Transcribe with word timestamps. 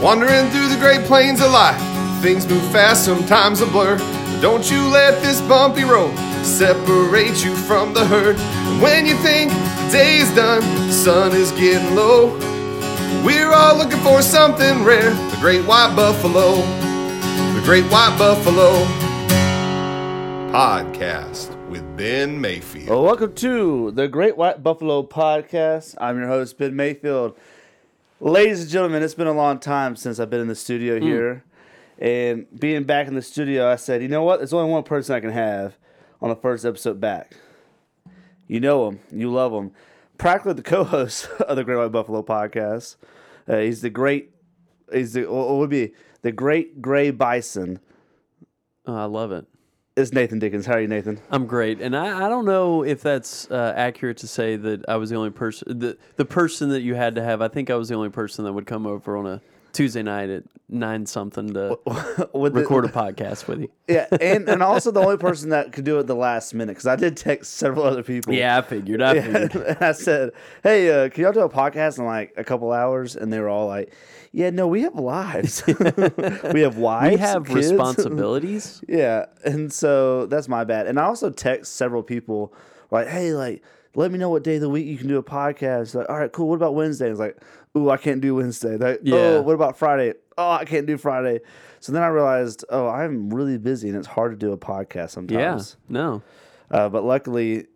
Wandering 0.00 0.48
through 0.48 0.68
the 0.68 0.78
great 0.80 1.04
plains 1.04 1.42
of 1.42 1.50
life, 1.50 1.78
things 2.22 2.48
move 2.48 2.62
fast, 2.72 3.04
sometimes 3.04 3.60
a 3.60 3.66
blur. 3.66 3.98
But 3.98 4.40
don't 4.40 4.70
you 4.70 4.88
let 4.88 5.22
this 5.22 5.42
bumpy 5.42 5.84
road 5.84 6.16
separate 6.42 7.44
you 7.44 7.54
from 7.54 7.92
the 7.92 8.06
herd. 8.06 8.36
And 8.38 8.80
when 8.80 9.04
you 9.04 9.14
think 9.16 9.50
the 9.52 9.88
day 9.92 10.16
is 10.16 10.34
done, 10.34 10.62
the 10.86 10.92
sun 10.92 11.32
is 11.32 11.52
getting 11.52 11.94
low. 11.94 12.34
We're 13.26 13.52
all 13.52 13.76
looking 13.76 14.00
for 14.00 14.22
something 14.22 14.84
rare 14.84 15.10
the 15.10 15.36
great 15.38 15.66
white 15.66 15.94
buffalo. 15.94 16.56
The 16.56 17.62
great 17.66 17.84
white 17.92 18.16
buffalo 18.16 18.86
podcast 20.50 21.54
with 21.68 21.84
Ben 21.98 22.40
Mayfield. 22.40 22.88
Well, 22.88 23.04
welcome 23.04 23.34
to 23.34 23.90
the 23.90 24.08
Great 24.08 24.38
White 24.38 24.62
Buffalo 24.62 25.02
Podcast. 25.02 25.94
I'm 26.00 26.18
your 26.18 26.28
host, 26.28 26.56
Ben 26.56 26.74
Mayfield. 26.74 27.36
Ladies 28.20 28.60
and 28.62 28.70
gentlemen, 28.70 29.02
it's 29.02 29.14
been 29.14 29.26
a 29.26 29.32
long 29.32 29.58
time 29.58 29.96
since 29.96 30.20
I've 30.20 30.30
been 30.30 30.40
in 30.40 30.48
the 30.48 30.54
studio 30.54 30.98
Hmm. 30.98 31.06
here. 31.06 31.44
And 31.98 32.46
being 32.58 32.84
back 32.84 33.08
in 33.08 33.14
the 33.14 33.22
studio, 33.22 33.68
I 33.70 33.76
said, 33.76 34.02
you 34.02 34.08
know 34.08 34.22
what? 34.22 34.38
There's 34.40 34.52
only 34.52 34.70
one 34.70 34.82
person 34.82 35.14
I 35.14 35.20
can 35.20 35.30
have 35.30 35.76
on 36.20 36.28
the 36.30 36.36
first 36.36 36.64
episode 36.64 37.00
back. 37.00 37.34
You 38.46 38.60
know 38.60 38.88
him, 38.88 39.00
you 39.10 39.30
love 39.30 39.52
him. 39.52 39.70
Practically 40.18 40.54
the 40.54 40.62
co 40.62 40.84
host 40.84 41.28
of 41.40 41.56
the 41.56 41.64
Great 41.64 41.76
White 41.76 41.92
Buffalo 41.92 42.22
Podcast. 42.22 42.96
Uh, 43.48 43.58
he's 43.58 43.80
the 43.80 43.90
great, 43.90 44.30
he's 44.92 45.12
the, 45.14 45.24
what 45.24 45.56
would 45.56 45.70
be 45.70 45.92
the 46.22 46.32
great 46.32 46.82
gray 46.82 47.10
bison. 47.10 47.80
Oh, 48.86 48.94
I 48.96 49.04
love 49.04 49.32
it. 49.32 49.46
It's 50.00 50.14
Nathan 50.14 50.38
Dickens. 50.38 50.64
How 50.64 50.74
are 50.74 50.80
you, 50.80 50.88
Nathan? 50.88 51.20
I'm 51.30 51.46
great, 51.46 51.82
and 51.82 51.94
I, 51.94 52.24
I 52.24 52.28
don't 52.30 52.46
know 52.46 52.82
if 52.82 53.02
that's 53.02 53.50
uh, 53.50 53.74
accurate 53.76 54.16
to 54.18 54.26
say 54.26 54.56
that 54.56 54.88
I 54.88 54.96
was 54.96 55.10
the 55.10 55.16
only 55.16 55.28
person 55.28 55.78
the 55.78 55.98
the 56.16 56.24
person 56.24 56.70
that 56.70 56.80
you 56.80 56.94
had 56.94 57.16
to 57.16 57.22
have. 57.22 57.42
I 57.42 57.48
think 57.48 57.68
I 57.68 57.74
was 57.74 57.90
the 57.90 57.96
only 57.96 58.08
person 58.08 58.46
that 58.46 58.52
would 58.54 58.64
come 58.64 58.86
over 58.86 59.18
on 59.18 59.26
a 59.26 59.42
Tuesday 59.72 60.02
night 60.02 60.30
at 60.30 60.44
nine 60.70 61.04
something 61.04 61.48
to 61.48 61.52
the- 61.52 62.28
record 62.32 62.86
a 62.86 62.88
podcast 62.88 63.46
with 63.46 63.60
you. 63.60 63.70
Yeah, 63.88 64.06
and, 64.20 64.48
and 64.48 64.62
also 64.62 64.90
the 64.90 65.00
only 65.00 65.18
person 65.18 65.50
that 65.50 65.72
could 65.72 65.84
do 65.84 65.98
it 65.98 66.06
the 66.06 66.14
last 66.14 66.54
minute 66.54 66.72
because 66.72 66.86
I 66.86 66.96
did 66.96 67.16
text 67.16 67.54
several 67.54 67.84
other 67.84 68.02
people. 68.02 68.32
Yeah, 68.32 68.56
I 68.56 68.62
figured. 68.62 69.02
I 69.02 69.20
figured. 69.20 69.54
and 69.54 69.82
I 69.82 69.92
said, 69.92 70.30
"Hey, 70.62 70.90
uh, 70.90 71.10
can 71.10 71.24
y'all 71.24 71.32
do 71.32 71.40
a 71.40 71.48
podcast 71.50 71.98
in 71.98 72.06
like 72.06 72.32
a 72.38 72.44
couple 72.44 72.72
hours?" 72.72 73.16
And 73.16 73.30
they 73.30 73.38
were 73.38 73.48
all 73.48 73.66
like, 73.66 73.92
"Yeah, 74.32 74.50
no, 74.50 74.66
we 74.66 74.82
have 74.82 74.94
lives. 74.94 75.62
we 76.52 76.60
have 76.62 76.76
wives. 76.78 77.12
We 77.12 77.16
have 77.18 77.44
kids." 77.44 77.56
responsibilities. 77.56 78.82
yeah, 78.88 79.26
and 79.44 79.72
so 79.72 80.26
that's 80.26 80.48
my 80.48 80.64
bad. 80.64 80.86
And 80.86 80.98
I 80.98 81.04
also 81.04 81.30
text 81.30 81.76
several 81.76 82.02
people 82.02 82.52
like, 82.90 83.08
"Hey, 83.08 83.32
like, 83.32 83.62
let 83.94 84.10
me 84.10 84.18
know 84.18 84.30
what 84.30 84.44
day 84.44 84.56
of 84.56 84.60
the 84.60 84.68
week 84.70 84.86
you 84.86 84.96
can 84.96 85.08
do 85.08 85.18
a 85.18 85.22
podcast." 85.22 85.94
Like, 85.94 86.08
all 86.08 86.18
right, 86.18 86.30
cool. 86.32 86.48
What 86.48 86.56
about 86.56 86.74
Wednesday? 86.74 87.10
It's 87.10 87.20
like, 87.20 87.36
"Ooh, 87.76 87.90
I 87.90 87.96
can't 87.96 88.20
do 88.20 88.34
Wednesday." 88.36 88.76
Like, 88.76 89.00
Yeah. 89.02 89.16
Oh, 89.16 89.42
what 89.42 89.54
about 89.54 89.76
Friday? 89.76 90.14
Oh, 90.38 90.50
I 90.52 90.64
can't 90.64 90.86
do 90.86 90.96
Friday. 90.96 91.40
So 91.80 91.92
then 91.92 92.02
I 92.02 92.08
realized, 92.08 92.64
oh, 92.70 92.88
I'm 92.88 93.28
really 93.30 93.58
busy 93.58 93.88
and 93.88 93.96
it's 93.98 94.06
hard 94.06 94.32
to 94.32 94.36
do 94.38 94.52
a 94.52 94.56
podcast 94.56 95.10
sometimes. 95.10 95.76
Yeah, 95.88 95.92
no, 95.94 96.22
Uh, 96.70 96.88
but 96.88 97.04
luckily, 97.04 97.66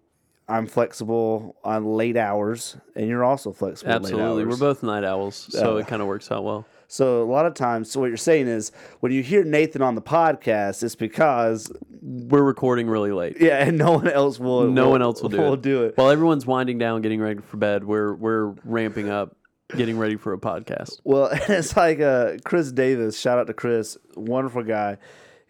I'm 0.47 0.67
flexible 0.67 1.56
on 1.64 1.87
late 1.87 2.17
hours, 2.19 2.77
and 2.95 3.09
you're 3.09 3.25
also 3.25 3.53
flexible. 3.53 3.92
absolutely. 3.92 4.45
We're 4.45 4.56
both 4.59 4.83
night 4.83 5.03
owls, 5.05 5.36
so 5.51 5.77
Yeah. 5.77 5.83
it 5.83 5.86
kind 5.89 6.03
of 6.03 6.09
works 6.09 6.31
out 6.31 6.45
well. 6.45 6.67
So 6.86 7.23
a 7.23 7.25
lot 7.25 7.47
of 7.47 7.55
times, 7.55 7.91
so 7.91 7.98
what 8.01 8.09
you're 8.09 8.17
saying 8.19 8.47
is, 8.47 8.70
when 9.01 9.11
you 9.11 9.23
hear 9.23 9.42
Nathan 9.42 9.81
on 9.81 9.95
the 9.95 10.03
podcast, 10.03 10.83
it's 10.83 10.95
because 10.95 11.73
We're 12.03 12.42
recording 12.42 12.89
really 12.89 13.11
late. 13.11 13.39
yeah, 13.41 13.64
and 13.64 13.78
no 13.78 13.92
one 13.92 14.09
else 14.09 14.39
will. 14.39 14.70
No 14.70 14.91
one 14.91 15.01
else 15.01 15.23
will 15.23 15.31
do 15.31 15.53
it. 15.55 15.62
do 15.62 15.84
it. 15.84 15.97
While 15.97 16.11
everyone's 16.11 16.45
winding 16.47 16.77
down, 16.79 17.01
getting 17.01 17.20
ready 17.23 17.41
for 17.41 17.56
bed, 17.56 17.84
we're 17.84 18.12
we're 18.14 18.48
ramping 18.64 19.08
up, 19.08 19.34
getting 19.75 19.97
ready 19.98 20.17
for 20.17 20.34
a 20.34 20.39
podcast. 20.39 21.01
Well, 21.05 21.31
it's 21.48 21.75
like 21.75 22.01
uh, 22.01 22.33
Chris 22.45 22.70
Davis. 22.70 23.19
Shout 23.19 23.39
out 23.39 23.47
to 23.47 23.55
Chris, 23.55 23.97
wonderful 24.14 24.62
guy. 24.62 24.98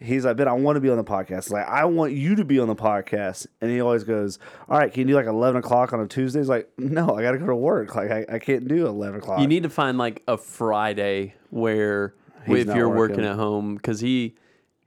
He's 0.01 0.25
like, 0.25 0.37
Ben, 0.37 0.49
I 0.49 0.53
want 0.53 0.77
to 0.77 0.81
be 0.81 0.91
on 0.91 0.97
the 0.97 1.05
podcast. 1.05 1.51
Like, 1.51 1.67
I 1.67 1.85
want 1.87 2.13
you 2.13 2.35
to 2.37 2.45
be 2.45 2.59
on 2.59 2.69
the 2.69 2.75
podcast. 2.75 3.47
And 3.61 3.71
he 3.71 3.81
always 3.81 4.05
goes, 4.05 4.39
All 4.69 4.77
right, 4.79 4.93
can 4.93 5.03
you 5.03 5.07
do 5.09 5.15
like 5.15 5.27
11 5.27 5.61
o'clock 5.61 5.93
on 5.93 6.01
a 6.01 6.07
Tuesday? 6.07 6.41
He's 6.41 6.49
like, 6.49 6.69
No, 6.77 7.15
I 7.17 7.23
got 7.23 7.33
to 7.33 7.39
go 7.39 7.47
to 7.47 7.55
work. 7.57 7.95
Like, 7.95 8.11
I, 8.11 8.27
I 8.29 8.39
can't 8.39 8.67
do 8.69 8.87
11 8.87 9.21
o'clock. 9.21 9.41
You 9.41 9.47
need 9.47 9.63
to 9.63 9.71
find 9.71 9.97
like 9.97 10.23
a 10.29 10.37
Friday 10.37 11.35
where 11.51 12.15
He's 12.47 12.67
if 12.69 12.75
you're 12.77 12.89
working. 12.89 13.17
working 13.17 13.25
at 13.25 13.37
home 13.37 13.77
because 13.77 14.01
he 14.01 14.35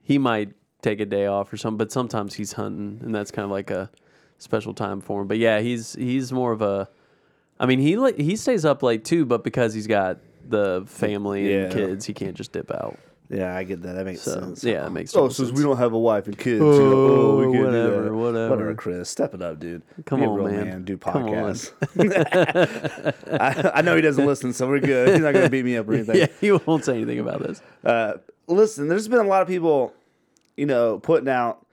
he 0.02 0.18
might 0.18 0.52
take 0.82 1.00
a 1.00 1.06
day 1.06 1.26
off 1.26 1.52
or 1.52 1.56
something, 1.56 1.78
but 1.78 1.90
sometimes 1.90 2.34
he's 2.34 2.52
hunting 2.52 3.00
and 3.04 3.12
that's 3.14 3.30
kind 3.32 3.44
of 3.44 3.50
like 3.50 3.70
a 3.70 3.90
special 4.38 4.72
time 4.74 5.00
for 5.00 5.22
him. 5.22 5.26
But 5.26 5.38
yeah, 5.38 5.58
he's 5.60 5.94
he's 5.94 6.30
more 6.32 6.52
of 6.52 6.62
a. 6.62 6.88
I 7.58 7.66
mean, 7.66 7.80
he 7.80 7.96
he 8.22 8.36
stays 8.36 8.64
up 8.64 8.82
late 8.84 9.04
too, 9.04 9.24
but 9.26 9.42
because 9.42 9.74
he's 9.74 9.88
got 9.88 10.18
the 10.46 10.84
family 10.86 11.52
and 11.52 11.64
Yeah. 11.72 11.76
kids, 11.76 12.04
he 12.06 12.12
can't 12.14 12.36
just 12.36 12.52
dip 12.52 12.70
out. 12.70 12.96
Yeah, 13.30 13.54
I 13.54 13.62
get 13.64 13.82
that. 13.82 13.92
That 13.94 14.06
makes 14.06 14.22
So 14.22 14.32
sense. 14.40 14.64
yeah, 14.64 14.86
it 14.86 14.90
makes 14.90 15.10
sense. 15.10 15.16
Oh, 15.16 15.20
total 15.24 15.34
since 15.34 15.48
sense. 15.48 15.58
we 15.58 15.64
don't 15.64 15.76
have 15.76 15.92
a 15.92 15.98
wife 15.98 16.26
and 16.28 16.38
kids, 16.38 16.60
you 16.60 16.64
know, 16.64 16.92
oh, 16.94 17.36
we 17.36 17.44
Oh, 17.46 17.52
can't 17.52 17.64
whatever, 17.66 17.96
do 17.96 18.02
that. 18.04 18.14
whatever. 18.14 18.50
Whatever, 18.50 18.74
Chris. 18.74 19.10
Step 19.10 19.34
it 19.34 19.42
up, 19.42 19.60
dude. 19.60 19.82
Come 20.06 20.20
Be 20.20 20.26
a 20.26 20.30
on, 20.30 20.34
real 20.36 20.48
man. 20.48 20.84
Do 20.84 20.96
Come 20.96 21.24
on. 21.24 21.28
podcasts. 21.54 21.72
I, 23.40 23.70
I 23.78 23.82
know 23.82 23.96
he 23.96 24.02
doesn't 24.02 24.24
listen, 24.24 24.52
so 24.52 24.66
we're 24.66 24.80
good. 24.80 25.08
He's 25.10 25.20
not 25.20 25.32
going 25.32 25.44
to 25.44 25.50
beat 25.50 25.64
me 25.64 25.76
up 25.76 25.88
or 25.88 25.94
anything. 25.94 26.16
yeah, 26.20 26.26
he 26.40 26.52
won't 26.52 26.84
say 26.84 26.94
anything 26.94 27.18
about 27.18 27.42
this. 27.42 27.60
Uh, 27.84 28.14
listen, 28.46 28.88
there's 28.88 29.08
been 29.08 29.18
a 29.20 29.24
lot 29.24 29.42
of 29.42 29.48
people, 29.48 29.92
you 30.56 30.66
know, 30.66 30.98
putting 30.98 31.28
out 31.28 31.66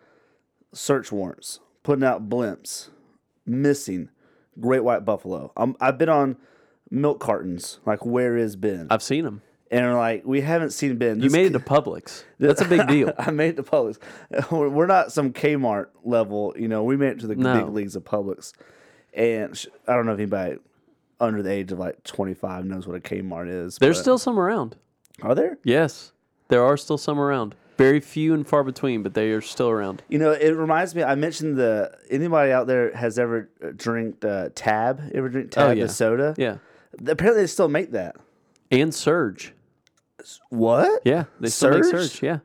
search 0.74 1.12
warrants, 1.12 1.60
putting 1.84 2.04
out 2.04 2.28
blimps, 2.30 2.90
missing 3.46 4.10
great 4.60 4.84
white 4.84 5.06
buffalo. 5.06 5.52
Um, 5.56 5.76
I've 5.80 5.98
been 5.98 6.10
on 6.10 6.36
milk 6.90 7.20
cartons, 7.20 7.80
like 7.86 8.06
where 8.06 8.36
is 8.38 8.56
Ben? 8.56 8.88
I've 8.90 9.04
seen 9.04 9.26
him. 9.26 9.42
And 9.72 9.94
like 9.96 10.24
we 10.26 10.42
haven't 10.42 10.72
seen 10.72 10.98
Ben. 10.98 11.18
You 11.18 11.24
This 11.24 11.34
made 11.34 11.48
it 11.48 11.54
to 11.54 11.60
Publix. 11.60 12.24
That's 12.40 12.62
a 12.62 12.66
big 12.66 12.88
deal. 12.88 13.14
I 13.20 13.32
made 13.32 13.50
it 13.50 13.56
to 13.58 13.64
Publix. 13.64 13.98
We're 14.52 14.70
we're 14.70 14.86
not 14.88 15.12
some 15.12 15.34
Kmart 15.34 15.88
level, 16.04 16.54
you 16.58 16.68
know. 16.68 16.84
We 16.84 16.98
made 16.98 17.10
it 17.14 17.20
to 17.22 17.28
the 17.28 17.36
No. 17.36 17.66
big 17.66 17.74
leagues 17.74 17.96
of 17.96 18.04
Publix, 18.04 18.54
and 19.14 19.56
sh- 19.58 19.68
I 19.88 19.94
don't 19.94 20.06
know 20.06 20.14
if 20.14 20.20
anybody 20.20 20.58
under 21.20 21.42
the 21.42 21.52
age 21.52 21.72
of 21.72 21.80
like 21.80 22.04
25 22.04 22.66
knows 22.66 22.86
what 22.88 22.98
a 22.98 23.00
Kmart 23.00 23.48
is. 23.50 23.78
There's 23.78 23.98
but- 23.98 24.02
still 24.02 24.18
some 24.18 24.38
around. 24.40 24.76
are 25.22 25.34
there? 25.36 25.58
Yes, 25.64 26.12
there 26.50 26.64
are 26.64 26.78
still 26.78 26.98
some 26.98 27.20
around. 27.20 27.56
Very 27.78 28.00
few 28.00 28.34
and 28.34 28.48
far 28.48 28.64
between, 28.64 29.04
but 29.04 29.16
they 29.16 29.32
are 29.32 29.42
still 29.42 29.70
around. 29.70 30.02
You 30.08 30.18
know, 30.18 30.32
it 30.32 30.52
reminds 30.52 30.96
me. 30.96 31.04
I 31.04 31.16
mentioned 31.16 31.58
the 31.58 31.92
anybody 32.10 32.52
out 32.54 32.68
there 32.68 32.96
has 32.96 33.20
ever 33.20 33.50
drank 33.76 34.24
uh, 34.24 34.48
Tab? 34.56 35.02
Ever 35.14 35.28
drink 35.28 35.52
Tab 35.52 35.70
Oh, 35.70 35.72
yeah. 35.74 35.84
the 35.84 35.90
soda? 35.90 36.36
Yeah, 36.38 36.58
Apparently, 37.06 37.42
they 37.44 37.48
still 37.48 37.68
make 37.68 37.92
that. 37.92 38.16
and 38.72 38.94
Surge. 38.96 39.54
What? 40.50 41.02
Yeah, 41.06 41.26
they 41.40 41.50
still 41.50 41.72
make 41.72 41.84
Surge? 41.84 42.12
Surge. 42.12 42.24
Yeah, 42.24 42.40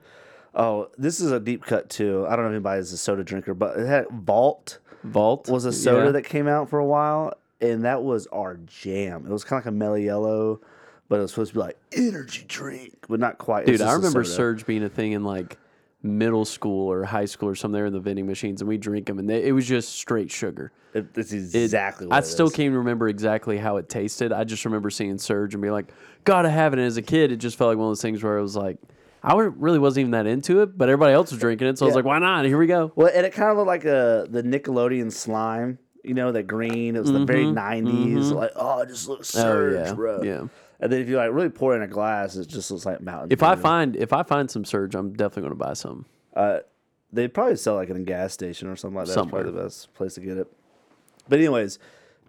Oh, 0.55 0.89
this 0.99 1.21
is 1.21 1.31
a 1.31 1.39
deep 1.39 1.65
cut 1.65 1.89
too. 1.89 2.27
I 2.29 2.35
don't 2.35 2.45
know 2.45 2.51
if 2.51 2.55
anybody's 2.55 2.93
a 2.93 2.99
soda 2.99 3.23
drinker, 3.23 3.55
but 3.55 3.79
it 3.79 3.87
had 3.87 4.09
Vault 4.09 4.79
Vault 5.05 5.49
was 5.49 5.65
a 5.65 5.73
soda 5.73 6.07
yeah. 6.07 6.13
that 6.13 6.23
came 6.23 6.49
out 6.49 6.69
for 6.69 6.79
a 6.79 6.85
while, 6.85 7.35
and 7.61 7.85
that 7.85 8.03
was 8.03 8.27
our 8.29 8.57
jam. 8.57 9.27
It 9.27 9.33
was 9.33 9.45
kind 9.45 9.61
of 9.61 9.67
like 9.67 9.73
a 9.73 9.77
mellow 9.77 9.95
yellow, 9.95 10.61
but 11.09 11.19
it 11.19 11.23
was 11.23 11.31
supposed 11.31 11.53
to 11.53 11.55
be 11.55 11.61
like 11.61 11.79
energy 11.93 12.45
drink, 12.49 13.07
but 13.09 13.21
not 13.21 13.39
quite. 13.39 13.67
Dude, 13.67 13.77
I 13.81 13.85
just 13.85 13.93
a 13.93 13.97
remember 13.97 14.25
soda. 14.25 14.35
Surge 14.35 14.67
being 14.67 14.83
a 14.83 14.89
thing 14.89 15.13
in 15.13 15.25
like 15.25 15.57
middle 16.03 16.45
school 16.45 16.91
or 16.91 17.05
high 17.05 17.25
school 17.27 17.49
or 17.49 17.55
something. 17.55 17.75
There 17.75 17.87
in 17.87 17.93
the 17.93 18.01
vending 18.01 18.27
machines, 18.27 18.61
and 18.61 18.69
we 18.69 18.79
drink 18.79 19.07
them, 19.07 19.19
and 19.19 19.29
they, 19.29 19.45
it 19.45 19.53
was 19.53 19.67
just 19.67 19.91
straight 19.91 20.31
sugar. 20.31 20.73
It, 20.95 21.07
It- 21.17 21.55
exactly. 21.55 22.07
what 22.07 22.17
I 22.17 22.19
it 22.19 22.27
still 22.27 22.47
is. 22.49 22.53
can't 22.55 22.75
remember 22.75 23.09
exactly 23.09 23.59
how 23.59 23.77
it 23.77 23.89
tasted. 23.89 24.33
I 24.33 24.45
just 24.45 24.65
remember 24.65 24.91
seeing 24.91 25.19
Surge 25.19 25.55
and 25.55 25.61
being 25.63 25.73
like, 25.75 25.93
"Gotta 26.25 26.51
have 26.51 26.73
it." 26.73 26.79
And 26.79 26.87
as 26.87 26.97
a 26.97 27.03
kid, 27.03 27.31
it 27.33 27.37
just 27.37 27.57
felt 27.57 27.69
like 27.69 27.79
one 27.79 27.87
of 27.87 27.91
those 27.91 28.03
things 28.03 28.23
where 28.23 28.39
it 28.39 28.43
was 28.43 28.57
like, 28.57 28.79
I 29.23 29.35
really 29.39 29.79
wasn't 29.79 30.01
even 30.03 30.11
that 30.13 30.27
into 30.27 30.63
it, 30.63 30.77
but 30.79 30.89
everybody 30.89 31.13
else 31.15 31.31
was 31.31 31.39
drinking 31.41 31.69
it, 31.69 31.79
so 31.79 31.85
I 31.85 31.89
was 31.89 31.95
like, 31.95 32.05
"Why 32.07 32.19
not? 32.19 32.45
Here 32.47 32.59
we 32.59 32.67
go." 32.67 32.91
Well, 32.97 33.11
and 33.15 33.25
it 33.27 33.33
kind 33.35 33.51
of 33.51 33.57
looked 33.59 33.69
like 33.69 33.85
a 33.85 34.27
the 34.29 34.43
Nickelodeon 34.43 35.13
slime. 35.13 35.79
You 36.03 36.15
know, 36.15 36.33
that 36.33 36.45
green. 36.45 36.97
It 36.97 37.01
was 37.01 37.13
the 37.13 37.27
very 37.27 37.45
90s 37.45 38.33
Like, 38.33 38.53
oh, 38.57 38.81
it 38.81 38.89
just 38.89 39.07
looks 39.07 39.31
Mm-hmm. 39.33 39.39
Oh, 39.47 39.53
surge, 39.53 39.87
yeah, 39.89 39.93
bro. 39.93 40.23
yeah. 40.23 40.45
And 40.81 40.91
then 40.91 41.01
if 41.03 41.09
you 41.09 41.17
like 41.19 41.31
really 41.33 41.51
pour 41.51 41.75
it 41.75 41.77
in 41.77 41.83
a 41.83 41.89
glass, 41.89 42.37
it 42.37 42.49
just 42.49 42.71
looks 42.71 42.87
like 42.87 43.01
Mountain 43.03 43.33
If 43.33 43.43
I 43.43 43.55
Dew. 43.55 43.61
find 43.61 43.97
if 43.97 44.13
I 44.13 44.23
find 44.23 44.51
some 44.51 44.65
Surge, 44.65 44.95
I'm 44.95 45.13
definitely 45.13 45.43
going 45.43 45.59
to 45.59 45.65
buy 45.65 45.75
some. 45.75 46.07
Uh, 46.35 46.61
they 47.13 47.29
probably 47.29 47.57
sell 47.57 47.75
like 47.75 47.91
in 47.91 47.97
a 47.97 48.01
gas 48.01 48.33
station 48.33 48.67
or 48.69 48.77
something 48.77 48.97
like 48.97 49.07
that. 49.07 49.15
That's 49.15 49.21
Somewhere. 49.21 49.43
probably 49.43 49.59
the 49.61 49.65
best 49.67 49.93
place 49.95 50.15
to 50.15 50.21
get 50.21 50.39
it. 50.39 50.51
But 51.29 51.39
anyways, 51.39 51.79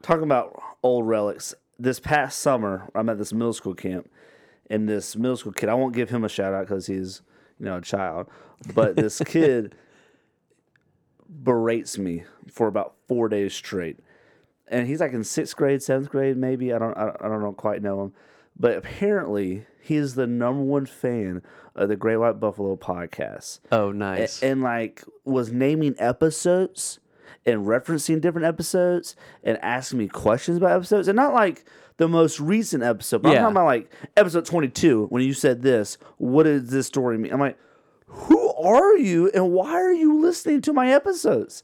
talking 0.02 0.24
about 0.24 0.62
old 0.84 1.08
relics. 1.08 1.56
This 1.80 2.00
past 2.00 2.40
summer, 2.40 2.90
I'm 2.94 3.10
at 3.10 3.18
this 3.18 3.34
middle 3.34 3.54
school 3.54 3.74
camp, 3.74 4.08
and 4.70 4.88
this 4.88 5.16
middle 5.16 5.38
school 5.38 5.52
kid. 5.52 5.68
I 5.70 5.74
won't 5.74 5.96
give 5.96 6.10
him 6.12 6.24
a 6.24 6.30
shout 6.30 6.54
out 6.54 6.68
because 6.68 6.86
he's 6.86 7.22
you 7.60 7.66
know 7.66 7.78
a 7.78 7.82
child, 7.82 8.28
but 8.76 8.96
this 8.96 9.20
kid 9.26 9.74
berates 11.44 11.98
me 11.98 12.24
for 12.52 12.68
about 12.68 12.96
four 13.08 13.30
days 13.30 13.54
straight. 13.54 13.98
And 14.68 14.88
he's 14.88 15.00
like 15.00 15.14
in 15.14 15.24
sixth 15.24 15.56
grade, 15.56 15.82
seventh 15.82 16.10
grade, 16.10 16.38
maybe. 16.38 16.74
I 16.74 16.80
don't, 16.80 16.96
I 16.98 17.06
don't, 17.06 17.18
I 17.22 17.28
don't 17.28 17.42
know, 17.42 17.52
quite 17.54 17.82
know 17.82 18.04
him. 18.04 18.14
But 18.60 18.78
apparently, 18.78 19.66
he 19.82 19.96
is 19.96 20.16
the 20.16 20.28
number 20.28 20.62
one 20.62 20.86
fan 20.86 21.42
of 21.76 21.90
the 21.90 21.96
Great 21.96 22.18
White 22.18 22.40
Buffalo 22.40 22.76
podcast 22.76 23.60
Oh, 23.72 23.92
nice. 23.92 24.44
and 24.44 24.62
like 24.62 25.04
was 25.26 25.52
naming 25.52 25.96
episodes 25.98 27.00
and 27.46 27.66
referencing 27.66 28.22
different 28.22 28.46
episodes 28.46 29.16
and 29.44 29.58
asking 29.64 29.98
me 30.00 30.08
questions 30.08 30.58
about 30.58 30.74
episodes, 30.74 31.08
and 31.08 31.16
not 31.16 31.34
like 31.34 31.66
the 31.98 32.08
most 32.08 32.40
recent 32.40 32.84
episode. 32.84 33.24
But 33.24 33.30
Yeah. 33.30 33.38
I'm 33.38 33.42
talking 33.46 33.56
about 33.58 33.66
like 33.66 33.92
episode 34.16 34.46
22 34.46 35.08
when 35.08 35.24
you 35.24 35.34
said 35.34 35.62
this. 35.64 35.98
What 36.18 36.44
does 36.44 36.70
this 36.70 36.86
story 36.88 37.18
mean? 37.18 37.34
I'm 37.34 37.40
like, 37.40 37.58
who 38.06 38.54
are 38.54 38.98
you 38.98 39.32
and 39.34 39.52
why 39.52 39.72
are 39.74 39.94
you 39.94 40.20
listening 40.22 40.62
to 40.62 40.74
my 40.74 40.92
episodes? 40.92 41.64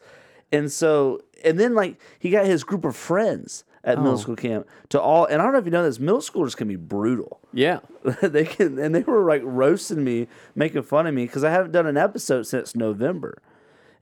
And 0.52 0.72
so, 0.72 1.22
and 1.44 1.60
then 1.60 1.76
like 1.76 2.00
he 2.18 2.30
got 2.32 2.46
his 2.46 2.64
group 2.64 2.86
of 2.86 2.96
friends 2.96 3.64
at 3.88 3.98
Oh. 3.98 4.02
middle 4.02 4.18
school 4.20 4.36
camp 4.36 4.68
to 4.90 5.02
all, 5.02 5.26
and 5.26 5.42
I 5.42 5.46
don't 5.46 5.54
know 5.54 5.60
if 5.60 5.66
you 5.66 5.72
know 5.72 5.82
this, 5.84 6.00
middle 6.00 6.20
schoolers 6.20 6.56
can 6.56 6.68
be 6.68 6.76
brutal. 6.76 7.40
Yeah. 7.54 7.80
they 8.22 8.44
can, 8.46 8.78
and 8.78 8.94
they 8.94 9.02
were 9.02 9.24
like 9.28 9.42
roasting 9.44 10.04
me, 10.04 10.28
making 10.54 10.84
fun 10.84 11.08
of 11.08 11.14
me 11.16 11.26
because 11.26 11.44
I 11.44 11.50
haven't 11.52 11.72
done 11.72 11.88
an 11.88 11.98
episode 11.98 12.44
since 12.44 12.76
November. 12.76 13.42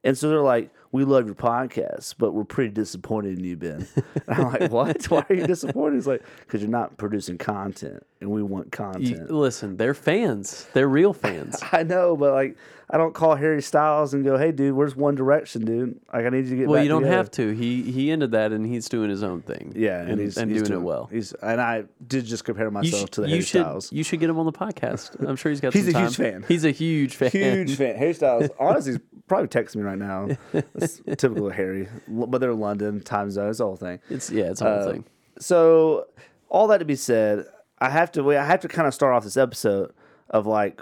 And 0.03 0.15
so 0.17 0.29
they're 0.29 0.41
like, 0.41 0.69
"We 0.91 1.03
love 1.03 1.25
your 1.25 1.33
podcast, 1.35 2.15
but 2.19 2.31
we're 2.33 2.43
pretty 2.43 2.69
disappointed 2.71 3.39
in 3.39 3.43
you, 3.45 3.55
Ben." 3.57 3.87
And 4.27 4.37
I'm 4.39 4.51
like, 4.51 4.71
"What? 4.71 5.03
Why 5.09 5.25
are 5.29 5.35
you 5.35 5.47
disappointed?" 5.47 5.97
It's 5.97 6.05
like, 6.07 6.21
"Because 6.41 6.61
you're 6.61 6.69
not 6.69 6.97
producing 6.97 7.37
content, 7.39 8.05
and 8.25 8.33
we 8.33 8.43
want 8.43 8.65
You, 8.65 8.71
content." 8.71 9.31
listen, 9.31 9.77
they're 9.77 9.93
fans. 9.93 10.67
They're 10.73 10.87
real 10.89 11.13
fans. 11.25 11.61
I 11.71 11.83
know, 11.83 12.17
but 12.17 12.33
like, 12.33 12.57
I 12.89 12.97
don't 12.97 13.13
call 13.15 13.35
Harry 13.35 13.61
Styles 13.63 14.13
and 14.13 14.23
go, 14.23 14.37
"Hey, 14.37 14.51
dude, 14.51 14.75
where's 14.75 14.95
One 14.95 15.15
Direction, 15.15 15.65
dude? 15.65 15.99
Like, 16.13 16.25
I 16.25 16.29
need 16.29 16.45
you 16.45 16.51
to 16.51 16.55
get." 16.57 16.67
well, 16.67 16.83
you 16.83 16.89
don't 16.89 17.01
together." 17.01 17.17
have 17.17 17.31
to. 17.31 17.51
He 17.51 17.81
he 17.83 18.11
ended 18.11 18.31
that 18.31 18.51
and 18.51 18.65
he's 18.65 18.87
doing 18.89 19.09
his 19.09 19.23
own 19.23 19.41
thing. 19.41 19.73
Yeah, 19.75 20.01
and, 20.01 20.11
and, 20.11 20.21
he's 20.21 20.37
and 20.37 20.51
he's 20.51 20.63
doing, 20.63 20.81
it 20.81 20.83
well. 20.83 21.07
He's 21.11 21.33
and 21.33 21.59
I 21.61 21.85
did 22.07 22.25
just 22.25 22.43
compare 22.45 22.69
myself 22.69 23.07
sh- 23.07 23.11
to 23.11 23.21
the 23.21 23.27
Harry 23.27 23.41
should 23.41 23.61
Styles. 23.61 23.91
you 23.91 24.03
should 24.03 24.19
get 24.19 24.29
him 24.29 24.37
on 24.37 24.45
the 24.45 24.51
podcast. 24.53 25.27
I'm 25.27 25.35
sure 25.35 25.51
he's 25.51 25.61
got. 25.61 25.73
He's 25.75 25.87
a 25.93 25.99
huge 25.99 26.15
fan. 26.15 26.45
He's 26.47 26.65
a 26.65 26.71
huge 26.71 27.15
fan. 27.15 27.31
Huge 27.31 27.75
fan. 27.75 27.95
Harry 27.95 28.13
Styles. 28.13 28.49
Honestly, 28.59 28.93
he's 28.93 29.01
probably 29.27 29.47
texting 29.47 29.77
me 29.77 29.81
right 29.83 29.97
now. 29.97 30.27
That's 30.75 31.01
typical 31.17 31.47
of 31.47 31.53
Harry. 31.55 31.87
But 32.07 32.37
they're 32.39 32.53
London 32.53 33.01
time 33.01 33.31
zone. 33.31 33.49
It's 33.49 33.57
the 33.57 33.65
whole 33.65 33.75
thing. 33.77 33.99
It's 34.11 34.29
yeah, 34.29 34.45
it's 34.51 34.61
a 34.61 34.65
whole 34.65 34.87
Uh, 34.87 34.91
thing. 34.91 35.05
So 35.39 36.05
all 36.49 36.67
that 36.67 36.77
to 36.77 36.85
be 36.85 36.95
said, 36.95 37.45
I 37.79 37.89
have 37.89 38.11
to. 38.13 38.31
I 38.37 38.43
have 38.45 38.61
to 38.61 38.67
kind 38.67 38.87
of 38.87 38.93
start 38.93 39.13
off 39.13 39.23
this 39.23 39.37
episode 39.37 39.93
of 40.29 40.47
like, 40.47 40.81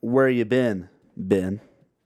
where 0.00 0.28
you 0.28 0.44
been, 0.44 0.88
Ben? 1.16 1.60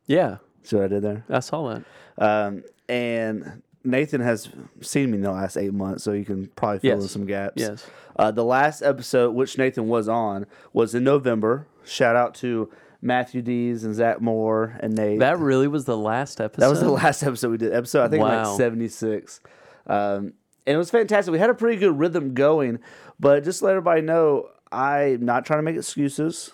Yeah, 0.07 0.39
See 0.63 0.77
what 0.77 0.87
I 0.87 0.89
did 0.89 1.03
there? 1.03 1.25
I 1.29 1.41
saw 1.41 1.69
that. 1.75 1.85
Um, 2.19 2.65
and 2.89 3.63
Nathan 3.85 4.21
has 4.21 4.49
seen 4.81 5.11
me 5.11 5.17
in 5.19 5.23
the 5.23 5.31
last 5.33 5.57
eight 5.57 5.73
months, 5.73 6.05
so 6.05 6.13
you 6.13 6.25
can 6.25 6.47
probably 6.57 6.79
fill 6.81 7.01
in 7.03 7.09
some 7.09 7.27
gaps. 7.27 7.55
Yes. 7.61 7.87
Uh, 8.17 8.31
the 8.31 8.45
last 8.45 8.83
episode, 8.83 9.35
which 9.35 9.59
Nathan 9.59 9.89
was 9.89 10.09
on, 10.09 10.47
was 10.73 10.95
in 10.95 11.03
November. 11.05 11.67
Shout 11.85 12.15
out 12.15 12.35
to 12.37 12.71
Matthew 13.01 13.43
Dees 13.43 13.83
and 13.85 13.95
Zach 13.95 14.21
Moore 14.21 14.77
and 14.81 14.95
Nate. 14.95 15.19
That 15.19 15.39
really 15.39 15.67
was 15.67 15.85
the 15.85 15.97
last 15.97 16.41
episode. 16.41 16.61
That 16.63 16.71
was 16.71 16.81
the 16.81 16.91
last 16.91 17.23
episode 17.23 17.51
we 17.51 17.57
did. 17.59 17.73
Episode 17.73 18.05
I 18.05 18.09
think 18.09 18.23
Wow. 18.23 18.49
like 18.51 18.57
seventy 18.59 18.89
six, 18.89 19.41
um, 19.87 20.35
and 20.67 20.75
it 20.75 20.79
was 20.79 20.91
fantastic. 20.91 21.33
We 21.33 21.39
had 21.39 21.51
a 21.51 21.55
pretty 21.55 21.79
good 21.79 21.99
rhythm 21.99 22.35
going, 22.35 22.79
but 23.19 23.45
just 23.45 23.63
let 23.63 23.71
everybody 23.71 24.03
know 24.03 24.49
I'm 24.71 25.25
not 25.25 25.45
trying 25.45 25.59
to 25.59 25.63
make 25.63 25.77
excuses. 25.77 26.51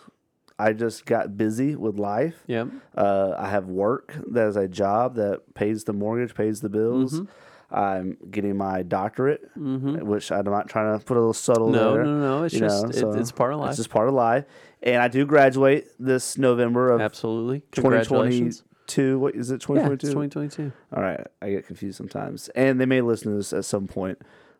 I 0.59 0.73
just 0.73 1.07
got 1.07 1.37
busy 1.37 1.77
with 1.77 1.99
life. 1.99 2.43
Yeah. 2.47 2.67
Uh, 2.97 3.35
I 3.39 3.49
have 3.49 3.67
work 3.67 4.15
that 4.33 4.49
is 4.49 4.57
a 4.57 4.67
job 4.67 5.15
that 5.15 5.55
pays 5.55 5.85
the 5.85 5.93
mortgage, 5.93 6.35
pays 6.35 6.61
the 6.61 6.69
bills. 6.69 7.21
Mm-hmm. 7.21 7.75
I'm 7.75 8.17
getting 8.31 8.57
my 8.57 8.83
doctorate, 8.83 9.55
mm-hmm. 9.57 10.07
which 10.07 10.33
I'm 10.33 10.47
not 10.47 10.69
trying 10.69 10.99
to 10.99 11.05
put 11.05 11.17
a 11.17 11.21
little 11.21 11.35
subtle. 11.35 11.69
No, 11.69 11.93
there, 11.93 12.05
no, 12.05 12.19
no. 12.19 12.45
It's 12.45 12.55
just 12.55 12.83
know, 12.83 12.89
it, 12.89 12.95
so 12.95 13.13
it's 13.13 13.31
part 13.31 13.53
of 13.53 13.61
life. 13.61 13.71
It's 13.71 13.77
just 13.77 13.91
part 13.91 14.09
of 14.09 14.15
life. 14.15 14.47
And 14.83 15.03
I 15.03 15.09
do 15.09 15.27
graduate 15.27 15.89
this 15.99 16.39
November 16.39 16.91
of 16.91 17.01
absolutely 17.03 17.63
2020, 17.73 18.53
two. 18.89 19.19
What 19.19 19.35
is 19.35 19.51
it? 19.51 19.61
Twenty 19.61 19.83
twenty 19.83 19.97
two. 19.97 20.13
Twenty 20.13 20.29
twenty 20.29 20.49
two. 20.49 20.73
All 20.95 21.03
right, 21.03 21.25
I 21.41 21.51
get 21.51 21.67
confused 21.67 21.97
sometimes, 21.97 22.49
and 22.51 22.81
they 22.81 22.87
may 22.87 23.01
listen 23.01 23.31
to 23.31 23.37
this 23.37 23.53
at 23.53 23.65
some 23.65 23.87
point 23.87 24.19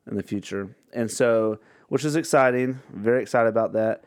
in 0.09 0.17
the 0.17 0.23
future, 0.23 0.77
and 0.93 1.11
so 1.11 1.59
which 1.89 2.05
is 2.05 2.15
exciting. 2.15 2.81
Very 2.93 3.23
excited 3.23 3.49
about 3.49 3.73
that. 3.73 4.05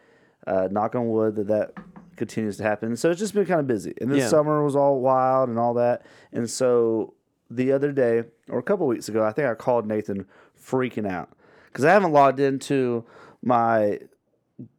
Uh, 0.47 0.68
knock 0.71 0.95
on 0.95 1.09
wood 1.09 1.35
that 1.35 1.47
that 1.47 1.73
continues 2.15 2.57
to 2.57 2.63
happen. 2.63 2.95
So 2.95 3.12
it's 3.12 3.19
just 3.19 3.33
been 3.33 3.45
kind 3.45 3.59
of 3.59 3.68
busy, 3.68 3.94
and 4.00 4.09
this 4.09 4.19
yeah. 4.19 4.27
summer 4.29 4.63
was 4.63 4.75
all 4.75 5.01
wild 5.01 5.50
and 5.50 5.59
all 5.59 5.73
that, 5.73 6.06
and 6.31 6.50
so 6.50 7.13
the 7.50 7.71
other 7.74 7.91
day 7.91 8.24
or 8.50 8.59
a 8.59 8.63
couple 8.63 8.88
weeks 8.88 9.09
ago, 9.09 9.25
I 9.25 9.31
think 9.31 9.47
I 9.47 9.56
called 9.56 9.85
Nathan 9.85 10.25
freaking 10.59 11.09
out 11.09 11.29
because 11.67 11.85
I 11.85 11.91
haven't 11.91 12.13
logged 12.13 12.39
into 12.39 13.06
my 13.44 14.00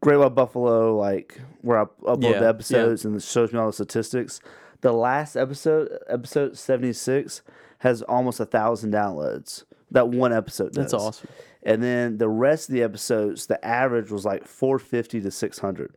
Great 0.00 0.18
White 0.18 0.34
Buffalo, 0.34 0.96
like 0.96 1.40
where 1.60 1.80
I 1.80 1.84
upload 2.04 2.32
yeah, 2.32 2.40
the 2.40 2.48
episodes 2.48 3.04
yeah. 3.04 3.08
and 3.08 3.16
it 3.16 3.22
shows 3.22 3.52
me 3.52 3.58
all 3.58 3.66
the 3.66 3.72
statistics. 3.72 4.40
The 4.82 4.92
last 4.92 5.36
episode, 5.36 5.98
episode 6.08 6.58
seventy 6.58 6.92
six, 6.92 7.42
has 7.78 8.02
almost 8.02 8.38
a 8.40 8.44
thousand 8.46 8.92
downloads. 8.92 9.64
That 9.90 10.08
one 10.08 10.32
episode. 10.32 10.74
That's 10.74 10.92
awesome. 10.92 11.28
And 11.62 11.82
then 11.82 12.18
the 12.18 12.28
rest 12.28 12.68
of 12.68 12.74
the 12.74 12.82
episodes, 12.82 13.46
the 13.46 13.64
average 13.64 14.10
was 14.10 14.24
like 14.24 14.46
four 14.46 14.78
fifty 14.78 15.20
to 15.20 15.30
six 15.30 15.58
hundred, 15.58 15.94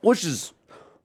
which 0.00 0.24
is 0.24 0.52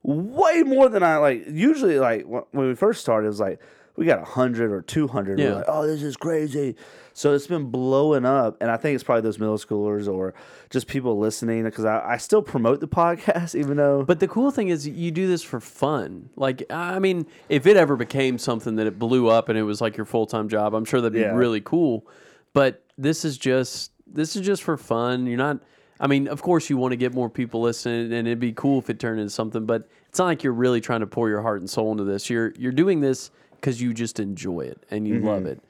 way 0.03 0.63
more 0.63 0.89
than 0.89 1.01
I 1.01 1.17
like. 1.17 1.45
Usually, 1.47 1.99
like 1.99 2.25
when 2.25 2.67
we 2.67 2.75
first 2.75 3.01
started, 3.01 3.25
it 3.25 3.29
was 3.29 3.39
like 3.39 3.59
we 3.95 4.05
got 4.05 4.23
hundred 4.23 4.71
or 4.71 4.81
two 4.81 5.07
hundred. 5.07 5.39
Yeah. 5.39 5.49
We're 5.49 5.55
like, 5.57 5.65
oh, 5.67 5.85
this 5.87 6.01
is 6.01 6.17
crazy. 6.17 6.75
So 7.15 7.33
it's 7.35 7.45
been 7.45 7.65
blowing 7.69 8.25
up, 8.25 8.57
and 8.59 8.71
I 8.71 8.77
think 8.77 8.95
it's 8.95 9.03
probably 9.03 9.21
those 9.21 9.37
middle 9.37 9.57
schoolers 9.59 10.11
or 10.11 10.33
just 10.71 10.87
people 10.87 11.19
listening 11.19 11.63
because 11.63 11.85
I, 11.85 12.13
I 12.13 12.17
still 12.17 12.41
promote 12.41 12.79
the 12.79 12.87
podcast, 13.03 13.53
even 13.53 13.77
though. 13.77 14.03
But 14.03 14.19
the 14.19 14.27
cool 14.27 14.49
thing 14.49 14.69
is 14.69 14.87
you 14.87 15.11
do 15.11 15.27
this 15.27 15.43
for 15.43 15.59
fun. 15.59 16.29
Like 16.35 16.63
I 16.71 16.97
mean, 16.99 17.27
if 17.49 17.67
it 17.67 17.77
ever 17.77 17.95
became 17.95 18.37
something 18.39 18.75
that 18.77 18.87
it 18.87 18.97
blew 18.97 19.27
up 19.29 19.47
and 19.49 19.57
it 19.59 19.63
was 19.63 19.79
like 19.79 19.95
your 19.95 20.07
full 20.07 20.25
time 20.25 20.49
job, 20.49 20.73
I'm 20.73 20.85
sure 20.85 21.01
that'd 21.01 21.13
be 21.13 21.19
Yeah. 21.19 21.35
really 21.35 21.61
cool. 21.61 22.07
But 22.53 22.83
this 22.97 23.23
is 23.25 23.37
just 23.37 23.91
this 24.07 24.35
is 24.35 24.43
just 24.45 24.63
for 24.63 24.75
fun. 24.77 25.27
You're 25.27 25.37
not. 25.37 25.59
I 25.99 26.07
mean, 26.07 26.27
of 26.27 26.41
course, 26.41 26.69
you 26.69 26.77
want 26.77 26.91
to 26.91 26.97
get 26.97 27.13
more 27.13 27.29
people 27.29 27.61
listening, 27.61 28.11
and 28.11 28.27
it'd 28.27 28.39
be 28.39 28.51
cool 28.53 28.79
if 28.79 28.89
it 28.89 28.99
turned 28.99 29.19
into 29.19 29.29
something. 29.29 29.65
But 29.67 29.87
it's 30.09 30.17
not 30.19 30.25
like 30.25 30.43
you're 30.43 30.51
really 30.53 30.81
trying 30.81 30.99
to 31.01 31.07
pour 31.07 31.29
your 31.29 31.41
heart 31.43 31.61
and 31.61 31.69
soul 31.69 31.91
into 31.91 32.03
this. 32.03 32.29
You're 32.29 32.53
you're 32.57 32.71
doing 32.71 32.99
this 32.99 33.29
because 33.63 33.81
you 33.81 33.93
just 33.93 34.19
enjoy 34.19 34.59
it 34.59 34.85
and 34.91 35.07
you 35.07 35.19
love 35.19 35.43
mm-hmm. 35.43 35.47
it. 35.47 35.63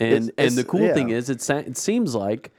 And 0.00 0.12
It's- 0.12 0.28
and 0.36 0.46
it's- 0.46 0.54
the 0.56 0.64
cool 0.64 0.92
thing 0.92 1.10
is, 1.10 1.30
it 1.30 1.40
sa- 1.40 1.58
it 1.58 1.76
seems 1.76 2.12
like 2.12 2.50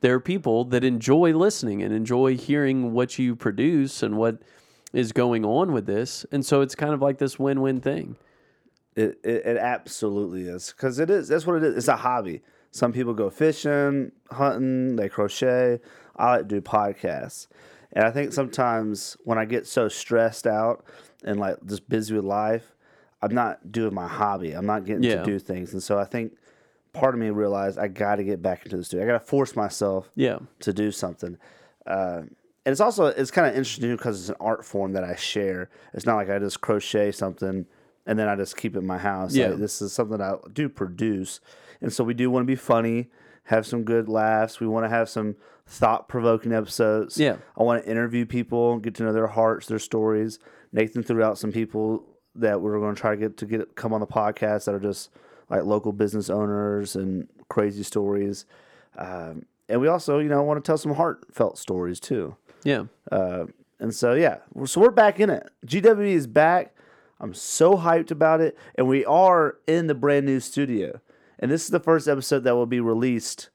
there 0.00 0.14
are 0.14 0.20
people 0.20 0.64
that 0.64 0.82
enjoy 0.82 1.32
listening 1.32 1.80
and 1.80 1.94
enjoy 1.94 2.36
hearing 2.36 2.92
what 2.92 3.20
you 3.20 3.36
produce 3.36 4.02
and 4.02 4.16
what 4.18 4.42
is 4.92 5.12
going 5.12 5.44
on 5.44 5.72
with 5.72 5.86
this. 5.86 6.26
And 6.32 6.44
so 6.44 6.60
it's 6.60 6.74
kind 6.74 6.92
of 6.92 7.00
like 7.00 7.18
this 7.18 7.38
win 7.38 7.60
win 7.60 7.80
thing. 7.80 8.16
It, 8.96 9.20
it, 9.22 9.46
it 9.46 9.56
absolutely 9.56 10.48
is 10.48 10.74
because 10.76 10.98
it 10.98 11.08
is. 11.08 11.28
That's 11.28 11.46
what 11.46 11.58
it 11.58 11.62
is. 11.62 11.76
It's 11.76 11.88
a 11.88 11.96
hobby. 11.96 12.42
Some 12.72 12.92
people 12.92 13.14
go 13.14 13.30
fishing, 13.30 14.10
hunting, 14.32 14.96
they 14.96 15.08
crochet. 15.08 15.78
I 16.16 16.32
like 16.32 16.48
to 16.48 16.48
do 16.56 16.60
podcasts, 16.60 17.46
and 17.92 18.04
I 18.04 18.10
think 18.10 18.32
sometimes 18.32 19.16
when 19.24 19.38
I 19.38 19.44
get 19.44 19.66
so 19.66 19.88
stressed 19.88 20.46
out 20.46 20.84
and 21.24 21.38
like 21.38 21.56
just 21.64 21.88
busy 21.88 22.14
with 22.14 22.24
life, 22.24 22.71
I'm 23.22 23.34
not 23.34 23.70
doing 23.72 23.94
my 23.94 24.08
hobby. 24.08 24.52
I'm 24.52 24.66
not 24.66 24.84
getting 24.84 25.02
Yeah. 25.04 25.16
to 25.16 25.24
do 25.24 25.38
things, 25.38 25.72
and 25.72 25.82
so 25.82 25.98
I 25.98 26.04
think 26.04 26.32
part 26.92 27.14
of 27.14 27.20
me 27.20 27.30
realized 27.30 27.78
I 27.78 27.88
got 27.88 28.16
to 28.16 28.24
get 28.24 28.42
back 28.42 28.64
into 28.64 28.76
the 28.76 28.84
studio. 28.84 29.04
I 29.04 29.08
got 29.08 29.20
to 29.20 29.24
force 29.26 29.56
myself 29.56 30.10
Yeah. 30.14 30.40
to 30.60 30.72
do 30.72 30.90
something. 30.90 31.38
Uh, 31.86 32.22
and 32.64 32.70
it's 32.72 32.80
also 32.80 33.06
it's 33.06 33.30
kind 33.30 33.46
of 33.48 33.54
interesting 33.56 33.90
because 33.96 34.20
it's 34.20 34.28
an 34.28 34.36
art 34.40 34.64
form 34.64 34.92
that 34.92 35.02
I 35.04 35.14
share. 35.16 35.70
It's 35.94 36.06
not 36.06 36.16
like 36.16 36.28
I 36.30 36.38
just 36.38 36.60
crochet 36.60 37.10
something 37.12 37.66
and 38.06 38.18
then 38.18 38.28
I 38.28 38.36
just 38.36 38.56
keep 38.56 38.74
it 38.76 38.80
in 38.80 38.86
my 38.86 38.98
house. 38.98 39.34
Yeah. 39.34 39.48
Like, 39.48 39.58
this 39.60 39.80
is 39.80 39.92
something 39.92 40.20
I 40.20 40.34
do 40.52 40.68
produce, 40.68 41.40
and 41.80 41.92
so 41.92 42.02
we 42.04 42.14
do 42.14 42.30
want 42.30 42.42
to 42.42 42.46
be 42.46 42.56
funny, 42.56 43.10
have 43.44 43.64
some 43.66 43.84
good 43.84 44.08
laughs. 44.08 44.60
We 44.60 44.66
want 44.66 44.84
to 44.84 44.88
have 44.90 45.08
some 45.08 45.36
thought 45.66 46.08
provoking 46.08 46.52
episodes. 46.52 47.16
Yeah. 47.18 47.36
I 47.56 47.62
want 47.62 47.82
to 47.84 47.90
interview 47.90 48.26
people, 48.26 48.78
get 48.78 48.94
to 48.96 49.04
know 49.04 49.12
their 49.12 49.28
hearts, 49.28 49.66
their 49.66 49.78
stories. 49.78 50.38
Nathan 50.72 51.02
threw 51.02 51.22
out 51.22 51.38
some 51.38 51.52
people 51.52 52.04
that 52.34 52.60
we're 52.60 52.78
going 52.78 52.94
to 52.94 53.00
try 53.00 53.12
to 53.12 53.16
get 53.16 53.36
to 53.38 53.46
get 53.46 53.74
come 53.74 53.92
on 53.92 54.00
the 54.00 54.06
podcast 54.06 54.64
that 54.64 54.74
are 54.74 54.80
just 54.80 55.10
like 55.50 55.64
local 55.64 55.92
business 55.92 56.30
owners 56.30 56.96
and 56.96 57.28
crazy 57.48 57.82
stories. 57.82 58.46
Um, 58.96 59.46
and 59.68 59.80
we 59.80 59.88
also, 59.88 60.18
you 60.18 60.28
know, 60.28 60.42
want 60.42 60.62
to 60.62 60.66
tell 60.66 60.78
some 60.78 60.94
heartfelt 60.94 61.58
stories 61.58 62.00
too. 62.00 62.36
Yeah. 62.64 62.84
Uh, 63.10 63.46
and 63.78 63.94
so, 63.94 64.14
yeah, 64.14 64.38
so 64.64 64.80
we're 64.80 64.90
back 64.90 65.18
in 65.18 65.28
it. 65.30 65.48
GWB 65.66 66.06
is 66.06 66.26
back. 66.26 66.74
I'm 67.20 67.34
so 67.34 67.76
hyped 67.76 68.10
about 68.10 68.40
it. 68.40 68.56
And 68.74 68.88
we 68.88 69.04
are 69.04 69.56
in 69.66 69.86
the 69.86 69.94
brand 69.94 70.26
new 70.26 70.40
studio. 70.40 71.00
And 71.38 71.50
this 71.50 71.64
is 71.64 71.70
the 71.70 71.80
first 71.80 72.08
episode 72.08 72.44
that 72.44 72.54
will 72.54 72.66
be 72.66 72.80
released 72.80 73.50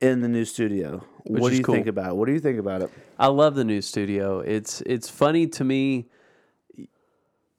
in 0.00 0.20
the 0.20 0.28
new 0.28 0.44
studio. 0.44 1.04
what 1.24 1.50
do 1.50 1.56
you 1.56 1.62
cool. 1.62 1.74
think 1.74 1.86
about 1.86 2.10
it? 2.10 2.16
What 2.16 2.26
do 2.26 2.32
you 2.32 2.40
think 2.40 2.58
about 2.58 2.82
it? 2.82 2.90
I 3.18 3.28
love 3.28 3.54
the 3.54 3.64
new 3.64 3.80
studio. 3.80 4.40
It's 4.40 4.80
it's 4.82 5.08
funny 5.08 5.46
to 5.46 5.64
me. 5.64 6.08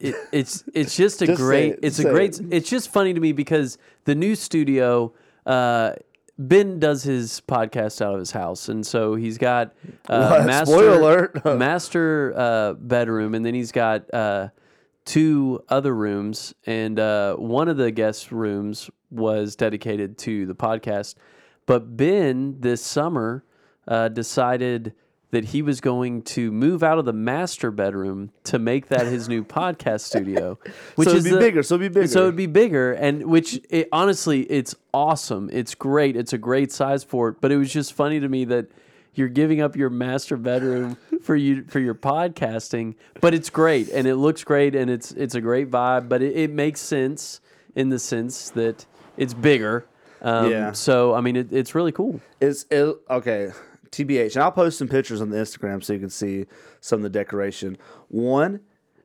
It, 0.00 0.14
it's 0.32 0.64
it's 0.74 0.96
just 0.96 1.22
a 1.22 1.26
Just 1.26 1.40
great 1.40 1.74
it. 1.74 1.78
it's 1.82 1.98
a 1.98 2.04
great 2.04 2.38
it. 2.40 2.46
it's 2.52 2.68
just 2.68 2.92
funny 2.92 3.14
to 3.14 3.20
me 3.20 3.32
because 3.32 3.78
the 4.04 4.14
new 4.14 4.34
studio 4.34 5.12
uh 5.46 5.92
Ben 6.36 6.80
does 6.80 7.04
his 7.04 7.40
podcast 7.46 8.02
out 8.02 8.12
of 8.14 8.18
his 8.18 8.32
house 8.32 8.68
and 8.68 8.84
so 8.84 9.14
he's 9.14 9.38
got 9.38 9.72
uh 10.08 10.42
master 10.46 10.72
Spoiler 10.74 11.32
alert. 11.34 11.44
master 11.58 12.34
uh 12.36 12.72
bedroom 12.74 13.34
and 13.34 13.46
then 13.46 13.54
he's 13.54 13.70
got 13.72 14.12
uh 14.12 14.48
two 15.06 15.62
other 15.68 15.94
rooms, 15.94 16.54
and 16.64 16.98
uh, 16.98 17.34
one 17.36 17.68
of 17.68 17.76
the 17.76 17.90
guest 17.90 18.32
rooms 18.32 18.88
was 19.10 19.54
dedicated 19.54 20.16
to 20.16 20.46
the 20.46 20.54
podcast. 20.54 21.16
But 21.66 21.94
Ben 21.94 22.56
this 22.60 22.82
summer 22.82 23.44
uh, 23.86 24.08
decided 24.08 24.94
that 25.34 25.46
he 25.46 25.62
was 25.62 25.80
going 25.80 26.22
to 26.22 26.50
move 26.50 26.82
out 26.82 26.98
of 26.98 27.04
the 27.04 27.12
master 27.12 27.70
bedroom 27.70 28.30
to 28.44 28.58
make 28.58 28.88
that 28.88 29.06
his 29.06 29.28
new 29.28 29.44
podcast 29.58 30.00
studio, 30.00 30.58
which 30.94 31.06
So 31.08 31.10
it'd 31.14 31.18
is 31.18 31.24
be 31.24 31.30
the- 31.30 31.38
bigger, 31.38 31.62
so 31.62 31.74
it'd 31.74 31.92
be 31.92 32.00
bigger. 32.00 32.08
So 32.08 32.22
it'd 32.22 32.36
be 32.36 32.46
bigger, 32.46 32.92
and 32.92 33.26
which 33.26 33.60
it, 33.70 33.88
honestly, 33.92 34.42
it's 34.42 34.74
awesome. 34.92 35.50
It's 35.52 35.74
great. 35.74 36.16
It's 36.16 36.32
a 36.32 36.38
great 36.38 36.72
size 36.72 37.04
for 37.04 37.28
it. 37.30 37.36
But 37.40 37.52
it 37.52 37.56
was 37.56 37.72
just 37.72 37.92
funny 37.92 38.20
to 38.20 38.28
me 38.28 38.44
that 38.46 38.66
you're 39.14 39.28
giving 39.28 39.60
up 39.60 39.76
your 39.76 39.90
master 39.90 40.36
bedroom 40.36 40.96
for 41.22 41.36
you 41.36 41.64
for 41.64 41.78
your 41.80 41.94
podcasting, 41.94 42.94
but 43.20 43.34
it's 43.34 43.50
great 43.50 43.88
and 43.90 44.06
it 44.06 44.16
looks 44.16 44.42
great 44.44 44.74
and 44.74 44.90
it's 44.90 45.12
it's 45.12 45.34
a 45.34 45.40
great 45.40 45.70
vibe. 45.70 46.08
But 46.08 46.22
it, 46.22 46.36
it 46.36 46.50
makes 46.50 46.80
sense 46.80 47.40
in 47.76 47.88
the 47.90 47.98
sense 47.98 48.50
that 48.50 48.86
it's 49.16 49.34
bigger. 49.34 49.86
Um, 50.22 50.50
Yeah. 50.50 50.72
So 50.72 51.14
I 51.14 51.20
mean, 51.20 51.36
it, 51.36 51.52
it's 51.52 51.74
really 51.74 51.92
cool. 51.92 52.20
It's 52.40 52.66
it, 52.70 52.96
okay. 53.10 53.50
TBH, 53.94 54.34
and 54.34 54.42
I'll 54.42 54.52
post 54.52 54.78
some 54.78 54.88
pictures 54.88 55.20
on 55.20 55.30
the 55.30 55.36
Instagram 55.36 55.82
so 55.82 55.92
you 55.92 55.98
can 56.00 56.10
see 56.10 56.46
some 56.80 56.98
of 56.98 57.02
the 57.04 57.10
decoration. 57.10 57.76
One, 58.08 58.60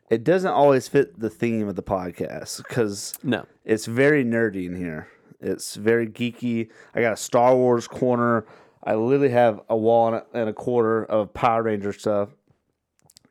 it 0.09 0.23
doesn't 0.23 0.51
always 0.51 0.87
fit 0.87 1.19
the 1.19 1.29
theme 1.29 1.67
of 1.67 1.75
the 1.75 1.83
podcast 1.83 2.57
because 2.57 3.13
No. 3.23 3.45
it's 3.65 3.85
very 3.85 4.23
nerdy 4.25 4.65
in 4.65 4.75
here. 4.75 5.07
It's 5.39 5.75
very 5.75 6.07
geeky. 6.07 6.69
I 6.93 7.01
got 7.01 7.13
a 7.13 7.17
Star 7.17 7.55
Wars 7.55 7.87
corner. 7.87 8.45
I 8.83 8.95
literally 8.95 9.29
have 9.29 9.61
a 9.69 9.77
wall 9.77 10.21
and 10.33 10.49
a, 10.49 10.53
quarter 10.53 11.03
of 11.05 11.33
Power 11.33 11.63
Ranger 11.63 11.93
stuff. 11.93 12.29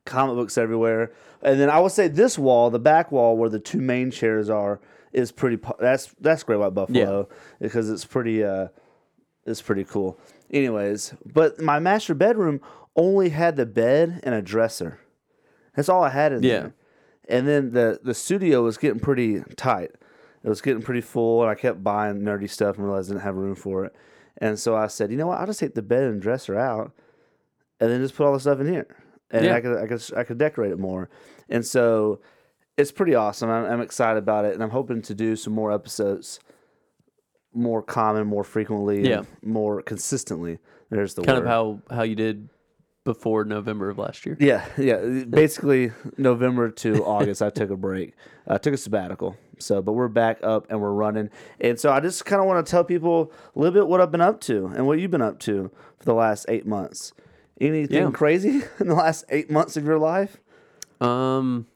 Comic 0.05 0.37
books 0.37 0.57
everywhere, 0.57 1.13
and 1.43 1.61
then 1.61 1.69
I 1.69 1.79
would 1.81 1.93
say 1.93 2.09
this 2.09 2.39
wall, 2.39 2.71
the 2.71 2.79
back 2.79 3.13
wall 3.13 3.37
where 3.37 3.51
the 3.51 3.59
two 3.59 3.81
main 3.81 4.11
chairs 4.11 4.49
are, 4.49 4.81
is 5.13 5.31
pretty. 5.33 5.59
That's 5.79 6.15
that's 6.19 6.43
Great 6.45 6.57
White 6.57 6.73
Buffalo 6.73 7.29
because 7.61 7.91
it's 7.91 8.07
pretty. 8.07 8.43
uh 8.43 8.69
It's 9.45 9.61
pretty 9.61 9.85
cool. 9.85 10.19
Anyways, 10.51 11.15
but 11.27 11.61
my 11.61 11.79
master 11.79 12.15
bedroom 12.15 12.61
only 12.97 13.29
had 13.31 13.57
the 13.57 13.67
bed 13.67 14.21
and 14.23 14.35
a 14.35 14.43
dresser. 14.43 14.99
That's 15.77 15.89
all 15.89 16.03
I 16.03 16.11
had 16.11 16.33
in 16.33 16.43
Yeah. 16.43 16.61
there. 16.61 16.75
And 17.29 17.47
then 17.47 17.73
the 17.73 18.01
the 18.03 18.15
studio 18.15 18.63
was 18.63 18.79
getting 18.79 19.01
pretty 19.01 19.43
tight. 19.57 19.91
It 20.43 20.49
was 20.49 20.61
getting 20.63 20.83
pretty 20.83 21.03
full, 21.03 21.43
and 21.43 21.51
I 21.51 21.55
kept 21.55 21.85
buying 21.85 22.21
nerdy 22.23 22.49
stuff 22.49 22.77
and 22.77 22.87
realized 22.87 23.11
I 23.11 23.15
didn't 23.15 23.25
have 23.25 23.35
room 23.37 23.55
for 23.55 23.85
it. 23.85 23.95
And 24.39 24.59
so 24.59 24.75
I 24.77 24.87
said, 24.87 25.11
you 25.11 25.17
know 25.19 25.27
what? 25.27 25.39
I'll 25.39 25.47
just 25.47 25.61
take 25.61 25.75
the 25.75 25.83
bed 25.83 26.05
and 26.05 26.23
dresser 26.23 26.57
out, 26.57 26.93
and 27.81 27.91
then 27.91 28.01
just 28.01 28.15
put 28.15 28.25
all 28.27 28.33
the 28.33 28.41
stuff 28.41 28.61
in 28.61 28.69
here, 28.69 28.87
and 29.31 29.45
Yeah. 29.45 29.55
I 29.57 29.61
could 29.61 29.77
I 29.79 29.87
could 29.87 30.03
I 30.17 30.25
could 30.25 30.39
decorate 30.39 30.73
it 30.73 30.79
more. 30.79 31.11
And 31.51 31.67
so 31.67 32.21
it's 32.79 32.93
pretty 32.93 33.15
awesome. 33.15 33.51
I'm, 33.51 33.65
I'm 33.67 33.81
excited 33.83 34.19
about 34.19 34.45
it, 34.47 34.55
and 34.55 34.63
I'm 34.63 34.71
hoping 34.71 35.03
to 35.03 35.15
do 35.15 35.37
some 35.37 35.53
more 35.53 35.71
episodes, 35.73 36.39
more 37.59 37.83
common, 37.83 38.27
more 38.27 38.45
frequently, 38.45 39.09
Yeah. 39.09 39.23
more 39.43 39.83
consistently. 39.83 40.59
There's 40.91 41.15
the 41.15 41.23
Kind 41.23 41.39
word. 41.39 41.45
of 41.45 41.49
how 41.49 41.81
how 41.95 42.03
you 42.03 42.15
did 42.15 42.49
before 43.05 43.45
November 43.45 43.89
of 43.91 43.99
last 43.99 44.27
year. 44.27 44.37
Yeah, 44.39 44.65
yeah. 44.77 45.25
Basically, 45.29 45.93
November 46.19 46.71
to 46.71 47.05
August, 47.05 47.41
I 47.43 47.49
took 47.51 47.71
a 47.71 47.77
break. 47.77 48.13
I 48.47 48.59
took 48.59 48.75
a 48.75 48.77
sabbatical. 48.77 49.37
So, 49.59 49.81
but 49.83 49.93
we're 49.93 50.09
back 50.09 50.39
up 50.43 50.67
and 50.71 50.81
we're 50.81 50.93
running. 50.93 51.31
And 51.61 51.81
so, 51.81 51.91
I 51.91 52.01
just 52.01 52.25
kind 52.27 52.41
of 52.41 52.47
want 52.47 52.65
to 52.65 52.71
tell 52.71 52.85
people 52.85 53.33
a 53.57 53.59
little 53.59 53.73
bit 53.75 53.89
what 53.89 54.01
I've 54.01 54.11
been 54.13 54.21
up 54.21 54.41
to 54.43 54.67
and 54.67 54.87
what 54.87 54.99
you've 55.01 55.11
been 55.11 55.23
up 55.23 55.39
to 55.41 55.71
for 55.99 56.05
the 56.05 56.15
last 56.15 56.47
eight 56.49 56.67
months. 56.67 57.13
Anything 57.61 57.97
Yeah. 58.05 58.11
crazy 58.11 58.63
in 58.79 58.89
the 58.89 58.95
last 58.95 59.25
eight 59.31 59.51
months 59.51 59.77
of 59.77 59.85
your 59.85 59.99
life? 59.99 60.37
Um, 61.01 61.67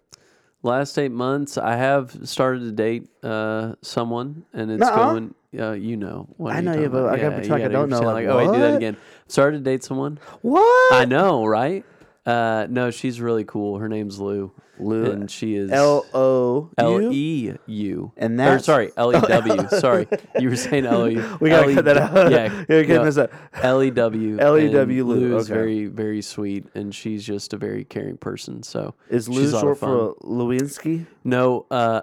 last 0.62 0.98
eight 0.98 1.12
months, 1.12 1.58
I 1.58 1.76
have 1.76 2.16
started 2.24 2.60
to 2.60 2.72
date 2.72 3.08
uh 3.22 3.74
someone, 3.82 4.44
and 4.52 4.70
it's 4.70 4.80
Nuh-uh. 4.80 5.12
going. 5.12 5.34
Uh, 5.58 5.72
you 5.72 5.98
know, 5.98 6.26
what 6.38 6.54
I 6.54 6.62
know 6.62 6.72
you, 6.72 6.88
but? 6.88 7.12
I 7.12 7.18
gotta 7.18 7.32
pretend 7.32 7.50
like 7.50 7.62
I 7.64 7.68
don't 7.68 7.90
know, 7.90 8.00
like, 8.00 8.26
oh, 8.26 8.38
wait, 8.38 8.46
do 8.46 8.58
that 8.60 8.76
again. 8.76 8.96
Started 9.28 9.58
to 9.58 9.64
date 9.64 9.84
someone. 9.84 10.18
What? 10.40 10.94
I 10.94 11.04
know, 11.04 11.44
right? 11.44 11.84
Uh, 12.24 12.66
no, 12.70 12.90
she's 12.90 13.20
really 13.20 13.44
cool. 13.44 13.78
Her 13.78 13.88
name's 13.88 14.18
Lou. 14.20 14.52
Lou. 14.78 15.04
and 15.12 15.30
she 15.30 15.54
is 15.54 15.70
L 15.70 16.04
O 16.12 16.70
L 16.76 17.12
E 17.12 17.52
U, 17.66 18.12
And 18.16 18.34
or 18.34 18.36
that's- 18.44 18.64
sorry, 18.64 18.90
L 18.96 19.14
E 19.14 19.20
W. 19.20 19.68
Sorry, 19.68 20.08
you 20.40 20.48
were 20.48 20.56
saying 20.56 20.86
L 20.86 21.06
E. 21.08 21.22
We 21.40 21.50
gotta 21.50 21.72
cut 21.74 21.84
that 21.84 21.98
out. 21.98 22.32
Yeah, 22.32 22.48
can't 22.66 22.88
no, 22.88 23.04
miss 23.04 23.14
that. 23.16 23.30
L 23.62 23.80
E 23.82 23.90
W. 23.90 24.38
L 24.40 24.58
E 24.58 24.68
W 24.70 25.04
Lou, 25.04 25.36
is 25.36 25.46
very 25.48 25.86
very 25.86 26.20
sweet, 26.22 26.66
and 26.74 26.92
she's 26.92 27.24
just 27.24 27.52
a 27.52 27.56
very 27.56 27.84
caring 27.84 28.16
person. 28.16 28.62
So 28.64 28.94
Is 29.08 29.28
Lou 29.28 29.42
she's 29.42 29.50
short 29.52 29.78
for 29.78 30.14
Lewinsky? 30.22 31.06
No, 31.22 31.66
uh, 31.70 32.00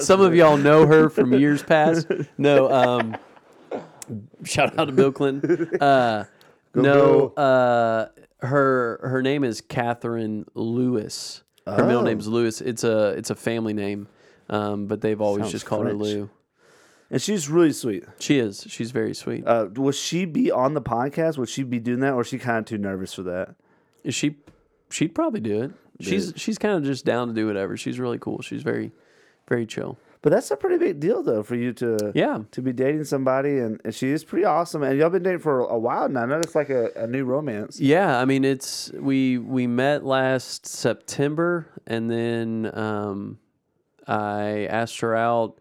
some 0.00 0.20
of 0.20 0.34
y'all 0.34 0.56
know 0.58 0.86
her 0.86 1.08
from 1.08 1.32
years 1.32 1.62
past. 1.62 2.06
No, 2.36 2.70
um, 2.70 3.16
shout 4.44 4.78
out 4.78 4.86
to 4.86 4.92
Bill 4.92 5.12
Clinton. 5.12 5.80
Uh, 5.80 6.24
no, 6.74 7.28
uh, 7.28 8.08
her 8.40 9.00
her 9.02 9.22
name 9.22 9.44
is 9.44 9.60
Catherine 9.60 10.44
Lewis. 10.54 11.42
Her 11.66 11.84
middle 11.84 12.00
Oh. 12.00 12.04
name's 12.04 12.26
Lewis. 12.26 12.60
It's 12.60 12.84
a 12.84 13.08
it's 13.10 13.30
a 13.30 13.34
family 13.34 13.74
name, 13.74 14.08
um, 14.48 14.86
but 14.86 15.00
they've 15.00 15.20
always 15.20 15.42
Sounds 15.44 15.52
just 15.52 15.66
called 15.66 15.84
her 15.86 15.90
French. 15.90 16.02
Lou. 16.02 16.30
And 17.10 17.20
she's 17.22 17.48
really 17.48 17.72
sweet. 17.72 18.04
She 18.18 18.38
is. 18.38 18.66
She's 18.68 18.90
very 18.90 19.14
sweet. 19.14 19.46
Uh, 19.46 19.68
will 19.74 19.92
she 19.92 20.24
be 20.26 20.50
on 20.50 20.74
the 20.74 20.82
podcast? 20.82 21.38
Would 21.38 21.48
she 21.48 21.62
be 21.62 21.78
doing 21.78 22.00
that, 22.00 22.12
or 22.14 22.20
is 22.20 22.26
she 22.28 22.38
kind 22.38 22.58
of 22.58 22.64
too 22.66 22.78
nervous 22.78 23.14
for 23.14 23.22
that? 23.24 23.54
Is 24.04 24.14
she? 24.14 24.36
She'd 24.90 25.14
probably 25.14 25.40
do 25.40 25.62
it. 25.62 25.70
She's 26.00 26.32
she's 26.36 26.58
kind 26.58 26.74
of 26.76 26.84
just 26.84 27.04
down 27.04 27.28
to 27.28 27.34
do 27.34 27.46
whatever. 27.46 27.76
She's 27.76 27.98
really 27.98 28.18
cool. 28.18 28.40
She's 28.42 28.62
very 28.62 28.92
very 29.48 29.66
chill. 29.66 29.98
But 30.20 30.30
that's 30.30 30.50
a 30.50 30.56
pretty 30.56 30.78
big 30.78 30.98
deal, 30.98 31.22
though, 31.22 31.42
for 31.44 31.54
you 31.54 31.72
to 31.74 32.12
Yeah. 32.14 32.40
to 32.50 32.60
be 32.60 32.72
dating 32.72 33.04
somebody, 33.04 33.58
and, 33.58 33.80
and 33.84 33.94
she 33.94 34.08
is 34.10 34.24
pretty 34.24 34.44
awesome. 34.44 34.82
And 34.82 34.98
y'all 34.98 35.10
been 35.10 35.22
dating 35.22 35.38
for 35.40 35.60
a 35.60 35.78
while 35.78 36.08
now. 36.08 36.22
I 36.22 36.26
know 36.26 36.38
it's 36.38 36.54
like 36.56 36.70
a, 36.70 36.90
a 36.96 37.06
new 37.06 37.24
romance. 37.24 37.78
Yeah, 37.80 38.18
I 38.18 38.24
mean 38.24 38.44
it's 38.44 38.90
we 38.92 39.38
we 39.38 39.66
met 39.68 40.04
last 40.04 40.66
September 40.66 41.66
and 41.86 42.10
then 42.10 42.70
um 42.76 43.38
I 44.06 44.66
asked 44.70 45.00
her 45.00 45.14
out 45.14 45.58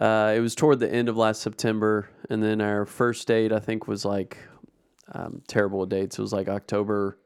uh 0.00 0.32
it 0.36 0.40
was 0.40 0.54
toward 0.54 0.80
the 0.80 0.92
end 0.92 1.08
of 1.08 1.16
last 1.16 1.42
September 1.42 2.08
and 2.30 2.42
then 2.42 2.60
our 2.60 2.84
first 2.86 3.28
date 3.28 3.52
I 3.52 3.58
think 3.60 3.86
was 3.86 4.04
like 4.04 4.38
um 5.12 5.42
terrible 5.46 5.80
with 5.80 5.90
dates. 5.90 6.18
It 6.18 6.22
was 6.22 6.32
like 6.32 6.48
October 6.48 7.18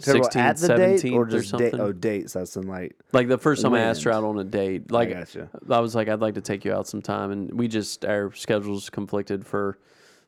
Terrible 0.00 0.28
16th, 0.28 0.36
at 0.36 0.56
the 0.56 0.68
17th 0.68 1.02
date 1.02 1.12
or 1.12 1.22
or 1.22 1.26
just 1.26 1.48
something. 1.50 1.70
date? 1.70 1.80
Oh, 1.80 1.92
dates. 1.92 2.32
That's 2.32 2.56
in 2.56 2.66
like 2.66 2.96
Like 3.12 3.28
the 3.28 3.38
first 3.38 3.62
time 3.62 3.74
I 3.74 3.80
asked 3.80 4.02
her 4.04 4.10
out 4.10 4.24
on 4.24 4.38
a 4.38 4.44
date, 4.44 4.90
like 4.90 5.10
I, 5.10 5.20
gotcha. 5.20 5.48
was 5.66 5.94
like, 5.94 6.08
I'd 6.08 6.20
like 6.20 6.34
to 6.34 6.40
take 6.40 6.64
you 6.64 6.72
out 6.72 6.86
sometime, 6.88 7.30
and 7.30 7.52
we 7.52 7.68
just 7.68 8.04
our 8.04 8.32
schedules 8.34 8.90
conflicted 8.90 9.46
for 9.46 9.78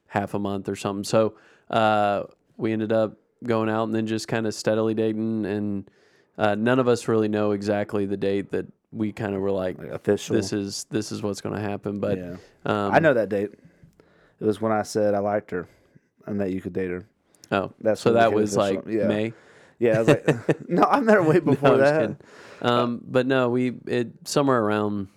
half 0.07 0.35
a 0.35 0.39
month 0.39 0.69
or 0.69 0.77
something. 0.77 1.05
So 1.05 1.35
uh, 1.71 2.25
we 2.57 2.73
ended 2.73 2.93
up 2.93 3.17
going 3.45 3.69
out 3.69 3.85
and 3.85 3.95
then 3.95 4.07
just 4.07 4.29
kind 4.29 4.47
of 4.47 4.55
steadily 4.55 4.95
dating, 4.95 5.47
and 5.47 5.91
uh, 6.39 6.55
none 6.55 6.79
of 6.79 6.89
us 6.89 7.09
really 7.09 7.29
know 7.29 7.53
exactly 7.53 8.07
the 8.07 8.17
date 8.17 8.51
that 8.51 8.67
we 8.93 9.11
kind 9.11 9.35
of 9.35 9.41
were 9.41 9.51
like, 9.51 9.79
like 9.79 9.89
official. 9.89 10.37
this 10.37 10.53
is 10.53 10.87
this 10.91 11.13
is 11.13 11.23
what's 11.23 11.41
going 11.41 11.55
to 11.55 11.61
happen. 11.61 11.99
But 11.99 12.19
yeah, 12.19 12.37
um, 12.67 12.93
I 12.93 12.99
know 12.99 13.15
that 13.15 13.29
date. 13.29 13.51
It 14.41 14.45
was 14.45 14.61
when 14.61 14.73
I 14.73 14.83
said 14.83 15.15
I 15.15 15.21
liked 15.21 15.51
her, 15.51 15.69
and 16.27 16.41
that 16.41 16.51
you 16.51 16.61
could 16.61 16.73
date 16.73 16.91
her. 16.91 17.05
Oh, 17.51 17.73
That's 17.81 18.01
so 18.01 18.15
that 18.15 18.33
was 18.33 18.57
like 18.57 18.83
yeah. 18.87 19.07
May. 19.07 19.33
Yeah, 19.83 19.97
I 19.97 19.99
was 19.99 20.09
like, 20.09 20.69
no, 20.69 20.85
I 20.85 21.01
met 21.01 21.15
her 21.17 21.23
way 21.23 21.41
before 21.41 21.71
No, 21.71 21.75
I'm 21.75 21.81
that. 22.61 22.69
Um, 22.69 23.01
but 23.05 23.27
no, 23.27 23.49
we 23.51 23.73
it 23.87 24.13
somewhere 24.25 24.61
around 24.61 25.09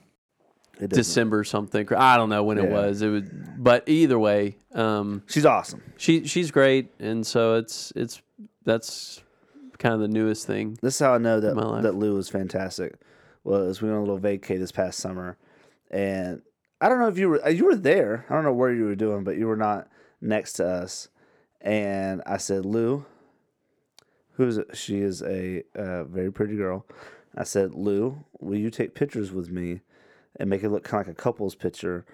December 0.87 1.43
something. 1.43 1.87
I 1.93 2.17
don't 2.17 2.29
know 2.29 2.43
when 2.43 2.57
it 2.57 2.69
was. 2.69 3.01
It 3.01 3.09
was, 3.09 3.23
but 3.57 3.87
either 3.87 4.17
way, 4.17 4.57
um, 4.73 5.23
She's 5.27 5.45
awesome. 5.45 5.83
she 5.97 6.25
she's 6.27 6.49
great, 6.51 6.89
and 6.99 7.25
so 7.25 7.55
it's 7.55 7.93
it's 7.95 8.21
that's 8.63 9.21
kind 9.77 9.93
of 9.93 10.01
the 10.01 10.07
newest 10.07 10.47
thing. 10.47 10.77
This 10.81 10.95
is 10.95 10.99
how 10.99 11.13
I 11.13 11.17
know 11.19 11.39
that 11.39 11.55
that 11.83 11.95
Lou 11.95 12.15
was 12.15 12.29
fantastic. 12.29 12.95
Was 13.43 13.81
we 13.81 13.87
went 13.89 13.99
on 13.99 14.07
a 14.07 14.11
little 14.11 14.19
vacay 14.19 14.57
this 14.57 14.71
past 14.71 14.99
summer, 14.99 15.37
and 15.91 16.41
I 16.81 16.89
don't 16.89 16.99
know 16.99 17.07
if 17.07 17.19
you 17.19 17.29
were 17.29 17.49
you 17.49 17.65
were 17.65 17.75
there. 17.75 18.25
I 18.29 18.33
don't 18.33 18.43
know 18.43 18.53
where 18.53 18.73
you 18.73 18.85
were 18.85 18.95
doing, 18.95 19.23
but 19.23 19.37
you 19.37 19.45
were 19.47 19.55
not 19.55 19.87
next 20.19 20.53
to 20.53 20.67
us. 20.67 21.09
And 21.61 22.21
I 22.25 22.37
said, 22.37 22.65
Lou, 22.65 23.05
who's 24.37 24.57
it? 24.57 24.75
she 24.75 24.99
is 24.99 25.21
a 25.21 25.63
uh, 25.75 26.03
very 26.05 26.31
pretty 26.31 26.55
girl. 26.55 26.85
I 27.37 27.43
said, 27.43 27.73
Lou, 27.73 28.23
will 28.39 28.57
you 28.57 28.69
take 28.69 28.93
pictures 28.95 29.31
with 29.31 29.49
me 29.51 29.81
and 30.39 30.49
make 30.49 30.63
it 30.63 30.69
look 30.69 30.83
kind 30.83 31.01
of 31.01 31.07
like 31.07 31.17
a 31.17 31.21
couple's 31.21 31.55
picture? 31.55 32.05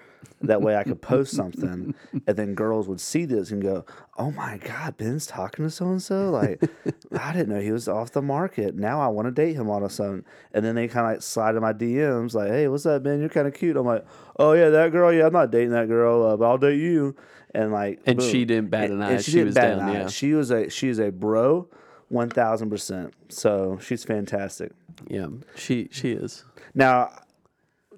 That 0.43 0.61
way 0.61 0.75
I 0.75 0.83
could 0.83 1.01
post 1.01 1.33
something, 1.35 1.95
and 2.27 2.37
then 2.37 2.53
girls 2.53 2.87
would 2.87 2.99
see 3.01 3.25
this 3.25 3.49
and 3.49 3.59
go, 3.61 3.85
"Oh 4.19 4.29
my 4.29 4.59
God, 4.63 4.95
Ben's 4.97 5.25
talking 5.25 5.65
to 5.65 5.71
so 5.71 5.85
and 5.89 6.01
so." 6.01 6.29
Like, 6.29 6.61
I 7.19 7.33
didn't 7.33 7.49
know 7.49 7.59
he 7.59 7.71
was 7.71 7.87
off 7.87 8.11
the 8.11 8.21
market. 8.21 8.75
Now 8.75 9.01
I 9.01 9.07
want 9.07 9.27
to 9.27 9.31
date 9.31 9.55
him 9.55 9.67
all 9.67 9.77
of 9.77 9.83
a 9.83 9.89
sudden. 9.89 10.23
And 10.53 10.63
then 10.63 10.75
they 10.75 10.87
kind 10.87 11.07
of 11.07 11.13
like 11.13 11.21
slide 11.23 11.55
in 11.55 11.61
my 11.61 11.73
DMs, 11.73 12.35
like, 12.35 12.49
"Hey, 12.49 12.67
what's 12.67 12.85
up, 12.85 13.01
Ben? 13.01 13.19
You're 13.19 13.29
kind 13.29 13.47
of 13.47 13.55
cute." 13.55 13.75
I'm 13.75 13.85
like, 13.87 14.05
"Oh 14.37 14.53
yeah, 14.53 14.69
that 14.69 14.91
girl. 14.91 15.11
Yeah, 15.11 15.25
I'm 15.25 15.33
not 15.33 15.49
dating 15.51 15.71
that 15.71 15.87
girl, 15.87 16.23
uh, 16.23 16.37
but 16.37 16.45
I'll 16.45 16.57
date 16.59 16.79
you." 16.79 17.15
And 17.55 17.71
like, 17.71 17.99
And 18.05 18.19
boom. 18.19 18.29
she 18.29 18.45
didn't 18.45 18.69
bat 18.69 18.91
an 18.91 19.01
eye. 19.01 19.13
and 19.13 19.25
She 19.25 19.31
didn't 19.31 19.45
was 19.47 19.55
bat 19.55 19.71
an 19.73 19.79
eye. 19.79 19.93
yeah. 19.93 20.07
She 20.07 20.33
was 20.33 20.51
a 20.51 20.69
she 20.69 20.87
is 20.89 20.99
a 20.99 21.11
bro, 21.11 21.67
one 22.11 22.29
thousand 22.29 22.69
percent. 22.69 23.13
So 23.29 23.79
she's 23.81 24.03
fantastic. 24.03 24.71
Yeah, 25.09 25.27
she 25.55 25.87
she 25.91 26.11
is. 26.11 26.43
Now, 26.75 27.11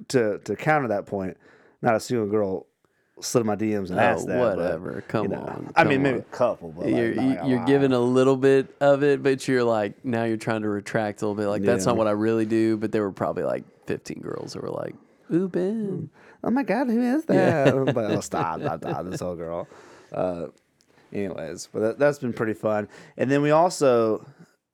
to 0.10 0.39
to 0.39 0.55
counter 0.55 0.88
that 0.89 1.05
point, 1.05 1.38
not 1.82 1.96
a 1.96 2.00
single 2.00 2.27
girl 2.27 2.65
slid 3.22 3.41
in 3.41 3.48
my 3.48 3.55
DMs 3.55 3.89
and 3.89 4.00
Oh, 4.00 4.03
asked 4.03 4.27
that. 4.27 4.39
but, 4.39 4.58
whatever. 4.58 5.03
Come 5.08 5.24
you 5.25 5.29
know, 5.36 5.41
on. 5.41 5.72
I 5.75 5.82
come 5.84 5.89
mean, 5.89 6.01
maybe 6.03 6.15
on. 6.15 6.22
a 6.22 6.36
couple, 6.36 6.70
but 6.72 6.88
You're 6.89 7.13
you- 7.13 7.22
like 7.22 7.39
you're 7.46 7.65
giving 7.65 7.91
a 7.93 8.00
little 8.00 8.38
bit 8.38 8.74
of 8.82 9.03
it, 9.03 9.22
but 9.24 9.48
you're 9.48 9.63
like 9.63 10.03
now 10.03 10.24
you're 10.24 10.38
trying 10.38 10.62
to 10.63 10.70
retract 10.70 11.22
a 11.22 11.25
little 11.27 11.36
bit. 11.41 11.48
Like 11.48 11.62
that's 11.63 11.86
not 11.86 11.96
what 11.98 12.08
I 12.08 12.12
really 12.12 12.46
do. 12.46 12.77
But 12.77 12.91
there 12.91 13.01
were 13.03 13.12
probably 13.12 13.43
like 13.43 13.63
15 13.88 14.20
girls 14.22 14.53
that 14.53 14.63
were 14.63 14.70
like, 14.72 14.96
"Ooh, 15.32 15.48
Ben." 15.48 16.10
oh 16.46 16.50
my 16.50 16.63
god, 16.63 16.88
who 16.89 17.01
is 17.01 17.25
that? 17.25 17.74
but 17.93 18.12
oh, 18.12 18.20
stop, 18.20 18.60
stop, 18.62 18.79
stop, 18.82 19.05
this 19.05 19.20
whole 19.22 19.36
girl. 19.36 19.67
Uh, 20.12 20.48
anyways, 21.13 21.70
but 21.72 21.79
that, 21.79 22.00
that's 22.00 22.20
been 22.20 22.34
pretty 22.34 22.53
fun. 22.53 22.88
And 23.17 23.29
then 23.32 23.41
we 23.41 23.51
also, 23.51 24.25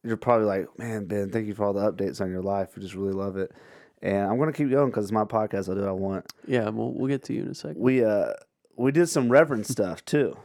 you're 0.03 0.17
probably 0.17 0.45
like, 0.47 0.67
man, 0.79 1.05
Ben, 1.05 1.29
thank 1.29 1.45
you 1.47 1.53
for 1.53 1.65
all 1.65 1.73
the 1.73 1.91
updates 1.91 2.21
on 2.21 2.31
your 2.31 2.41
life. 2.41 2.69
We 2.75 2.81
just 2.81 2.95
really 2.95 3.13
love 3.13 3.37
it. 3.37 3.51
And 4.01 4.27
I'm 4.29 4.39
gonna 4.39 4.53
keep 4.53 4.69
going 4.69 4.89
because 4.89 5.05
it's 5.05 5.11
my 5.11 5.25
podcast. 5.25 5.67
I'll 5.67 5.75
do 5.75 5.81
what 5.81 5.89
I 5.89 5.91
want. 5.91 6.25
Yeah, 6.47 6.69
we'll 6.69 6.93
we'll 6.93 7.09
get 7.09 7.21
to 7.25 7.33
you 7.33 7.41
in 7.43 7.49
a 7.49 7.53
second. 7.53 7.81
We 7.81 8.03
uh 8.03 8.31
we 8.77 8.91
did 8.93 9.07
some 9.09 9.29
reverend 9.29 9.67
stuff 9.67 10.05
too. 10.05 10.37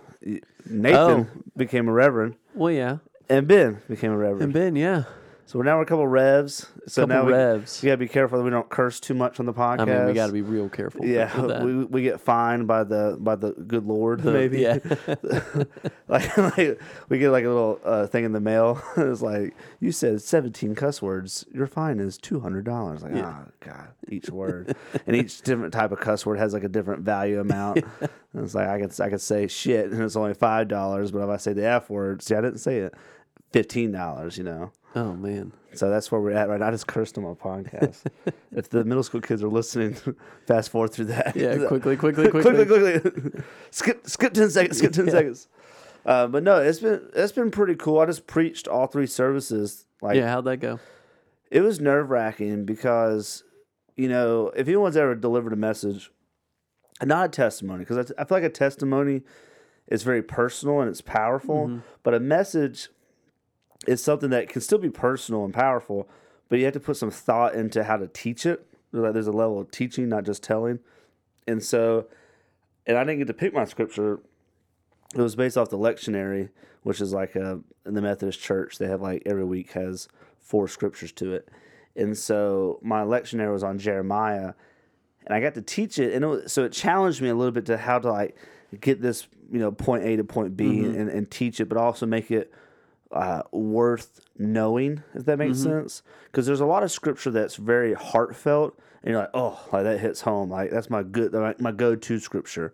Nathan 0.66 0.94
Oh. 0.96 1.26
became 1.56 1.86
a 1.88 1.92
reverend, 1.92 2.34
Well, 2.54 2.72
yeah, 2.72 2.96
and 3.28 3.46
Ben 3.46 3.80
became 3.88 4.10
a 4.10 4.16
reverend. 4.16 4.42
and 4.42 4.52
Ben, 4.52 4.74
yeah. 4.74 5.04
So 5.46 5.58
we're 5.58 5.66
now 5.66 5.76
we're 5.76 5.82
a 5.82 5.86
couple 5.86 6.06
revs. 6.06 6.66
So 6.86 7.02
Couple 7.02 7.16
now 7.16 7.24
we, 7.26 7.32
revs. 7.32 7.82
we 7.82 7.86
gotta 7.88 7.98
be 7.98 8.08
careful 8.08 8.38
that 8.38 8.44
we 8.44 8.50
don't 8.50 8.68
curse 8.68 8.98
too 8.98 9.12
much 9.12 9.38
on 9.40 9.46
the 9.46 9.52
podcast. 9.52 9.80
I 9.80 9.84
mean, 9.84 10.06
we 10.06 10.12
got 10.14 10.28
to 10.28 10.32
be 10.32 10.40
real 10.40 10.70
careful. 10.70 11.04
Yeah, 11.04 11.38
with 11.38 11.50
that. 11.50 11.62
we, 11.62 11.84
we 11.84 12.02
get 12.02 12.20
fined 12.20 12.66
by 12.66 12.84
the 12.84 13.16
by 13.20 13.36
the 13.36 13.52
good 13.52 13.84
Lord 13.84 14.24
maybe. 14.24 14.60
yeah. 14.62 14.78
like, 16.08 16.36
like 16.38 16.80
we 17.10 17.18
get 17.18 17.30
like 17.30 17.44
a 17.44 17.48
little 17.48 17.80
uh, 17.84 18.06
thing 18.06 18.24
in 18.24 18.32
the 18.32 18.40
mail. 18.40 18.82
it's 18.96 19.20
like 19.20 19.54
you 19.80 19.92
said 19.92 20.22
seventeen 20.22 20.74
cuss 20.74 21.02
words. 21.02 21.44
Your 21.52 21.66
fine 21.66 22.00
is 22.00 22.16
two 22.16 22.40
hundred 22.40 22.64
dollars. 22.64 23.02
Like 23.02 23.14
oh 23.16 23.44
god, 23.60 23.88
each 24.08 24.30
word 24.30 24.74
and 25.06 25.14
each 25.14 25.42
different 25.42 25.74
type 25.74 25.92
of 25.92 26.00
cuss 26.00 26.24
word 26.24 26.38
has 26.38 26.54
like 26.54 26.64
a 26.64 26.68
different 26.68 27.02
value 27.02 27.40
amount. 27.40 27.84
And 28.00 28.44
it's 28.44 28.54
like 28.54 28.68
I 28.68 28.80
could 28.80 28.98
I 28.98 29.10
could 29.10 29.20
say 29.20 29.46
shit 29.46 29.90
and 29.92 30.02
it's 30.02 30.16
only 30.16 30.34
five 30.34 30.68
dollars, 30.68 31.10
but 31.10 31.22
if 31.22 31.28
I 31.28 31.36
say 31.36 31.52
the 31.52 31.66
f 31.66 31.90
word, 31.90 32.22
see 32.22 32.34
I 32.34 32.40
didn't 32.40 32.58
say 32.58 32.78
it, 32.78 32.94
fifteen 33.54 33.92
dollars. 33.92 34.37
You 34.37 34.44
know. 34.44 34.73
Oh 34.96 35.14
man. 35.14 35.52
So 35.75 35.90
that's 35.90 36.12
where 36.12 36.20
we're 36.20 36.32
at 36.32 36.49
right 36.49 36.61
now. 36.61 36.68
I 36.68 36.70
just 36.70 36.87
cursed 36.87 37.18
on 37.18 37.25
my 37.25 37.30
podcast. 37.34 38.04
if 38.52 38.68
the 38.68 38.84
middle 38.84 39.02
school 39.02 39.20
kids 39.20 39.42
are 39.42 39.49
listening, 39.49 39.96
fast 40.46 40.70
forward 40.70 40.92
through 40.92 41.06
that. 41.06 41.34
Yeah, 41.34 41.56
quickly, 41.68 41.96
quickly, 41.96 42.28
quickly, 42.30 42.64
quickly. 42.66 43.00
quickly. 43.00 43.42
skip, 43.70 44.06
skip 44.08 44.34
ten 44.34 44.50
seconds. 44.50 44.78
Skip 44.78 44.92
ten 44.92 45.06
Yeah. 45.06 45.12
seconds. 45.12 45.49
Uh, 46.06 46.26
but 46.26 46.42
no, 46.42 46.58
it's 46.61 46.80
been 46.80 47.00
it's 47.14 47.32
been 47.32 47.50
pretty 47.50 47.75
cool. 47.75 47.99
I 48.00 48.06
just 48.06 48.26
preached 48.26 48.68
all 48.68 48.87
three 48.87 49.06
services. 49.06 49.87
Like 50.02 50.16
Yeah, 50.16 50.28
how'd 50.28 50.44
that 50.44 50.58
go? 50.58 50.78
it 51.50 51.61
was 51.62 51.80
nerve 51.80 52.11
wracking 52.11 52.64
because 52.64 53.42
you 53.96 54.08
know 54.08 54.49
if 54.56 54.66
anyone's 54.68 54.96
ever 54.96 55.14
delivered 55.14 55.52
a 55.52 55.56
message, 55.56 56.11
not 57.02 57.26
a 57.26 57.28
testimony, 57.30 57.80
because 57.80 58.12
I, 58.12 58.23
I 58.23 58.25
feel 58.26 58.37
like 58.37 58.44
a 58.44 58.49
testimony 58.50 59.23
is 59.88 60.02
very 60.02 60.23
personal 60.23 60.80
and 60.80 60.88
it's 60.90 61.00
powerful, 61.00 61.80
but 62.02 62.14
a 62.14 62.20
message 62.20 62.88
is 63.87 64.03
something 64.03 64.31
that 64.31 64.49
can 64.49 64.61
still 64.61 64.79
be 64.79 64.91
personal 64.91 65.45
and 65.45 65.53
powerful, 65.53 66.09
but 66.49 66.59
you 66.59 66.64
have 66.64 66.75
to 66.75 66.81
put 66.81 66.97
some 66.97 67.11
thought 67.11 67.55
into 67.55 67.85
how 67.85 67.97
to 67.97 68.07
teach 68.09 68.47
it. 68.47 68.67
Like 68.93 69.12
there's 69.12 69.26
a 69.26 69.33
level 69.33 69.61
of 69.61 69.71
teaching, 69.71 70.09
not 70.09 70.25
just 70.25 70.43
telling, 70.43 70.79
and 71.49 71.62
so, 71.62 72.07
and 72.87 72.97
I 72.97 73.03
didn't 73.03 73.19
get 73.19 73.26
to 73.26 73.35
pick 73.35 73.53
my 73.53 73.64
scripture. 73.64 74.21
It 75.14 75.21
was 75.21 75.35
based 75.35 75.57
off 75.57 75.69
the 75.69 75.79
lectionary, 75.79 76.50
which 76.85 77.00
is 77.00 77.12
like 77.12 77.35
a 77.35 77.61
in 77.85 77.95
the 77.95 78.03
Methodist 78.03 78.41
Church. 78.41 78.79
They 78.79 78.87
have 78.87 79.03
like 79.03 79.23
every 79.26 79.45
week 79.45 79.73
has 79.73 80.09
four 80.38 80.69
scriptures 80.69 81.11
to 81.12 81.35
it, 81.35 81.49
and 81.97 82.17
so 82.17 82.79
my 82.83 83.03
lectionary 83.03 83.53
was 83.53 83.64
on 83.64 83.79
Jeremiah, 83.79 84.53
and 85.26 85.35
I 85.35 85.41
got 85.41 85.55
to 85.55 85.62
teach 85.62 85.99
it, 85.99 86.14
and 86.14 86.25
it 86.25 86.29
was, 86.29 86.53
so 86.53 86.64
it 86.64 86.73
challenged 86.73 87.21
me 87.21 87.31
a 87.31 87.35
little 87.35 87.53
bit 87.53 87.67
to 87.67 87.76
how 87.76 87.99
to 87.99 88.12
like 88.12 88.37
get 88.81 89.03
this 89.03 89.26
you 89.50 89.59
know 89.59 89.73
point 89.73 90.05
A 90.05 90.17
to 90.17 90.25
point 90.25 90.57
B 90.57 90.67
mm-hmm. 90.67 91.00
and, 91.00 91.11
and 91.11 91.31
teach 91.31 91.59
it, 91.61 91.69
but 91.69 91.79
also 91.79 92.07
make 92.07 92.31
it 92.31 92.53
uh, 93.14 93.42
worth 93.53 94.20
knowing, 94.37 95.03
if 95.14 95.24
that 95.24 95.38
makes 95.38 95.61
sense. 95.61 96.03
Because 96.27 96.46
there's 96.46 96.61
a 96.61 96.66
lot 96.66 96.83
of 96.83 96.90
scripture 96.90 97.31
that's 97.31 97.57
very 97.57 97.94
heartfelt, 97.94 98.79
and 99.03 99.12
you're 99.12 99.20
like, 99.20 99.31
oh, 99.33 99.59
like 99.72 99.85
that 99.85 100.00
hits 100.00 100.22
home. 100.22 100.50
Like 100.50 100.70
that's 100.70 100.90
my 100.90 101.03
good, 101.03 101.33
my, 101.33 101.55
my 101.59 101.72
go-to 101.72 102.18
scripture. 102.18 102.72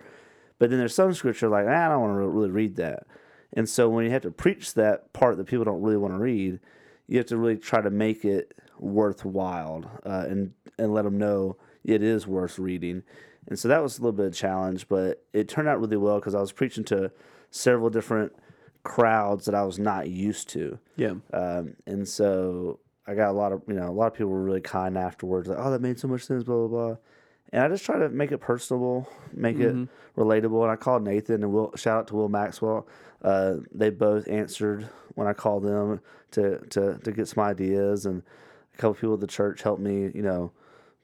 But 0.59 0.71
then 0.71 0.79
there's 0.79 0.95
some 0.95 1.13
scripture 1.15 1.49
like, 1.49 1.67
ah, 1.69 1.87
I 1.87 1.89
don't 1.89 2.01
want 2.01 2.15
to 2.15 2.29
really 2.29 2.51
read 2.51 2.77
that. 2.77 3.07
And 3.53 3.69
so 3.69 3.89
when 3.89 4.05
you 4.05 4.11
have 4.13 4.23
to 4.23 4.31
preach 4.31 4.75
that 4.75 5.13
part 5.13 5.37
that 5.37 5.47
people 5.47 5.65
don't 5.65 5.83
really 5.83 5.97
want 5.97 6.15
to 6.15 6.19
read, 6.19 6.61
you 7.07 7.19
have 7.19 7.27
to 7.27 7.37
really 7.37 7.57
try 7.57 7.81
to 7.81 7.91
make 7.91 8.25
it 8.25 8.55
worthwhile 8.79 9.85
uh, 10.07 10.25
and 10.29 10.53
and 10.79 10.95
let 10.95 11.05
them 11.05 11.19
know 11.19 11.57
it 11.85 12.03
is 12.03 12.27
worth 12.27 12.59
reading. 12.59 13.03
And 13.47 13.59
so 13.59 13.69
that 13.69 13.83
was 13.83 13.99
a 13.99 14.03
little 14.03 14.13
bit 14.13 14.27
of 14.27 14.33
a 14.33 14.37
challenge, 14.37 14.89
but 14.89 15.25
it 15.33 15.49
turned 15.49 15.69
out 15.69 15.81
really 15.81 15.97
well 15.97 16.19
because 16.19 16.35
I 16.35 16.41
was 16.41 16.53
preaching 16.53 16.85
to 16.85 17.11
several 17.51 17.91
different 17.91 18.33
crowds 18.83 19.45
that 19.47 19.55
I 19.55 19.63
was 19.63 19.79
not 19.79 20.09
used 20.09 20.49
to. 20.51 20.79
Yeah. 20.97 21.15
Um, 21.33 21.77
and 21.87 22.09
so 22.09 22.81
I 23.07 23.15
got 23.15 23.31
a 23.31 23.33
lot 23.33 23.53
of, 23.53 23.63
you 23.67 23.75
know, 23.75 23.89
a 23.89 23.93
lot 23.93 24.09
of 24.09 24.15
people 24.15 24.31
were 24.31 24.43
really 24.43 24.61
kind 24.61 24.97
afterwards, 24.97 25.49
like, 25.49 25.59
oh, 25.61 25.71
that 25.71 25.81
made 25.81 25.99
so 25.99 26.09
much 26.09 26.23
sense, 26.23 26.45
blah, 26.45 26.67
blah, 26.67 26.69
blah. 26.69 26.97
And 27.53 27.65
I 27.65 27.69
just 27.69 27.85
try 27.85 27.99
to 27.99 28.09
make 28.09 28.31
it 28.31 28.39
personable, 28.39 29.09
make 29.33 29.59
it 29.59 29.75
relatable. 30.17 30.63
And 30.63 30.71
I 30.71 30.77
called 30.77 31.03
Nathan 31.03 31.43
and 31.43 31.53
Will, 31.53 31.73
shout 31.75 31.99
out 31.99 32.07
to 32.09 32.15
Will 32.15 32.29
Maxwell. 32.29 32.87
Uh, 33.23 33.57
they 33.73 33.91
both 33.91 34.29
answered 34.29 34.89
when 35.17 35.27
I 35.27 35.33
called 35.33 35.65
them 35.65 36.01
to, 36.31 36.59
to, 36.71 36.99
to 36.99 37.13
get 37.13 37.27
some 37.27 37.43
ideas. 37.43 38.07
And 38.07 38.23
a 38.73 38.77
couple 38.77 38.95
people 38.95 39.15
at 39.15 39.21
the 39.21 39.27
church 39.27 39.63
helped 39.63 39.83
me, 39.83 40.13
you 40.15 40.23
know, 40.23 40.53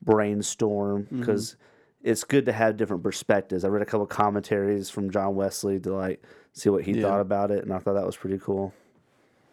brainstorm 0.02 1.08
because 1.10 1.56
it's 2.02 2.22
good 2.22 2.46
to 2.46 2.52
have 2.52 2.76
different 2.76 3.02
perspectives. 3.02 3.64
I 3.64 3.68
read 3.68 3.82
a 3.82 3.86
couple 3.86 4.06
commentaries 4.06 4.88
from 4.88 5.10
John 5.10 5.34
Wesley 5.34 5.80
to 5.80 5.94
like 5.94 6.22
see 6.56 6.70
what 6.70 6.84
he 6.84 6.92
Yeah. 6.92 7.02
thought 7.02 7.20
about 7.20 7.50
it. 7.50 7.62
And 7.62 7.72
I 7.72 7.78
thought 7.78 7.94
that 7.94 8.06
was 8.06 8.16
pretty 8.16 8.38
cool. 8.38 8.72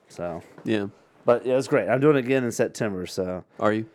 So. 0.08 0.42
Yeah. 0.64 0.88
But 1.26 1.46
yeah, 1.46 1.58
it's 1.58 1.68
great. 1.68 1.88
I'm 1.88 2.00
doing 2.00 2.16
it 2.16 2.26
again 2.26 2.44
in 2.44 2.52
September, 2.52 3.06
so 3.06 3.44
Are 3.60 3.72
you? 3.74 3.86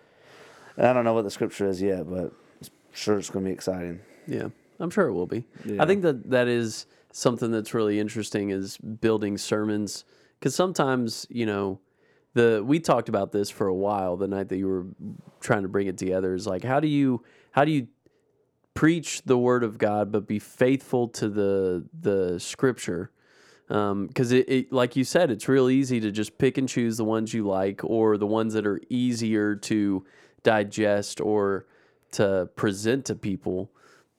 I 0.77 0.93
don't 0.93 1.05
know 1.05 1.13
what 1.15 1.25
the 1.25 1.31
scripture 1.31 1.67
is 1.67 1.83
yet, 1.83 2.09
but 2.09 2.33
I'm 2.63 2.69
sure 2.93 3.19
it's 3.19 3.31
going 3.31 3.45
to 3.45 3.49
be 3.49 3.53
exciting. 3.53 4.01
Yeah, 4.27 4.49
I'm 4.79 4.91
sure 4.91 5.09
it 5.09 5.13
will 5.13 5.27
be. 5.27 5.45
Yeah. 5.65 5.83
I 5.83 5.87
think 5.87 6.03
that 6.03 6.31
that 6.31 6.47
is 6.49 6.87
something 7.13 7.51
that's 7.51 7.75
really 7.75 7.99
interesting 7.99 8.51
is 8.51 8.77
building 8.79 9.37
sermons 9.37 10.05
because 10.39 10.55
sometimes 10.55 11.27
you 11.31 11.47
know 11.47 11.81
the 12.35 12.63
we 12.65 12.79
talked 12.79 13.09
about 13.09 13.33
this 13.33 13.51
for 13.51 13.67
a 13.67 13.75
while 13.75 14.17
the 14.17 14.29
night 14.29 14.49
that 14.51 14.59
you 14.59 14.69
were 14.69 14.87
trying 15.41 15.63
to 15.63 15.69
bring 15.69 15.87
it 15.89 15.97
together 15.99 16.35
is 16.35 16.47
like 16.47 16.63
how 16.63 16.79
do 16.79 16.87
you 16.87 17.23
how 17.51 17.65
do 17.65 17.73
you 17.73 17.89
preach 18.79 19.23
the 19.23 19.37
word 19.37 19.65
of 19.65 19.77
God 19.77 20.13
but 20.13 20.29
be 20.29 20.39
faithful 20.39 21.09
to 21.09 21.29
the 21.29 21.85
the 22.01 22.39
scripture. 22.39 23.11
Because 23.67 24.31
it, 24.31 24.49
it 24.49 24.73
like 24.73 24.95
you 24.95 25.03
said 25.03 25.33
it's 25.33 25.49
real 25.49 25.69
easy 25.69 25.99
to 25.99 26.13
just 26.13 26.39
pick 26.39 26.59
and 26.59 26.69
choose 26.69 26.97
the 26.97 27.05
ones 27.05 27.35
you 27.35 27.45
like 27.45 27.81
or 27.83 28.17
the 28.17 28.27
ones 28.27 28.55
that 28.55 28.65
are 28.69 28.81
easier 28.89 29.57
to 29.57 30.07
digest 30.45 31.21
or 31.21 31.67
to 32.13 32.49
present 32.55 33.05
to 33.07 33.17
people. 33.17 33.69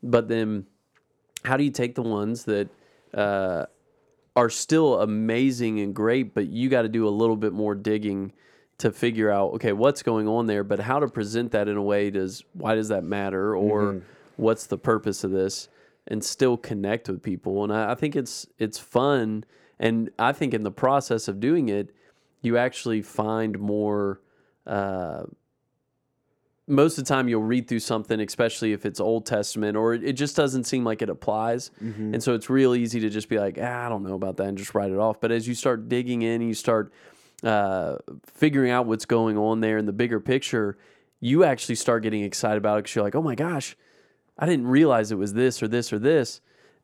But 0.04 0.28
then 0.28 0.66
how 1.46 1.56
do 1.56 1.64
you 1.64 1.72
take 1.72 1.96
the 1.96 2.02
ones 2.02 2.44
that 2.44 2.68
uh, 3.14 3.66
are 4.36 4.50
still 4.50 5.00
amazing 5.00 5.80
and 5.80 5.96
great 5.96 6.34
but 6.34 6.48
you 6.48 6.68
got 6.68 6.82
to 6.82 6.90
do 6.90 7.08
a 7.08 7.16
little 7.22 7.38
bit 7.38 7.54
more 7.54 7.76
digging 7.76 8.34
to 8.78 8.92
figure 8.92 9.32
out 9.32 9.54
okay 9.54 9.72
what's 9.72 10.04
going 10.04 10.28
on 10.28 10.48
there 10.48 10.66
but 10.66 10.82
how 10.82 11.00
to 11.00 11.08
present 11.08 11.54
that 11.54 11.70
in 11.70 11.78
a 11.78 11.82
way 11.82 12.10
does 12.10 12.44
why 12.52 12.76
does 12.76 12.90
that 12.90 13.06
matter? 13.06 13.56
Or 13.56 14.02
what's 14.40 14.66
the 14.66 14.78
purpose 14.78 15.24
of 15.24 15.32
this 15.32 15.70
and 16.08 16.24
still 16.24 16.58
connect 16.58 17.08
with 17.08 17.22
people. 17.22 17.64
And 17.64 17.72
I, 17.72 17.92
I 17.92 17.96
think 17.96 18.16
it's 18.16 18.48
it's 18.58 18.78
fun. 18.80 19.46
And 19.82 20.10
i 20.20 20.34
think 20.34 20.54
in 20.54 20.64
the 20.64 20.72
process 20.72 21.30
of 21.30 21.40
doing 21.40 21.70
it 21.70 21.96
you 22.42 22.58
actually 22.58 23.02
find 23.02 23.58
more 23.58 24.20
uh, 24.68 25.24
most 26.68 26.98
of 26.98 27.06
the 27.06 27.08
time 27.08 27.28
you'll 27.30 27.42
read 27.42 27.68
through 27.70 27.80
something 27.80 28.20
especially 28.20 28.74
if 28.74 28.86
it's 28.86 29.00
old 29.00 29.26
testament 29.26 29.78
or 29.78 29.94
it, 29.94 30.04
it 30.04 30.14
just 30.14 30.36
doesn't 30.36 30.66
seem 30.66 30.84
like 30.84 31.02
it 31.02 31.10
applies. 31.10 31.72
And 32.14 32.22
so 32.22 32.34
it's 32.34 32.50
real 32.50 32.76
easy 32.76 33.00
to 33.00 33.10
just 33.10 33.30
be 33.30 33.40
like 33.40 33.58
ah, 33.62 33.86
i 33.86 33.90
don't 33.90 34.04
know 34.04 34.16
about 34.16 34.36
that 34.38 34.48
and 34.48 34.58
just 34.58 34.76
write 34.76 34.92
it 34.92 34.98
off. 34.98 35.22
But 35.22 35.32
as 35.32 35.48
you 35.48 35.56
start 35.56 35.88
digging 35.88 36.24
in 36.24 36.42
and 36.42 36.48
you 36.50 36.54
start 36.54 36.92
uh, 37.44 37.96
figuring 38.26 38.72
out 38.72 38.86
what's 38.86 39.06
going 39.06 39.38
on 39.38 39.62
there 39.62 39.78
in 39.78 39.86
the 39.86 39.94
bigger 39.94 40.20
picture 40.20 40.78
you 41.22 41.46
actually 41.46 41.76
start 41.76 42.04
getting 42.04 42.24
excited 42.24 42.58
about 42.58 42.78
it 42.78 42.84
because 42.84 42.96
you're 42.96 43.04
like 43.04 43.16
oh 43.16 43.22
my 43.22 43.36
gosh 43.36 43.78
i 44.40 44.46
didn't 44.48 44.68
realize 44.68 45.12
it 45.12 45.18
was 45.18 45.34
this 45.34 45.62
or 45.62 45.68
this 45.68 45.94
or 45.94 46.00
this. 46.00 46.42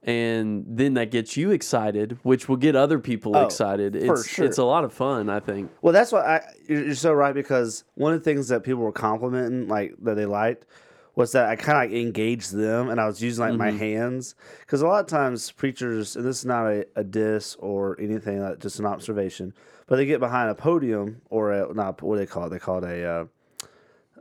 And 0.08 0.66
then 0.68 0.94
that 0.94 1.10
gets 1.10 1.36
you 1.36 1.50
excited 1.50 2.20
which 2.22 2.48
will 2.48 2.58
get 2.58 2.76
other 2.76 3.00
people 3.00 3.36
Oh, 3.36 3.46
excited. 3.46 3.94
for 4.06 4.14
it's 4.14 4.28
sure. 4.28 4.46
it's 4.46 4.60
a 4.60 4.64
lot 4.64 4.84
of 4.84 4.94
fun 4.94 5.30
i 5.30 5.40
think. 5.40 5.72
Well, 5.82 5.94
that's 5.94 6.12
why 6.12 6.22
I, 6.38 6.42
you're 6.70 6.94
so 6.94 7.12
right 7.14 7.34
because 7.34 7.84
one 7.96 8.14
of 8.14 8.20
the 8.20 8.24
things 8.24 8.48
that 8.50 8.62
people 8.64 8.84
were 8.84 8.92
complimenting, 8.92 9.68
like 9.68 9.96
that 10.04 10.14
they 10.16 10.28
liked, 10.28 10.68
was 11.16 11.32
that 11.32 11.48
I 11.48 11.56
kind 11.56 11.78
of 11.78 11.92
like 11.92 12.00
engaged 12.06 12.54
them 12.54 12.90
and 12.90 13.00
I 13.02 13.08
was 13.08 13.20
using 13.24 13.44
like 13.46 13.56
my 13.56 13.72
hands. 13.72 14.36
Because 14.60 14.82
a 14.84 14.88
lot 14.88 15.00
of 15.00 15.08
times 15.08 15.50
preachers, 15.50 16.16
and 16.18 16.26
this 16.26 16.40
is 16.40 16.46
not 16.46 16.68
a, 16.68 16.86
a 16.98 17.04
diss 17.04 17.56
or 17.58 18.00
anything, 18.00 18.42
like 18.42 18.60
just 18.60 18.80
an 18.80 18.86
observation, 18.86 19.54
but 19.88 19.96
they 19.96 20.06
get 20.06 20.20
behind 20.20 20.52
a 20.52 20.56
podium 20.56 21.22
or 21.32 21.52
a 21.52 21.74
not 21.74 22.00
what 22.04 22.16
do 22.16 22.20
they 22.20 22.26
call 22.28 22.46
it? 22.46 22.50
They 22.50 22.60
call 22.60 22.84
it 22.84 22.84
a 22.84 23.30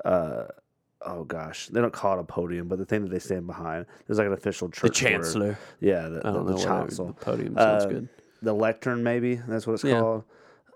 uh, 0.05 0.09
uh, 0.09 0.47
oh 1.07 1.25
gosh, 1.25 1.69
they 1.69 1.81
don't 1.81 1.93
call 1.93 2.19
it 2.19 2.21
a 2.21 2.25
podium, 2.25 2.69
but 2.69 2.79
the 2.79 2.85
thing 2.85 3.03
that 3.03 3.11
they 3.11 3.19
stand 3.19 3.47
behind. 3.47 3.87
There's 4.07 4.19
like 4.19 4.27
an 4.27 4.33
official 4.33 4.69
church. 4.69 4.83
The 4.83 4.91
chancellor. 4.91 5.59
Yeah, 5.81 6.09
the, 6.09 6.21
I 6.25 6.31
don't 6.33 6.47
the, 6.47 6.53
know 6.53 6.59
the 6.59 6.65
chancel. 6.65 7.07
The 7.09 7.13
podium 7.15 7.57
sounds 7.57 7.85
Uh, 7.85 7.89
good. 7.89 8.09
The 8.43 8.53
lectern, 8.53 9.03
maybe 9.03 9.37
that's 9.37 9.67
what 9.67 9.75
it's 9.75 9.85
Yeah. 9.85 10.01
called. 10.01 10.25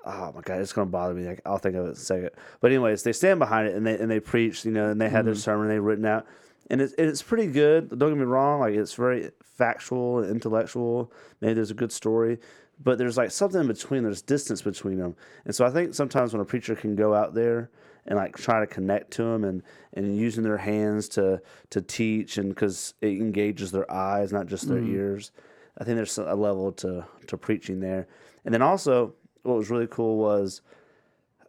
Oh 0.07 0.33
my 0.35 0.41
god, 0.41 0.61
it's 0.61 0.73
gonna 0.73 0.87
bother 0.91 1.12
me. 1.12 1.27
Like, 1.27 1.41
I'll 1.45 1.59
think 1.59 1.75
of 1.77 1.83
it 1.85 1.88
in 1.88 1.93
a 1.93 1.97
second. 1.97 2.31
But 2.61 2.71
anyways, 2.71 3.03
they 3.03 3.12
stand 3.12 3.38
behind 3.41 3.69
it 3.69 3.75
and 3.75 3.87
they 3.87 3.99
and 3.99 4.11
they 4.11 4.21
preach, 4.21 4.64
you 4.64 4.71
know, 4.71 4.88
and 4.88 5.01
they 5.01 5.09
had 5.09 5.19
Mm-hmm. 5.21 5.27
their 5.27 5.35
sermon 5.35 5.69
they've 5.69 5.83
written 5.83 6.07
out, 6.07 6.25
and 6.71 6.81
it's 6.81 6.95
it's 6.97 7.23
pretty 7.23 7.49
good. 7.49 7.91
Don't 7.99 8.11
get 8.11 8.19
me 8.19 8.25
wrong, 8.25 8.61
like 8.61 8.75
it's 8.75 8.95
very 8.95 9.31
factual 9.43 10.21
and 10.21 10.31
intellectual. 10.31 11.12
Maybe 11.41 11.55
there's 11.55 11.71
a 11.73 11.75
good 11.75 11.93
story, 11.93 12.38
but 12.83 12.99
there's 12.99 13.17
like 13.17 13.31
something 13.31 13.61
in 13.61 13.67
between. 13.67 14.03
There's 14.03 14.23
distance 14.23 14.62
between 14.62 14.99
them, 14.99 15.17
and 15.45 15.55
so 15.55 15.64
I 15.64 15.71
think 15.71 15.95
sometimes 15.95 16.33
when 16.33 16.41
a 16.41 16.45
preacher 16.45 16.75
can 16.75 16.95
go 16.95 17.14
out 17.14 17.35
there 17.35 17.71
and 18.07 18.17
like 18.17 18.37
try 18.37 18.61
to 18.61 18.67
connect 18.67 19.11
to 19.12 19.23
them 19.23 19.45
and 19.45 19.62
and 19.95 20.17
using 20.17 20.45
their 20.45 20.57
hands 20.59 21.09
to 21.11 21.41
to 21.71 21.81
teach 21.81 22.38
and 22.38 22.51
because 22.51 22.95
it 23.01 23.12
engages 23.12 23.71
their 23.73 23.91
eyes, 23.91 24.33
not 24.33 24.47
just 24.47 24.69
their 24.69 24.83
ears. 24.83 25.33
I 25.79 25.85
think 25.85 25.97
there's 25.97 26.19
a 26.19 26.35
level 26.35 26.73
to 26.73 27.05
to 27.27 27.37
preaching 27.37 27.81
there, 27.81 28.07
and 28.45 28.55
then 28.55 28.62
also 28.62 29.14
what 29.43 29.57
was 29.57 29.71
really 29.71 29.87
cool 29.88 30.19
was 30.19 30.62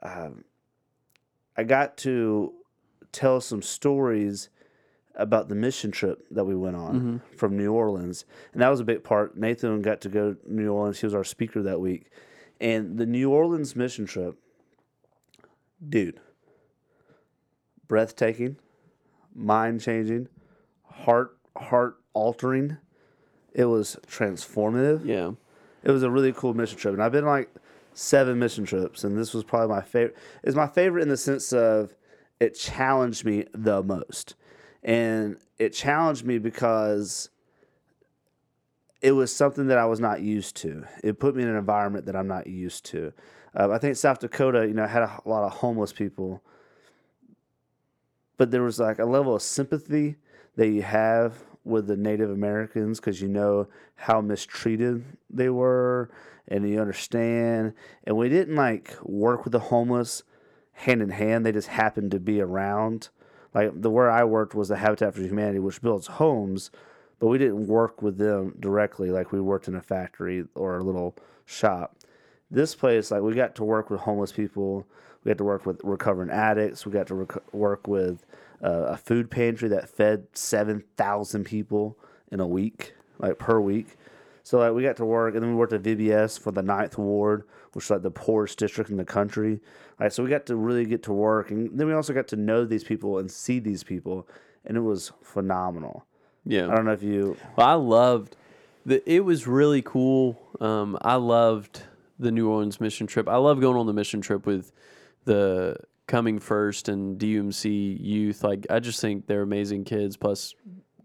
um, 0.03 0.43
I 1.57 1.63
got 1.63 1.97
to 1.97 2.53
tell 3.11 3.41
some 3.41 3.61
stories 3.61 4.49
about 5.19 5.49
the 5.49 5.55
mission 5.55 5.91
trip 5.91 6.25
that 6.31 6.45
we 6.45 6.55
went 6.55 6.75
on 6.75 6.95
mm-hmm. 6.95 7.35
from 7.35 7.57
New 7.57 7.73
Orleans, 7.73 8.25
and 8.53 8.61
that 8.61 8.69
was 8.69 8.79
a 8.79 8.85
big 8.85 9.03
part. 9.03 9.37
Nathan 9.37 9.81
got 9.81 10.01
to 10.01 10.09
go 10.09 10.33
to 10.33 10.53
New 10.53 10.71
Orleans; 10.71 10.99
he 10.99 11.05
was 11.05 11.13
our 11.13 11.23
speaker 11.23 11.61
that 11.61 11.79
week, 11.79 12.09
and 12.59 12.97
the 12.97 13.05
New 13.05 13.29
Orleans 13.29 13.75
mission 13.75 14.05
trip, 14.05 14.35
dude, 15.87 16.19
breathtaking, 17.87 18.57
mind 19.35 19.81
changing, 19.81 20.29
heart 20.83 21.37
heart 21.55 21.97
altering. 22.13 22.77
It 23.53 23.65
was 23.65 23.97
transformative. 24.07 25.05
Yeah. 25.05 25.31
It 25.83 25.91
was 25.91 26.03
a 26.03 26.11
really 26.11 26.33
cool 26.33 26.53
mission 26.53 26.77
trip, 26.77 26.93
and 26.93 27.03
I've 27.03 27.11
been 27.11 27.25
like 27.25 27.49
seven 27.93 28.39
mission 28.39 28.65
trips, 28.65 29.03
and 29.03 29.17
this 29.17 29.33
was 29.33 29.43
probably 29.43 29.75
my 29.75 29.81
favorite. 29.81 30.17
It's 30.43 30.55
my 30.55 30.67
favorite 30.67 31.03
in 31.03 31.09
the 31.09 31.17
sense 31.17 31.51
of 31.51 31.95
it 32.39 32.55
challenged 32.55 33.25
me 33.25 33.45
the 33.53 33.83
most, 33.83 34.35
and 34.83 35.37
it 35.57 35.73
challenged 35.73 36.25
me 36.25 36.37
because 36.37 37.29
it 39.01 39.11
was 39.11 39.33
something 39.33 39.67
that 39.67 39.77
I 39.77 39.85
was 39.85 39.99
not 39.99 40.21
used 40.21 40.55
to. 40.57 40.85
It 41.03 41.19
put 41.19 41.35
me 41.35 41.43
in 41.43 41.49
an 41.49 41.55
environment 41.55 42.05
that 42.05 42.15
I'm 42.15 42.27
not 42.27 42.47
used 42.47 42.85
to. 42.87 43.13
Uh, 43.57 43.71
I 43.71 43.77
think 43.77 43.95
South 43.95 44.19
Dakota, 44.19 44.67
you 44.67 44.73
know, 44.73 44.85
had 44.85 45.03
a 45.03 45.21
lot 45.25 45.43
of 45.43 45.51
homeless 45.53 45.93
people, 45.93 46.43
but 48.37 48.51
there 48.51 48.63
was 48.63 48.79
like 48.79 48.99
a 48.99 49.05
level 49.05 49.35
of 49.35 49.41
sympathy 49.41 50.15
that 50.55 50.67
you 50.67 50.81
have 50.81 51.43
with 51.63 51.87
the 51.87 51.97
Native 51.97 52.29
Americans 52.29 52.99
because 52.99 53.21
you 53.21 53.27
know 53.27 53.67
how 53.95 54.21
mistreated 54.21 55.03
they 55.29 55.49
were 55.49 56.09
and 56.47 56.67
you 56.67 56.79
understand. 56.79 57.73
And 58.03 58.17
we 58.17 58.29
didn't 58.29 58.55
like 58.55 58.95
work 59.03 59.43
with 59.43 59.51
the 59.51 59.59
homeless 59.59 60.23
hand 60.73 61.01
in 61.01 61.09
hand, 61.09 61.45
they 61.45 61.51
just 61.51 61.67
happened 61.67 62.11
to 62.11 62.19
be 62.19 62.39
around. 62.39 63.09
Like 63.53 63.81
the 63.81 63.89
where 63.89 64.11
I 64.11 64.23
worked 64.23 64.55
was 64.55 64.67
the 64.67 64.77
Habitat 64.77 65.15
for 65.15 65.21
Humanity, 65.21 65.59
which 65.59 65.81
builds 65.81 66.07
homes, 66.07 66.71
but 67.19 67.27
we 67.27 67.37
didn't 67.37 67.67
work 67.67 68.01
with 68.01 68.17
them 68.17 68.55
directly 68.59 69.09
like 69.09 69.31
we 69.31 69.41
worked 69.41 69.67
in 69.67 69.75
a 69.75 69.81
factory 69.81 70.45
or 70.55 70.77
a 70.77 70.83
little 70.83 71.15
shop. 71.45 71.95
This 72.51 72.75
place, 72.75 73.11
like 73.11 73.21
we 73.21 73.33
got 73.33 73.55
to 73.55 73.63
work 73.63 73.89
with 73.89 74.01
homeless 74.01 74.31
people, 74.31 74.87
we 75.23 75.29
got 75.29 75.37
to 75.37 75.43
work 75.43 75.65
with 75.65 75.81
recovering 75.83 76.29
addicts, 76.29 76.85
we 76.85 76.91
got 76.91 77.07
to 77.07 77.15
rec- 77.15 77.53
work 77.53 77.87
with 77.87 78.25
uh, 78.63 78.87
a 78.89 78.97
food 78.97 79.29
pantry 79.29 79.69
that 79.69 79.89
fed 79.89 80.27
seven 80.33 80.83
thousand 80.97 81.43
people 81.43 81.97
in 82.31 82.39
a 82.39 82.47
week, 82.47 82.93
like 83.19 83.37
per 83.37 83.59
week. 83.59 83.97
So 84.49 84.57
like 84.57 84.73
we 84.73 84.81
got 84.81 84.97
to 84.97 85.05
work, 85.05 85.35
and 85.35 85.43
then 85.43 85.51
we 85.51 85.55
worked 85.55 85.73
at 85.73 85.83
VBS 85.83 86.39
for 86.39 86.51
the 86.51 86.63
Ninth 86.63 86.97
Ward, 86.97 87.43
which 87.73 87.85
is 87.85 87.91
like 87.91 88.01
the 88.01 88.09
poorest 88.09 88.57
district 88.57 88.89
in 88.89 88.97
the 88.97 89.05
country. 89.05 89.59
Like 89.99 90.11
so, 90.11 90.23
we 90.23 90.29
got 90.31 90.47
to 90.47 90.55
really 90.55 90.85
get 90.85 91.03
to 91.03 91.13
work, 91.13 91.51
and 91.51 91.69
then 91.79 91.85
we 91.85 91.93
also 91.93 92.13
got 92.13 92.27
to 92.29 92.35
know 92.35 92.65
these 92.65 92.83
people 92.83 93.19
and 93.19 93.29
see 93.29 93.59
these 93.59 93.83
people, 93.83 94.27
and 94.65 94.75
it 94.75 94.79
was 94.79 95.11
phenomenal. 95.21 96.07
Yeah. 96.45 96.67
I 96.67 96.75
don't 96.75 96.85
know 96.85 96.93
if 96.93 97.03
you 97.03 97.37
Well, 97.57 97.67
I 97.67 97.73
loved 97.73 98.37
the. 98.87 99.07
It 99.07 99.23
was 99.23 99.45
really 99.45 99.83
cool. 99.83 100.41
Um, 100.59 100.97
I 101.03 101.17
loved 101.17 101.83
the 102.17 102.31
New 102.31 102.49
Orleans 102.49 102.81
mission 102.81 103.05
trip. 103.05 103.29
I 103.29 103.37
love 103.37 103.61
going 103.61 103.77
on 103.77 103.85
the 103.85 103.93
mission 103.93 104.19
trip 104.19 104.47
with 104.47 104.71
the 105.25 105.77
Coming 106.07 106.39
First 106.39 106.89
and 106.89 107.19
DUMC 107.19 107.99
youth. 108.01 108.43
Like, 108.43 108.65
I 108.67 108.79
just 108.79 108.99
think 108.99 109.27
they're 109.27 109.43
amazing 109.43 109.83
kids, 109.83 110.17
plus 110.17 110.55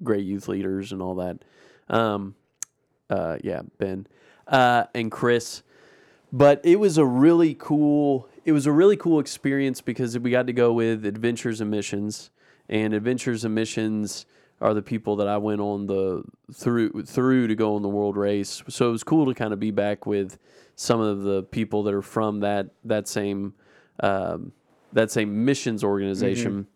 great 0.02 0.24
youth 0.24 0.48
leaders 0.48 0.92
and 0.92 1.02
all 1.02 1.16
that. 1.16 1.44
Um, 1.90 2.36
uh, 3.10 3.38
yeah, 3.42 3.62
Ben, 3.78 4.06
uh, 4.48 4.84
and 4.94 5.10
Chris. 5.10 5.62
But 6.32 6.60
it 6.64 6.80
was 6.80 6.98
a 6.98 7.04
really 7.04 7.54
cool. 7.54 8.28
It 8.44 8.52
was 8.52 8.66
a 8.66 8.72
really 8.72 8.96
cool 8.96 9.20
experience 9.20 9.80
because 9.80 10.18
we 10.18 10.30
got 10.30 10.46
to 10.46 10.52
go 10.52 10.72
with 10.72 11.06
Adventures 11.06 11.60
and 11.60 11.70
Missions, 11.70 12.30
and 12.68 12.92
Adventures 12.92 13.44
and 13.44 13.54
Missions 13.54 14.26
are 14.60 14.74
the 14.74 14.82
people 14.82 15.16
that 15.16 15.28
I 15.28 15.36
went 15.36 15.60
on 15.60 15.86
the 15.86 16.24
through 16.52 17.04
through 17.04 17.48
to 17.48 17.54
go 17.54 17.76
on 17.76 17.82
the 17.82 17.88
world 17.88 18.16
race. 18.16 18.62
So 18.68 18.88
it 18.88 18.92
was 18.92 19.04
cool 19.04 19.26
to 19.26 19.34
kind 19.34 19.52
of 19.52 19.60
be 19.60 19.70
back 19.70 20.06
with 20.06 20.38
some 20.76 21.00
of 21.00 21.22
the 21.22 21.42
people 21.42 21.82
that 21.84 21.94
are 21.94 22.02
from 22.02 22.40
that 22.40 22.70
that 22.84 23.06
same 23.08 23.54
um, 24.00 24.52
that 24.92 25.10
same 25.10 25.44
missions 25.44 25.84
organization. 25.84 26.66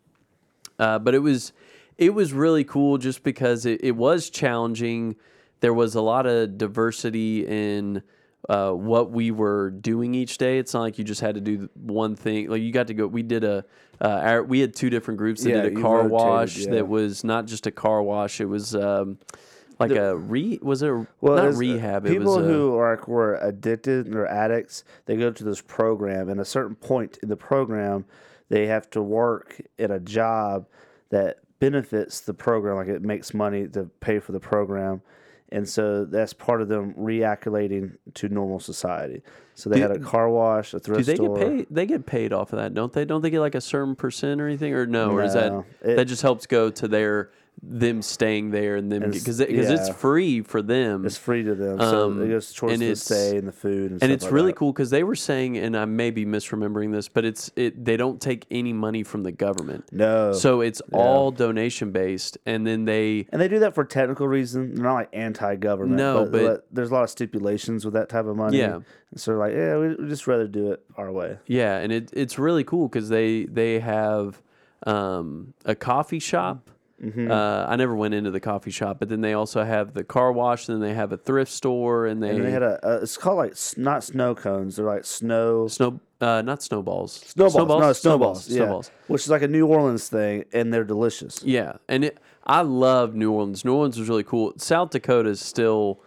Uh, 0.79 0.99
but 0.99 1.15
it 1.15 1.21
was 1.21 1.53
it 1.97 2.15
was 2.15 2.33
really 2.33 2.65
cool 2.65 2.99
just 2.99 3.23
because 3.23 3.67
it, 3.67 3.83
it 3.83 3.97
was 3.97 4.31
challenging. 4.31 5.17
There 5.61 5.75
was 5.75 5.95
a 5.95 6.01
lot 6.01 6.27
of 6.27 6.57
diversity 6.59 7.47
in 7.47 8.03
uh, 8.49 8.71
what 8.71 9.11
we 9.11 9.31
were 9.31 9.71
doing 9.71 10.15
each 10.15 10.39
day. 10.39 10.59
It's 10.59 10.75
not 10.75 10.81
like 10.81 10.99
you 10.99 11.05
just 11.05 11.21
had 11.21 11.35
to 11.35 11.41
do 11.41 11.69
one 11.75 12.17
thing. 12.17 12.49
Like 12.49 12.63
you 12.63 12.73
got 12.73 12.87
to 12.89 12.95
go. 12.95 13.07
We 13.07 13.23
did 13.23 13.45
a. 13.45 13.65
Uh, 14.01 14.09
our, 14.09 14.43
we 14.45 14.61
had 14.61 14.75
two 14.75 14.91
different 14.91 15.19
groups 15.19 15.43
that 15.43 15.51
Yeah, 15.51 15.63
did 15.63 15.77
a 15.77 15.81
car 15.81 16.09
rotated, 16.09 16.13
wash 16.13 16.57
yeah. 16.59 16.71
that 16.73 16.89
was 16.89 17.25
not 17.25 17.47
just 17.47 17.67
a 17.67 17.73
car 17.73 18.03
wash. 18.03 18.41
It 18.41 18.45
was 18.45 18.77
um, 18.77 19.19
like 19.81 19.91
a 19.91 20.17
re. 20.17 20.59
Was 20.63 20.83
it 20.83 20.91
a, 20.91 21.07
well, 21.21 21.37
not 21.37 21.55
uh, 21.55 21.57
rehab? 21.57 22.07
It 22.07 22.11
People 22.11 22.37
was 22.37 22.45
a, 22.45 22.49
who 22.49 22.77
are 22.77 23.03
were 23.07 23.37
addicted 23.37 24.15
or 24.15 24.27
addicts, 24.27 24.85
they 25.07 25.17
go 25.17 25.31
to 25.31 25.45
this 25.45 25.61
program, 25.61 26.29
and 26.29 26.41
a 26.41 26.45
certain 26.45 26.77
point 26.77 27.19
in 27.23 27.29
the 27.29 27.37
program, 27.37 28.05
they 28.49 28.67
have 28.67 28.89
to 28.91 29.03
work 29.03 29.61
at 29.79 29.91
a 29.91 30.01
job 30.01 30.67
that 31.11 31.39
benefits 31.59 32.21
the 32.21 32.35
program, 32.35 32.77
like 32.77 32.89
it 32.89 33.03
makes 33.03 33.35
money 33.35 33.67
to 33.67 33.85
pay 34.01 34.21
for 34.21 34.33
the 34.33 34.41
program. 34.41 35.03
And 35.51 35.67
so 35.69 36.05
that's 36.05 36.33
part 36.35 36.61
of 36.61 36.69
them 36.69 36.93
reacculating 36.95 37.97
to 38.15 38.29
normal 38.29 38.61
society. 38.61 39.23
So 39.55 39.71
they 39.71 39.77
Do- 39.77 39.83
had 39.83 39.91
a 39.93 39.99
car 39.99 40.29
wash, 40.29 40.75
a 40.75 40.79
thrift 40.79 40.99
Do 41.01 41.05
they 41.05 41.15
store. 41.15 41.39
get 41.39 41.49
paid? 41.49 41.67
They 41.71 41.87
get 41.87 42.07
paid 42.07 42.33
off 42.33 42.53
of 42.53 42.59
that, 42.59 42.75
don't 42.75 42.93
they? 42.93 43.05
Don't 43.05 43.23
they 43.23 43.31
get 43.31 43.41
like 43.41 43.55
a 43.55 43.61
certain 43.61 43.97
percent 43.97 44.41
or 44.41 44.47
anything, 44.47 44.75
or 44.75 44.87
no? 44.87 45.11
Or 45.11 45.23
is 45.23 45.33
that 45.35 45.65
It- 45.83 45.97
that 45.97 46.05
just 46.05 46.23
helps 46.23 46.47
go 46.47 46.71
to 46.71 46.87
their 46.89 47.31
them 47.61 48.03
staying 48.03 48.51
there 48.51 48.77
and 48.77 48.91
them 48.91 49.03
It's- 49.03 49.19
because 49.19 49.39
because 49.39 49.69
it's 49.71 49.89
free 49.89 50.43
for 50.43 50.63
them. 50.63 51.05
It's 51.05 51.17
free 51.17 51.43
to 51.43 51.55
them, 51.57 51.81
so 51.81 52.07
Um, 52.07 52.23
it 52.23 52.29
goes 52.29 52.53
towards 52.53 52.75
and 52.75 52.83
the 52.83 52.87
it's- 52.87 53.03
stay 53.03 53.37
and 53.37 53.49
the 53.49 53.53
food, 53.53 53.91
and, 53.93 54.03
and 54.03 54.13
it's 54.13 54.25
like 54.25 54.33
really 54.33 54.53
that. 54.53 54.57
cool 54.57 54.73
because 54.73 54.91
they 54.91 55.03
were 55.03 55.17
saying, 55.17 55.59
and 55.59 55.77
I 55.77 55.85
may 55.85 56.11
be 56.11 56.25
misremembering 56.25 56.93
this, 56.93 57.09
but 57.09 57.25
it's 57.25 57.51
it 57.57 57.85
they 57.85 57.97
don't 57.97 58.21
take 58.21 58.47
any 58.51 58.73
money 58.73 59.03
from 59.03 59.25
the 59.25 59.33
government, 59.33 59.87
No, 59.91 60.33
so 60.33 60.61
it's 60.61 60.81
all 60.93 61.31
donation 61.33 61.91
based, 61.91 62.39
and 62.47 62.65
then 62.67 62.85
they 62.85 63.27
and 63.33 63.41
they 63.41 63.49
do 63.49 63.59
that 63.59 63.75
for 63.75 63.85
technical 63.85 64.29
reasons. 64.29 64.77
They're 64.77 64.85
not 64.85 64.95
like 64.95 65.09
anti-government. 65.13 65.97
No, 65.97 66.27
but, 66.31 66.43
but- 66.43 66.67
there's 66.73 66.91
a 66.91 66.95
lot 66.95 67.03
of 67.03 67.11
stipulations 67.11 67.85
with 67.85 67.95
that 67.95 68.09
type 68.09 68.27
of 68.27 68.37
money. 68.37 68.59
Yeah. 68.59 68.79
so 69.17 69.33
they're 69.33 69.39
like, 69.39 69.55
yeah, 69.55 69.77
we 69.79 69.95
we 69.97 70.09
just 70.09 70.27
rather 70.29 70.47
do 70.47 70.71
it 70.73 70.83
our 70.97 71.11
way. 71.11 71.39
Yeah, 71.47 71.79
and 71.79 71.91
it 71.93 72.11
it's 72.13 72.39
really 72.39 72.63
cool 72.63 72.89
because 72.89 73.09
they 73.09 73.47
they 73.47 73.81
have 73.81 74.41
um, 74.87 75.55
a 75.65 75.75
coffee 75.75 76.21
shop. 76.21 76.71
Mm-hmm. 77.03 77.31
Uh, 77.31 77.67
I 77.69 77.77
never 77.77 77.95
went 77.95 78.15
into 78.15 78.31
the 78.31 78.41
coffee 78.41 78.73
shop, 78.73 78.99
but 78.99 79.09
then 79.09 79.21
they 79.21 79.33
also 79.33 79.63
have 79.63 79.95
the 79.95 80.03
car 80.03 80.33
wash. 80.33 80.69
And 80.69 80.77
then 80.83 80.89
they 80.89 80.95
have 80.95 81.13
a 81.13 81.17
thrift 81.17 81.53
store, 81.53 82.07
and 82.07 82.23
they, 82.23 82.31
And 82.31 82.45
they 82.45 82.51
had 82.51 82.63
a, 82.63 82.79
a 82.83 83.03
it's 83.03 83.17
called 83.17 83.39
like 83.39 83.53
s- 83.53 83.77
not 83.77 84.03
snow 84.03 84.35
cones. 84.35 84.77
They're 84.77 84.87
like 84.87 85.05
snow 85.05 85.69
snow 85.69 86.01
uh, 86.21 86.43
not 86.43 86.63
snowballs 86.63 87.13
snowballs. 87.13 87.55
No, 87.55 87.67
snowballs. 87.67 88.01
snowballs 88.01 88.49
yeah. 88.49 88.57
snowballs. 88.57 88.91
which 89.07 89.23
is 89.23 89.31
like 89.31 89.43
a 89.43 89.49
New 89.49 89.67
Orleans 89.67 90.09
thing, 90.09 90.45
and 90.53 90.73
they're 90.75 90.85
delicious. 90.85 91.41
Yeah, 91.45 91.75
and 91.89 92.05
it, 92.05 92.19
I 92.45 92.63
love 92.63 93.15
New 93.15 93.31
Orleans. 93.31 93.65
New 93.65 93.75
Orleans 93.75 93.99
was 93.99 94.09
really 94.09 94.25
cool. 94.25 94.55
South 94.57 94.91
Dakota 94.91 95.29
is 95.29 95.41
still 95.41 96.01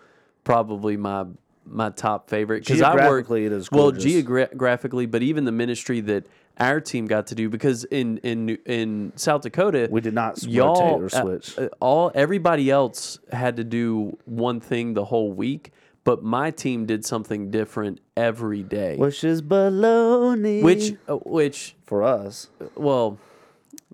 probably 0.43 0.97
my 0.97 1.25
my 1.65 1.89
top 1.89 2.29
favorite 2.29 2.65
because 2.65 2.81
I 2.81 2.95
work 2.95 2.99
Geographically, 3.27 3.45
it 3.45 3.51
is 3.53 3.71
well 3.71 3.91
geographically, 3.91 5.05
but 5.05 5.21
even 5.21 5.45
the 5.45 5.51
ministry 5.51 6.01
that 6.01 6.25
our 6.61 6.79
team 6.79 7.07
got 7.07 7.27
to 7.27 7.35
do 7.35 7.49
because 7.49 7.83
in 7.85 8.17
in 8.19 8.49
in 8.65 9.11
South 9.15 9.41
Dakota 9.41 9.87
We 9.91 9.99
did 10.01 10.13
not 10.13 10.41
y'all 10.43 10.99
rotate 10.99 11.01
or 11.01 11.05
uh, 11.17 11.21
switch. 11.41 11.57
uh, 11.57 11.69
all 11.79 12.11
everybody 12.15 12.69
else 12.69 13.19
had 13.31 13.57
to 13.57 13.63
do 13.63 14.17
one 14.25 14.59
thing 14.59 14.93
the 14.93 15.05
whole 15.05 15.31
week, 15.31 15.71
but 16.03 16.23
my 16.23 16.51
team 16.51 16.85
did 16.85 17.05
something 17.05 17.51
different 17.51 17.99
every 18.15 18.63
day. 18.63 18.95
Which 18.97 19.23
is 19.23 19.41
baloney. 19.41 20.61
which 20.61 20.93
uh, 21.09 21.15
which 21.17 21.75
for 21.85 22.03
us, 22.03 22.49
well, 22.75 23.17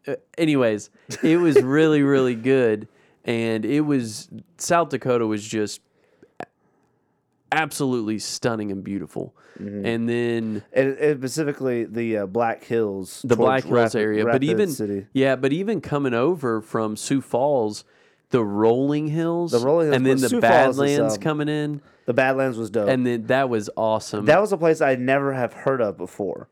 uh, 0.07 0.15
anyways, 0.37 0.89
it 1.23 1.37
was 1.37 1.61
really 1.61 2.01
really 2.01 2.35
good, 2.35 2.87
and 3.25 3.65
it 3.65 3.81
was 3.81 4.29
South 4.57 4.89
Dakota 4.89 5.25
was 5.25 5.45
just 5.47 5.81
absolutely 7.51 8.19
stunning 8.19 8.71
and 8.71 8.83
beautiful. 8.83 9.35
Mm-hmm. 9.59 9.85
And 9.85 10.09
then 10.09 10.63
And, 10.73 10.97
and 10.97 11.19
specifically 11.19 11.85
the 11.85 12.17
uh, 12.19 12.25
Black 12.27 12.63
Hills, 12.63 13.21
the 13.25 13.35
Black 13.35 13.63
Hills 13.63 13.73
Rapid- 13.95 13.99
area, 13.99 14.23
but 14.23 14.33
Rapid 14.33 14.43
even 14.43 14.69
City. 14.69 15.07
yeah, 15.13 15.35
but 15.35 15.51
even 15.53 15.81
coming 15.81 16.13
over 16.13 16.61
from 16.61 16.95
Sioux 16.95 17.21
Falls, 17.21 17.83
the 18.29 18.43
rolling 18.43 19.07
hills, 19.07 19.51
The 19.51 19.59
rolling 19.59 19.87
hills, 19.87 19.95
and 19.95 20.05
then 20.05 20.17
the 20.19 20.29
Sioux 20.29 20.41
Falls 20.41 20.75
is, 20.75 20.79
Badlands 20.79 21.13
um, 21.15 21.21
coming 21.21 21.49
in, 21.49 21.81
the 22.05 22.13
Badlands 22.13 22.57
was 22.57 22.69
dope. 22.69 22.89
and 22.89 23.05
then 23.05 23.25
that 23.27 23.49
was 23.49 23.69
awesome. 23.75 24.25
that 24.25 24.39
was 24.41 24.51
a 24.51 24.57
place 24.57 24.81
I 24.81 24.95
never 24.95 25.33
have 25.33 25.53
heard 25.53 25.81
of 25.81 25.97
before. 25.97 26.49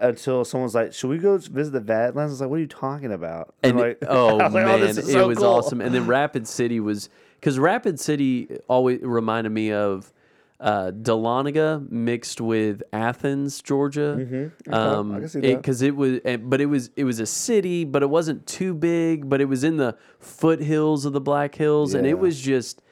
Until 0.00 0.44
someone's 0.44 0.76
like, 0.76 0.92
"Should 0.92 1.10
we 1.10 1.18
go 1.18 1.36
visit 1.38 1.72
the 1.72 1.80
Badlands?" 1.80 2.30
I 2.30 2.32
was 2.34 2.40
like, 2.42 2.50
"What 2.50 2.56
are 2.56 2.60
you 2.60 2.66
talking 2.68 3.12
about?" 3.12 3.52
I'm 3.64 3.70
and 3.70 3.80
like, 3.80 3.98
oh 4.06 4.36
like, 4.36 4.52
man, 4.52 4.80
this 4.80 4.96
is 4.96 5.12
it 5.12 5.26
was 5.26 5.38
cool. 5.38 5.46
awesome. 5.48 5.80
And 5.80 5.92
then 5.92 6.06
Rapid 6.06 6.46
City 6.46 6.78
was 6.78 7.08
because 7.34 7.58
Rapid 7.58 7.98
City 7.98 8.48
always 8.68 9.00
reminded 9.02 9.50
me 9.50 9.72
of 9.72 10.12
uh, 10.60 10.90
Dahlonega 10.90 11.88
mixed 11.90 12.40
with 12.40 12.82
Athens, 12.92 13.62
Georgia. 13.62 14.16
Mm-hmm. 14.18 14.74
Um, 14.74 15.12
I 15.12 15.20
can 15.20 15.28
see 15.28 15.40
that. 15.40 15.56
because 15.56 15.82
it, 15.82 15.94
was, 15.94 16.20
but 16.42 16.60
it 16.60 16.66
was 16.66 16.90
it 16.96 17.04
was 17.04 17.20
a 17.20 17.26
city, 17.26 17.84
but 17.84 18.02
it 18.02 18.10
wasn't 18.10 18.46
too 18.46 18.74
big. 18.74 19.28
But 19.28 19.40
it 19.40 19.46
was 19.46 19.62
in 19.62 19.76
the 19.76 19.96
foothills 20.18 21.04
of 21.04 21.12
the 21.12 21.20
Black 21.20 21.54
Hills, 21.54 21.94
and 21.94 22.06
it 22.06 22.18
was 22.18 22.40
just 22.40 22.82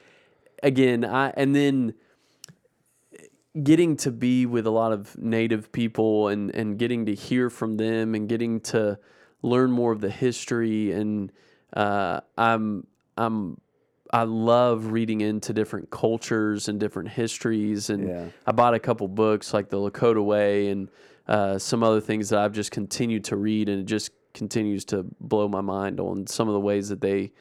again, 0.63 1.03
I 1.03 1.33
and 1.35 1.55
then 1.55 1.93
getting 3.63 3.97
to 3.97 4.11
be 4.11 4.45
with 4.45 4.67
a 4.67 4.71
lot 4.71 4.91
of 4.91 5.17
native 5.17 5.71
people 5.71 6.27
and 6.27 6.53
and 6.55 6.77
getting 6.77 7.05
to 7.07 7.15
hear 7.15 7.49
from 7.49 7.77
them 7.77 8.15
and 8.15 8.29
getting 8.29 8.59
to 8.59 8.99
learn 9.41 9.71
more 9.71 9.91
of 9.91 10.01
the 10.01 10.09
history 10.09 10.91
and 10.91 11.31
uh, 11.73 12.21
I'm 12.37 12.85
I'm 13.17 13.59
I 14.13 14.23
love 14.23 14.91
reading 14.91 15.21
into 15.21 15.53
different 15.53 15.89
cultures 15.89 16.67
and 16.69 16.79
different 16.79 17.09
histories 17.09 17.89
and 17.89 18.07
Yeah. 18.07 18.25
I 18.45 18.51
bought 18.51 18.73
a 18.73 18.79
couple 18.79 19.07
books 19.07 19.53
like 19.53 19.69
the 19.69 19.77
Lakota 19.77 20.23
Way 20.23 20.69
and 20.69 20.89
uh, 21.27 21.57
some 21.57 21.83
other 21.83 21.99
things 21.99 22.29
that 22.29 22.39
I've 22.39 22.53
just 22.53 22.71
continued 22.71 23.25
to 23.25 23.35
read 23.35 23.67
and 23.69 23.81
it 23.81 23.85
just 23.85 24.11
continues 24.33 24.85
to 24.85 25.05
blow 25.19 25.47
my 25.47 25.61
mind 25.61 25.99
on 25.99 26.25
some 26.27 26.47
of 26.47 26.53
the 26.53 26.59
ways 26.59 26.89
that 26.89 27.01
they 27.01 27.31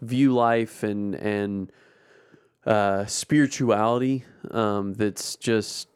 view 0.00 0.32
life 0.34 0.82
and 0.82 1.14
and 1.16 1.72
uh, 2.66 3.06
spirituality 3.06 4.24
um, 4.50 4.92
that's 4.94 5.36
just 5.36 5.88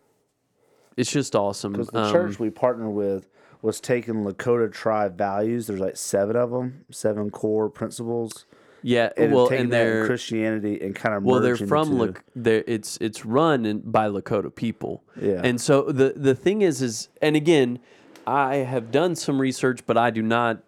it's 0.96 1.10
just 1.10 1.34
awesome. 1.34 1.72
Because 1.72 1.88
the 1.88 2.02
Um, 2.02 2.12
church 2.12 2.38
we 2.38 2.50
partnered 2.50 2.92
with 2.92 3.28
was 3.62 3.80
taking 3.80 4.24
Lakota 4.24 4.70
tribe 4.72 5.16
values. 5.16 5.66
There's 5.66 5.80
like 5.80 5.96
seven 5.96 6.36
of 6.36 6.50
them, 6.50 6.84
seven 6.90 7.30
core 7.30 7.68
principles, 7.70 8.44
yeah, 8.82 9.10
and 9.16 9.32
well, 9.32 9.48
and 9.48 9.72
they're 9.72 10.06
Christianity 10.06 10.80
and 10.80 10.94
kind 10.94 11.14
of 11.14 11.22
well, 11.22 11.40
they're 11.40 11.56
from 11.56 11.88
two. 11.98 12.14
They're, 12.34 12.64
it's 12.66 12.96
it's 13.00 13.24
run 13.24 13.66
in, 13.66 13.80
by 13.80 14.08
Lakota 14.08 14.54
people. 14.54 15.02
Yeah. 15.20 15.40
and 15.44 15.60
so 15.60 15.82
the 15.82 16.14
the 16.16 16.34
thing 16.34 16.62
is 16.62 16.80
is 16.82 17.08
and 17.20 17.36
again, 17.36 17.78
I 18.26 18.56
have 18.56 18.90
done 18.90 19.16
some 19.16 19.40
research, 19.40 19.80
but 19.86 19.96
I 19.96 20.10
do 20.10 20.22
not 20.22 20.62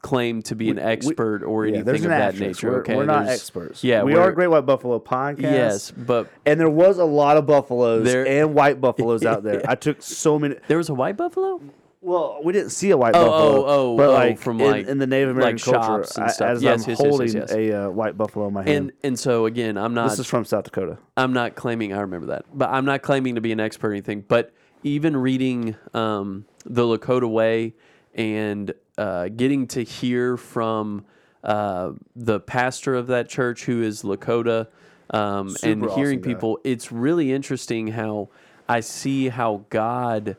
claim 0.00 0.42
to 0.42 0.56
be 0.56 0.68
an 0.68 0.80
expert 0.80 1.44
or 1.44 1.64
Yeah, 1.64 1.74
anything 1.76 1.94
an 1.94 2.02
of 2.04 2.08
that 2.10 2.20
asterisk. 2.34 2.40
nature. 2.40 2.70
We're, 2.72 2.80
okay, 2.80 2.96
we're 2.96 3.04
not 3.04 3.28
experts. 3.28 3.84
Yeah, 3.84 4.02
we 4.02 4.14
are 4.16 4.32
Great 4.32 4.48
White 4.48 4.66
Buffalo 4.66 4.98
podcast. 4.98 5.42
Yes, 5.42 5.90
but 5.92 6.28
and 6.44 6.58
there 6.58 6.68
was 6.68 6.98
a 6.98 7.04
lot 7.04 7.36
of 7.36 7.46
buffaloes 7.46 8.04
There- 8.04 8.26
and 8.26 8.52
white 8.52 8.80
buffaloes 8.80 9.24
out 9.24 9.44
there. 9.44 9.62
I 9.68 9.76
took 9.76 10.02
so 10.02 10.38
many. 10.40 10.56
there 10.66 10.78
was 10.78 10.88
a 10.88 10.94
white 10.94 11.16
buffalo. 11.16 11.60
Well, 12.04 12.40
we 12.42 12.52
didn't 12.52 12.70
see 12.70 12.90
a 12.90 12.96
white 12.96 13.14
Oh, 13.14 13.24
buffalo. 13.24 13.64
oh, 13.64 13.64
oh, 13.92 13.96
but 13.96 14.08
oh, 14.08 14.12
like 14.12 14.38
from, 14.38 14.60
in, 14.60 14.70
like- 14.70 14.86
in 14.88 14.98
the 14.98 15.06
Native 15.06 15.30
American 15.30 15.56
like 15.56 15.64
culture, 15.64 16.02
shops 16.04 16.16
and 16.16 16.24
I- 16.26 16.30
stuff. 16.30 16.48
as 16.50 16.62
Yes, 16.62 16.82
I'm 16.84 16.90
yes, 16.90 16.98
yes, 17.00 17.08
holding 17.08 17.32
yes. 17.36 17.52
a 17.52 17.72
uh, 17.86 17.90
white 17.90 18.18
buffalo 18.18 18.48
in 18.48 18.54
my 18.54 18.64
hand. 18.64 18.76
And 18.76 18.92
and 19.04 19.18
so 19.18 19.46
again, 19.46 19.78
I'm 19.78 19.94
not 19.94 20.10
this 20.10 20.18
is 20.18 20.26
from 20.26 20.44
South 20.44 20.64
Dakota. 20.64 20.98
I'm 21.16 21.32
not 21.32 21.54
claiming 21.54 21.92
I 21.92 22.00
remember 22.00 22.26
that, 22.28 22.44
but 22.52 22.70
I'm 22.70 22.84
not 22.84 23.02
claiming 23.02 23.36
to 23.36 23.40
be 23.40 23.52
an 23.52 23.60
expert 23.60 23.88
or 23.88 23.92
anything. 23.92 24.24
But 24.26 24.52
even 24.82 25.16
reading 25.16 25.76
um, 25.94 26.44
the 26.64 26.82
Lakota 26.82 27.30
Way 27.30 27.74
and 28.14 28.74
uh, 28.98 29.28
getting 29.28 29.68
to 29.68 29.84
hear 29.84 30.36
from 30.36 31.04
uh, 31.44 31.92
the 32.16 32.40
pastor 32.40 32.96
of 32.96 33.06
that 33.06 33.28
church, 33.28 33.64
who 33.64 33.80
is 33.80 34.02
Lakota, 34.02 34.66
um, 35.10 35.54
and 35.62 35.88
hearing 35.92 36.18
awesome 36.18 36.22
people, 36.22 36.58
it's 36.64 36.90
really 36.90 37.32
interesting 37.32 37.86
how 37.88 38.28
I 38.68 38.80
see 38.80 39.28
how 39.28 39.64
God, 39.70 40.36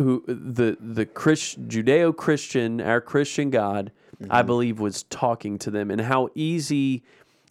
who 0.00 0.24
the 0.26 0.76
the 0.80 1.06
Christ, 1.06 1.68
Judeo 1.68 2.16
Christian, 2.16 2.80
our 2.80 3.00
Christian 3.00 3.50
God, 3.50 3.92
Mm-hmm. 4.22 4.32
I 4.32 4.42
believe 4.42 4.80
was 4.80 5.04
talking 5.04 5.58
to 5.60 5.70
them, 5.70 5.90
and 5.90 6.00
how 6.00 6.28
easy 6.34 7.02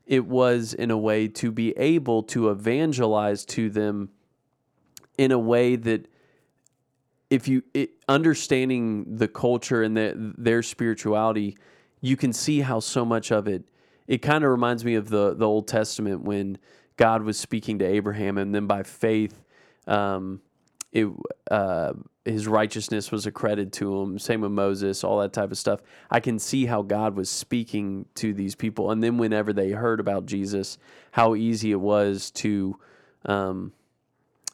it 0.06 0.26
was 0.26 0.74
in 0.74 0.92
a 0.92 0.98
way 0.98 1.28
to 1.28 1.52
be 1.52 1.76
able 1.78 2.24
to 2.24 2.50
evangelize 2.50 3.46
to 3.46 3.70
them 3.70 4.10
in 5.18 5.32
a 5.32 5.40
way 5.40 5.76
that 5.76 6.08
if 7.30 7.48
you 7.48 7.64
it, 7.74 7.92
understanding 8.08 9.18
the 9.18 9.28
culture 9.28 9.82
and 9.84 9.98
the, 9.98 10.34
their 10.38 10.64
spirituality 10.64 11.58
you 12.02 12.16
can 12.16 12.34
see 12.34 12.62
how 12.62 12.80
so 12.80 13.06
much 13.06 13.32
of 13.32 13.48
it 13.48 13.64
it 14.08 14.20
kind 14.20 14.44
of 14.44 14.50
reminds 14.50 14.84
me 14.84 14.96
of 14.96 15.10
the 15.10 15.36
the 15.36 15.46
old 15.46 15.68
testament 15.68 16.24
when 16.24 16.58
god 16.98 17.22
was 17.22 17.38
speaking 17.38 17.78
to 17.78 17.86
abraham 17.86 18.40
and 18.40 18.56
then 18.56 18.66
by 18.66 18.82
faith 18.82 19.44
um, 19.86 20.42
it 20.92 21.08
uh, 21.52 21.94
his 22.26 22.48
righteousness 22.48 23.12
was 23.12 23.26
accredited 23.26 23.74
to 23.74 24.02
him. 24.02 24.20
Same 24.20 24.42
with 24.42 24.52
Moses, 24.52 25.04
all 25.04 25.20
that 25.20 25.34
type 25.34 25.52
of 25.52 25.58
stuff. 25.58 25.82
I 26.12 26.20
can 26.20 26.40
see 26.40 26.66
how 26.66 26.82
God 26.82 27.16
was 27.16 27.30
speaking 27.30 28.06
to 28.16 28.34
these 28.34 28.56
people, 28.56 28.92
and 28.92 29.04
then 29.04 29.18
whenever 29.18 29.54
they 29.54 29.72
heard 29.72 30.00
about 30.00 30.26
Jesus, 30.26 30.78
how 31.12 31.36
easy 31.36 31.72
it 31.72 31.80
was 31.80 32.32
to 32.32 32.78
um, 33.26 33.74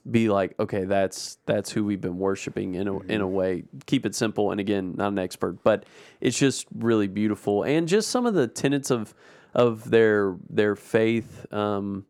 be 0.10 0.30
like, 0.30 0.54
okay, 0.60 0.86
that's 0.86 1.38
that's 1.45 1.71
who 1.71 1.84
we've 1.84 2.01
been 2.01 2.19
worshiping 2.19 2.75
in 2.75 2.88
a 2.88 2.99
in 3.01 3.21
a 3.21 3.28
way. 3.28 3.63
Keep 3.86 4.06
it 4.06 4.15
simple, 4.15 4.51
and 4.51 4.60
again, 4.60 4.93
not 4.95 5.12
an 5.12 5.19
expert, 5.19 5.63
but 5.63 5.86
it's 6.21 6.38
just 6.38 6.67
really 6.75 7.08
beautiful, 7.08 7.63
and 7.63 7.88
just 7.88 8.10
some 8.10 8.25
of 8.25 8.34
the 8.34 8.47
tenets 8.47 8.91
of 8.91 9.13
of 9.54 9.89
their 9.89 10.36
their 10.49 10.75
faith. 10.75 11.51
Um, 11.51 12.06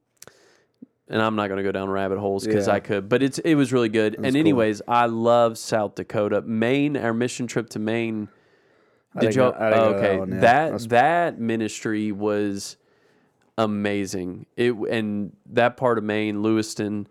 and 1.07 1.21
I'm 1.21 1.35
not 1.35 1.47
going 1.47 1.57
to 1.57 1.63
go 1.63 1.71
down 1.71 1.89
rabbit 1.89 2.17
holes 2.19 2.45
because 2.45 2.67
Yeah. 2.67 2.73
I 2.73 2.79
could, 2.79 3.07
but 3.09 3.21
it's 3.23 3.39
it 3.39 3.55
was 3.55 3.71
really 3.73 3.89
good. 3.89 4.15
and 4.15 4.25
cool. 4.25 4.35
anyways, 4.35 4.81
I 4.87 5.05
love 5.05 5.57
South 5.57 5.95
Dakota, 5.95 6.41
Maine. 6.41 6.97
Our 6.97 7.13
mission 7.13 7.47
trip 7.47 7.69
to 7.71 7.79
Maine. 7.79 8.27
Did 9.19 9.35
you? 9.35 9.41
go- 9.43 9.55
I 9.57 9.69
didn't 9.69 9.79
go 9.91 9.97
okay, 9.97 10.01
that 10.07 10.19
one, 10.19 10.29
yeah. 10.29 10.39
that 10.39 10.63
That's- 10.65 10.85
that 10.87 11.39
ministry 11.39 12.11
was 12.11 12.75
amazing. 13.57 14.45
It 14.57 14.71
and 14.73 15.35
that 15.51 15.77
part 15.77 15.97
of 15.97 16.03
Maine, 16.03 16.41
Lewiston, 16.43 17.07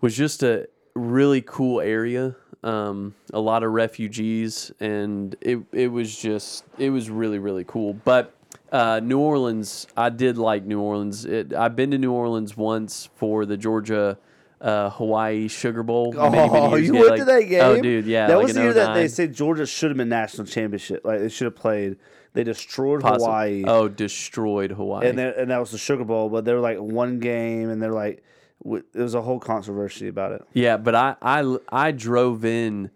was 0.00 0.16
just 0.16 0.42
a 0.42 0.68
really 0.94 1.40
cool 1.42 1.80
area. 1.80 2.36
Um, 2.64 3.14
a 3.32 3.40
lot 3.40 3.62
of 3.62 3.70
refugees, 3.72 4.72
and 4.80 5.34
it 5.40 5.60
it 5.72 5.88
was 5.88 6.14
just 6.16 6.64
it 6.76 6.90
was 6.90 7.08
really 7.08 7.38
really 7.38 7.64
cool. 7.64 7.94
But 7.94 8.34
uh, 8.72 9.00
New 9.02 9.18
Orleans, 9.18 9.86
I 9.96 10.10
did 10.10 10.38
like 10.38 10.64
New 10.64 10.80
Orleans. 10.80 11.24
It, 11.24 11.52
I've 11.54 11.76
been 11.76 11.90
to 11.92 11.98
New 11.98 12.12
Orleans 12.12 12.56
once 12.56 13.08
for 13.16 13.46
the 13.46 13.56
Georgia. 13.56 14.18
Uh, 14.60 14.90
Hawaii 14.90 15.46
Sugar 15.46 15.84
Bowl. 15.84 16.12
many, 16.12 16.30
many 16.36 16.50
Oh, 16.52 16.74
you 16.74 16.90
ago. 16.90 16.98
went 16.98 17.10
Like- 17.10 17.18
to 17.20 17.24
that 17.26 17.42
game? 17.44 17.60
Oh, 17.62 17.80
dude, 17.80 18.06
yeah. 18.06 18.26
That 18.26 18.38
like 18.38 18.46
was 18.46 18.54
the 18.56 18.62
year 18.62 18.72
that 18.72 18.92
they 18.92 19.06
said 19.06 19.32
Georgia 19.32 19.64
should 19.64 19.90
have 19.92 19.96
been 19.96 20.08
national 20.08 20.48
championship. 20.48 21.04
Like 21.04 21.20
they 21.20 21.28
should 21.28 21.44
have 21.44 21.54
played. 21.54 21.96
They 22.32 22.42
destroyed 22.42 23.02
Hawaii, 23.04 23.62
Oh, 23.68 23.86
destroyed 23.86 24.72
Hawaii. 24.72 25.08
and 25.08 25.20
and 25.20 25.52
that 25.52 25.58
was 25.60 25.70
the 25.70 25.78
Sugar 25.78 26.02
Bowl. 26.02 26.28
But 26.28 26.44
they 26.44 26.52
were 26.54 26.58
like 26.60 26.78
one 26.78 27.20
game, 27.20 27.70
and 27.70 27.80
they're 27.80 27.92
like, 27.92 28.24
there 28.64 28.82
was 29.04 29.14
a 29.14 29.22
whole 29.22 29.38
controversy 29.38 30.08
about 30.08 30.32
it. 30.32 30.42
Yeah, 30.54 30.76
but 30.76 30.96
I, 30.96 31.14
I, 31.22 31.56
I 31.68 31.92
drove 31.92 32.44
in. 32.44 32.90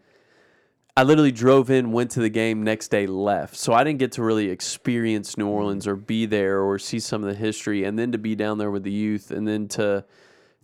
I 0.95 1.05
literally 1.05 1.33
drove 1.33 1.71
in, 1.71 1.93
went 1.93 2.11
to 2.13 2.21
the 2.21 2.29
game, 2.29 2.63
next 2.63 2.89
day 2.89 3.07
left. 3.07 3.57
So 3.57 3.73
I 3.73 3.83
didn't 3.83 3.99
get 3.99 4.13
to 4.13 4.23
really 4.23 4.51
experience 4.51 5.39
New 5.39 5.49
Orleans 5.49 5.87
or 5.87 5.97
be 5.97 6.27
there 6.27 6.61
or 6.61 6.79
see 6.79 7.01
some 7.01 7.23
of 7.25 7.31
the 7.31 7.35
history, 7.35 7.85
and 7.85 7.99
then 7.99 8.13
to 8.13 8.19
be 8.19 8.35
down 8.35 8.59
there 8.59 8.71
with 8.71 8.83
the 8.83 8.93
youth, 8.93 9.31
and 9.31 9.49
then 9.49 9.69
to 9.69 10.05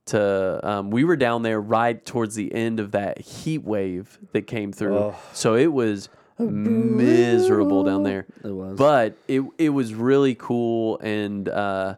to 0.06 0.60
um, 0.62 0.90
we 0.90 1.04
were 1.04 1.16
down 1.16 1.42
there 1.42 1.60
right 1.60 2.04
towards 2.04 2.34
the 2.34 2.52
end 2.54 2.78
of 2.80 2.92
that 2.92 3.20
heat 3.20 3.64
wave 3.64 4.18
that 4.32 4.46
came 4.46 4.72
through. 4.72 5.14
So 5.32 5.54
it 5.54 5.72
was 5.72 6.10
miserable 6.38 7.84
down 7.84 8.02
there. 8.02 8.26
It 8.44 8.48
was. 8.52 8.78
but 8.78 9.16
it 9.28 9.42
it 9.56 9.70
was 9.70 9.94
really 9.94 10.34
cool 10.34 10.98
and. 10.98 11.48
Uh, 11.48 11.96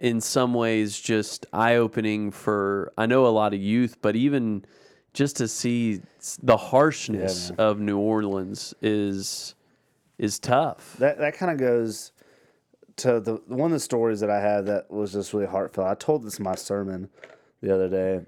in 0.00 0.20
some 0.20 0.54
ways 0.54 0.96
just 0.96 1.44
eye 1.52 1.74
opening 1.74 2.30
for 2.30 2.92
I 2.96 3.06
know 3.06 3.26
a 3.26 3.34
lot 3.34 3.52
of 3.52 3.60
youth, 3.60 3.96
but 4.00 4.14
even 4.14 4.64
just 5.18 5.34
to 5.34 5.48
see 5.48 6.00
the 6.44 6.56
harshness 6.56 7.50
of 7.58 7.80
New 7.80 7.98
Orleans 7.98 8.72
is 8.80 9.56
is 10.16 10.38
tough. 10.38 10.94
That 11.00 11.18
that 11.18 11.36
kind 11.36 11.50
of 11.50 11.58
goes 11.58 12.12
to 12.98 13.18
the 13.18 13.42
one 13.48 13.72
of 13.72 13.72
the 13.72 13.80
stories 13.80 14.20
that 14.20 14.30
I 14.30 14.40
had 14.40 14.66
that 14.66 14.88
was 14.92 15.14
just 15.14 15.34
really 15.34 15.46
heartfelt. 15.46 15.88
I 15.88 15.96
told 15.96 16.22
this 16.22 16.38
in 16.38 16.44
my 16.44 16.54
sermon 16.54 17.08
the 17.60 17.74
other 17.74 17.88
day. 17.88 18.20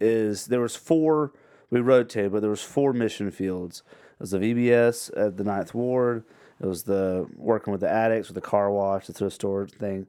Is 0.00 0.46
there 0.46 0.60
was 0.60 0.76
four 0.76 1.32
we 1.70 1.80
rotated, 1.80 2.30
but 2.30 2.42
there 2.42 2.50
was 2.50 2.62
four 2.62 2.92
mission 2.92 3.32
fields. 3.32 3.82
It 4.12 4.20
was 4.20 4.30
the 4.30 4.38
VBS 4.38 5.10
at 5.16 5.36
the 5.36 5.42
Ninth 5.42 5.74
Ward. 5.74 6.22
It 6.60 6.66
was 6.66 6.84
the 6.84 7.26
working 7.36 7.72
with 7.72 7.80
the 7.80 7.90
addicts 7.90 8.28
with 8.28 8.36
the 8.36 8.40
car 8.40 8.70
wash, 8.70 9.08
the 9.08 9.12
thrift 9.12 9.34
store 9.34 9.66
thing. 9.66 10.06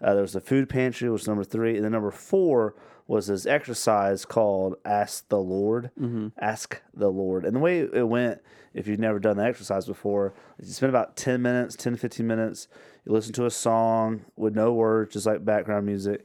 Uh, 0.00 0.12
there 0.12 0.22
was 0.22 0.34
the 0.34 0.40
food 0.40 0.68
pantry, 0.68 1.10
which 1.10 1.22
was 1.22 1.28
number 1.28 1.42
three, 1.42 1.74
and 1.74 1.84
then 1.84 1.90
number 1.90 2.12
four 2.12 2.76
was 3.08 3.26
this 3.26 3.46
exercise 3.46 4.24
called 4.24 4.76
"Ask 4.84 5.28
the 5.28 5.40
Lord." 5.40 5.90
Mm-hmm. 6.00 6.28
Ask 6.38 6.80
the 6.94 7.08
Lord, 7.08 7.44
and 7.44 7.56
the 7.56 7.60
way 7.60 7.80
it 7.80 8.06
went, 8.06 8.40
if 8.74 8.86
you've 8.86 9.00
never 9.00 9.18
done 9.18 9.38
the 9.38 9.44
exercise 9.44 9.86
before, 9.86 10.34
you 10.62 10.68
spend 10.68 10.90
about 10.90 11.16
ten 11.16 11.42
minutes, 11.42 11.74
10 11.74 11.94
to 11.94 11.98
15 11.98 12.26
minutes. 12.26 12.68
You 13.04 13.12
listen 13.12 13.32
to 13.32 13.46
a 13.46 13.50
song 13.50 14.24
with 14.36 14.54
no 14.54 14.72
words, 14.72 15.14
just 15.14 15.26
like 15.26 15.44
background 15.44 15.86
music, 15.86 16.24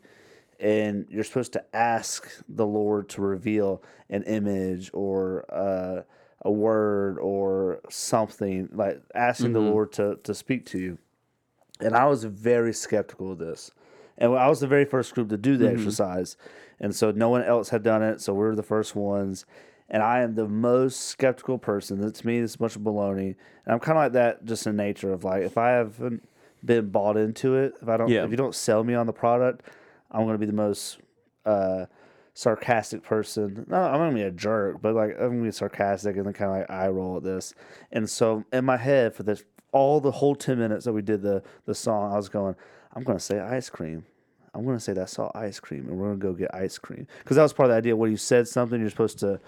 and 0.60 1.08
you're 1.10 1.24
supposed 1.24 1.54
to 1.54 1.63
ask 1.76 2.30
the 2.48 2.67
Lord 2.67 3.10
to 3.10 3.22
reveal 3.22 3.82
an 4.12 4.22
image 4.24 4.91
or 4.93 5.46
uh, 5.52 6.04
a 6.41 6.52
word 6.52 7.17
or 7.17 7.80
something, 7.89 8.69
like 8.72 9.02
asking 9.15 9.54
the 9.54 9.60
mm-hmm. 9.60 9.69
Lord 9.69 9.91
to 9.93 10.19
to 10.24 10.36
speak 10.36 10.67
to 10.67 10.78
you 10.78 11.00
and 11.84 11.96
I 11.96 12.06
was 12.06 12.24
very 12.24 12.74
skeptical 12.74 13.32
of 13.32 13.39
this. 13.39 13.72
And 14.17 14.36
I 14.36 14.48
was 14.48 14.60
the 14.60 14.67
very 14.67 14.86
first 14.86 15.13
group 15.13 15.30
to 15.30 15.38
do 15.38 15.58
the 15.58 15.65
mm-hmm. 15.65 15.78
exercise, 15.78 16.38
and 16.84 16.93
so 16.96 17.10
no 17.12 17.30
one 17.30 17.43
else 17.43 17.69
had 17.69 17.82
done 17.82 18.04
it. 18.04 18.22
So 18.22 18.34
we 18.36 18.46
are 18.46 18.56
the 18.56 18.62
first 18.62 18.96
ones, 18.96 19.46
and 19.89 20.04
I 20.04 20.22
am 20.22 20.36
the 20.36 20.48
most 20.48 21.00
skeptical 21.08 21.58
person. 21.58 22.00
That 22.02 22.13
to 22.15 22.28
me 22.28 22.38
is 22.38 22.54
a 22.56 22.58
bunch 22.60 22.76
of 22.76 22.84
baloney, 22.84 23.36
and 23.65 23.74
I'm 23.74 23.80
kind 23.80 23.98
of 23.98 24.04
like 24.04 24.12
that 24.13 24.46
just 24.46 24.67
in 24.67 24.76
nature 24.76 25.12
of 25.12 25.24
like 25.24 25.41
if 25.43 25.58
I 25.58 25.69
haven't 25.72 26.28
been 26.63 26.89
bought 26.89 27.17
into 27.17 27.56
it, 27.56 27.74
if 27.82 27.89
I 27.89 27.98
don't, 27.98 28.10
Yeah. 28.10 28.24
if 28.26 28.32
you 28.32 28.38
don't 28.38 28.54
sell 28.56 28.84
me 28.84 28.93
on 28.93 29.08
the 29.08 29.13
product, 29.13 29.65
I'm 30.12 30.22
going 30.22 30.34
to 30.36 30.38
be 30.38 30.46
the 30.46 30.54
most 30.54 31.00
uh, 31.46 31.86
sarcastic 32.34 33.04
person. 33.04 33.65
No, 33.69 33.78
I'm 33.78 33.98
gonna 34.00 34.13
be 34.13 34.22
a 34.24 34.32
jerk, 34.32 34.82
but 34.82 34.96
like 34.96 35.12
I'm 35.19 35.30
gonna 35.38 35.43
be 35.43 35.52
sarcastic 35.52 36.15
and 36.17 36.26
then 36.26 36.34
kind 36.34 36.52
of 36.52 36.58
like 36.58 36.69
eye 36.69 36.88
roll 36.88 37.17
at 37.17 37.24
this. 37.24 37.54
And 37.91 38.10
so 38.10 38.43
in 38.52 38.65
my 38.65 38.78
head 38.78 39.13
for 39.13 39.24
this 39.24 39.43
all 39.72 40.00
the 40.00 40.12
whole 40.12 40.36
ten 40.36 40.58
minutes 40.60 40.86
that 40.86 40.93
we 40.93 41.02
did 41.02 41.22
the 41.22 41.43
the 41.65 41.76
song, 41.76 42.12
I 42.12 42.15
was 42.15 42.30
going, 42.30 42.56
I'm 42.96 43.04
gonna 43.04 43.19
say 43.19 43.39
ice 43.39 43.69
cream. 43.69 44.06
I'm 44.54 44.66
gonna 44.66 44.80
say 44.80 44.94
that 44.94 45.02
I 45.02 45.06
saw 45.06 45.32
ice 45.34 45.60
cream, 45.60 45.88
and 45.88 45.98
we're 45.98 46.08
gonna 46.08 46.18
go 46.18 46.34
get 46.34 46.54
ice 46.54 46.78
cream 46.78 47.08
because 47.20 47.38
that 47.38 47.44
was 47.44 47.54
part 47.54 47.70
of 47.70 47.74
the 47.74 47.78
idea. 47.78 47.96
When 47.96 48.12
you 48.12 48.18
said 48.18 48.48
something, 48.48 48.80
you're 48.80 48.89
supposed 48.89 49.20
to 49.20 49.39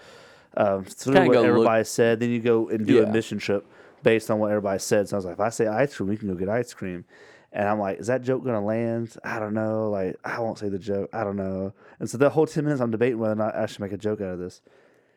um, 0.58 0.84
through 0.84 1.12
Kinda 1.12 1.28
what 1.28 1.34
go 1.34 1.40
look- 1.42 1.48
everybody 1.50 1.84
said, 1.84 2.18
then 2.18 2.30
you 2.30 2.40
go 2.40 2.68
and 2.70 2.86
do 2.86 3.02
a 3.02 3.06
Yeah. 3.06 3.12
mission 3.12 3.38
trip 3.38 3.66
based 4.02 4.30
on 4.30 4.38
what 4.38 4.50
everybody 4.50 4.78
said. 4.78 5.06
So 5.06 5.16
I 5.16 5.18
was 5.18 5.24
like, 5.26 5.34
if 5.34 5.40
I 5.40 5.50
say 5.50 5.66
ice 5.66 5.94
cream, 5.94 6.08
we 6.08 6.16
can 6.16 6.28
go 6.28 6.34
get 6.34 6.48
ice 6.48 6.72
cream. 6.72 7.04
And 7.52 7.68
I'm 7.68 7.78
like, 7.78 7.98
is 8.00 8.06
that 8.06 8.22
joke 8.22 8.42
gonna 8.42 8.64
land? 8.64 9.16
I 9.22 9.38
don't 9.38 9.52
know. 9.52 9.90
Like, 9.90 10.16
I 10.24 10.40
won't 10.40 10.58
say 10.58 10.70
the 10.70 10.78
joke. 10.78 11.10
I 11.12 11.24
don't 11.24 11.36
know. 11.36 11.74
And 12.00 12.08
so 12.08 12.16
the 12.16 12.30
whole 12.30 12.46
ten 12.46 12.64
minutes, 12.64 12.80
I'm 12.80 12.90
debating 12.90 13.18
whether 13.18 13.34
or 13.34 13.36
not 13.36 13.54
I 13.54 13.66
should 13.66 13.80
make 13.80 13.92
a 13.92 13.98
joke 13.98 14.20
out 14.22 14.28
of 14.32 14.38
this. 14.38 14.62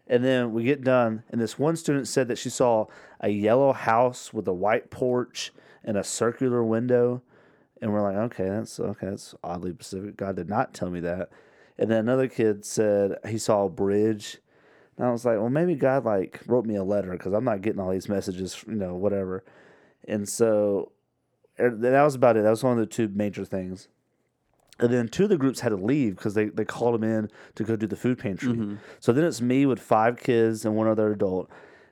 And 0.07 0.25
then 0.25 0.51
we 0.53 0.63
get 0.63 0.83
done, 0.83 1.23
and 1.29 1.39
this 1.39 1.57
one 1.57 1.75
student 1.77 2.07
said 2.07 2.27
that 2.27 2.37
she 2.37 2.49
saw 2.49 2.87
a 3.21 3.29
yellow 3.29 3.71
house 3.73 4.33
with 4.33 4.45
a 4.47 4.53
white 4.53 4.89
porch 4.89 5.53
and 5.85 5.95
a 5.97 6.03
circular 6.03 6.63
window. 6.63 7.21
And 7.81 7.93
we're 7.93 8.01
like, 8.01 8.15
okay, 8.15 8.49
that's 8.49 8.79
okay. 8.79 9.07
That's 9.07 9.35
oddly 9.43 9.71
specific. 9.71 10.17
God 10.17 10.35
did 10.35 10.49
not 10.49 10.73
tell 10.73 10.89
me 10.89 10.99
that. 11.01 11.29
And 11.77 11.89
then 11.89 11.99
another 11.99 12.27
kid 12.27 12.65
said 12.65 13.15
he 13.27 13.37
saw 13.37 13.65
a 13.65 13.69
bridge. 13.69 14.39
And 14.97 15.07
I 15.07 15.11
was 15.11 15.23
like, 15.23 15.37
well, 15.37 15.49
maybe 15.49 15.75
God 15.75 16.03
like 16.03 16.41
wrote 16.45 16.65
me 16.65 16.75
a 16.75 16.83
letter 16.83 17.11
because 17.11 17.33
I'm 17.33 17.45
not 17.45 17.61
getting 17.61 17.79
all 17.79 17.91
these 17.91 18.09
messages, 18.09 18.63
you 18.67 18.75
know, 18.75 18.95
whatever. 18.95 19.45
And 20.07 20.27
so 20.27 20.91
er, 21.57 21.69
that 21.69 22.03
was 22.03 22.15
about 22.15 22.35
it. 22.35 22.43
That 22.43 22.49
was 22.49 22.63
one 22.63 22.73
of 22.73 22.79
the 22.79 22.85
two 22.85 23.07
major 23.07 23.45
things. 23.45 23.87
And 24.77 24.91
then 24.93 25.07
two 25.07 25.23
of 25.23 25.29
the 25.29 25.37
groups 25.37 25.61
had 25.61 25.69
to 25.69 25.75
leave 25.75 26.15
because 26.15 26.33
they, 26.33 26.45
they 26.45 26.65
called 26.65 26.95
them 26.95 27.03
in 27.03 27.29
to 27.55 27.63
go 27.63 27.75
do 27.75 27.87
the 27.87 27.97
food 27.97 28.17
pantry. 28.17 28.77
So 28.99 29.11
then 29.13 29.23
it's 29.25 29.41
me 29.41 29.65
with 29.65 29.79
five 29.79 30.17
kids 30.17 30.65
and 30.65 30.75
one 30.75 30.87
other 30.87 31.11
adult. 31.11 31.49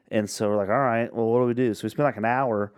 And 0.09 0.29
so 0.29 0.49
we're 0.49 0.55
like, 0.57 0.69
all 0.69 0.79
right, 0.79 1.13
well, 1.13 1.27
what 1.27 1.39
do 1.39 1.45
we 1.45 1.53
do? 1.53 1.73
So 1.73 1.83
we 1.83 1.89
spent 1.89 2.05
like 2.05 2.17
an 2.17 2.23
hour 2.25 2.71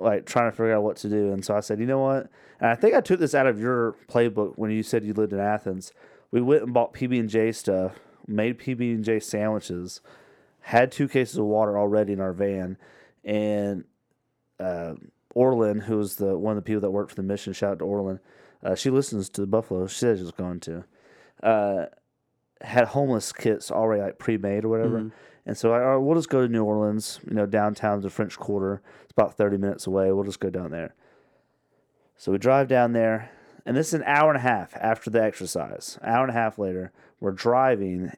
like 0.00 0.26
trying 0.26 0.50
to 0.50 0.56
figure 0.56 0.74
out 0.74 0.82
what 0.82 0.96
to 0.98 1.08
do. 1.08 1.32
And 1.32 1.44
so 1.44 1.56
I 1.56 1.60
said, 1.60 1.80
you 1.80 1.86
know 1.86 2.00
what? 2.00 2.30
And 2.60 2.70
I 2.70 2.74
think 2.74 2.94
I 2.94 3.00
took 3.00 3.20
this 3.20 3.34
out 3.34 3.46
of 3.46 3.60
your 3.60 3.96
playbook 4.08 4.54
when 4.56 4.70
you 4.70 4.82
said 4.82 5.04
you 5.04 5.14
lived 5.14 5.32
in 5.32 5.40
Athens. 5.40 5.92
We 6.30 6.40
went 6.40 6.62
and 6.62 6.72
bought 6.72 6.94
PB 6.94 7.18
and 7.18 7.28
J 7.28 7.52
stuff, 7.52 7.98
made 8.26 8.58
PB 8.58 8.94
and 8.94 9.04
J 9.04 9.20
sandwiches, 9.20 10.00
had 10.60 10.92
two 10.92 11.08
cases 11.08 11.38
of 11.38 11.44
water 11.46 11.78
already 11.78 12.12
in 12.12 12.20
our 12.20 12.32
van, 12.32 12.76
and 13.24 13.84
uh, 14.58 14.94
Orlin, 15.34 15.80
who 15.80 15.96
was 15.96 16.16
the 16.16 16.36
one 16.36 16.56
of 16.56 16.62
the 16.62 16.66
people 16.66 16.80
that 16.82 16.90
worked 16.90 17.10
for 17.10 17.16
the 17.16 17.22
mission, 17.22 17.52
shout 17.52 17.72
out 17.72 17.78
to 17.80 17.84
Orlin. 17.84 18.20
Uh, 18.62 18.74
she 18.74 18.90
listens 18.90 19.28
to 19.30 19.40
the 19.40 19.46
Buffalo. 19.46 19.86
She 19.86 19.98
said 19.98 20.18
she 20.18 20.22
was 20.22 20.32
going 20.32 20.60
to. 20.60 20.84
Uh, 21.42 21.86
had 22.62 22.88
homeless 22.88 23.32
kits 23.32 23.70
already 23.70 24.02
like 24.02 24.18
pre-made 24.18 24.64
or 24.64 24.68
whatever, 24.68 24.98
mm-hmm. 24.98 25.08
and 25.46 25.56
so 25.56 25.72
all 25.72 25.80
right, 25.80 25.96
we'll 25.96 26.16
just 26.16 26.28
go 26.28 26.42
to 26.42 26.48
New 26.48 26.64
Orleans. 26.64 27.20
You 27.26 27.34
know, 27.34 27.46
downtown 27.46 28.00
the 28.00 28.10
French 28.10 28.38
Quarter. 28.38 28.82
It's 29.02 29.12
about 29.12 29.36
thirty 29.36 29.56
minutes 29.56 29.86
away. 29.86 30.12
We'll 30.12 30.24
just 30.24 30.40
go 30.40 30.50
down 30.50 30.70
there. 30.70 30.94
So 32.16 32.32
we 32.32 32.38
drive 32.38 32.68
down 32.68 32.92
there, 32.92 33.30
and 33.64 33.76
this 33.76 33.88
is 33.88 33.94
an 33.94 34.04
hour 34.04 34.28
and 34.28 34.36
a 34.36 34.42
half 34.42 34.76
after 34.76 35.10
the 35.10 35.22
exercise. 35.22 35.98
Hour 36.02 36.22
and 36.22 36.30
a 36.30 36.38
half 36.38 36.58
later, 36.58 36.92
we're 37.18 37.32
driving. 37.32 38.12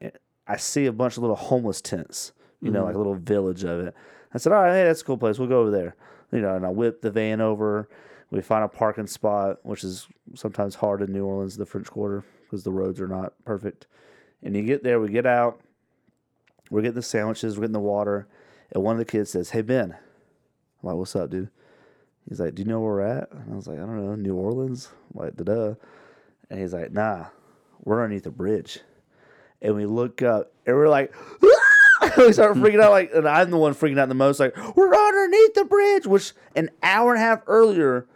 I 0.46 0.57
see 0.57 0.87
a 0.87 0.92
bunch 0.92 1.16
of 1.16 1.22
little 1.22 1.37
homeless 1.37 1.81
tents, 1.81 2.33
you 2.61 2.70
know, 2.70 2.81
mm-hmm. 2.81 2.87
like 2.87 2.94
a 2.96 2.98
little 2.98 3.14
village 3.14 3.64
of 3.64 3.81
it. 3.81 3.94
I 4.35 4.38
said, 4.38 4.52
"All 4.52 4.62
right, 4.62 4.72
hey, 4.72 4.85
that's 4.85 5.02
a 5.02 5.05
cool 5.05 5.18
place. 5.18 5.38
We'll 5.38 5.48
go 5.48 5.61
over 5.61 5.70
there." 5.70 5.94
You 6.33 6.40
know, 6.40 6.57
and 6.57 6.66
I 6.66 6.70
whip 6.70 7.02
the 7.02 7.11
van 7.11 7.40
over. 7.40 7.88
We 8.31 8.40
find 8.40 8.64
a 8.64 8.68
parking 8.68 9.07
spot, 9.07 9.59
which 9.62 9.85
is 9.85 10.09
sometimes 10.35 10.74
hard 10.74 11.02
in 11.02 11.12
New 11.12 11.26
Orleans, 11.26 11.59
the 11.59 11.66
French 11.66 11.88
Quarter, 11.88 12.24
because 12.42 12.64
the 12.64 12.70
roads 12.70 12.98
are 12.98 13.07
not 13.07 13.35
perfect. 13.44 13.87
And 14.42 14.57
you 14.57 14.62
get 14.62 14.83
there, 14.83 15.00
we 15.00 15.09
get 15.09 15.26
out, 15.26 15.61
we're 16.70 16.83
getting 16.83 16.94
the 16.94 17.02
sandwiches, 17.02 17.57
we're 17.57 17.62
getting 17.62 17.72
the 17.72 17.81
water, 17.81 18.26
and 18.72 18.83
one 18.83 18.94
of 18.94 18.98
the 18.98 19.05
kids 19.05 19.31
says, 19.31 19.50
"Hey 19.50 19.62
Ben," 19.62 19.92
I'm 19.92 20.88
like, 20.88 20.96
"What's 20.96 21.14
up, 21.14 21.31
dude?" 21.31 21.50
He's 22.28 22.40
like, 22.40 22.55
"Do 22.55 22.62
you 22.62 22.68
know 22.68 22.81
where 22.81 22.92
we're 22.92 23.00
at?" 23.02 23.31
And 23.33 23.52
I 23.52 23.57
was 23.57 23.66
like, 23.66 23.78
"I 23.78 23.83
don't 23.83 24.05
know, 24.05 24.14
New 24.14 24.35
Orleans." 24.35 24.88
I'm 25.14 25.24
like, 25.24 25.37
da 25.37 25.74
And 26.50 26.61
he's 26.61 26.72
like, 26.72 26.92
"Nah, 26.92 27.26
we're 27.85 28.02
underneath 28.02 28.26
a 28.26 28.31
bridge." 28.31 28.81
And 29.61 29.76
we 29.76 29.87
look 29.87 30.22
up, 30.22 30.52
and 30.66 30.74
we're 30.74 30.88
like, 30.88 31.14
we 32.16 32.33
start 32.33 32.57
freaking 32.57 32.83
out. 32.83 32.90
Like, 32.90 33.12
and 33.14 33.28
I'm 33.28 33.50
the 33.50 33.57
one 33.57 33.74
freaking 33.74 33.98
out 33.98 34.09
the 34.09 34.14
most. 34.14 34.40
Like, 34.40 34.57
we're 34.76 34.94
underneath 34.94 35.55
the 35.55 35.64
bridge. 35.64 36.07
Which 36.07 36.33
an 36.57 36.70
hour 36.83 37.14
and 37.14 37.22
a 37.22 37.24
half 37.24 37.42
earlier, 37.46 38.07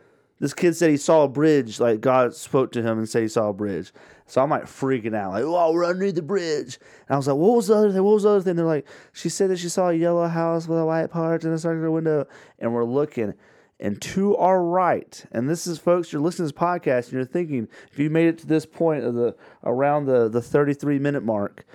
this 0.41 0.55
kid 0.55 0.77
said 0.77 0.91
he 0.91 0.97
saw 0.97 1.25
a 1.25 1.29
bridge. 1.29 1.81
Like 1.81 2.01
God 2.01 2.35
spoke 2.35 2.73
to 2.73 2.83
him 2.83 2.99
and 2.99 3.09
said 3.09 3.23
he 3.23 3.29
saw 3.29 3.49
a 3.49 3.53
bridge. 3.53 3.93
So 4.27 4.43
I'm 4.43 4.51
like 4.51 4.65
freaking 4.65 5.15
out. 5.15 5.33
Like, 5.33 5.45
oh, 5.45 5.73
we're 5.73 5.87
underneath 5.87 6.17
the 6.17 6.23
bridge. 6.23 6.79
And 7.09 7.15
I 7.15 7.17
was 7.17 7.29
like, 7.29 7.37
what 7.37 7.57
was 7.57 7.69
the 7.69 7.75
other 7.75 7.93
thing? 7.93 8.03
What 8.03 8.15
was 8.15 8.25
the 8.25 8.31
other 8.31 8.41
thing? 8.43 8.57
They're 8.57 8.65
like, 8.65 8.87
she 9.13 9.29
said 9.29 9.51
that 9.51 9.59
she 9.59 9.69
saw 9.69 9.91
a 9.91 9.95
yellow 9.95 10.27
house 10.27 10.67
with 10.67 10.79
a 10.79 10.85
white 10.85 11.11
porch 11.11 11.45
and 11.45 11.55
a 11.55 11.59
circular 11.59 11.91
window. 11.91 12.27
And 12.59 12.73
we're 12.73 12.85
looking. 12.85 13.35
And 13.79 14.01
to 14.03 14.37
our 14.37 14.63
right, 14.63 15.25
and 15.33 15.49
this 15.49 15.67
is 15.67 15.79
folks, 15.79 16.13
you're 16.13 16.23
listening 16.23 16.49
to 16.49 16.55
this 16.55 16.61
podcast 16.61 17.05
and 17.05 17.13
you're 17.13 17.25
thinking, 17.25 17.69
if 17.93 17.99
you 17.99 18.09
made 18.09 18.27
it 18.27 18.39
to 18.39 18.47
this 18.47 18.65
point 18.65 19.05
of 19.05 19.15
the 19.15 19.37
around 19.65 20.07
the, 20.07 20.29
the 20.29 20.41
33 20.41 20.99
minute 20.99 21.23
mark, 21.23 21.67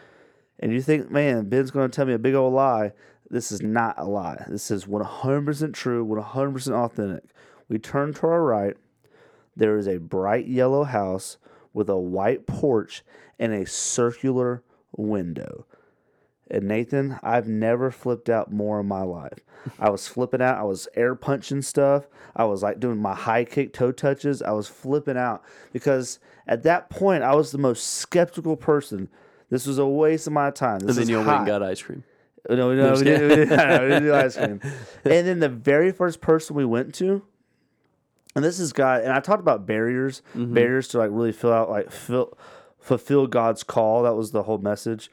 and 0.60 0.74
you 0.74 0.82
think, 0.82 1.12
man, 1.12 1.48
Ben's 1.48 1.72
going 1.72 1.90
to 1.90 1.96
tell 1.96 2.06
me 2.06 2.14
a 2.14 2.20
big 2.20 2.34
old 2.34 2.54
lie, 2.54 2.92
this 3.30 3.52
is 3.52 3.62
not 3.62 3.96
a 3.98 4.06
lie. 4.06 4.44
This 4.50 4.72
is 4.72 4.86
100% 4.86 5.74
true, 5.74 6.06
100% 6.06 6.72
authentic. 6.74 7.24
We 7.70 7.80
turn 7.80 8.14
to 8.16 8.28
our 8.28 8.44
right. 8.44 8.76
There 9.56 9.78
is 9.78 9.88
a 9.88 9.98
bright 9.98 10.48
yellow 10.48 10.84
house 10.84 11.38
with 11.74 11.90
a 11.90 11.98
white 11.98 12.48
porch 12.48 13.04
and 13.40 13.54
a 13.54 13.66
circular 13.66 14.64
window. 14.96 15.66
And 16.50 16.68
Nathan, 16.68 17.18
I've 17.24 17.48
never 17.48 17.92
flipped 17.92 18.30
out 18.30 18.52
more 18.52 18.82
in 18.82 18.88
my 18.88 19.04
life. 19.04 19.40
I 19.80 19.90
was 19.90 20.08
flipping 20.08 20.42
out. 20.42 20.58
I 20.58 20.64
was 20.64 20.88
air 20.96 21.16
punching 21.16 21.62
stuff. 21.62 22.08
I 22.36 22.44
was 22.44 22.62
like 22.62 22.80
doing 22.80 22.98
my 22.98 23.16
high 23.16 23.46
kick 23.46 23.74
toe 23.74 23.92
touches. 23.94 24.42
I 24.42 24.52
was 24.52 24.68
flipping 24.68 25.18
out 25.18 25.44
because 25.72 26.20
at 26.48 26.64
that 26.64 26.90
point 26.90 27.24
I 27.24 27.36
was 27.36 27.52
the 27.52 27.58
most 27.58 27.86
skeptical 27.96 28.58
person. 28.58 29.08
This 29.50 29.66
was 29.66 29.78
a 29.78 29.86
waste 29.86 30.28
of 30.28 30.34
my 30.34 30.52
time. 30.52 30.80
This 30.80 30.90
And 30.90 30.98
then 30.98 31.04
is 31.04 31.10
you 31.10 31.18
went 31.18 31.30
and 31.30 31.48
got 31.48 31.64
ice 31.64 31.82
cream. 31.82 32.04
No, 32.50 32.56
no, 32.56 32.70
we 32.70 32.76
didn't, 32.76 33.30
we 33.30 33.36
didn't, 33.36 33.50
no, 33.50 33.80
we 33.82 33.88
didn't 33.88 34.04
do 34.04 34.14
ice 34.16 34.36
cream. 34.36 34.60
And 35.06 35.28
then 35.28 35.40
the 35.40 35.50
very 35.50 35.92
first 35.92 36.22
person 36.22 36.56
we 36.56 36.66
went 36.66 36.94
to, 36.96 37.22
and 38.36 38.44
this 38.46 38.60
is 38.60 38.74
God, 38.74 39.02
and 39.02 39.12
I 39.12 39.20
talked 39.20 39.42
about 39.42 39.66
barriers, 39.66 40.22
barriers 40.54 40.88
to 40.90 40.98
like 41.00 41.10
really 41.12 41.32
fill 41.32 41.52
out, 41.54 41.70
like 41.70 41.92
fill, 41.92 42.38
fulfill 42.80 43.28
God's 43.28 43.64
call. 43.64 44.04
That 44.04 44.14
was 44.16 44.32
the 44.32 44.44
whole 44.44 44.58
message. 44.58 45.12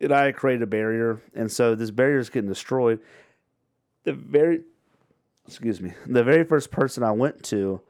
And 0.00 0.12
I 0.12 0.30
created 0.32 0.62
a 0.62 0.66
barrier, 0.66 1.20
and 1.34 1.50
so 1.50 1.74
this 1.74 1.90
barrier 1.90 2.18
is 2.18 2.28
getting 2.30 2.48
destroyed. 2.50 3.00
The 4.04 4.12
very, 4.12 4.60
excuse 5.46 5.80
me, 5.80 5.94
the 6.06 6.22
very 6.22 6.44
first 6.44 6.70
person 6.70 7.02
I 7.02 7.12
went 7.12 7.42
to, 7.44 7.80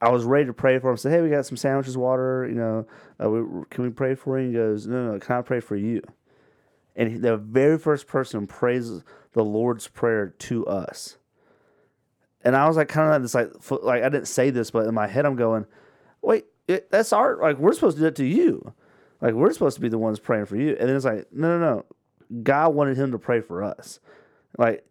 I 0.00 0.10
was 0.10 0.24
ready 0.24 0.44
to 0.44 0.52
pray 0.52 0.78
for 0.78 0.90
him. 0.90 0.96
Say, 0.98 1.10
hey, 1.10 1.22
we 1.22 1.30
got 1.30 1.46
some 1.46 1.56
sandwiches, 1.56 1.96
water. 1.96 2.46
You 2.46 2.54
know, 2.56 2.86
uh, 3.22 3.30
we, 3.30 3.64
can 3.70 3.84
we 3.84 3.90
pray 3.90 4.14
for 4.14 4.38
you? 4.38 4.48
He 4.48 4.52
goes, 4.54 4.86
no, 4.86 5.12
no, 5.12 5.18
can 5.18 5.36
I 5.36 5.42
pray 5.42 5.60
for 5.60 5.76
you? 5.76 6.02
and 6.96 7.10
he- 7.10 7.18
the 7.18 7.36
very 7.36 7.76
first 7.76 8.06
person 8.06 8.46
prays 8.46 9.02
the 9.32 9.44
Lord's 9.44 9.88
prayer 9.88 10.28
to 10.28 10.64
us. 10.66 11.16
And 12.44 12.54
I 12.54 12.68
was 12.68 12.76
like, 12.76 12.88
kind 12.88 13.08
of 13.08 13.12
like 13.12 13.22
this, 13.22 13.34
like, 13.34 13.62
fo- 13.62 13.80
like 13.82 14.02
I 14.02 14.08
didn't 14.08 14.28
say 14.28 14.50
this, 14.50 14.70
but 14.70 14.86
in 14.86 14.94
my 14.94 15.06
head, 15.06 15.24
I'm 15.26 15.36
going, 15.36 15.66
wait, 16.22 16.44
it, 16.68 16.90
that's 16.90 17.12
our, 17.12 17.36
like, 17.36 17.58
we're 17.58 17.72
supposed 17.72 17.96
to 17.96 18.00
do 18.00 18.04
that 18.04 18.16
to 18.16 18.24
you. 18.24 18.72
Like, 19.20 19.34
we're 19.34 19.52
supposed 19.52 19.76
to 19.76 19.80
be 19.80 19.88
the 19.88 19.98
ones 19.98 20.20
praying 20.20 20.46
for 20.46 20.56
you. 20.56 20.76
And 20.78 20.88
then 20.88 20.96
it's 20.96 21.04
like, 21.04 21.26
no, 21.32 21.58
no, 21.58 21.74
no. 21.76 22.42
God 22.42 22.74
wanted 22.74 22.96
him 22.96 23.12
to 23.12 23.18
pray 23.18 23.40
for 23.40 23.62
us. 23.62 24.00
Like, 24.58 24.84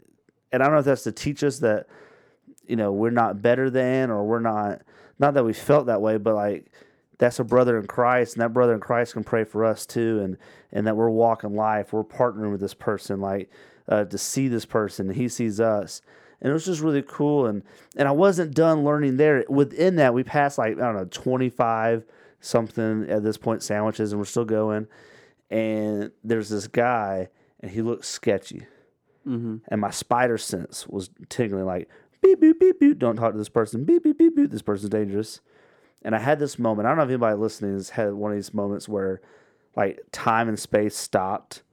and 0.52 0.62
I 0.62 0.66
don't 0.66 0.74
know 0.74 0.80
if 0.80 0.86
that's 0.86 1.04
to 1.04 1.12
teach 1.12 1.44
us 1.44 1.60
that, 1.60 1.88
you 2.68 2.76
know, 2.76 2.92
we're 2.92 3.12
not 3.12 3.42
better 3.42 3.70
than 3.70 4.10
or 4.10 4.24
we're 4.26 4.40
not, 4.40 4.82
not 5.20 5.36
that 5.36 5.46
we 5.46 5.54
felt 5.54 5.86
that 5.88 6.02
way, 6.02 6.18
but 6.18 6.36
like, 6.36 6.72
that's 7.20 7.40
a 7.40 7.44
brother 7.44 7.78
in 7.78 7.88
Christ, 7.88 8.36
and 8.36 8.42
that 8.42 8.54
brother 8.54 8.74
in 8.74 8.80
Christ 8.80 9.14
can 9.14 9.24
pray 9.24 9.44
for 9.44 9.64
us 9.64 9.86
too, 9.86 10.20
and 10.22 10.38
and 10.72 10.88
that 10.88 10.98
we're 10.98 11.10
walking 11.10 11.56
life, 11.56 11.94
we're 11.94 12.04
partnering 12.04 12.52
with 12.52 12.60
this 12.60 12.74
person, 12.74 13.22
like 13.22 13.50
uh, 13.88 14.06
to 14.06 14.18
see 14.18 14.48
this 14.48 14.66
person, 14.66 15.08
and 15.08 15.16
he 15.16 15.30
sees 15.30 15.60
us, 15.60 16.02
and 16.44 16.50
it 16.52 16.54
was 16.54 16.66
just 16.66 16.82
really 16.82 17.02
cool, 17.02 17.48
and 17.48 17.64
and 17.96 18.08
I 18.08 18.12
wasn't 18.12 18.54
done 18.54 18.84
learning 18.84 19.18
there. 19.18 19.44
Within 19.50 19.96
that, 19.96 20.14
we 20.14 20.24
passed 20.24 20.58
like 20.60 20.74
I 20.78 20.82
don't 20.82 20.96
know 20.96 21.08
twenty 21.10 21.50
five 21.50 22.06
something 22.42 23.10
at 23.10 23.24
this 23.24 23.38
point 23.38 23.64
sandwiches, 23.64 24.12
and 24.12 24.20
we're 24.20 24.26
still 24.26 24.46
going, 24.46 24.86
and 25.50 26.12
there's 26.24 26.50
this 26.50 26.68
guy, 26.68 27.30
and 27.62 27.72
he 27.72 27.82
looks 27.82 28.08
sketchy, 28.08 28.68
Mm-hmm. 29.28 29.58
and 29.70 29.80
my 29.80 29.90
spider 29.90 30.38
sense 30.38 30.86
was 30.86 31.10
tingling 31.30 31.66
like 31.66 31.88
beep 32.22 32.42
beep 32.42 32.60
beep 32.60 32.80
beep. 32.80 33.00
Don't 33.00 33.16
talk 33.16 33.32
to 33.32 33.38
this 33.38 33.48
person. 33.50 33.86
Beep 33.86 34.04
beep 34.04 34.18
beep 34.18 34.36
beep. 34.36 34.52
This 34.52 34.62
person's 34.62 34.90
dangerous. 34.90 35.40
And 36.06 36.14
I 36.14 36.20
had 36.20 36.38
this 36.40 36.60
moment. 36.60 36.86
I 36.86 36.90
don't 36.90 36.98
know 36.98 37.04
if 37.06 37.10
anybody 37.10 37.38
listening 37.38 37.74
has 37.76 37.92
had 37.92 38.12
one 38.14 38.34
of 38.34 38.38
these 38.38 38.54
moments 38.54 38.90
where, 38.90 39.22
like, 39.78 40.02
time 40.12 40.50
and 40.50 40.60
space 40.60 40.98
stopped, 40.98 41.64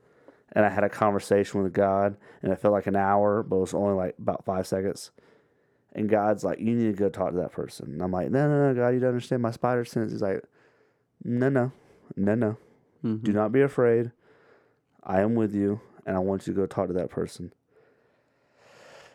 and 0.53 0.65
I 0.65 0.69
had 0.69 0.85
a 0.85 0.89
conversation 0.89 1.63
with 1.63 1.73
God, 1.73 2.17
and 2.43 2.53
it 2.53 2.61
felt 2.61 2.73
like 2.73 2.87
an 2.87 2.97
hour, 2.97 3.43
but 3.43 3.57
it 3.57 3.61
was 3.61 3.75
only 3.75 3.95
like 3.95 4.17
about 4.19 4.45
five 4.45 4.67
seconds. 4.67 5.11
And 5.93 6.09
God's 6.09 6.45
like, 6.45 6.61
"You 6.61 6.75
need 6.75 6.97
to 6.97 6.99
go 6.99 7.09
talk 7.09 7.31
to 7.31 7.39
that 7.39 7.53
person." 7.53 7.93
And 7.93 8.03
I'm 8.03 8.13
like, 8.13 8.31
"No, 8.31 8.49
no, 8.49 8.69
no, 8.69 8.75
God, 8.75 8.89
you 8.91 9.01
don't 9.01 9.11
understand 9.11 9.43
my 9.43 9.51
spider 9.51 9.85
sense." 9.85 10.13
He's 10.13 10.23
like, 10.23 10.45
"No, 11.25 11.49
no, 11.49 11.73
no, 12.17 12.35
no. 12.35 12.57
Mm-hmm. 13.05 13.25
Do 13.25 13.33
not 13.33 13.53
be 13.53 13.63
afraid. 13.63 14.13
I 15.03 15.21
am 15.21 15.35
with 15.35 15.55
you, 15.55 15.81
and 16.07 16.17
I 16.17 16.21
want 16.21 16.47
you 16.47 16.55
to 16.55 16.61
go 16.61 16.67
talk 16.67 16.89
to 16.89 16.93
that 16.95 17.11
person." 17.11 17.53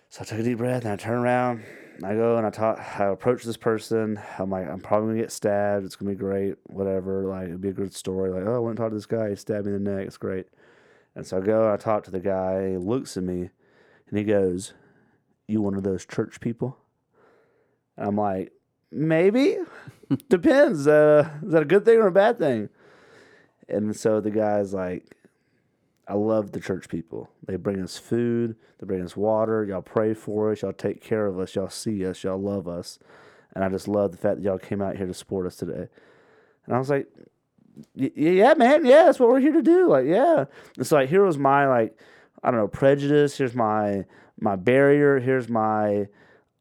So 0.10 0.22
I 0.22 0.26
took 0.26 0.40
a 0.40 0.44
deep 0.44 0.60
breath 0.60 0.84
and 0.84 0.94
I 0.94 0.96
turn 0.96 1.18
around. 1.18 1.64
And 1.96 2.06
I 2.06 2.14
go 2.14 2.38
and 2.38 2.46
I 2.46 2.50
talk. 2.50 2.80
I 3.00 3.06
approach 3.06 3.44
this 3.44 3.58
person. 3.58 4.20
I'm 4.38 4.50
like, 4.50 4.68
I'm 4.68 4.80
probably 4.80 5.10
gonna 5.10 5.22
get 5.22 5.32
stabbed. 5.32 5.86
It's 5.86 5.96
gonna 5.96 6.12
be 6.12 6.18
great. 6.18 6.56
Whatever. 6.68 7.26
Like 7.26 7.48
it'd 7.48 7.62
be 7.62 7.70
a 7.70 7.74
good 7.74 7.94
story. 7.94 8.32
Like, 8.32 8.44
oh, 8.46 8.56
I 8.56 8.60
went 8.60 8.72
and 8.72 8.78
talked 8.78 8.92
to 8.92 8.96
this 8.96 9.06
guy. 9.06 9.30
He 9.30 9.36
stabbed 9.36 9.66
me 9.66 9.74
in 9.74 9.84
the 9.84 9.92
neck. 9.92 10.08
It's 10.08 10.18
great. 10.18 10.48
And 11.16 11.26
so 11.26 11.38
I 11.38 11.42
go. 11.42 11.72
I 11.72 11.78
talk 11.78 12.04
to 12.06 12.12
the 12.12 12.20
guy. 12.20 12.72
He 12.72 12.78
looks 12.78 13.16
at 13.18 13.24
me, 13.24 13.50
and 14.10 14.18
he 14.18 14.24
goes, 14.24 14.74
"You 15.48 15.62
one 15.62 15.76
of 15.76 15.84
those 15.84 16.06
church 16.06 16.40
people?" 16.40 16.78
And 17.98 18.10
I'm 18.10 18.16
like, 18.18 18.52
maybe. 18.92 19.58
Depends. 20.30 20.88
Uh, 20.88 21.30
is 21.44 21.52
that 21.52 21.64
a 21.64 21.66
good 21.66 21.86
thing 21.86 21.98
or 21.98 22.08
a 22.08 22.12
bad 22.12 22.38
thing? 22.38 22.70
And 23.68 23.96
so 23.96 24.22
the 24.22 24.32
guy's 24.32 24.74
like, 24.74 25.16
I 26.08 26.14
love 26.14 26.52
the 26.52 26.60
church 26.60 26.88
people. 26.88 27.30
They 27.48 27.56
bring 27.56 27.82
us 27.82 27.98
food, 27.98 28.56
they 28.80 28.86
bring 28.86 29.02
us 29.04 29.18
water. 29.18 29.66
Y'all 29.66 29.82
pray 29.82 30.14
for 30.14 30.52
us. 30.52 30.62
Y'all 30.62 30.74
take 30.74 31.02
care 31.02 31.26
of 31.26 31.40
us. 31.40 31.56
Y'all 31.56 31.70
see 31.70 32.06
us. 32.06 32.24
Y'all 32.24 32.40
love 32.40 32.68
us. 32.68 33.00
And 33.56 33.64
I 33.64 33.70
just 33.70 33.88
love 33.88 34.12
the 34.12 34.18
fact 34.18 34.38
that 34.38 34.44
y'all 34.44 34.60
came 34.60 34.82
out 34.82 34.98
here 34.98 35.08
to 35.08 35.14
support 35.14 35.48
us 35.48 35.56
today. 35.56 35.88
And 36.66 36.76
I 36.76 36.78
was 36.78 36.90
like, 36.90 37.08
"Y- 37.18 37.26
yeah, 37.96 38.54
man, 38.56 38.86
yeah, 38.86 39.06
that's 39.06 39.20
what 39.20 39.30
we're 39.30 39.40
here 39.40 39.54
to 39.54 39.62
do. 39.62 39.90
Like, 39.90 40.06
yeah. 40.06 40.46
And 40.78 40.86
so 40.86 40.96
like, 40.98 41.10
here 41.10 41.24
was 41.24 41.38
my 41.38 41.68
like, 41.68 42.00
I 42.44 42.52
don't 42.52 42.60
know, 42.60 42.68
prejudice. 42.68 43.38
Here's 43.38 43.56
my 43.56 44.06
my 44.40 44.56
barrier. 44.56 45.20
Here's 45.20 45.50
my 45.50 46.08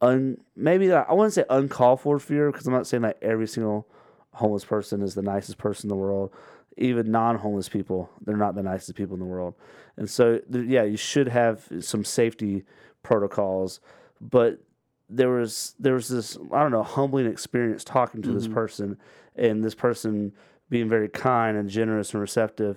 un 0.01 0.39
maybe 0.57 0.93
I 0.93 1.13
wouldn't 1.13 1.35
say 1.35 1.45
uncalled 1.51 2.01
for 2.01 2.19
fear 2.19 2.51
because 2.51 2.67
I'm 2.67 2.73
not 2.73 2.87
saying 2.87 3.03
that 3.03 3.19
every 3.23 3.47
single 3.47 3.87
homeless 4.33 4.65
person 4.65 5.03
is 5.03 5.15
the 5.15 5.23
nicest 5.23 5.59
person 5.59 5.87
in 5.87 5.89
the 5.89 6.01
world. 6.01 6.33
Even 6.77 7.13
non-homeless 7.13 7.69
people, 7.69 8.11
they're 8.25 8.37
not 8.37 8.57
the 8.57 8.63
nicest 8.63 8.97
people 8.97 9.15
in 9.15 9.21
the 9.21 9.27
world. 9.27 9.55
And 9.97 10.11
so, 10.11 10.41
yeah, 10.51 10.83
you 10.83 10.97
should 10.97 11.29
have 11.29 11.69
some 11.81 12.05
safety 12.05 12.65
protocols. 13.05 13.79
But 14.21 14.59
there 15.09 15.29
was 15.31 15.75
there 15.79 15.95
was 15.95 16.09
this 16.09 16.37
I 16.53 16.63
don't 16.63 16.73
know 16.73 16.83
humbling 16.83 17.27
experience 17.27 17.85
talking 17.85 18.23
to 18.23 18.33
this 18.33 18.45
mm-hmm. 18.45 18.55
person, 18.55 18.99
and 19.37 19.63
this 19.63 19.75
person 19.75 20.33
being 20.75 20.89
very 20.89 21.09
kind 21.09 21.57
and 21.57 21.71
generous 21.71 22.13
and 22.13 22.21
receptive. 22.21 22.77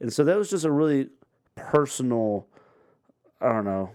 And 0.00 0.12
so 0.12 0.22
that 0.24 0.36
was 0.36 0.50
just 0.50 0.66
a 0.66 0.70
really 0.70 1.08
personal, 1.56 2.46
I 3.40 3.48
don't 3.52 3.64
know, 3.64 3.90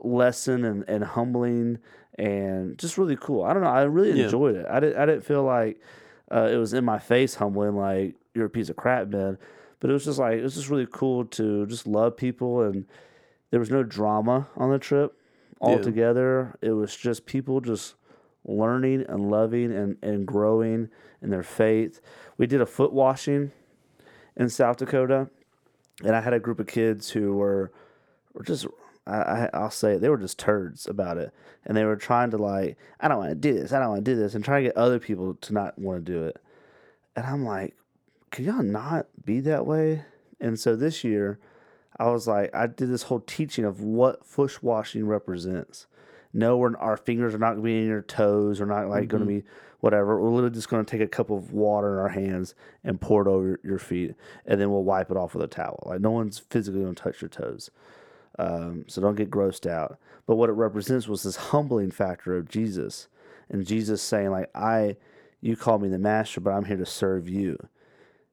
lesson 0.00 0.64
and, 0.64 0.84
and 0.88 1.04
humbling 1.04 1.78
and 2.18 2.76
just 2.78 2.98
really 2.98 3.16
cool. 3.16 3.44
I 3.44 3.52
don't 3.54 3.62
know. 3.62 3.68
I 3.70 3.82
really 3.84 4.18
Yeah. 4.18 4.24
enjoyed 4.24 4.56
it. 4.56 4.66
I 4.68 4.80
didn't 4.80 4.98
I 4.98 5.06
didn't 5.06 5.24
feel 5.24 5.44
like 5.44 5.80
uh, 6.30 6.48
it 6.52 6.56
was 6.56 6.74
in 6.74 6.84
my 6.84 6.98
face 6.98 7.36
humbling 7.36 7.76
like 7.76 8.16
you're 8.34 8.46
a 8.46 8.50
piece 8.50 8.68
of 8.68 8.74
crap, 8.76 9.08
man. 9.08 9.38
But 9.78 9.90
it 9.90 9.92
was 9.92 10.04
just 10.04 10.18
like 10.18 10.38
it 10.38 10.42
was 10.42 10.54
just 10.56 10.68
really 10.68 10.88
cool 10.90 11.24
to 11.26 11.66
just 11.66 11.86
love 11.86 12.16
people 12.16 12.62
and 12.62 12.84
there 13.50 13.60
was 13.60 13.70
no 13.70 13.82
drama 13.84 14.48
on 14.56 14.70
the 14.72 14.78
trip 14.78 15.16
altogether. 15.60 16.56
It 16.60 16.72
was 16.72 16.96
just 16.96 17.26
people 17.26 17.60
just 17.60 17.94
learning 18.44 19.04
and 19.08 19.30
loving 19.30 19.72
and, 19.72 19.96
and 20.02 20.26
growing 20.26 20.88
in 21.22 21.30
their 21.30 21.44
faith. 21.44 22.00
We 22.42 22.48
did 22.48 22.60
a 22.60 22.66
foot 22.66 22.92
washing 22.92 23.52
in 24.36 24.48
South 24.48 24.78
Dakota 24.78 25.30
and 26.02 26.16
I 26.16 26.20
had 26.20 26.32
a 26.32 26.40
group 26.40 26.58
of 26.58 26.66
kids 26.66 27.08
who 27.08 27.34
were 27.36 27.70
were 28.34 28.42
just 28.42 28.66
I, 29.06 29.14
I 29.14 29.50
I'll 29.54 29.70
say 29.70 29.92
it, 29.92 30.00
they 30.00 30.08
were 30.08 30.18
just 30.18 30.40
turds 30.40 30.88
about 30.88 31.18
it, 31.18 31.32
and 31.64 31.76
they 31.76 31.84
were 31.84 31.94
trying 31.94 32.32
to 32.32 32.38
like 32.38 32.76
I 32.98 33.06
don't 33.06 33.18
want 33.18 33.30
to 33.30 33.36
do 33.36 33.54
this, 33.54 33.72
I 33.72 33.78
don't 33.78 33.90
want 33.90 34.04
to 34.04 34.10
do 34.10 34.16
this, 34.16 34.34
and 34.34 34.44
trying 34.44 34.64
to 34.64 34.70
get 34.70 34.76
other 34.76 34.98
people 34.98 35.34
to 35.34 35.52
not 35.52 35.78
want 35.78 36.04
to 36.04 36.12
do 36.12 36.24
it, 36.24 36.42
and 37.14 37.24
I'm 37.24 37.44
like, 37.44 37.76
can 38.32 38.44
y'all 38.44 38.60
not 38.60 39.06
be 39.24 39.38
that 39.38 39.64
way? 39.64 40.04
And 40.40 40.58
so 40.58 40.74
this 40.74 41.04
year, 41.04 41.38
I 41.96 42.10
was 42.10 42.26
like, 42.26 42.52
I 42.52 42.66
did 42.66 42.90
this 42.90 43.04
whole 43.04 43.20
teaching 43.20 43.64
of 43.64 43.82
what 43.82 44.26
foot 44.26 44.64
washing 44.64 45.06
represents. 45.06 45.86
No, 46.32 46.56
we're, 46.56 46.76
our 46.78 46.96
fingers 46.96 47.34
are 47.34 47.38
not 47.38 47.52
going 47.52 47.62
to 47.62 47.62
be 47.62 47.78
in 47.78 47.86
your 47.86 48.02
toes. 48.02 48.60
We're 48.60 48.66
not 48.66 48.88
like 48.88 49.08
going 49.08 49.22
to 49.22 49.28
be 49.28 49.44
whatever. 49.80 50.20
We're 50.20 50.30
literally 50.30 50.54
just 50.54 50.68
going 50.68 50.84
to 50.84 50.90
take 50.90 51.02
a 51.02 51.08
cup 51.08 51.28
of 51.28 51.52
water 51.52 51.94
in 51.94 51.98
our 51.98 52.08
hands 52.08 52.54
and 52.84 53.00
pour 53.00 53.22
it 53.22 53.28
over 53.28 53.60
your 53.62 53.78
feet, 53.78 54.14
and 54.46 54.60
then 54.60 54.70
we'll 54.70 54.84
wipe 54.84 55.10
it 55.10 55.16
off 55.16 55.34
with 55.34 55.44
a 55.44 55.48
towel. 55.48 55.82
Like 55.86 56.00
no 56.00 56.10
one's 56.10 56.38
physically 56.38 56.80
going 56.80 56.94
to 56.94 57.02
touch 57.02 57.20
your 57.20 57.28
toes. 57.28 57.70
Um, 58.38 58.84
so 58.88 59.02
don't 59.02 59.16
get 59.16 59.30
grossed 59.30 59.68
out. 59.68 59.98
But 60.26 60.36
what 60.36 60.48
it 60.48 60.54
represents 60.54 61.06
was 61.08 61.22
this 61.22 61.36
humbling 61.36 61.90
factor 61.90 62.36
of 62.36 62.48
Jesus, 62.48 63.08
and 63.50 63.66
Jesus 63.66 64.00
saying 64.02 64.30
like, 64.30 64.50
"I, 64.54 64.96
you 65.40 65.56
call 65.56 65.78
me 65.78 65.88
the 65.88 65.98
master, 65.98 66.40
but 66.40 66.52
I'm 66.52 66.64
here 66.64 66.78
to 66.78 66.86
serve 66.86 67.28
you." 67.28 67.58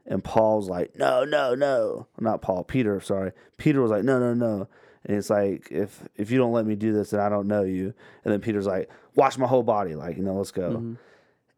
And 0.06 0.24
Paul's 0.24 0.70
like, 0.70 0.96
"No, 0.96 1.26
no, 1.26 1.56
no." 1.56 2.08
Not 2.20 2.42
Paul, 2.42 2.64
Peter. 2.64 3.02
Sorry, 3.02 3.32
Peter 3.58 3.82
was 3.82 3.92
like, 3.92 4.04
"No, 4.04 4.20
no, 4.20 4.34
no." 4.34 4.68
And 5.06 5.18
it's 5.18 5.30
like, 5.30 5.68
if 5.72 6.04
if 6.16 6.30
you 6.32 6.38
don't 6.38 6.52
let 6.52 6.66
me 6.66 6.76
do 6.76 6.92
this, 6.94 7.12
then 7.12 7.20
I 7.20 7.30
don't 7.30 7.48
know 7.48 7.64
you. 7.64 7.94
And 8.24 8.34
then 8.34 8.42
Peter's 8.42 8.68
like, 8.68 8.90
"Wash 9.16 9.38
my 9.38 9.48
whole 9.48 9.64
body, 9.64 9.96
like 9.96 10.18
you 10.18 10.24
know, 10.24 10.36
let's 10.36 10.52
go." 10.52 10.72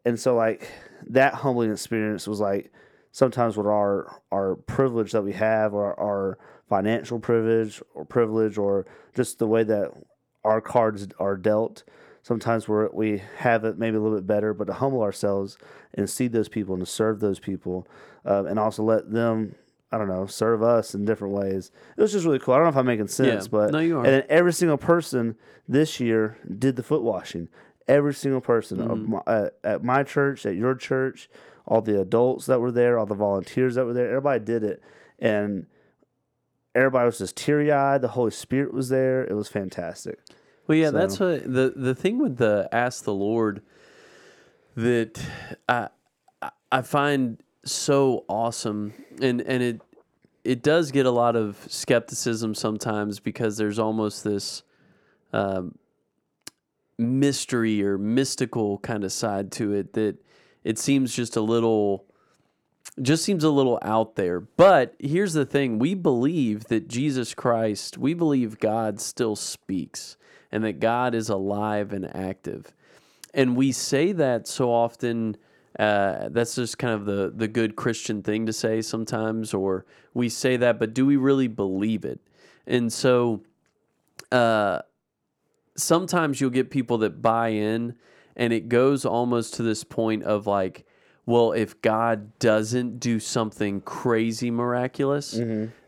And 0.04 0.18
so 0.18 0.34
like 0.36 0.68
that 1.08 1.34
humbling 1.34 1.72
experience 1.72 2.26
was 2.26 2.40
like 2.40 2.72
sometimes 3.12 3.56
with 3.56 3.66
our 3.66 4.20
our 4.30 4.56
privilege 4.56 5.12
that 5.12 5.22
we 5.22 5.32
have 5.32 5.74
or 5.74 5.98
our 5.98 6.38
financial 6.68 7.18
privilege 7.18 7.82
or 7.94 8.04
privilege 8.04 8.58
or 8.58 8.86
just 9.14 9.38
the 9.38 9.46
way 9.46 9.62
that 9.62 9.92
our 10.44 10.60
cards 10.60 11.06
are 11.18 11.36
dealt 11.36 11.84
sometimes 12.22 12.68
we're, 12.68 12.88
we 12.92 13.20
have 13.36 13.64
it 13.64 13.78
maybe 13.78 13.96
a 13.96 14.00
little 14.00 14.16
bit 14.16 14.26
better 14.26 14.54
but 14.54 14.64
to 14.64 14.72
humble 14.72 15.02
ourselves 15.02 15.58
and 15.94 16.08
see 16.08 16.28
those 16.28 16.48
people 16.48 16.74
and 16.74 16.84
to 16.84 16.90
serve 16.90 17.20
those 17.20 17.38
people 17.38 17.86
um, 18.24 18.46
and 18.46 18.58
also 18.58 18.82
let 18.82 19.10
them 19.10 19.54
i 19.92 19.98
don't 19.98 20.08
know 20.08 20.26
serve 20.26 20.62
us 20.62 20.94
in 20.94 21.04
different 21.04 21.34
ways. 21.34 21.70
It 21.96 22.00
was 22.00 22.12
just 22.12 22.24
really 22.24 22.38
cool. 22.38 22.54
I 22.54 22.58
don't 22.58 22.64
know 22.66 22.70
if 22.70 22.76
i'm 22.76 22.86
making 22.86 23.08
sense 23.08 23.44
Yeah. 23.44 23.48
but 23.50 23.70
No, 23.72 23.78
you 23.78 23.98
are. 23.98 24.04
and 24.04 24.14
then 24.14 24.24
every 24.28 24.52
single 24.52 24.78
person 24.78 25.36
this 25.68 26.00
year 26.00 26.38
did 26.58 26.76
the 26.76 26.82
foot 26.82 27.02
washing. 27.02 27.48
Every 27.88 28.14
single 28.14 28.40
person 28.40 28.78
Mm-hmm. 28.78 29.10
my, 29.12 29.22
at, 29.26 29.54
at 29.64 29.84
my 29.84 30.02
church 30.02 30.46
at 30.46 30.56
your 30.56 30.74
church 30.74 31.28
all 31.66 31.80
the 31.80 32.00
adults 32.00 32.46
that 32.46 32.60
were 32.60 32.72
there 32.72 32.98
all 32.98 33.06
the 33.06 33.14
volunteers 33.14 33.74
that 33.76 33.84
were 33.84 33.92
there 33.92 34.08
everybody 34.08 34.44
did 34.44 34.64
it. 34.64 34.82
And 35.18 35.66
everybody 36.74 37.06
was 37.06 37.18
just 37.18 37.36
teary-eyed. 37.36 38.00
The 38.00 38.08
holy 38.08 38.30
spirit 38.30 38.72
was 38.72 38.88
there. 38.88 39.22
It 39.24 39.34
was 39.34 39.48
fantastic. 39.48 40.18
Well, 40.66 40.78
yeah, 40.78 40.86
So- 40.90 40.92
that's 40.98 41.20
what 41.20 41.44
the 41.52 41.72
the 41.76 41.94
thing 41.94 42.18
with 42.18 42.38
the 42.38 42.68
ask 42.72 43.04
the 43.04 43.12
Lord 43.14 43.62
that 44.76 45.22
I- 45.68 45.88
I 46.70 46.82
find 46.82 47.42
so 47.64 48.24
awesome, 48.28 48.92
and 49.20 49.40
and 49.40 49.62
it 49.62 49.80
it 50.44 50.62
does 50.62 50.90
get 50.90 51.06
a 51.06 51.10
lot 51.10 51.36
of 51.36 51.56
skepticism 51.68 52.54
sometimes 52.54 53.20
because 53.20 53.56
there's 53.56 53.78
almost 53.78 54.24
this 54.24 54.62
um, 55.32 55.76
mystery 56.98 57.82
or 57.84 57.96
mystical 57.98 58.78
kind 58.78 59.04
of 59.04 59.12
side 59.12 59.52
to 59.52 59.72
it 59.72 59.92
that 59.92 60.16
it 60.64 60.78
seems 60.78 61.14
just 61.14 61.36
a 61.36 61.40
little 61.40 62.06
just 63.00 63.24
seems 63.24 63.44
a 63.44 63.50
little 63.50 63.78
out 63.82 64.16
there. 64.16 64.40
But 64.40 64.94
here's 64.98 65.32
the 65.32 65.46
thing 65.46 65.78
we 65.78 65.94
believe 65.94 66.64
that 66.64 66.88
Jesus 66.88 67.34
Christ, 67.34 67.96
we 67.96 68.12
believe 68.12 68.58
God 68.58 69.00
still 69.00 69.36
speaks 69.36 70.16
and 70.50 70.64
that 70.64 70.80
God 70.80 71.14
is 71.14 71.28
alive 71.28 71.92
and 71.92 72.14
active. 72.14 72.74
And 73.32 73.56
we 73.56 73.72
say 73.72 74.12
that 74.12 74.46
so 74.46 74.70
often 74.70 75.36
Uh, 75.78 76.28
that's 76.30 76.54
just 76.54 76.78
kind 76.78 76.92
of 76.92 77.06
the 77.06 77.32
the 77.34 77.48
good 77.48 77.76
Christian 77.76 78.22
thing 78.22 78.46
to 78.46 78.52
say 78.52 78.82
sometimes, 78.82 79.54
or 79.54 79.86
we 80.12 80.28
say 80.28 80.56
that, 80.58 80.78
but 80.78 80.92
do 80.92 81.06
we 81.06 81.16
really 81.16 81.48
believe 81.48 82.04
it? 82.04 82.20
And 82.66 82.92
so, 82.92 83.42
uh, 84.30 84.80
sometimes 85.76 86.40
you'll 86.40 86.50
get 86.50 86.70
people 86.70 86.98
that 86.98 87.22
buy 87.22 87.48
in, 87.48 87.94
and 88.36 88.52
it 88.52 88.68
goes 88.68 89.04
almost 89.04 89.54
to 89.54 89.62
this 89.62 89.82
point 89.84 90.22
of 90.24 90.46
like, 90.46 90.86
well, 91.24 91.52
if 91.52 91.80
God 91.82 92.38
doesn't 92.38 92.98
do 92.98 93.20
something 93.20 93.80
crazy 93.80 94.50
miraculous, 94.50 95.32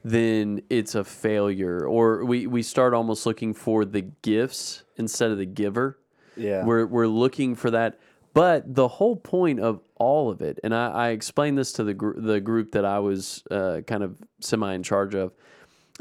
then 0.04 0.62
it's 0.70 0.94
a 0.94 1.02
failure. 1.04 1.86
Or 1.86 2.24
we, 2.24 2.46
we 2.46 2.62
start 2.62 2.94
almost 2.94 3.26
looking 3.26 3.52
for 3.52 3.84
the 3.84 4.02
gifts 4.22 4.84
instead 4.96 5.30
of 5.32 5.38
the 5.38 5.46
giver. 5.46 5.98
Yeah. 6.36 6.64
We're, 6.64 6.86
we're 6.86 7.08
looking 7.08 7.56
for 7.56 7.70
that. 7.72 7.98
But 8.34 8.74
the 8.74 8.88
whole 8.88 9.16
point 9.16 9.60
of 9.60 9.80
all 9.94 10.28
of 10.28 10.42
it, 10.42 10.58
and 10.64 10.74
I, 10.74 10.90
I 10.90 11.08
explained 11.10 11.56
this 11.56 11.72
to 11.74 11.84
the, 11.84 11.94
gr- 11.94 12.18
the 12.18 12.40
group 12.40 12.72
that 12.72 12.84
I 12.84 12.98
was 12.98 13.44
uh, 13.50 13.80
kind 13.86 14.02
of 14.02 14.20
semi 14.40 14.74
in 14.74 14.82
charge 14.82 15.14
of, 15.14 15.32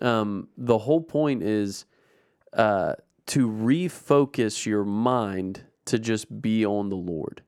um, 0.01 0.49
the 0.57 0.79
whole 0.79 1.01
point 1.01 1.43
is 1.43 1.85
uh, 2.53 2.93
to 3.27 3.47
refocus 3.47 4.65
your 4.65 4.83
mind 4.83 5.63
to 5.85 5.99
just 5.99 6.41
be 6.41 6.65
on 6.65 6.89
the 6.89 6.95
Lord. 6.95 7.43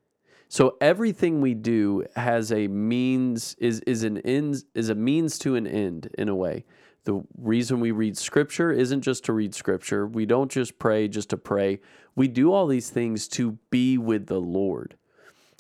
So 0.47 0.77
everything 0.79 1.41
we 1.41 1.55
do 1.55 2.05
has 2.15 2.51
a 2.51 2.67
means 2.67 3.55
is 3.59 3.79
is 3.81 4.03
an 4.03 4.19
end 4.19 4.63
is 4.73 4.89
a 4.89 4.95
means 4.95 5.39
to 5.39 5.55
an 5.55 5.65
end 5.65 6.09
in 6.17 6.29
a 6.29 6.35
way. 6.35 6.65
The 7.05 7.23
reason 7.37 7.79
we 7.79 7.91
read 7.91 8.17
scripture 8.17 8.71
isn't 8.71 9.01
just 9.01 9.25
to 9.25 9.33
read 9.33 9.55
scripture. 9.55 10.05
We 10.05 10.25
don't 10.25 10.51
just 10.51 10.77
pray 10.79 11.07
just 11.07 11.29
to 11.29 11.37
pray. 11.37 11.79
We 12.15 12.27
do 12.27 12.51
all 12.51 12.67
these 12.67 12.89
things 12.89 13.27
to 13.29 13.57
be 13.69 13.97
with 13.97 14.27
the 14.27 14.41
Lord. 14.41 14.97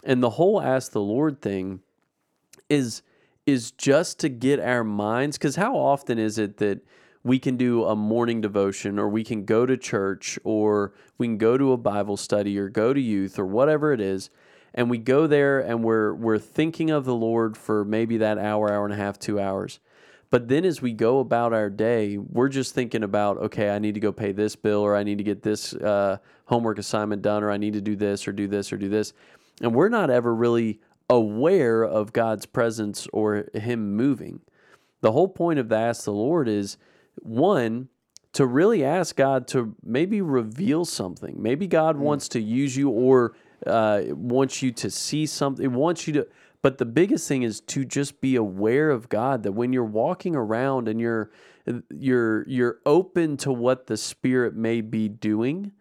And 0.03 0.21
the 0.21 0.31
whole 0.31 0.61
ask 0.61 0.91
the 0.91 1.01
Lord 1.01 1.41
thing 1.41 1.81
is 2.69 3.01
is 3.45 3.71
just 3.71 4.19
to 4.19 4.29
get 4.29 4.59
our 4.59 4.83
minds 4.83 5.37
because 5.37 5.55
how 5.55 5.75
often 5.75 6.17
is 6.17 6.39
it 6.39 6.57
that 6.57 6.81
we 7.23 7.39
can 7.39 7.57
do 7.57 7.85
a 7.85 7.95
morning 7.95 8.41
devotion 8.41 8.97
or 8.99 9.07
we 9.07 9.23
can 9.23 9.45
go 9.45 9.65
to 9.65 9.77
church 9.77 10.39
or 10.43 10.93
we 11.17 11.27
can 11.27 11.37
go 11.37 11.57
to 11.57 11.71
a 11.71 11.77
bible 11.77 12.17
study 12.17 12.57
or 12.57 12.69
go 12.69 12.93
to 12.93 12.99
youth 12.99 13.37
or 13.37 13.45
whatever 13.45 13.93
it 13.93 14.01
is 14.01 14.29
and 14.73 14.89
we 14.89 14.97
go 14.97 15.27
there 15.27 15.59
and 15.59 15.83
we're 15.83 16.13
we're 16.13 16.39
thinking 16.39 16.89
of 16.89 17.05
the 17.05 17.13
lord 17.13 17.55
for 17.55 17.85
maybe 17.85 18.17
that 18.17 18.39
hour 18.39 18.71
hour 18.71 18.83
and 18.83 18.93
a 18.93 18.97
half 18.97 19.19
two 19.19 19.39
hours 19.39 19.79
but 20.35 20.49
then 20.49 20.65
as 20.65 20.81
we 20.81 20.91
go 20.91 21.19
about 21.19 21.53
our 21.53 21.69
day 21.69 22.17
we're 22.17 22.49
just 22.49 22.75
thinking 22.75 23.03
about 23.03 23.37
okay 23.37 23.69
i 23.69 23.79
need 23.79 23.93
to 23.93 24.01
go 24.01 24.11
pay 24.11 24.31
this 24.31 24.55
bill 24.55 24.81
or 24.81 24.95
i 24.95 25.03
need 25.03 25.17
to 25.17 25.23
get 25.23 25.41
this 25.43 25.73
uh, 25.75 26.17
homework 26.45 26.77
assignment 26.77 27.21
done 27.21 27.43
or 27.43 27.51
i 27.51 27.57
need 27.57 27.73
to 27.73 27.81
do 27.81 27.95
this 27.95 28.27
or 28.27 28.33
do 28.33 28.47
this 28.47 28.73
or 28.73 28.77
do 28.77 28.89
this 28.89 29.13
and 29.61 29.73
we're 29.73 29.89
not 29.89 30.09
ever 30.09 30.35
really 30.35 30.81
aware 31.09 31.83
of 31.83 32.11
god's 32.11 32.45
presence 32.45 33.07
or 33.13 33.45
him 33.53 33.95
moving 33.95 34.41
the 35.05 35.11
whole 35.11 35.27
point 35.27 35.59
of 35.59 35.69
the 35.69 35.75
ask 35.75 36.05
the 36.05 36.11
Lord 36.11 36.47
is 36.47 36.77
one, 37.21 37.89
to 38.33 38.47
really 38.47 38.83
ask 38.83 39.15
God 39.15 39.47
to 39.49 39.75
maybe 39.83 40.19
reveal 40.19 40.83
something. 40.83 41.39
Maybe 41.39 41.67
God 41.67 41.97
wants 41.97 42.27
to 42.29 42.41
use 42.41 42.75
you 42.75 42.89
or 42.89 43.35
uh, 43.67 44.01
wants 44.09 44.63
you 44.63 44.71
to 44.71 44.89
see 44.89 45.27
something, 45.27 45.73
wants 45.73 46.07
you 46.07 46.13
to. 46.13 46.27
But 46.65 46.79
the 46.79 46.85
biggest 46.85 47.27
thing 47.27 47.43
is 47.43 47.61
to 47.61 47.85
just 47.85 48.21
be 48.21 48.35
aware 48.35 48.89
of 48.89 49.07
God. 49.07 49.43
That 49.43 49.51
when 49.51 49.71
you're 49.71 49.83
walking 49.83 50.35
around 50.35 50.87
and 50.87 50.99
you're 50.99 51.29
you're 51.91 52.43
you're 52.49 52.79
open 52.87 53.37
to 53.37 53.51
what 53.51 53.85
the 53.85 53.95
Spirit 53.97 54.55
may 54.55 54.81
be 54.81 55.07
doing. 55.07 55.73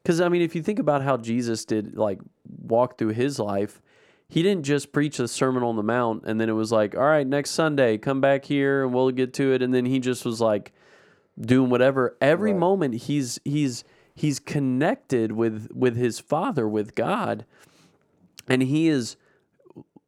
Because 0.00 0.20
I 0.20 0.28
mean, 0.28 0.42
if 0.42 0.54
you 0.54 0.62
think 0.62 0.78
about 0.78 1.02
how 1.02 1.16
Jesus 1.16 1.64
did, 1.64 1.96
like 1.96 2.20
walk 2.46 2.98
through 2.98 3.14
his 3.14 3.40
life, 3.40 3.82
he 4.28 4.44
didn't 4.44 4.62
just 4.62 4.92
preach 4.92 5.16
the 5.16 5.26
Sermon 5.26 5.64
on 5.64 5.74
the 5.74 5.82
Mount 5.82 6.22
and 6.24 6.40
then 6.40 6.48
it 6.48 6.52
was 6.52 6.70
like, 6.70 6.94
all 6.94 7.02
right, 7.02 7.26
next 7.26 7.50
Sunday, 7.50 7.98
come 7.98 8.20
back 8.20 8.44
here 8.44 8.84
and 8.84 8.94
we'll 8.94 9.10
get 9.10 9.34
to 9.34 9.52
it. 9.52 9.60
And 9.60 9.74
then 9.74 9.86
he 9.86 9.98
just 9.98 10.24
was 10.24 10.40
like 10.40 10.72
doing 11.40 11.68
whatever. 11.68 12.16
Every 12.20 12.54
moment 12.54 12.94
he's 12.94 13.40
he's 13.44 13.82
he's 14.14 14.38
connected 14.38 15.32
with 15.32 15.66
with 15.74 15.96
his 15.96 16.20
Father, 16.20 16.68
with 16.68 16.94
God, 16.94 17.44
and 18.46 18.62
he 18.62 18.86
is 18.86 19.16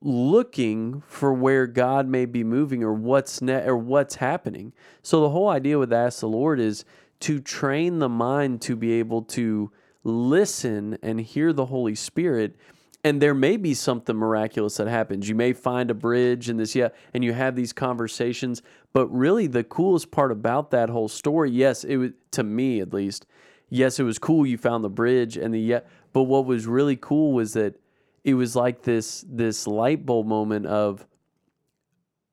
looking 0.03 1.03
for 1.07 1.33
where 1.33 1.67
God 1.67 2.07
may 2.09 2.25
be 2.25 2.43
moving 2.43 2.83
or 2.83 2.93
what's 2.93 3.43
ne- 3.43 3.67
or 3.67 3.77
what's 3.77 4.17
happening. 4.17 4.73
So 5.03 5.21
the 5.21 5.31
whole 5.31 5.49
idea 5.49 5.79
with 5.79 5.93
ask 5.93 6.21
the 6.21 6.29
Lord 6.29 6.59
is 6.59 6.85
to 7.21 7.39
train 7.39 7.99
the 7.99 8.09
mind 8.09 8.63
to 8.63 8.77
be 8.77 8.93
able 8.93 9.23
to 9.23 9.71
listen 10.03 10.97
and 11.03 11.21
hear 11.21 11.53
the 11.53 11.67
Holy 11.67 11.95
Spirit. 11.95 12.57
And 13.05 13.21
there 13.21 13.35
may 13.35 13.57
be 13.57 13.75
something 13.75 14.17
miraculous 14.17 14.77
that 14.77 14.89
happens. 14.89 15.29
You 15.29 15.35
may 15.35 15.53
find 15.53 15.91
a 15.91 15.95
bridge 15.95 16.49
and 16.49 16.59
this, 16.59 16.75
yeah, 16.75 16.89
and 17.15 17.23
you 17.23 17.33
have 17.33 17.57
these 17.57 17.73
conversations. 17.73 18.63
But 18.93 19.09
really, 19.09 19.47
the 19.47 19.65
coolest 19.65 20.11
part 20.11 20.33
about 20.33 20.71
that 20.71 20.91
whole 20.91 21.09
story, 21.09 21.51
yes, 21.51 21.85
it 21.85 21.97
was 21.97 22.11
to 22.33 22.43
me 22.43 22.81
at 22.81 22.93
least, 22.93 23.27
yes, 23.69 23.99
it 23.99 24.03
was 24.05 24.19
cool 24.19 24.47
you 24.47 24.59
found 24.59 24.85
the 24.85 24.91
bridge 24.91 25.37
and 25.37 25.53
the 25.53 25.61
yeah. 25.61 25.81
But 26.13 26.25
what 26.25 26.45
was 26.47 26.67
really 26.67 26.97
cool 26.97 27.33
was 27.33 27.53
that 27.55 27.77
it 28.25 28.35
was 28.35 28.55
like 28.55 28.83
this 28.83 29.25
this 29.29 29.67
light 29.67 30.05
bulb 30.05 30.27
moment 30.27 30.67
of 30.67 31.07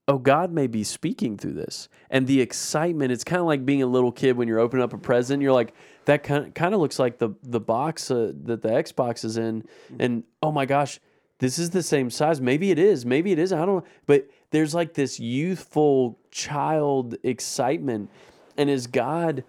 oh 0.07 0.17
god 0.17 0.51
may 0.51 0.67
be 0.67 0.83
speaking 0.83 1.38
through 1.38 1.53
this. 1.53 1.89
And 2.09 2.27
the 2.27 2.41
excitement 2.41 3.11
it's 3.11 3.23
kind 3.23 3.39
of 3.39 3.45
like 3.45 3.65
being 3.65 3.81
a 3.81 3.88
little 3.88 4.11
kid 4.11 4.38
when 4.38 4.47
you're 4.47 4.59
opening 4.59 4.83
up 4.83 4.93
a 4.93 4.97
present 4.97 5.41
you're 5.41 5.53
like 5.53 5.73
that 6.05 6.23
kind 6.23 6.53
kind 6.53 6.73
of 6.73 6.79
looks 6.79 6.99
like 6.99 7.17
the 7.17 7.29
the 7.43 7.59
box 7.59 8.09
uh, 8.11 8.31
that 8.43 8.61
the 8.61 8.69
xbox 8.69 9.23
is 9.25 9.38
in. 9.38 9.63
And 9.99 10.23
oh 10.41 10.51
my 10.51 10.65
gosh 10.65 10.99
this 11.39 11.59
is 11.59 11.69
the 11.69 11.83
same 11.83 12.09
size. 12.09 12.41
Maybe 12.41 12.71
it 12.71 12.79
is 12.79 13.05
maybe 13.05 13.31
it 13.31 13.39
is 13.39 13.53
i 13.53 13.57
don't 13.57 13.77
know. 13.77 13.83
But 14.05 14.29
there's 14.51 14.73
like 14.73 14.93
this 14.93 15.19
youthful 15.19 16.19
child 16.31 17.15
excitement. 17.23 18.09
And 18.57 18.69
as 18.69 18.88
god 18.88 19.43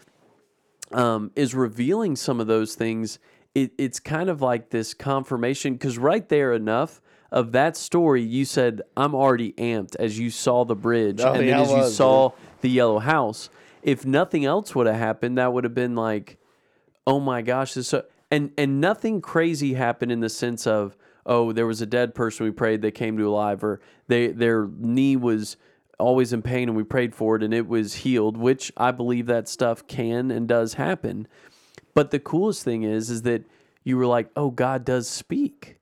um, 0.92 1.30
is 1.36 1.54
revealing 1.54 2.16
some 2.16 2.40
of 2.40 2.46
those 2.46 2.74
things, 2.74 3.18
it, 3.54 3.72
it's 3.78 4.00
kind 4.00 4.28
of 4.28 4.42
like 4.42 4.70
this 4.70 4.94
confirmation 4.94 5.74
because 5.74 5.98
right 5.98 6.28
there 6.28 6.52
enough 6.52 7.00
of 7.30 7.52
that 7.52 7.76
story, 7.76 8.22
you 8.22 8.44
said, 8.44 8.82
I'm 8.96 9.14
already 9.14 9.52
amped 9.52 9.96
as 9.96 10.18
you 10.18 10.30
saw 10.30 10.64
the 10.64 10.74
bridge 10.76 11.20
Oh, 11.20 11.32
and 11.32 11.46
yeah, 11.46 11.58
then 11.58 11.62
as 11.62 11.70
you 11.70 11.76
was, 11.76 11.96
saw 11.96 12.30
the 12.62 12.70
yellow 12.70 12.98
house. 12.98 13.50
If 13.82 14.06
nothing 14.06 14.44
else 14.44 14.74
would 14.74 14.86
have 14.86 14.96
happened, 14.96 15.38
that 15.38 15.52
would 15.52 15.64
have 15.64 15.74
been 15.74 15.94
like, 15.94 16.38
oh 17.06 17.20
my 17.20 17.42
gosh, 17.42 17.74
this 17.74 17.88
so 17.88 18.04
and 18.30 18.52
and 18.58 18.80
nothing 18.80 19.20
crazy 19.20 19.74
happened 19.74 20.12
in 20.12 20.20
the 20.20 20.28
sense 20.28 20.66
of 20.66 20.96
oh 21.26 21.52
there 21.52 21.66
was 21.66 21.80
a 21.80 21.86
dead 21.86 22.14
person 22.14 22.44
we 22.44 22.52
prayed 22.52 22.82
they 22.82 22.90
came 22.90 23.16
to 23.16 23.28
alive 23.28 23.64
or 23.64 23.80
they 24.06 24.28
their 24.28 24.68
knee 24.78 25.16
was 25.16 25.56
always 25.98 26.32
in 26.32 26.42
pain 26.42 26.68
and 26.68 26.76
we 26.76 26.84
prayed 26.84 27.14
for 27.14 27.36
it 27.36 27.42
and 27.42 27.52
it 27.52 27.66
was 27.66 27.94
healed 27.96 28.36
which 28.36 28.70
i 28.76 28.90
believe 28.90 29.26
that 29.26 29.48
stuff 29.48 29.86
can 29.86 30.30
and 30.30 30.46
does 30.46 30.74
happen 30.74 31.26
but 31.98 32.12
the 32.12 32.20
coolest 32.20 32.62
thing 32.62 32.84
is 32.84 33.10
is 33.10 33.22
that 33.22 33.44
you 33.82 33.96
were 33.96 34.06
like 34.06 34.30
oh 34.36 34.50
god 34.52 34.84
does 34.84 35.08
speak. 35.08 35.80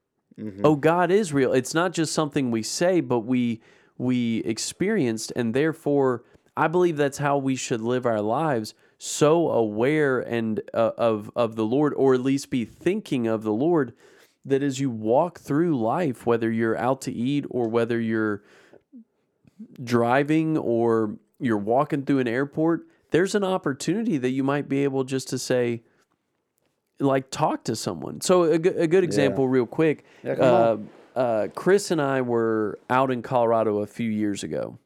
Oh 0.65 0.75
god 0.75 1.11
is 1.11 1.35
real. 1.35 1.53
It's 1.53 1.75
not 1.75 1.93
just 1.93 2.15
something 2.15 2.51
we 2.51 2.63
say 2.63 3.03
but 3.03 3.21
we 3.21 3.61
we 3.99 4.39
experienced 4.39 5.31
and 5.37 5.53
therefore 5.53 6.25
i 6.57 6.69
believe 6.69 6.97
that's 6.97 7.19
how 7.19 7.37
we 7.37 7.55
should 7.57 7.81
live 7.83 8.07
our 8.07 8.23
lives 8.23 8.75
so 8.99 9.51
aware 9.51 10.21
and 10.21 10.61
uh, 10.73 10.93
of 10.97 11.31
of 11.37 11.55
the 11.57 11.65
lord 11.65 11.93
or 11.95 12.15
at 12.15 12.21
least 12.21 12.49
be 12.51 12.65
thinking 12.65 13.27
of 13.27 13.43
the 13.43 13.53
lord 13.53 13.93
that 14.45 14.63
as 14.63 14.81
you 14.81 14.91
walk 14.91 15.39
through 15.39 15.79
life 15.79 16.25
whether 16.27 16.51
you're 16.51 16.79
out 16.79 17.01
to 17.03 17.13
eat 17.13 17.45
or 17.51 17.69
whether 17.69 18.01
you're 18.01 18.43
driving 19.83 20.57
or 20.57 21.17
you're 21.39 21.57
walking 21.57 22.05
through 22.05 22.21
an 22.21 22.29
airport 22.29 22.87
there's 23.11 23.35
an 23.35 23.45
opportunity 23.45 24.19
that 24.19 24.31
you 24.31 24.43
might 24.43 24.69
be 24.69 24.83
able 24.85 25.05
just 25.05 25.29
to 25.29 25.39
say 25.39 25.83
like 27.01 27.31
talk 27.31 27.65
to 27.65 27.77
someone. 27.77 28.21
So 28.21 28.45
a, 28.45 28.59
good- 28.59 28.79
a 28.79 28.87
good 28.87 29.05
example 29.05 29.47
real 29.49 29.67
quick 29.67 30.05
Yeah, 30.23 30.33
uh, 30.33 30.77
uh, 31.15 31.49
chris 31.55 31.91
and 31.91 32.01
i 32.03 32.21
were 32.21 32.79
out 32.91 33.11
in 33.11 33.23
colorado 33.23 33.79
a 33.79 33.87
few 33.87 34.11
years 34.11 34.43
ago. 34.45 34.79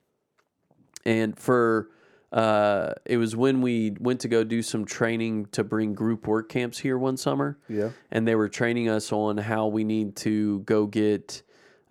And 1.04 1.38
for 1.38 1.88
uh, 2.32 2.92
it 3.04 3.16
was 3.16 3.34
when 3.34 3.61
we 3.61 3.92
went 3.98 4.20
to 4.20 4.28
go 4.28 4.44
do 4.44 4.62
some 4.62 4.84
training 4.84 5.46
to 5.46 5.64
bring 5.64 5.94
group 5.94 6.28
work 6.28 6.48
camps 6.48 6.78
here 6.78 6.96
one 6.96 7.16
summer. 7.16 7.58
Yeah. 7.68 7.90
and 8.12 8.26
they 8.28 8.36
were 8.36 8.48
training 8.48 8.88
us 8.88 9.11
on 9.12 9.36
how 9.38 9.66
we 9.66 9.82
need 9.82 10.14
to 10.16 10.61
go 10.61 10.86
get 10.86 11.42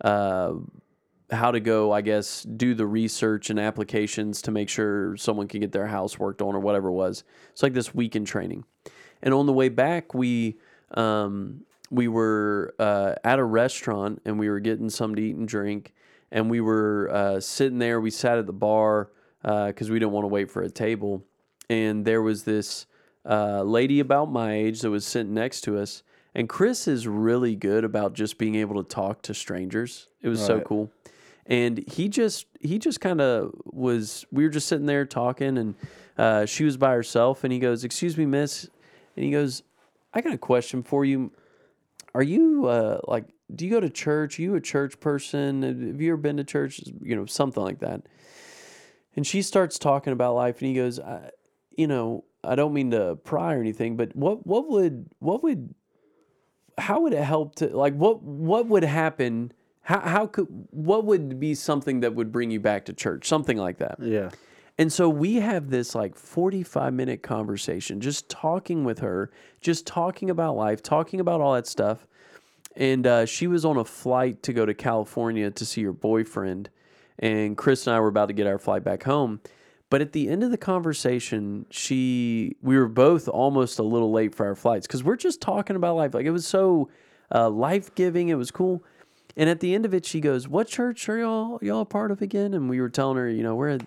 uh, 0.02 0.54
how 1.30 1.50
to 1.52 1.60
go 1.60 1.92
i 1.92 2.00
guess 2.00 2.42
do 2.42 2.74
the 2.74 2.86
research 2.86 3.50
and 3.50 3.60
applications 3.60 4.42
to 4.42 4.50
make 4.50 4.68
sure 4.68 5.16
someone 5.16 5.46
can 5.46 5.60
get 5.60 5.70
their 5.72 5.86
house 5.86 6.18
worked 6.18 6.40
on 6.42 6.54
or 6.56 6.60
whatever 6.60 6.88
it 6.88 6.92
was. 6.92 7.22
It's 7.52 7.62
like 7.62 7.74
this 7.74 7.94
weekend 7.94 8.26
training 8.26 8.64
and 9.22 9.34
on 9.34 9.46
the 9.46 9.52
way 9.52 9.68
back 9.68 10.14
we 10.14 10.56
um, 10.94 11.64
we 11.90 12.08
were 12.08 12.74
uh, 12.78 13.14
at 13.24 13.38
a 13.38 13.44
restaurant 13.44 14.20
and 14.24 14.38
we 14.38 14.48
were 14.48 14.60
getting 14.60 14.90
something 14.90 15.16
to 15.16 15.22
eat 15.22 15.36
and 15.36 15.48
drink 15.48 15.92
and 16.30 16.48
we 16.50 16.60
were 16.60 17.10
uh, 17.12 17.40
sitting 17.40 17.78
there 17.78 18.00
we 18.00 18.10
sat 18.10 18.38
at 18.38 18.46
the 18.46 18.52
bar 18.52 19.10
because 19.42 19.90
we 19.90 19.98
didn't 19.98 20.12
want 20.12 20.24
to 20.24 20.28
wait 20.28 20.50
for 20.50 20.62
a 20.62 20.70
table 20.70 21.24
and 21.68 22.04
there 22.04 22.22
was 22.22 22.44
this 22.44 22.86
uh, 23.28 23.62
lady 23.62 24.00
about 24.00 24.30
my 24.30 24.54
age 24.54 24.80
that 24.80 24.90
was 24.90 25.04
sitting 25.06 25.34
next 25.34 25.60
to 25.62 25.78
us 25.78 26.02
And 26.34 26.48
Chris 26.48 26.86
is 26.86 27.06
really 27.06 27.56
good 27.56 27.84
about 27.84 28.14
just 28.14 28.38
being 28.38 28.54
able 28.54 28.82
to 28.82 28.88
talk 28.88 29.22
to 29.22 29.34
strangers. 29.34 30.08
It 30.22 30.28
was 30.28 30.40
so 30.44 30.60
cool. 30.60 30.90
And 31.46 31.84
he 31.88 32.08
just 32.08 32.46
he 32.60 32.78
just 32.78 33.00
kind 33.00 33.20
of 33.20 33.52
was 33.64 34.24
we 34.30 34.44
were 34.44 34.50
just 34.50 34.68
sitting 34.68 34.86
there 34.86 35.04
talking 35.04 35.58
and 35.58 35.74
uh, 36.16 36.46
she 36.46 36.64
was 36.64 36.76
by 36.76 36.92
herself 36.94 37.42
and 37.44 37.52
he 37.52 37.58
goes, 37.58 37.82
"Excuse 37.82 38.16
me, 38.16 38.26
miss." 38.26 38.68
And 39.20 39.26
he 39.26 39.32
goes, 39.32 39.62
"I 40.14 40.22
got 40.22 40.32
a 40.32 40.38
question 40.38 40.82
for 40.82 41.04
you. 41.04 41.30
Are 42.14 42.22
you 42.22 42.64
uh, 42.68 43.00
like 43.06 43.26
do 43.54 43.66
you 43.66 43.70
go 43.70 43.80
to 43.80 43.90
church? 43.90 44.38
Are 44.38 44.42
you 44.42 44.54
a 44.54 44.62
church 44.62 44.98
person? 44.98 45.62
Have 45.62 46.00
you 46.00 46.12
ever 46.12 46.16
been 46.16 46.38
to 46.38 46.44
church? 46.44 46.80
You 47.02 47.16
know, 47.16 47.26
something 47.26 47.62
like 47.62 47.80
that." 47.80 48.06
And 49.14 49.26
she 49.26 49.42
starts 49.42 49.78
talking 49.78 50.14
about 50.14 50.36
life 50.36 50.62
and 50.62 50.68
he 50.68 50.74
goes, 50.74 50.98
I, 50.98 51.32
"You 51.76 51.86
know, 51.86 52.24
I 52.42 52.54
don't 52.54 52.72
mean 52.72 52.92
to 52.92 53.16
pry 53.16 53.52
or 53.56 53.60
anything, 53.60 53.98
but 53.98 54.16
what 54.16 54.46
what 54.46 54.70
would 54.70 55.10
what 55.18 55.42
would 55.42 55.74
how 56.78 57.02
would 57.02 57.12
it 57.12 57.22
help 57.22 57.56
to 57.56 57.68
like 57.76 57.92
what 57.92 58.22
what 58.22 58.68
would 58.68 58.84
happen 58.84 59.52
how 59.82 60.00
how 60.00 60.26
could 60.26 60.46
what 60.70 61.04
would 61.04 61.38
be 61.38 61.54
something 61.54 62.00
that 62.00 62.14
would 62.14 62.32
bring 62.32 62.50
you 62.50 62.58
back 62.58 62.86
to 62.86 62.94
church 62.94 63.28
something 63.28 63.58
like 63.58 63.76
that 63.78 63.96
Yeah. 64.00 64.30
And 64.80 64.90
so 64.90 65.10
we 65.10 65.34
have 65.34 65.68
this 65.68 65.94
like 65.94 66.16
45 66.16 66.94
minute 66.94 67.22
conversation 67.22 68.00
just 68.00 68.30
talking 68.30 68.82
with 68.82 69.00
her 69.00 69.30
just 69.60 69.86
talking 69.86 70.30
about 70.30 70.56
life 70.56 70.82
talking 70.82 71.20
about 71.20 71.42
all 71.42 71.52
that 71.52 71.66
stuff. 71.66 72.06
And 72.76 73.06
uh, 73.06 73.26
she 73.26 73.46
was 73.46 73.66
on 73.66 73.76
a 73.76 73.84
flight 73.84 74.42
to 74.44 74.54
go 74.54 74.64
to 74.64 74.72
california 74.72 75.50
to 75.50 75.66
see 75.66 75.82
her 75.82 75.92
boyfriend 75.92 76.70
and 77.18 77.58
chris 77.58 77.86
and 77.86 77.94
i 77.94 78.00
were 78.00 78.08
about 78.08 78.28
to 78.28 78.32
get 78.32 78.46
our 78.46 78.58
flight 78.58 78.82
back 78.82 79.02
home. 79.02 79.40
But 79.90 80.00
at 80.00 80.12
the 80.12 80.30
end 80.30 80.42
of 80.42 80.50
the 80.50 80.56
conversation 80.56 81.66
she 81.68 82.56
we 82.62 82.78
were 82.78 82.88
both 82.88 83.28
almost 83.28 83.78
a 83.80 83.82
little 83.82 84.10
late 84.10 84.34
for 84.34 84.46
our 84.46 84.54
flights 84.54 84.86
because 84.86 85.04
we're 85.04 85.16
just 85.16 85.42
talking 85.42 85.76
about 85.76 85.96
life. 85.96 86.14
Like 86.14 86.24
it 86.24 86.30
was 86.30 86.46
so 86.46 86.88
uh, 87.34 87.50
life-giving 87.50 88.30
it 88.30 88.36
was 88.36 88.50
cool. 88.50 88.82
And 89.36 89.50
at 89.50 89.60
the 89.60 89.74
end 89.74 89.84
of 89.84 89.92
it 89.92 90.06
she 90.06 90.22
goes 90.22 90.48
what 90.48 90.68
church 90.68 91.06
are 91.10 91.18
y'all 91.18 91.58
y'all 91.60 91.82
a 91.82 91.84
part 91.84 92.10
of 92.10 92.22
again? 92.22 92.54
And 92.54 92.70
we 92.70 92.80
were 92.80 92.88
telling 92.88 93.18
her 93.18 93.28
you 93.28 93.42
know 93.42 93.54
we're 93.54 93.68
at 93.68 93.82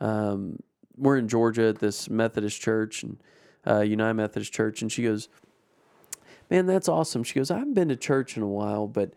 um, 0.00 0.58
we're 0.96 1.16
in 1.16 1.28
georgia 1.28 1.68
at 1.68 1.78
this 1.78 2.08
methodist 2.08 2.60
church 2.60 3.02
and 3.02 3.18
uh, 3.66 3.80
united 3.80 4.14
methodist 4.14 4.52
church 4.52 4.82
and 4.82 4.90
she 4.90 5.02
goes 5.02 5.28
man 6.50 6.66
that's 6.66 6.88
awesome 6.88 7.22
she 7.22 7.34
goes 7.34 7.50
i 7.50 7.58
haven't 7.58 7.74
been 7.74 7.88
to 7.88 7.96
church 7.96 8.36
in 8.36 8.42
a 8.42 8.48
while 8.48 8.86
but 8.86 9.12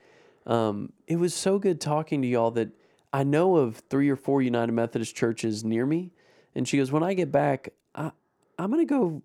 um, 0.45 0.91
it 1.07 1.17
was 1.17 1.33
so 1.33 1.59
good 1.59 1.79
talking 1.79 2.21
to 2.21 2.27
y'all 2.27 2.51
that 2.51 2.69
i 3.13 3.23
know 3.23 3.55
of 3.55 3.77
three 3.89 4.09
or 4.09 4.15
four 4.15 4.41
united 4.41 4.71
methodist 4.71 5.15
churches 5.15 5.63
near 5.63 5.85
me 5.85 6.11
and 6.55 6.67
she 6.67 6.77
goes 6.77 6.91
when 6.91 7.03
i 7.03 7.13
get 7.13 7.31
back 7.31 7.69
I, 7.95 8.11
i'm 8.57 8.71
going 8.71 8.85
to 8.85 8.89
go 8.89 9.21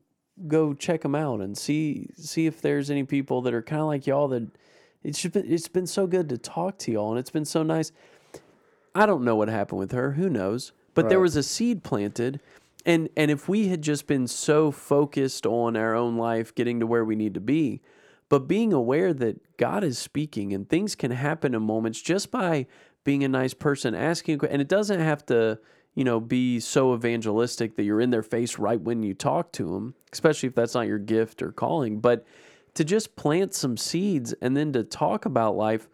go 0.48 0.74
check 0.74 1.02
them 1.02 1.14
out 1.14 1.40
and 1.40 1.56
see 1.56 2.08
see 2.16 2.46
if 2.46 2.60
there's 2.60 2.90
any 2.90 3.04
people 3.04 3.42
that 3.42 3.54
are 3.54 3.62
kind 3.62 3.80
of 3.80 3.86
like 3.86 4.06
y'all 4.06 4.28
that 4.28 4.48
it's 5.04 5.20
just 5.20 5.34
been, 5.34 5.50
it's 5.50 5.68
been 5.68 5.86
so 5.86 6.06
good 6.06 6.28
to 6.30 6.38
talk 6.38 6.78
to 6.78 6.92
y'all 6.92 7.10
and 7.10 7.18
it's 7.18 7.30
been 7.30 7.44
so 7.44 7.62
nice 7.62 7.92
I 8.94 9.06
don't 9.06 9.24
know 9.24 9.34
what 9.34 9.48
happened 9.48 9.80
with 9.80 9.90
her. 9.92 10.12
Who 10.12 10.30
knows? 10.30 10.72
But 10.94 11.08
there 11.08 11.20
was 11.20 11.36
a 11.36 11.42
seed 11.42 11.82
planted, 11.82 12.40
and 12.86 13.08
and 13.16 13.30
if 13.30 13.48
we 13.48 13.68
had 13.68 13.82
just 13.82 14.06
been 14.06 14.26
so 14.26 14.70
focused 14.70 15.46
on 15.46 15.76
our 15.76 15.94
own 15.94 16.16
life, 16.16 16.54
getting 16.54 16.80
to 16.80 16.86
where 16.86 17.04
we 17.04 17.16
need 17.16 17.34
to 17.34 17.40
be, 17.40 17.80
but 18.28 18.48
being 18.48 18.72
aware 18.72 19.12
that 19.12 19.56
God 19.56 19.84
is 19.84 19.98
speaking 19.98 20.52
and 20.52 20.68
things 20.68 20.94
can 20.94 21.10
happen 21.10 21.54
in 21.54 21.62
moments 21.62 22.00
just 22.00 22.30
by 22.30 22.66
being 23.02 23.22
a 23.24 23.28
nice 23.28 23.54
person, 23.54 23.94
asking, 23.94 24.40
and 24.48 24.62
it 24.62 24.68
doesn't 24.68 25.00
have 25.00 25.26
to, 25.26 25.58
you 25.94 26.04
know, 26.04 26.20
be 26.20 26.58
so 26.58 26.94
evangelistic 26.94 27.76
that 27.76 27.82
you're 27.82 28.00
in 28.00 28.10
their 28.10 28.22
face 28.22 28.58
right 28.58 28.80
when 28.80 29.02
you 29.02 29.14
talk 29.14 29.52
to 29.52 29.74
them, 29.74 29.94
especially 30.12 30.48
if 30.48 30.54
that's 30.54 30.74
not 30.74 30.86
your 30.86 30.98
gift 30.98 31.42
or 31.42 31.52
calling, 31.52 32.00
but 32.00 32.24
to 32.74 32.84
just 32.84 33.14
plant 33.14 33.52
some 33.52 33.76
seeds 33.76 34.32
and 34.40 34.56
then 34.56 34.72
to 34.72 34.82
talk 34.82 35.26
about 35.26 35.56
life 35.56 35.88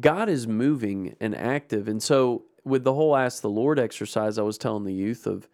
God 0.00 0.28
is 0.28 0.46
moving 0.46 1.16
and 1.20 1.34
active. 1.36 1.88
And 1.88 2.02
so 2.02 2.44
with 2.64 2.84
the 2.84 2.94
whole 2.94 3.16
ask 3.16 3.42
the 3.42 3.50
Lord 3.50 3.78
exercise, 3.78 4.38
I 4.38 4.42
was 4.42 4.58
telling 4.58 4.84
the 4.84 4.94
youth 4.94 5.26
of 5.26 5.48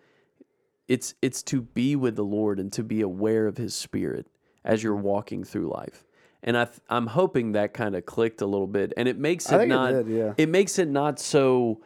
it's 0.88 1.14
it's 1.20 1.42
to 1.44 1.61
be 1.61 1.96
with 1.96 2.16
the 2.16 2.24
Lord 2.24 2.59
and 2.59 2.72
to 2.72 2.82
be 2.82 3.00
aware 3.02 3.46
of 3.46 3.56
his 3.56 3.74
spirit 3.74 4.26
as 4.64 4.82
you're 4.82 4.94
mm-hmm. 4.94 5.04
walking 5.04 5.44
through 5.44 5.70
life. 5.70 6.04
And 6.42 6.56
I 6.56 6.66
th- 6.66 6.80
I'm 6.88 7.09
hoping 7.09 7.52
that 7.52 7.74
kind 7.74 7.96
of 7.96 8.06
clicked 8.06 8.40
a 8.40 8.46
little 8.46 8.66
bit. 8.66 8.92
And 8.96 9.09
it 9.09 9.18
makes 9.18 9.46
it 9.46 9.50
think 9.50 9.62
it 9.64 9.68
not 9.68 9.90
did, 9.90 10.09
yeah. 10.09 10.34
it 10.36 10.48
makes 10.48 10.78
it 10.78 10.88
not 10.88 11.18
so 11.18 11.80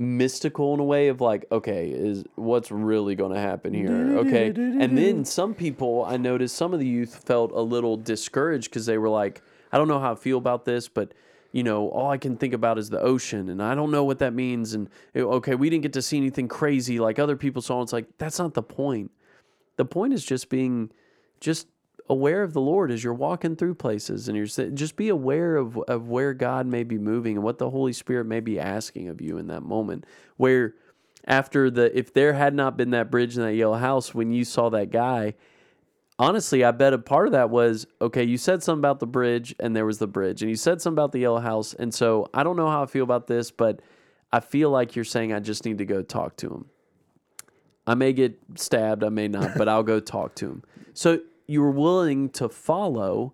mystical 0.00 0.74
in 0.74 0.80
a 0.80 0.84
way 0.84 1.08
of 1.08 1.20
like 1.20 1.44
okay 1.50 1.90
is 1.90 2.22
what's 2.36 2.70
really 2.70 3.16
going 3.16 3.34
to 3.34 3.40
happen 3.40 3.74
here? 3.74 4.18
Okay. 4.18 4.46
And 4.46 4.96
then 4.96 5.24
some 5.24 5.54
people 5.54 6.04
i 6.06 6.16
noticed 6.16 6.54
some 6.54 6.72
of 6.72 6.78
the 6.78 6.86
youth 6.86 7.24
felt 7.24 7.50
a 7.50 7.60
little 7.60 7.96
discouraged 7.96 8.70
because 8.70 8.86
they 8.86 8.96
were 8.96 9.08
like 9.08 9.42
i 9.72 9.76
don't 9.76 9.88
know 9.88 9.98
how 9.98 10.12
i 10.12 10.14
feel 10.14 10.38
about 10.38 10.64
this 10.64 10.86
but 10.86 11.14
you 11.52 11.62
know 11.62 11.88
all 11.88 12.10
i 12.10 12.18
can 12.18 12.36
think 12.36 12.52
about 12.52 12.78
is 12.78 12.90
the 12.90 13.00
ocean 13.00 13.48
and 13.48 13.62
i 13.62 13.74
don't 13.74 13.90
know 13.90 14.04
what 14.04 14.18
that 14.18 14.34
means 14.34 14.74
and 14.74 14.88
okay 15.16 15.54
we 15.54 15.70
didn't 15.70 15.82
get 15.82 15.92
to 15.92 16.02
see 16.02 16.16
anything 16.16 16.48
crazy 16.48 16.98
like 16.98 17.18
other 17.18 17.36
people 17.36 17.62
saw 17.62 17.82
it's 17.82 17.92
like 17.92 18.06
that's 18.18 18.38
not 18.38 18.54
the 18.54 18.62
point 18.62 19.10
the 19.76 19.84
point 19.84 20.12
is 20.12 20.24
just 20.24 20.48
being 20.48 20.90
just 21.40 21.68
aware 22.08 22.42
of 22.42 22.52
the 22.52 22.60
Lord 22.60 22.90
as 22.90 23.04
you're 23.04 23.14
walking 23.14 23.56
through 23.56 23.74
places 23.74 24.28
and 24.28 24.36
you're 24.36 24.46
just 24.46 24.96
be 24.96 25.08
aware 25.08 25.56
of, 25.56 25.76
of 25.88 26.08
where 26.08 26.34
God 26.34 26.66
may 26.66 26.82
be 26.82 26.98
moving 26.98 27.36
and 27.36 27.44
what 27.44 27.58
the 27.58 27.70
Holy 27.70 27.92
Spirit 27.92 28.24
may 28.24 28.40
be 28.40 28.58
asking 28.58 29.08
of 29.08 29.20
you 29.20 29.38
in 29.38 29.46
that 29.48 29.62
moment. 29.62 30.04
Where 30.36 30.74
after 31.26 31.70
the 31.70 31.96
if 31.96 32.12
there 32.12 32.32
had 32.32 32.54
not 32.54 32.76
been 32.76 32.90
that 32.90 33.10
bridge 33.10 33.36
in 33.36 33.42
that 33.42 33.54
yellow 33.54 33.76
house 33.76 34.14
when 34.14 34.32
you 34.32 34.44
saw 34.44 34.70
that 34.70 34.90
guy, 34.90 35.34
honestly, 36.18 36.64
I 36.64 36.70
bet 36.70 36.92
a 36.92 36.98
part 36.98 37.26
of 37.26 37.32
that 37.32 37.50
was 37.50 37.86
okay, 38.00 38.24
you 38.24 38.36
said 38.36 38.62
something 38.62 38.80
about 38.80 39.00
the 39.00 39.06
bridge 39.06 39.54
and 39.60 39.74
there 39.74 39.86
was 39.86 39.98
the 39.98 40.06
bridge, 40.06 40.42
and 40.42 40.50
you 40.50 40.56
said 40.56 40.80
something 40.80 40.94
about 40.94 41.12
the 41.12 41.20
yellow 41.20 41.40
house. 41.40 41.74
And 41.74 41.92
so 41.92 42.28
I 42.34 42.42
don't 42.42 42.56
know 42.56 42.68
how 42.68 42.82
I 42.82 42.86
feel 42.86 43.04
about 43.04 43.26
this, 43.26 43.50
but 43.50 43.80
I 44.32 44.40
feel 44.40 44.70
like 44.70 44.96
you're 44.96 45.04
saying 45.04 45.32
I 45.32 45.40
just 45.40 45.64
need 45.64 45.78
to 45.78 45.84
go 45.84 46.02
talk 46.02 46.36
to 46.38 46.48
him. 46.48 46.66
I 47.86 47.94
may 47.94 48.12
get 48.12 48.38
stabbed, 48.56 49.02
I 49.02 49.08
may 49.08 49.28
not, 49.28 49.56
but 49.56 49.68
I'll 49.68 49.82
go 49.82 49.98
talk 49.98 50.34
to 50.36 50.46
him. 50.46 50.62
So 50.92 51.20
you 51.46 51.62
were 51.62 51.70
willing 51.70 52.28
to 52.30 52.50
follow, 52.50 53.32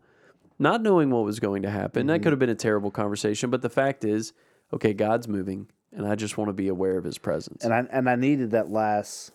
not 0.61 0.81
knowing 0.81 1.11
what 1.11 1.25
was 1.25 1.41
going 1.41 1.63
to 1.63 1.71
happen. 1.71 2.07
That 2.07 2.15
mm-hmm. 2.15 2.23
could 2.23 2.33
have 2.33 2.39
been 2.39 2.51
a 2.51 2.55
terrible 2.55 2.93
conversation, 2.93 3.51
but 3.51 3.63
the 3.63 3.69
fact 3.69 4.05
is, 4.05 4.33
okay, 4.73 4.95
God's 4.95 5.27
moving, 5.27 5.67
and 5.93 6.07
I 6.07 6.15
just 6.15 6.39
want 6.39 6.51
to 6.51 6.53
be 6.53 6.69
aware 6.69 6.97
of 6.97 7.03
His 7.03 7.19
presence. 7.19 7.65
and 7.65 7.75
I 7.75 7.85
and 7.91 8.09
I 8.09 8.15
needed 8.15 8.53
that 8.53 8.71
last. 8.71 9.33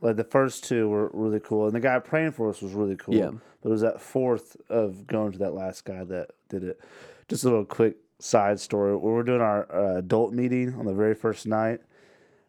Like 0.00 0.16
the 0.16 0.24
first 0.24 0.64
two 0.64 0.88
were 0.88 1.10
really 1.12 1.40
cool, 1.40 1.66
and 1.66 1.74
the 1.74 1.80
guy 1.80 1.98
praying 1.98 2.32
for 2.32 2.50
us 2.50 2.60
was 2.60 2.72
really 2.72 2.96
cool. 2.96 3.14
Yeah. 3.14 3.30
But 3.62 3.70
it 3.70 3.72
was 3.72 3.80
that 3.80 4.00
fourth 4.00 4.56
of 4.68 5.06
going 5.06 5.32
to 5.32 5.38
that 5.38 5.54
last 5.54 5.84
guy 5.84 6.04
that 6.04 6.30
did 6.48 6.62
it. 6.64 6.80
Just 7.28 7.44
a 7.44 7.48
little 7.48 7.64
quick 7.64 7.96
side 8.18 8.60
story. 8.60 8.94
When 8.94 9.04
we 9.04 9.10
were 9.12 9.22
doing 9.22 9.40
our 9.40 9.66
uh, 9.74 9.98
adult 9.98 10.32
meeting 10.32 10.74
on 10.74 10.86
the 10.86 10.94
very 10.94 11.14
first 11.14 11.46
night, 11.46 11.80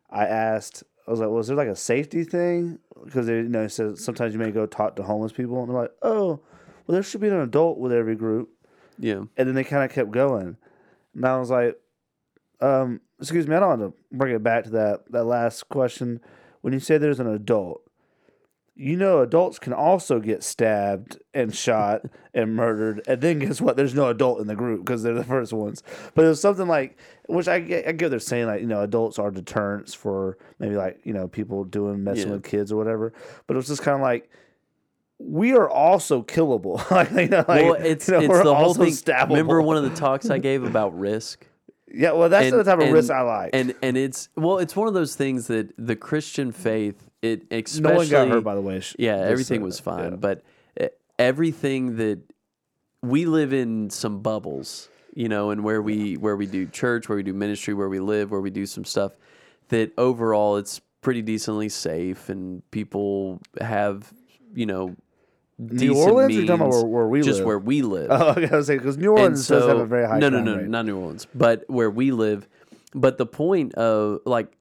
I 0.09 0.25
asked, 0.25 0.83
I 1.07 1.11
was 1.11 1.19
like, 1.19 1.29
"Was 1.29 1.47
there 1.47 1.57
like 1.57 1.67
a 1.67 1.75
safety 1.75 2.23
thing?" 2.23 2.79
Because 3.03 3.27
they, 3.27 3.37
you 3.37 3.43
know, 3.43 3.67
says 3.67 4.03
sometimes 4.03 4.33
you 4.33 4.39
may 4.39 4.51
go 4.51 4.65
talk 4.65 4.95
to 4.97 5.03
homeless 5.03 5.31
people, 5.31 5.59
and 5.61 5.69
they're 5.69 5.81
like, 5.81 5.93
"Oh, 6.01 6.41
well, 6.85 6.93
there 6.93 7.03
should 7.03 7.21
be 7.21 7.27
an 7.27 7.39
adult 7.39 7.77
with 7.77 7.91
every 7.91 8.15
group." 8.15 8.49
yeah, 8.99 9.23
And 9.37 9.47
then 9.47 9.53
they 9.53 9.63
kind 9.63 9.83
of 9.83 9.91
kept 9.91 10.11
going, 10.11 10.57
and 11.15 11.25
I 11.25 11.37
was 11.37 11.49
like, 11.49 11.79
um, 12.61 13.01
"Excuse 13.19 13.47
me, 13.47 13.55
I 13.55 13.59
don't 13.59 13.79
want 13.79 13.93
to 13.93 14.17
bring 14.17 14.35
it 14.35 14.43
back 14.43 14.65
to 14.65 14.69
that 14.71 15.11
that 15.11 15.25
last 15.25 15.69
question. 15.69 16.19
When 16.67 16.73
you 16.73 16.81
say 16.81 16.97
there's 16.97 17.21
an 17.21 17.33
adult, 17.33 17.81
you 18.75 18.97
know, 18.97 19.21
adults 19.21 19.57
can 19.57 19.71
also 19.71 20.19
get 20.19 20.43
stabbed 20.43 21.17
and 21.33 21.55
shot 21.55 22.01
and 22.33 22.57
murdered, 22.57 23.01
and 23.07 23.21
then 23.21 23.39
guess 23.39 23.61
what? 23.61 23.77
There's 23.77 23.93
no 23.95 24.09
adult 24.09 24.41
in 24.41 24.47
the 24.47 24.55
group 24.55 24.81
because 24.83 25.01
they're 25.01 25.13
the 25.13 25.23
first 25.23 25.53
ones. 25.53 25.81
But 26.13 26.25
it 26.25 26.27
was 26.27 26.41
something 26.41 26.67
like, 26.67 26.99
which 27.27 27.47
I 27.47 27.61
get, 27.61 27.87
I 27.87 27.93
get 27.93 28.09
they're 28.09 28.19
saying 28.19 28.47
like, 28.47 28.59
you 28.59 28.67
know, 28.67 28.81
adults 28.81 29.17
are 29.17 29.31
deterrents 29.31 29.93
for 29.93 30.37
maybe 30.59 30.75
like 30.75 30.99
you 31.05 31.13
know 31.13 31.29
people 31.29 31.63
doing 31.63 32.03
messing 32.03 32.27
Yeah. 32.27 32.33
with 32.33 32.43
kids 32.43 32.69
or 32.73 32.75
whatever. 32.75 33.13
But 33.47 33.53
it 33.53 33.55
was 33.55 33.67
just 33.67 33.81
kind 33.81 33.95
of 33.95 34.01
like. 34.01 34.29
We 35.19 35.53
are 35.53 35.69
also 35.69 36.21
killable. 36.21 36.91
like, 36.91 37.11
you 37.11 37.29
know, 37.29 37.45
like, 37.47 37.63
well, 37.63 37.73
it's 37.75 38.09
you 38.09 38.13
know, 38.15 38.19
it's 38.19 38.43
the 38.43 38.53
whole 38.53 38.73
thing. 38.73 38.87
Stabbable. 38.91 39.29
Remember 39.29 39.61
one 39.61 39.77
of 39.77 39.83
the 39.83 39.95
talks 39.95 40.29
I 40.29 40.37
gave 40.37 40.63
about 40.65 40.99
risk? 40.99 41.47
Yeah, 41.93 42.11
well, 42.11 42.29
that's 42.29 42.51
And- 42.51 42.59
the 42.59 42.63
type 42.63 42.79
of 42.79 42.85
and- 42.85 42.93
risk 42.93 43.11
I 43.11 43.21
like. 43.21 43.49
And 43.53 43.73
and 43.81 43.97
it's 43.97 44.29
well, 44.35 44.57
it's 44.57 44.75
one 44.75 44.87
of 44.87 44.93
those 44.93 45.15
things 45.15 45.47
that 45.47 45.73
the 45.77 45.95
Christian 45.95 46.51
faith, 46.51 47.09
it 47.21 47.49
no 47.79 47.95
one 47.95 48.09
got 48.09 48.27
hurt, 48.27 48.43
by 48.43 48.55
the 48.55 48.61
way. 48.61 48.81
Yeah, 48.99 49.17
everything 49.17 49.61
uh, 49.61 49.65
was 49.65 49.79
fine, 49.79 50.11
yeah. 50.11 50.17
but 50.17 50.43
uh, 50.79 50.87
everything 51.17 51.97
that 51.97 52.19
we 53.01 53.25
live 53.25 53.53
in 53.53 53.89
some 53.89 54.21
bubbles, 54.21 54.89
you 55.13 55.29
know, 55.29 55.51
and 55.51 55.63
where 55.63 55.81
we 55.81 56.15
where 56.15 56.35
we 56.35 56.45
do 56.45 56.65
church, 56.65 57.07
where 57.07 57.15
we 57.15 57.23
do 57.23 57.33
ministry, 57.33 57.73
where 57.73 57.89
we 57.89 57.99
live, 57.99 58.31
where 58.31 58.41
we 58.41 58.49
do 58.49 58.65
some 58.65 58.83
stuff 58.85 59.13
that 59.69 59.91
overall 59.97 60.57
it's 60.57 60.81
pretty 61.01 61.21
decently 61.21 61.69
safe 61.69 62.29
and 62.29 62.69
people 62.71 63.39
have, 63.61 64.13
you 64.53 64.65
know, 64.65 64.95
New 65.59 65.95
Orleans, 65.97 66.35
or 66.35 66.41
you 66.41 66.45
talking 66.47 66.61
about 66.61 66.69
where, 66.69 66.85
where 66.85 67.07
we 67.07 67.19
live 67.19 67.25
just 67.25 67.37
live? 67.39 67.47
where 67.47 67.59
we 67.59 67.81
live. 67.81 68.07
Oh, 68.11 68.29
okay, 68.31 68.47
I 68.49 68.57
was 68.57 68.67
saying 68.67 68.79
because 68.79 68.97
New 68.97 69.11
Orleans 69.11 69.47
does 69.47 69.67
have 69.67 69.77
a 69.77 69.85
very 69.85 70.07
high 70.07 70.19
no, 70.19 70.29
no, 70.29 70.41
no, 70.41 70.57
rate. 70.57 70.67
not 70.67 70.85
New 70.85 70.97
Orleans, 70.97 71.25
but 71.33 71.63
where 71.67 71.89
we 71.89 72.11
live. 72.11 72.47
But 72.93 73.17
the 73.17 73.25
point 73.25 73.73
of 73.75 74.19
like 74.25 74.51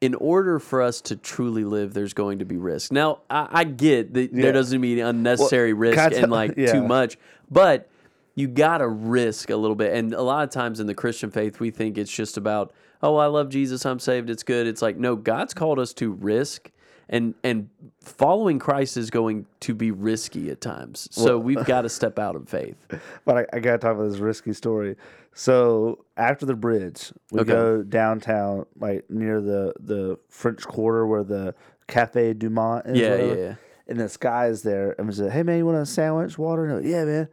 in 0.00 0.16
order 0.16 0.58
for 0.58 0.82
us 0.82 1.00
to 1.00 1.14
truly 1.16 1.64
live, 1.64 1.94
there's 1.94 2.12
going 2.12 2.40
to 2.40 2.44
be 2.44 2.56
risk. 2.56 2.90
Now, 2.90 3.20
I, 3.30 3.48
I 3.52 3.64
get 3.64 4.14
that 4.14 4.32
Yeah. 4.32 4.42
there 4.42 4.52
doesn't 4.52 4.80
be 4.80 4.98
unnecessary 5.00 5.72
risk 5.74 5.96
can 5.96 6.24
and 6.24 6.32
like 6.32 6.54
yeah. 6.56 6.72
too 6.72 6.82
much, 6.82 7.16
but 7.50 7.88
you 8.34 8.48
gotta 8.48 8.88
risk 8.88 9.50
a 9.50 9.56
little 9.56 9.76
bit. 9.76 9.92
And 9.94 10.12
a 10.12 10.22
lot 10.22 10.42
of 10.42 10.50
times 10.50 10.80
in 10.80 10.88
the 10.88 10.94
Christian 10.94 11.30
faith, 11.30 11.60
we 11.60 11.70
think 11.70 11.98
it's 11.98 12.10
just 12.10 12.36
about, 12.36 12.72
oh, 13.00 13.16
I 13.16 13.26
love 13.26 13.48
Jesus, 13.48 13.86
I'm 13.86 14.00
saved, 14.00 14.28
it's 14.28 14.42
good. 14.42 14.66
It's 14.66 14.82
like, 14.82 14.96
no, 14.96 15.14
God's 15.14 15.54
called 15.54 15.78
us 15.78 15.92
to 15.94 16.10
risk. 16.10 16.70
And, 17.08 17.34
and 17.44 17.68
following 18.00 18.58
Christ 18.58 18.96
is 18.96 19.10
going 19.10 19.46
to 19.60 19.74
be 19.74 19.90
risky 19.90 20.50
at 20.50 20.60
times. 20.60 21.08
So 21.10 21.38
we've 21.38 21.64
got 21.64 21.82
to 21.82 21.88
step 22.00 22.18
out 22.18 22.36
in 22.36 22.46
faith. 22.46 22.76
But 23.24 23.36
I, 23.38 23.46
I 23.56 23.60
gotta 23.60 23.78
talk 23.78 23.92
about 23.96 24.08
this 24.10 24.18
risky 24.18 24.52
story. 24.52 24.96
So 25.34 26.04
after 26.16 26.46
the 26.46 26.54
bridge, 26.54 27.12
we 27.30 27.40
Okay. 27.40 27.52
go 27.52 27.82
downtown, 27.82 28.66
like 28.78 29.08
near 29.10 29.40
the 29.40 29.72
the 29.80 30.18
French 30.28 30.62
Quarter 30.66 31.06
where 31.06 31.24
the 31.24 31.54
Cafe 31.86 32.34
Du 32.34 32.50
Monde 32.50 32.82
is. 32.86 32.98
Yeah, 32.98 33.16
yeah, 33.16 33.34
yeah. 33.34 33.54
And 33.88 33.98
this 33.98 34.16
guy 34.16 34.46
is 34.46 34.62
there, 34.62 34.94
and 34.98 35.06
we 35.08 35.14
said, 35.14 35.32
"Hey 35.32 35.42
man, 35.42 35.58
you 35.58 35.66
want 35.66 35.78
a 35.78 35.86
sandwich, 35.86 36.38
water?" 36.38 36.66
And 36.66 36.76
like, 36.76 36.84
yeah, 36.90 37.04
man. 37.04 37.28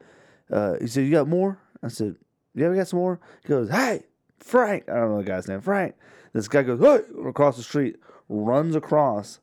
Uh, 0.52 0.76
he 0.82 0.88
said, 0.88 1.04
"You 1.06 1.12
got 1.12 1.28
more?" 1.28 1.60
I 1.84 1.90
said, 1.90 2.16
"Yeah, 2.56 2.70
we 2.70 2.76
got 2.78 2.88
some 2.88 3.00
more." 3.00 3.20
He 3.44 3.50
goes, 3.50 3.70
"Hey, 3.70 4.04
Frank." 4.40 4.90
I 4.90 4.96
don't 4.96 5.10
know 5.12 5.18
the 5.18 5.24
guy's 5.24 5.48
name. 5.48 5.62
Frank. 5.62 5.96
This 6.34 6.48
guy 6.48 6.64
goes, 6.64 6.80
"Hey!" 6.80 7.02
across 7.28 7.58
the 7.58 7.64
street, 7.64 7.98
runs 8.30 8.76
across. 8.76 9.40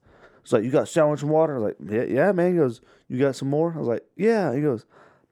It's 0.47 0.53
like, 0.53 0.63
"You 0.63 0.71
got 0.71 0.89
sandwich 0.89 1.23
and 1.23 1.31
water?" 1.33 1.55
I 1.55 1.59
was 1.59 1.65
like, 1.65 1.91
"Yeah, 1.91 2.05
yeah, 2.05 2.31
man." 2.31 2.53
He 2.53 2.57
goes, 2.57 2.81
"You 3.09 3.19
got 3.19 3.35
some 3.35 3.51
more?" 3.51 3.75
I 3.75 3.79
was 3.79 3.89
like, 3.89 4.05
"Yeah." 4.17 4.55
He 4.55 4.61
goes, 4.61 4.87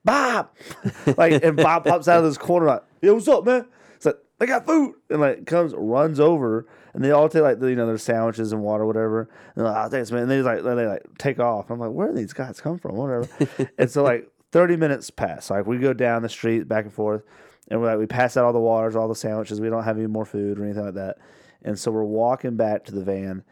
Bob, 0.04 0.50
like, 1.16 1.44
and 1.44 1.56
Bob 1.56 1.84
pops 1.84 2.08
out 2.08 2.18
of 2.18 2.24
this 2.24 2.36
corner 2.36 2.66
like, 2.66 2.82
"Yeah, 3.00 3.12
what's 3.12 3.28
up, 3.28 3.46
man?" 3.46 3.68
It's 3.94 4.06
like 4.06 4.16
they 4.40 4.46
got 4.46 4.66
food, 4.66 4.96
and 5.08 5.20
like 5.20 5.46
comes, 5.46 5.72
runs 5.72 6.18
over, 6.18 6.66
and 6.94 7.04
they 7.04 7.12
all 7.12 7.28
take 7.28 7.42
like 7.42 7.60
the, 7.60 7.68
you 7.68 7.76
know 7.76 7.86
their 7.86 7.96
sandwiches 7.96 8.52
and 8.52 8.60
water, 8.60 8.84
whatever. 8.84 9.30
And 9.54 9.64
they're 9.64 9.72
like, 9.72 9.86
"Oh, 9.86 9.88
thanks, 9.88 10.10
man." 10.10 10.22
And 10.22 10.30
they 10.32 10.42
like 10.42 10.64
they 10.64 10.74
like 10.74 11.04
take 11.16 11.38
off. 11.38 11.70
I'm 11.70 11.78
like, 11.78 11.92
"Where 11.92 12.08
do 12.08 12.14
these 12.14 12.32
guys 12.32 12.60
come 12.60 12.80
from?" 12.80 12.96
Whatever. 12.96 13.28
and 13.78 13.88
so 13.88 14.02
like 14.02 14.28
30 14.50 14.76
minutes 14.76 15.10
pass. 15.10 15.48
Like 15.48 15.64
we 15.64 15.78
go 15.78 15.92
down 15.92 16.22
the 16.22 16.28
street 16.28 16.66
back 16.66 16.86
and 16.86 16.92
forth, 16.92 17.22
and 17.70 17.80
we're 17.80 17.86
like 17.86 18.00
we 18.00 18.06
pass 18.06 18.36
out 18.36 18.44
all 18.46 18.52
the 18.52 18.58
waters, 18.58 18.96
all 18.96 19.06
the 19.06 19.14
sandwiches. 19.14 19.60
We 19.60 19.70
don't 19.70 19.84
have 19.84 19.96
any 19.96 20.08
more 20.08 20.24
food 20.24 20.58
or 20.58 20.64
anything 20.64 20.86
like 20.86 20.94
that. 20.94 21.18
And 21.62 21.78
so 21.78 21.92
we're 21.92 22.02
walking 22.02 22.56
back 22.56 22.84
to 22.86 22.92
the 22.92 23.04
van, 23.04 23.44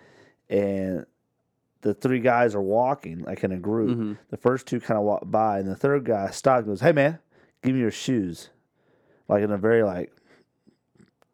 and 0.51 1.07
the 1.83 1.95
three 1.95 2.21
guys 2.21 2.55
are 2.55 2.63
walking 2.63 3.21
like 3.21 3.45
in 3.45 3.53
a 3.53 3.59
group. 3.59 3.91
Mm-hmm. 3.91 4.13
The 4.31 4.37
first 4.37 4.67
two 4.67 4.81
kind 4.81 4.99
of 4.99 5.05
walk 5.05 5.23
by, 5.27 5.59
and 5.59 5.69
the 5.69 5.77
third 5.77 6.05
guy 6.05 6.31
stops 6.31 6.61
and 6.61 6.67
goes, 6.69 6.81
"Hey 6.81 6.93
man, 6.93 7.19
give 7.63 7.75
me 7.75 7.81
your 7.81 7.91
shoes," 7.91 8.51
like 9.29 9.43
in 9.43 9.51
a 9.51 9.59
very 9.59 9.83
like 9.83 10.13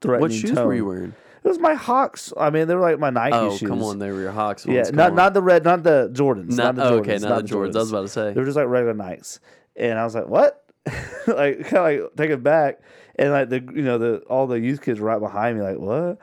threatening 0.00 0.22
What 0.22 0.32
shoes 0.32 0.52
tone. 0.52 0.66
were 0.66 0.74
you 0.74 0.84
wearing? 0.86 1.14
It 1.44 1.48
was 1.48 1.58
my 1.58 1.74
Hawks. 1.74 2.32
I 2.36 2.50
mean, 2.50 2.66
they 2.66 2.74
were 2.74 2.80
like 2.80 2.98
my 2.98 3.10
Nike 3.10 3.36
Oh, 3.36 3.56
shoes. 3.56 3.68
come 3.68 3.82
on, 3.82 3.98
they 3.98 4.10
were 4.10 4.20
your 4.20 4.32
Hawks 4.32 4.66
ones. 4.66 4.76
Yeah, 4.76 4.94
not 4.94 5.10
on. 5.10 5.16
not 5.16 5.34
the 5.34 5.42
red, 5.42 5.64
not 5.64 5.82
the 5.82 6.10
Jordans. 6.12 6.56
Not- 6.56 6.74
Not, 6.74 6.76
the 6.76 6.84
oh, 6.84 7.00
Jordans. 7.00 7.00
okay, 7.00 7.18
not 7.28 7.46
the 7.46 7.54
Jordans. 7.54 7.76
I 7.76 7.78
was 7.78 7.90
about 7.90 8.02
to 8.02 8.08
say. 8.08 8.32
They 8.32 8.40
were 8.40 8.44
just 8.46 8.56
like 8.56 8.66
regular 8.66 8.94
Nikes, 8.94 9.38
and 9.76 9.98
I 9.98 10.04
was 10.04 10.14
like, 10.14 10.26
"What?" 10.26 10.64
like 11.26 11.60
kind 11.66 11.74
of 11.76 11.82
like 12.04 12.16
take 12.16 12.30
it 12.30 12.42
back, 12.42 12.80
and 13.16 13.30
like 13.30 13.48
the 13.50 13.60
you 13.60 13.82
know 13.82 13.98
the 13.98 14.18
all 14.28 14.46
the 14.46 14.58
youth 14.58 14.82
kids 14.82 14.98
were 15.00 15.06
right 15.08 15.20
behind 15.20 15.58
me, 15.58 15.64
like 15.64 15.78
what? 15.78 16.18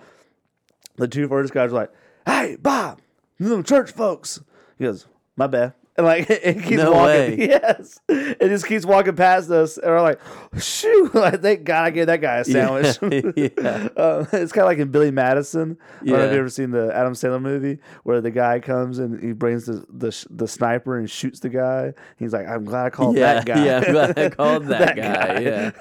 The 0.98 1.08
two 1.08 1.28
first 1.28 1.54
guys 1.54 1.72
were 1.72 1.80
like, 1.80 1.92
"Hey, 2.26 2.58
Bob, 2.62 3.00
them 3.38 3.64
church 3.64 3.92
folks." 3.92 4.42
He 4.78 4.86
goes, 4.86 5.08
"My 5.36 5.48
bad." 5.48 5.74
And 5.98 6.06
like 6.06 6.30
it 6.30 6.56
keeps 6.64 6.82
No 6.82 6.92
walking, 6.92 7.08
way. 7.08 7.36
yes, 7.50 8.00
it 8.10 8.50
just 8.50 8.68
keeps 8.68 8.86
walking 8.86 9.16
past 9.16 9.50
us, 9.50 9.78
and 9.78 9.88
we're 9.88 10.02
like, 10.02 10.20
"Shoot!" 10.60 11.14
Like, 11.16 11.42
thank 11.42 11.64
God 11.64 11.86
I 11.86 11.90
gave 11.92 12.08
that 12.08 12.20
guy 12.20 12.38
a 12.40 12.44
sandwich. 12.44 12.98
yeah. 13.02 13.88
Uh, 13.96 14.26
it's 14.34 14.52
kind 14.52 14.64
of 14.64 14.66
like 14.66 14.80
in 14.80 14.90
Billy 14.92 15.12
Madison. 15.12 15.78
I 16.02 16.06
don't 16.06 16.08
know 16.08 16.16
if 16.16 16.28
Yeah. 16.28 16.34
you 16.34 16.40
ever 16.40 16.50
seen 16.50 16.72
the 16.72 16.94
Adam 16.94 17.14
Sandler 17.14 17.42
movie 17.42 17.80
where 18.04 18.20
the 18.20 18.30
guy 18.32 18.60
comes 18.60 19.00
and 19.00 19.24
he 19.24 19.32
brings 19.32 19.68
the 19.68 19.86
the, 19.90 20.26
the 20.32 20.48
sniper 20.50 20.98
and 20.98 21.10
shoots 21.10 21.40
the 21.40 21.48
guy. 21.50 21.94
He's 22.18 22.34
like, 22.34 22.46
"I'm 22.48 22.66
glad 22.66 22.88
I 22.88 22.90
called 22.90 23.16
Yeah, 23.16 23.36
that 23.36 23.46
guy." 23.46 23.66
yeah, 23.66 23.78
I'm 23.86 23.92
glad 23.94 24.20
I 24.20 24.30
called 24.30 24.66
that 24.66 24.96
guy, 24.98 25.40
yeah. 25.40 25.72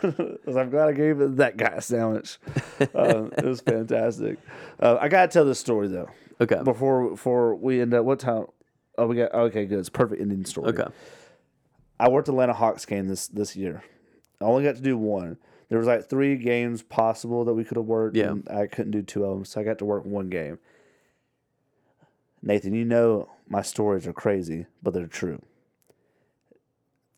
I'm 0.47 0.71
glad 0.71 0.89
I 0.89 0.93
gave 0.93 1.19
that 1.39 1.57
guy 1.57 1.75
a 1.77 1.81
sandwich. 1.83 2.39
um, 2.95 3.33
it 3.37 3.45
was 3.45 3.61
fantastic. 3.62 4.39
Uh, 4.79 4.97
I 5.01 5.09
gotta 5.09 5.27
tell 5.27 5.45
this 5.45 5.59
story 5.59 5.89
though 5.89 6.09
Okay. 6.41 6.61
before 6.62 7.11
before 7.11 7.57
we 7.57 7.81
end 7.81 7.95
up. 7.95 8.05
What 8.05 8.21
time? 8.21 8.47
Oh, 8.97 9.07
we 9.07 9.17
got 9.17 9.35
okay. 9.35 9.67
Good. 9.67 9.79
It's 9.79 9.89
a 9.89 9.93
perfect 9.93 10.21
ending 10.21 10.45
story. 10.45 10.69
Okay. 10.69 10.87
I 11.99 12.09
worked 12.09 12.29
Atlanta 12.29 12.53
Hawks 12.53 12.85
game 12.85 13.09
this 13.09 13.29
this 13.29 13.57
year. 13.57 13.83
I 14.41 14.45
only 14.45 14.65
got 14.65 14.77
to 14.77 14.83
do 14.83 14.97
one. 14.97 15.39
There 15.69 15.79
was 15.79 15.87
like 15.87 16.09
three 16.09 16.37
games 16.37 16.83
possible 16.83 17.45
that 17.45 17.55
we 17.55 17.65
could 17.65 17.77
have 17.77 17.87
worked. 17.87 18.17
Yeah. 18.17 18.31
and 18.31 18.49
I 18.49 18.67
couldn't 18.67 18.93
do 18.93 19.03
two 19.03 19.25
of 19.25 19.35
them, 19.35 19.45
so 19.45 19.61
I 19.61 19.65
got 19.65 19.79
to 19.79 19.85
work 19.85 20.05
one 20.05 20.29
game. 20.29 20.59
Nathan, 22.43 22.75
you 22.75 22.85
know 22.85 23.31
my 23.49 23.63
stories 23.63 24.07
are 24.07 24.13
crazy, 24.13 24.67
but 24.83 24.93
they're 24.93 25.07
true. 25.07 25.43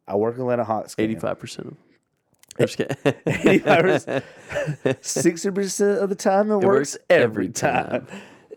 I 0.06 0.14
work 0.14 0.38
Atlanta 0.38 0.64
Hawks 0.64 0.94
game. 0.94 1.10
Eighty-five 1.10 1.38
percent. 1.38 1.76
Eh, 2.58 2.62
I'm 2.62 2.68
just 2.68 4.06
kidding. 4.06 4.22
60 5.02 5.50
percent 5.50 5.98
of 5.98 6.08
the 6.08 6.14
time 6.14 6.50
it, 6.50 6.56
works, 6.56 6.64
works 6.64 6.98
every 7.10 7.24
every 7.24 7.48
time. 7.48 8.06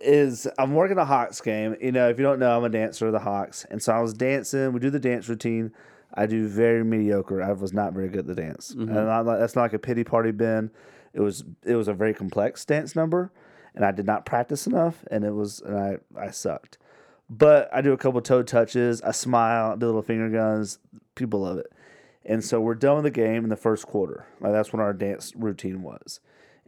Is 0.02 0.48
I'm 0.58 0.76
working 0.76 0.98
a 0.98 1.06
Hawks 1.06 1.42
game. 1.42 1.76
You 1.82 1.92
know, 1.92 2.10
if 2.10 2.18
you 2.18 2.24
don't 2.24 2.40
know, 2.40 2.58
I'm 2.58 2.64
a 2.64 2.70
dancer 2.70 3.08
of 3.08 3.14
the 3.14 3.20
Hawks, 3.20 3.66
and 3.70 3.82
so 3.82 3.94
I 3.94 4.00
was 4.00 4.14
dancing. 4.14 4.72
We 4.72 4.80
do 4.80 4.90
the 4.90 5.00
dance 5.00 5.28
routine. 5.28 5.74
I 6.14 6.26
do 6.26 6.48
very 6.48 6.84
mediocre. 6.84 7.44
I 7.44 7.52
was 7.52 7.74
not 7.74 7.94
very 7.94 8.08
good 8.08 8.20
at 8.20 8.28
the 8.28 8.36
dance, 8.36 8.74
mm-hmm. 8.74 8.90
and 8.90 9.10
I'm 9.10 9.26
not, 9.26 9.38
that's 9.38 9.56
not 9.56 9.64
like 9.64 9.74
a 9.74 9.80
pity 9.80 10.04
party. 10.04 10.32
Ben, 10.32 10.72
it 11.14 11.20
was 11.20 11.44
it 11.66 11.76
was 11.76 11.88
a 11.88 11.94
very 11.94 12.14
complex 12.14 12.64
dance 12.64 12.96
number, 12.96 13.32
and 13.76 13.84
I 13.84 13.92
did 13.92 14.06
not 14.06 14.26
practice 14.26 14.68
enough, 14.68 15.04
and 15.12 15.26
it 15.26 15.34
was 15.34 15.60
and 15.60 15.78
I 15.78 15.98
I 16.18 16.32
sucked. 16.32 16.78
But 17.30 17.70
I 17.74 17.82
do 17.82 17.94
a 17.94 17.98
couple 17.98 18.22
toe 18.22 18.42
touches. 18.42 19.02
I 19.02 19.12
smile, 19.12 19.78
do 19.78 19.86
little 19.86 20.02
finger 20.02 20.30
guns. 20.30 20.80
People 21.16 21.42
love 21.42 21.58
it. 21.58 21.72
And 22.26 22.44
so 22.44 22.60
we're 22.60 22.76
done 22.76 22.96
with 22.96 23.04
the 23.04 23.12
game 23.12 23.44
in 23.44 23.50
the 23.50 23.56
first 23.56 23.86
quarter. 23.86 24.26
Like 24.40 24.52
that's 24.52 24.74
when 24.74 24.82
our 24.82 24.94
dance 24.94 25.34
routine 25.36 25.82
was. 25.84 26.20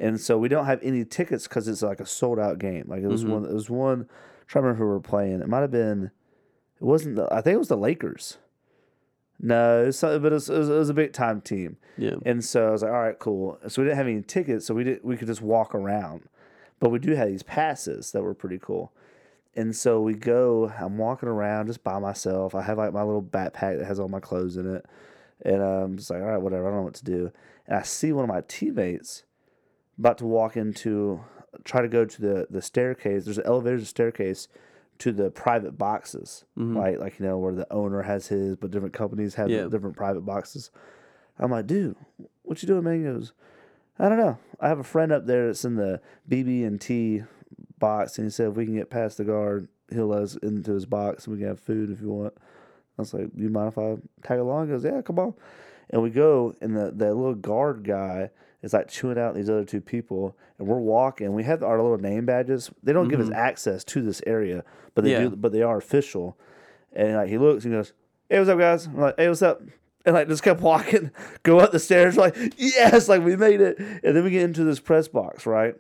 And 0.02 0.20
so 0.20 0.36
we 0.36 0.50
don't 0.50 0.66
have 0.66 0.80
any 0.82 1.06
tickets 1.06 1.48
because 1.48 1.68
it's 1.68 1.84
like 1.84 2.00
a 2.00 2.08
sold 2.08 2.40
out 2.40 2.58
game. 2.58 2.86
Like 2.88 3.04
it 3.04 3.08
was 3.08 3.24
mm-hmm. 3.24 3.34
one. 3.34 3.46
It 3.46 3.54
was 3.54 3.70
one. 3.70 4.02
I'm 4.02 4.08
trying 4.48 4.64
to 4.64 4.70
remember 4.70 4.84
who 4.84 4.90
we 4.90 4.94
were 4.94 5.00
playing. 5.00 5.42
It 5.42 5.48
might 5.48 5.62
have 5.62 5.72
been. 5.72 6.10
It 6.82 6.84
wasn't. 6.84 7.18
The, 7.18 7.28
I 7.32 7.42
think 7.42 7.54
it 7.54 7.60
was 7.60 7.68
the 7.68 7.78
Lakers. 7.78 8.40
No, 9.40 9.84
it 9.84 9.86
was, 9.86 10.00
something- 10.00 10.22
but 10.24 10.32
it 10.32 10.36
was, 10.36 10.50
it 10.50 10.58
was, 10.58 10.70
it 10.70 10.74
was 10.74 10.90
a 10.90 10.96
big 10.96 11.14
time 11.14 11.40
team. 11.40 11.78
Yeah. 11.98 12.16
And 12.26 12.44
so 12.44 12.68
I 12.68 12.72
was 12.72 12.82
like, 12.82 12.92
all 12.92 13.00
right, 13.00 13.20
cool. 13.20 13.60
So 13.68 13.82
we 13.82 13.88
didn't 13.88 13.98
have 13.98 14.08
any 14.08 14.24
tickets, 14.24 14.66
so 14.66 14.74
we 14.74 14.84
did 14.84 15.04
we 15.04 15.18
could 15.18 15.28
just 15.28 15.42
walk 15.42 15.76
around. 15.76 16.24
But 16.80 16.90
we 16.90 16.98
do 16.98 17.14
have 17.14 17.28
these 17.28 17.44
passes 17.44 18.12
that 18.12 18.24
were 18.24 18.34
pretty 18.34 18.58
cool. 18.58 18.92
And 19.56 19.76
so 19.76 20.02
we 20.02 20.16
go, 20.16 20.74
I'm 20.80 20.98
walking 20.98 21.30
around 21.30 21.68
just 21.68 21.84
by 21.84 22.00
myself. 22.00 22.56
I 22.56 22.64
have 22.64 22.80
like 22.80 22.92
my 22.92 23.04
little 23.04 23.22
backpack 23.22 23.78
that 23.78 23.86
has 23.86 24.00
all 24.00 24.08
my 24.08 24.20
clothes 24.20 24.58
in 24.58 24.76
it. 24.76 24.86
And 25.44 25.62
um, 25.62 25.84
I'm 25.84 25.98
just 25.98 26.10
like, 26.10 26.22
all 26.22 26.28
right, 26.28 26.42
whatever, 26.42 26.66
I 26.66 26.70
don't 26.70 26.80
know 26.80 26.86
what 26.86 26.96
to 26.96 27.06
do. 27.06 27.32
And 27.68 27.78
I 27.78 27.84
see 27.84 28.12
one 28.12 28.24
of 28.24 28.30
my 28.30 28.42
teammates 28.48 29.24
about 30.02 30.18
to 30.18 30.26
walk 30.26 30.58
into 30.58 31.22
try 31.64 31.82
to 31.82 31.88
go 31.88 32.04
to 32.06 32.22
the 32.22 32.48
the 32.50 32.62
staircase. 32.62 33.26
There's 33.26 33.38
an 33.38 33.46
elevator 33.46 33.86
staircase 33.86 34.48
to 35.00 35.12
the 35.12 35.30
private 35.32 35.78
boxes. 35.78 36.44
Mm-hmm. 36.58 36.78
right? 36.78 37.00
like 37.00 37.20
you 37.20 37.26
know, 37.26 37.38
where 37.38 37.54
the 37.54 37.72
owner 37.72 38.02
has 38.02 38.28
his, 38.28 38.56
but 38.56 38.72
different 38.72 38.94
companies 38.94 39.36
have 39.36 39.50
Yeah. 39.50 39.68
different 39.70 39.96
private 39.96 40.22
boxes. 40.22 40.72
I'm 41.40 41.52
like, 41.52 41.68
dude, 41.68 41.96
what 42.44 42.62
you 42.62 42.68
doing, 42.68 42.84
man? 42.84 42.98
He 42.98 43.04
goes, 43.04 43.34
I 43.98 44.10
don't 44.10 44.18
know. 44.18 44.38
I 44.60 44.68
have 44.68 44.80
a 44.80 44.84
friend 44.84 45.12
up 45.12 45.26
there 45.26 45.48
that's 45.48 45.66
in 45.66 45.76
the 45.76 46.02
BB 46.30 46.66
and 46.66 46.80
T 46.82 47.24
box, 47.80 48.18
and 48.18 48.26
he 48.26 48.32
said 48.32 48.50
if 48.50 48.56
we 48.56 48.66
can 48.66 48.76
get 48.76 48.90
past 48.90 49.18
the 49.18 49.24
guard, 49.24 49.68
he'll 49.92 50.08
let 50.08 50.24
us 50.24 50.36
into 50.38 50.72
his 50.74 50.86
box 50.86 51.26
and 51.26 51.36
we 51.36 51.40
can 51.40 51.50
have 51.50 51.60
food 51.60 51.92
if 51.92 52.02
you 52.02 52.10
want. 52.10 52.34
I 52.98 53.02
was 53.02 53.14
like, 53.14 53.30
you 53.36 53.50
mind 53.50 53.70
if 53.70 53.78
I 53.78 53.96
tag 54.24 54.40
along? 54.40 54.68
He 54.68 54.74
goes, 54.74 54.84
yeah, 54.84 55.02
come 55.02 55.20
on. 55.20 55.34
And 55.90 56.02
we 56.02 56.10
go, 56.10 56.56
and 56.62 56.76
the, 56.76 56.92
the 56.92 57.14
little 57.14 57.36
guard 57.36 57.84
guy 57.84 58.30
is 58.62 58.74
like 58.74 58.88
chewing 58.88 59.18
out 59.18 59.36
these 59.36 59.50
other 59.50 59.66
two 59.66 59.82
people, 59.82 60.38
and 60.60 60.68
we're 60.68 60.80
walking. 60.80 61.34
We 61.34 61.44
have 61.44 61.64
our 61.64 61.82
little 61.82 61.98
name 61.98 62.26
badges. 62.26 62.72
They 62.84 62.94
don't 62.94 63.08
give 63.08 63.20
us 63.20 63.28
mm-hmm. 63.28 63.36
access 63.36 63.84
to 63.86 64.02
this 64.02 64.22
area, 64.28 64.64
but 64.94 65.04
they 65.04 65.12
Yeah. 65.12 65.22
do. 65.22 65.30
But 65.32 65.52
they 65.52 65.62
are 65.62 65.78
official. 65.78 66.38
And 66.94 67.16
like 67.16 67.30
he 67.30 67.38
looks 67.38 67.66
and 67.66 67.74
goes, 67.74 67.94
"Hey, 68.30 68.38
what's 68.38 68.50
up, 68.50 68.60
guys?" 68.60 68.86
I'm 68.88 68.98
like, 68.98 69.16
"Hey, 69.18 69.28
what's 69.28 69.42
up?" 69.42 69.62
And 70.06 70.16
like 70.16 70.28
just 70.28 70.44
kept 70.44 70.62
walking, 70.72 71.12
go 71.44 71.60
up 71.60 71.72
the 71.72 71.80
stairs, 71.80 72.18
like 72.18 72.36
yes, 72.58 73.08
like 73.10 73.24
we 73.24 73.36
made 73.36 73.62
it. 73.62 73.80
And 73.80 74.16
then 74.16 74.24
we 74.24 74.32
get 74.32 74.44
into 74.44 74.64
this 74.64 74.80
press 74.80 75.08
box, 75.08 75.46
right? 75.46 75.76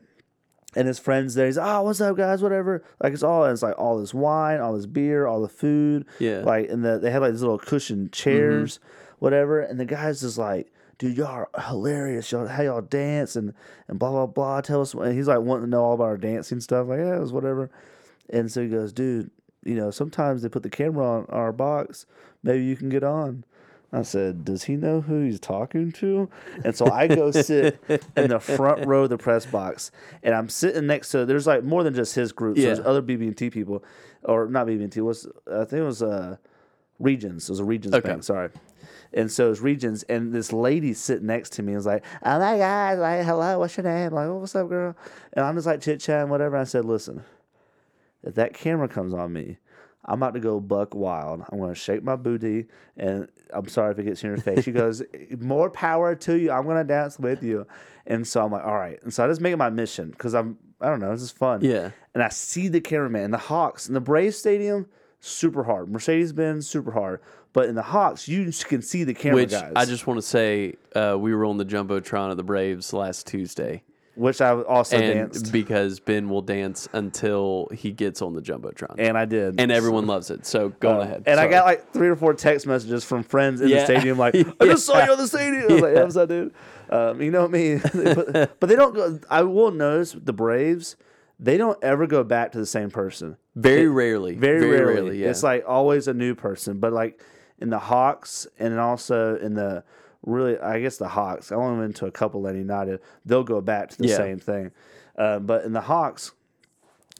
And 0.74 0.88
his 0.88 1.00
friends 1.00 1.36
there, 1.36 1.48
he's 1.48 1.58
oh, 1.58 1.82
what's 1.82 2.00
up, 2.00 2.16
guys? 2.16 2.42
Whatever. 2.42 2.84
Like 3.04 3.14
it's 3.14 3.24
all, 3.24 3.44
it's 3.46 3.62
like 3.62 3.78
all 3.78 4.00
this 4.00 4.14
wine, 4.14 4.62
all 4.62 4.74
this 4.74 4.86
beer, 4.86 5.28
all 5.28 5.42
the 5.42 5.50
food. 5.50 6.06
Yeah. 6.20 6.40
Like 6.40 6.70
and 6.70 6.84
the 6.84 6.98
they 6.98 7.12
had 7.12 7.22
like 7.22 7.32
these 7.32 7.42
little 7.42 7.60
cushion 7.60 8.06
mm-hmm. 8.06 8.12
chairs, 8.12 8.80
whatever. 9.20 9.60
And 9.60 9.80
the 9.80 9.86
guys 9.86 10.22
just 10.22 10.38
like, 10.38 10.72
dude, 11.02 11.18
y'all 11.18 11.28
are 11.28 11.50
hilarious. 11.68 12.32
Y'all 12.32 12.46
how 12.48 12.62
y'all 12.62 12.82
dance 12.82 13.36
and 13.36 13.54
and 13.88 13.98
blah 13.98 14.12
blah 14.12 14.28
blah. 14.28 14.62
Tell 14.62 14.82
us. 14.82 14.94
And 14.94 15.14
he's 15.16 15.28
like 15.28 15.40
wanting 15.40 15.66
to 15.66 15.70
know 15.70 15.84
all 15.84 15.94
about 15.96 16.04
our 16.06 16.18
dancing 16.18 16.60
stuff. 16.62 16.88
Like 16.88 17.00
yeah, 17.00 17.16
it 17.18 17.20
was 17.20 17.34
whatever. 17.34 17.72
And 18.30 18.50
so 18.52 18.62
he 18.62 18.70
goes, 18.70 18.94
dude, 18.94 19.32
you 19.66 19.76
know, 19.76 19.90
sometimes 19.92 20.42
they 20.44 20.50
put 20.50 20.64
the 20.64 20.70
camera 20.70 21.06
on 21.06 21.26
our 21.30 21.52
box. 21.52 22.06
Maybe 22.44 22.64
you 22.64 22.76
can 22.76 22.90
get 22.90 23.04
on. 23.04 23.44
I 23.94 24.04
said, 24.04 24.46
"Does 24.46 24.64
he 24.64 24.78
know 24.78 25.02
who 25.02 25.24
he's 25.26 25.40
talking 25.40 25.92
to?" 25.94 26.30
And 26.64 26.74
so 26.76 26.90
I 26.90 27.08
go 27.08 27.32
sit 27.32 27.78
in 28.16 28.30
the 28.30 28.40
front 28.40 28.86
row 28.88 29.04
of 29.04 29.10
the 29.10 29.18
press 29.18 29.46
box, 29.46 29.92
and 30.24 30.34
I'm 30.34 30.48
sitting 30.48 30.88
next 30.88 31.10
to. 31.10 31.26
There's 31.26 31.46
like 31.48 31.64
more 31.66 31.84
than 31.84 31.94
just 31.94 32.16
his 32.16 32.32
group. 32.32 32.56
So 32.58 32.62
Yeah. 32.62 32.68
There's 32.76 32.86
other 32.88 33.02
BB&T 33.02 33.50
people, 33.50 33.84
or 34.24 34.48
not 34.48 34.68
BB&T. 34.68 35.02
Was 35.02 35.28
I 35.52 35.66
think 35.66 35.82
it 35.82 35.84
was 35.84 36.02
uh, 36.02 36.38
Regions. 37.00 37.50
It 37.50 37.52
was 37.52 37.60
a 37.60 37.66
Regions 37.66 37.94
Okay. 37.96 38.08
bank. 38.08 38.24
Sorry. 38.24 38.50
And 39.14 39.32
so 39.32 39.52
it's 39.52 39.62
Regions, 39.62 40.04
and 40.04 40.34
this 40.34 40.54
lady 40.54 40.94
sitting 40.94 41.28
next 41.28 41.54
to 41.54 41.64
me 41.64 41.76
was 41.76 41.86
like, 41.86 42.04
"Oh 42.24 42.40
my 42.40 42.58
god, 42.58 43.00
like 43.00 43.26
hello, 43.26 43.60
what's 43.60 43.76
your 43.76 43.84
name?" 43.84 44.14
Like, 44.14 44.28
oh, 44.28 44.38
"What's 44.38 44.56
up, 44.56 44.70
girl?" 44.70 44.96
And 45.34 45.46
I'm 45.46 45.56
just 45.56 45.68
like 45.68 45.82
chit 45.82 46.00
chatting, 46.00 46.30
whatever. 46.30 46.56
I 46.56 46.64
said, 46.64 46.86
"Listen, 46.86 47.24
if 48.24 48.36
that 48.36 48.54
camera 48.54 48.88
comes 48.88 49.14
on 49.14 49.34
me, 49.34 49.58
I'm 50.06 50.22
about 50.22 50.34
to 50.34 50.40
go 50.40 50.60
buck 50.60 50.96
wild. 50.96 51.44
I'm 51.52 51.60
going 51.60 51.74
to 51.74 51.80
shake 51.80 52.04
my 52.04 52.16
booty, 52.16 52.66
and 52.98 53.28
I'm 53.54 53.68
sorry 53.68 53.92
if 53.92 54.00
it 54.00 54.04
gets 54.04 54.24
in 54.24 54.30
your 54.30 54.38
face. 54.38 54.64
She 54.64 54.72
goes, 54.72 55.04
more 55.40 55.70
power 55.70 56.16
to 56.16 56.40
you. 56.40 56.52
I'm 56.52 56.64
going 56.64 56.78
to 56.78 56.84
dance 56.84 57.20
with 57.20 57.44
you. 57.44 57.68
And 58.08 58.28
so 58.28 58.44
I'm 58.44 58.52
like, 58.52 58.64
all 58.64 58.76
right. 58.76 59.02
And 59.04 59.14
so 59.14 59.24
I 59.24 59.28
just 59.28 59.42
make 59.42 59.54
it 59.54 59.58
my 59.58 59.70
mission 59.70 60.10
because 60.10 60.34
I'm, 60.34 60.58
I 60.80 60.88
don't 60.88 61.00
know, 61.00 61.12
this 61.12 61.22
is 61.22 61.32
fun. 61.32 61.62
Yeah. 61.62 61.92
And 62.14 62.24
I 62.24 62.30
see 62.30 62.68
the 62.68 62.82
cameraman 62.82 63.26
and 63.26 63.34
the 63.34 63.38
Hawks 63.38 63.88
and 63.88 63.96
the 63.96 64.02
Braves 64.02 64.38
Stadium, 64.38 64.88
super 65.20 65.64
hard. 65.64 65.90
Mercedes 65.90 66.34
Benz, 66.34 66.68
super 66.68 66.92
hard. 66.92 67.22
But 67.54 67.68
in 67.68 67.76
the 67.76 67.82
Hawks, 67.82 68.28
you 68.28 68.50
can 68.68 68.82
see 68.82 69.04
the 69.04 69.14
camera 69.14 69.36
Which 69.42 69.52
guys. 69.52 69.74
I 69.76 69.86
just 69.86 70.08
want 70.08 70.20
to 70.20 70.22
say, 70.26 70.76
uh, 70.96 71.18
we 71.20 71.34
were 71.36 71.46
on 71.46 71.58
the 71.58 71.66
jumbotron 71.66 72.32
of 72.32 72.38
the 72.38 72.44
Braves 72.44 72.94
last 72.94 73.28
Tuesday, 73.28 73.84
which 74.16 74.40
I 74.40 74.52
also 74.62 74.98
and 74.98 75.32
danced. 75.34 75.52
because 75.52 76.00
Ben 76.00 76.30
will 76.30 76.42
dance 76.42 76.88
until 76.94 77.68
he 77.74 77.92
gets 77.92 78.22
on 78.22 78.34
the 78.34 78.42
jumbotron, 78.42 78.96
and 79.00 79.18
I 79.18 79.26
did. 79.26 79.60
and 79.60 79.70
everyone 79.70 80.08
loves 80.08 80.30
it. 80.32 80.46
So 80.46 80.70
go 80.80 80.92
on 80.92 81.02
ahead. 81.02 81.24
And 81.26 81.40
I 81.42 81.48
got 81.50 81.66
like 81.66 81.92
three 81.92 82.08
or 82.08 82.16
four 82.16 82.34
text 82.34 82.66
messages 82.68 83.04
from 83.04 83.24
friends 83.24 83.60
in 83.60 83.70
the 83.70 83.84
stadium, 83.84 84.18
like, 84.18 84.34
"I 84.62 84.66
just 84.66 84.86
saw 84.86 85.04
you 85.04 85.12
on 85.12 85.18
the 85.18 85.28
stadium." 85.28 85.64
I 85.70 85.74
was 85.74 85.82
like, 85.82 85.94
"Yeah, 85.96 86.04
what's 86.04 86.16
up, 86.16 86.30
dude?" 86.30 86.54
Um, 86.90 87.22
you 87.22 87.32
know 87.32 87.42
what 87.44 87.52
me, 87.52 87.80
but, 87.94 88.60
but 88.62 88.70
they 88.70 88.76
don't 88.78 88.96
go. 88.96 89.20
I 89.30 89.42
will 89.44 89.72
notice 89.72 90.14
the 90.14 90.34
Braves, 90.34 90.96
they 91.40 91.58
don't 91.58 91.82
ever 91.84 92.08
go 92.08 92.24
back 92.24 92.52
to 92.54 92.60
the 92.60 92.66
same 92.66 92.92
person. 92.92 93.36
very 93.56 93.88
rarely, 93.90 94.36
Very, 94.36 94.70
rarely. 94.70 95.22
yeah. 95.22 95.30
It's 95.30 95.44
like 95.44 95.64
always 95.68 96.08
a 96.08 96.14
new 96.14 96.34
person. 96.36 96.80
But 96.80 96.94
like 96.94 97.22
in 97.62 97.70
the 97.70 97.80
Hawks 97.80 98.48
and 98.60 98.80
also 98.80 99.38
in 99.38 99.54
the 99.54 99.84
really, 100.26 100.60
I 100.60 100.80
guess 100.82 100.98
the 100.98 101.08
Hawks. 101.08 101.52
I 101.52 101.56
only 101.56 101.80
went 101.80 101.96
to 101.98 102.06
a 102.06 102.12
couple 102.12 102.48
at 102.48 102.56
United. 102.56 103.00
They'll 103.26 103.44
go 103.44 103.62
back 103.62 103.90
to 103.92 103.98
the 103.98 104.08
Yeah. 104.08 104.18
same 104.18 104.40
thing. 104.40 104.72
Uh, 105.18 105.40
but 105.40 105.64
in 105.66 105.74
the 105.74 105.82
Hawks, 105.82 106.32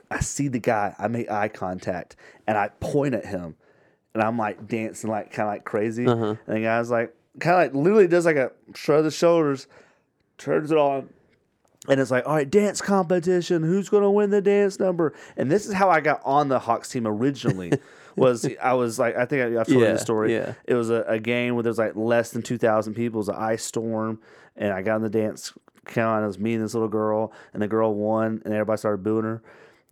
I 0.10 0.20
see 0.20 0.48
the 0.48 0.60
guy. 0.60 0.96
I 1.00 1.08
make 1.08 1.30
eye 1.32 1.48
contact 1.48 2.16
and 2.48 2.58
I 2.58 2.70
point 2.80 3.14
at 3.16 3.26
him, 3.26 3.56
and 4.14 4.22
I'm 4.24 4.38
like 4.38 4.68
dancing 4.68 5.10
like 5.10 5.32
kind 5.32 5.48
of 5.48 5.54
like 5.54 5.64
crazy. 5.64 6.06
Uh-huh. 6.06 6.36
And 6.48 6.58
the 6.58 6.62
guy's 6.62 6.90
like 6.92 7.16
kind 7.40 7.56
of 7.56 7.62
like 7.62 7.84
literally 7.84 8.08
does 8.08 8.26
like 8.26 8.36
a 8.36 8.52
shrug 8.76 9.00
of 9.00 9.06
the 9.06 9.12
shoulders, 9.12 9.68
turns 10.38 10.72
it 10.72 10.78
on. 10.78 11.10
And 11.90 12.00
it's 12.00 12.12
like, 12.12 12.28
all 12.28 12.36
right, 12.36 12.48
dance 12.50 12.80
competition. 12.80 13.64
Who's 13.64 13.90
going 13.90 14.04
to 14.04 14.10
win 14.12 14.30
the 14.30 14.42
dance 14.42 14.80
number? 14.80 15.14
And 15.36 15.50
this 15.52 15.66
is 15.66 15.74
how 15.74 15.90
I 15.90 16.00
got 16.00 16.22
on 16.24 16.48
the 16.50 16.60
Hawks 16.60 16.90
team 16.90 17.08
originally. 17.08 17.72
was 18.18 18.48
I 18.62 18.74
was 18.74 19.00
like, 19.00 19.16
I 19.16 19.26
think 19.26 19.42
I, 19.42 19.60
I've 19.62 19.68
told 19.68 19.80
you 19.82 19.88
the 19.88 19.98
story. 19.98 20.34
yeah. 20.34 20.54
It 20.66 20.74
was 20.76 20.90
a, 20.90 21.04
a 21.08 21.20
game 21.20 21.56
where 21.56 21.64
there's 21.64 21.78
like 21.78 21.96
less 21.96 22.32
than 22.32 22.42
two 22.42 22.58
thousand 22.58 22.94
people. 22.94 23.18
It 23.18 23.22
was 23.22 23.30
an 23.30 23.36
ice 23.36 23.64
storm, 23.64 24.20
and 24.56 24.74
I 24.74 24.82
got 24.82 24.98
in 24.98 25.02
the 25.04 25.10
dance 25.10 25.54
count. 25.86 26.24
It 26.24 26.28
was 26.28 26.40
me 26.40 26.54
and 26.56 26.64
this 26.64 26.74
little 26.74 26.90
girl, 26.90 27.34
and 27.54 27.62
the 27.62 27.68
girl 27.68 27.94
won, 27.94 28.42
and 28.46 28.54
everybody 28.54 28.78
started 28.78 29.04
booing 29.04 29.24
her. 29.26 29.42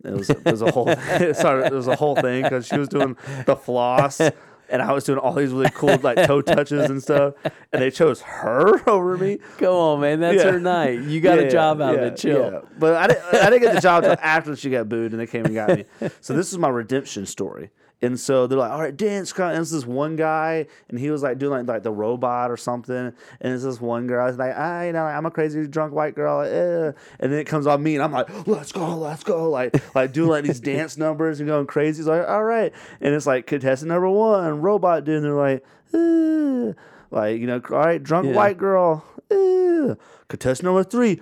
It 0.04 0.12
was 0.14 0.30
it 0.30 0.44
was 0.44 0.62
a 0.62 0.70
whole 0.70 0.88
it, 0.90 1.36
started, 1.36 1.66
it 1.66 1.72
was 1.74 1.86
a 1.88 1.96
whole 1.96 2.16
thing 2.16 2.42
because 2.42 2.66
she 2.66 2.78
was 2.78 2.88
doing 2.88 3.16
the 3.46 3.56
floss. 3.56 4.20
And 4.72 4.80
I 4.80 4.92
was 4.92 5.02
doing 5.02 5.18
all 5.18 5.32
these 5.32 5.50
really 5.50 5.68
cool 5.70 5.96
like 6.00 6.28
toe 6.28 6.42
touches 6.42 6.88
and 6.90 7.02
stuff, 7.02 7.34
and 7.72 7.82
they 7.82 7.90
chose 7.90 8.20
her 8.20 8.88
over 8.88 9.18
me. 9.18 9.38
Go 9.58 9.76
on, 9.80 10.00
man. 10.00 10.20
That's 10.20 10.44
Yeah. 10.44 10.52
her 10.52 10.60
night. 10.60 11.00
You 11.00 11.20
got 11.20 11.40
Yeah, 11.40 11.46
a 11.46 11.50
job 11.50 11.80
out 11.80 11.94
yeah, 11.94 12.00
of 12.02 12.12
it. 12.12 12.16
Chill. 12.16 12.52
yeah. 12.52 12.60
But 12.78 12.94
I 12.94 13.08
didn't, 13.08 13.24
I 13.34 13.50
didn't 13.50 13.62
get 13.62 13.74
the 13.74 13.80
job 13.80 14.04
until 14.04 14.16
after 14.24 14.54
she 14.54 14.70
got 14.70 14.88
booed 14.88 15.10
and 15.10 15.20
they 15.20 15.26
came 15.26 15.44
and 15.44 15.54
got 15.56 15.70
me. 15.76 15.86
So 16.20 16.34
this 16.34 16.52
is 16.52 16.58
my 16.58 16.68
redemption 16.68 17.26
story. 17.26 17.70
And 18.02 18.18
so 18.18 18.46
they're 18.46 18.58
like, 18.58 18.70
all 18.70 18.80
right, 18.80 18.96
dance. 18.96 19.32
con-" 19.32 19.50
And 19.52 19.60
it's 19.60 19.70
this 19.72 19.84
one 19.84 20.16
guy, 20.16 20.66
and 20.88 20.98
he 20.98 21.10
was 21.10 21.22
like 21.22 21.38
doing 21.38 21.52
like, 21.66 21.68
like 21.68 21.82
the 21.82 21.92
robot 21.92 22.50
or 22.50 22.56
something. 22.56 22.96
And 22.96 23.52
it's 23.54 23.62
this 23.62 23.80
one 23.80 24.06
girl. 24.06 24.26
It's 24.28 24.38
like, 24.38 24.56
I, 24.56 24.86
you 24.86 24.92
know, 24.94 25.04
I'm 25.04 25.26
a 25.26 25.30
crazy 25.30 25.66
drunk 25.66 25.92
white 25.92 26.14
girl. 26.14 26.40
Eh. 26.40 26.92
And 27.20 27.32
then 27.32 27.38
it 27.38 27.44
comes 27.46 27.66
on 27.66 27.82
me, 27.82 27.94
and 27.96 28.02
I'm 28.02 28.12
like, 28.12 28.46
let's 28.46 28.72
go, 28.72 28.96
let's 28.96 29.22
go. 29.22 29.50
Like, 29.50 29.94
like 29.94 30.12
doing 30.12 30.30
like 30.30 30.44
these 30.44 30.60
dance 30.60 30.96
numbers 30.96 31.40
and 31.40 31.46
going 31.48 31.66
crazy. 31.66 31.98
He's 31.98 32.06
like, 32.06 32.26
all 32.26 32.44
right. 32.44 32.72
And 33.02 33.14
it's 33.14 33.26
like 33.26 33.46
contestant 33.46 33.90
number 33.90 34.08
one, 34.08 34.60
robot 34.62 35.04
dude. 35.04 35.22
And 35.22 35.24
they're 35.24 35.34
like, 35.34 35.64
eh. 35.92 36.72
like, 37.10 37.38
you 37.40 37.46
know, 37.46 37.60
all 37.70 37.78
right, 37.78 38.02
drunk 38.02 38.28
Yeah. 38.28 38.34
white 38.34 38.56
girl. 38.56 39.04
Eh. 39.30 39.94
Contestant 40.28 40.64
number 40.64 40.84
three. 40.84 41.20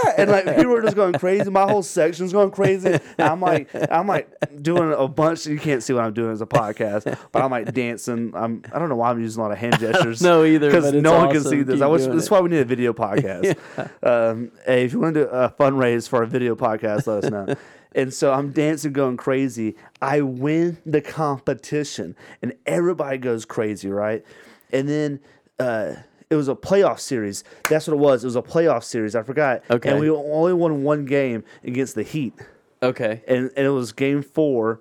And 0.18 0.30
like 0.30 0.44
people 0.56 0.72
were 0.72 0.82
just 0.82 0.96
going 0.96 1.14
crazy. 1.14 1.48
My 1.48 1.70
whole 1.70 1.82
section's 1.82 2.32
going 2.32 2.50
crazy. 2.50 2.98
And 3.18 3.28
I'm 3.28 3.40
like, 3.40 3.68
I'm 3.90 4.08
like 4.08 4.28
doing 4.62 4.92
a 4.92 5.06
bunch. 5.06 5.46
You 5.46 5.58
can't 5.58 5.82
see 5.82 5.92
what 5.92 6.04
I'm 6.04 6.12
doing 6.12 6.32
as 6.32 6.40
a 6.40 6.46
podcast, 6.46 7.04
but 7.30 7.42
I'm 7.42 7.50
like 7.50 7.72
dancing. 7.72 8.32
I'm. 8.34 8.62
I 8.72 8.78
don't 8.78 8.88
know 8.88 8.96
why 8.96 9.10
I'm 9.10 9.20
using 9.20 9.40
a 9.40 9.42
lot 9.44 9.52
of 9.52 9.58
hand 9.58 9.78
gestures. 9.80 10.20
know 10.20 10.44
either, 10.44 10.70
because 10.70 10.92
no 10.92 11.16
one 11.16 11.30
can 11.30 11.42
see 11.42 11.62
this. 11.62 11.76
Keep 11.76 11.84
I 11.84 11.86
wish, 11.86 12.02
this 12.02 12.24
is 12.24 12.30
why 12.30 12.40
we 12.40 12.50
need 12.50 12.60
a 12.60 12.64
video 12.64 12.92
podcast. 12.92 13.56
um, 14.02 14.50
hey, 14.66 14.84
if 14.84 14.92
you 14.92 15.00
want 15.00 15.14
to 15.14 15.24
do 15.24 15.28
a 15.28 15.50
fundraise 15.50 16.08
for 16.08 16.22
a 16.22 16.26
video 16.26 16.56
podcast, 16.56 17.06
let 17.06 17.24
us 17.24 17.30
know. 17.30 17.54
And 17.94 18.12
so 18.12 18.32
I'm 18.32 18.52
dancing, 18.52 18.92
going 18.92 19.16
crazy. 19.16 19.76
I 20.02 20.20
win 20.20 20.78
the 20.84 21.00
competition, 21.00 22.16
and 22.42 22.54
everybody 22.66 23.18
goes 23.18 23.44
crazy, 23.44 23.88
right? 23.88 24.24
And 24.72 24.88
then 24.88 25.20
uh, 25.58 25.94
it 26.30 26.36
was 26.36 26.48
a 26.48 26.54
playoff 26.54 27.00
series. 27.00 27.44
That's 27.68 27.86
what 27.86 27.94
it 27.94 28.00
was. 28.00 28.24
It 28.24 28.26
was 28.26 28.36
a 28.36 28.42
playoff 28.42 28.84
series. 28.84 29.14
I 29.14 29.22
forgot. 29.22 29.62
Okay. 29.70 29.90
And 29.90 30.00
we 30.00 30.10
only 30.10 30.52
won 30.52 30.82
one 30.82 31.04
game 31.04 31.44
against 31.64 31.94
the 31.94 32.02
Heat, 32.02 32.34
Okay. 32.82 33.22
and, 33.26 33.50
and 33.56 33.66
it 33.66 33.70
was 33.70 33.92
game 33.92 34.22
four. 34.22 34.80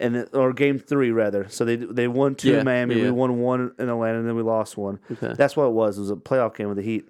And 0.00 0.14
it, 0.14 0.28
or 0.32 0.52
game 0.52 0.78
three 0.78 1.10
rather. 1.10 1.48
So 1.48 1.64
they 1.64 1.74
they 1.74 2.06
won 2.06 2.36
two 2.36 2.50
Yeah, 2.52 2.58
in 2.60 2.64
Miami. 2.66 2.94
yeah. 2.96 3.02
We 3.04 3.10
won 3.10 3.40
one 3.40 3.72
in 3.80 3.88
Atlanta, 3.88 4.18
and 4.20 4.28
then 4.28 4.36
we 4.36 4.42
lost 4.42 4.76
one. 4.76 5.00
Okay. 5.10 5.34
That's 5.36 5.56
what 5.56 5.64
it 5.64 5.72
was. 5.72 5.98
It 5.98 6.02
was 6.02 6.10
a 6.10 6.14
playoff 6.16 6.54
game 6.54 6.68
with 6.68 6.76
the 6.76 6.84
Heat. 6.84 7.08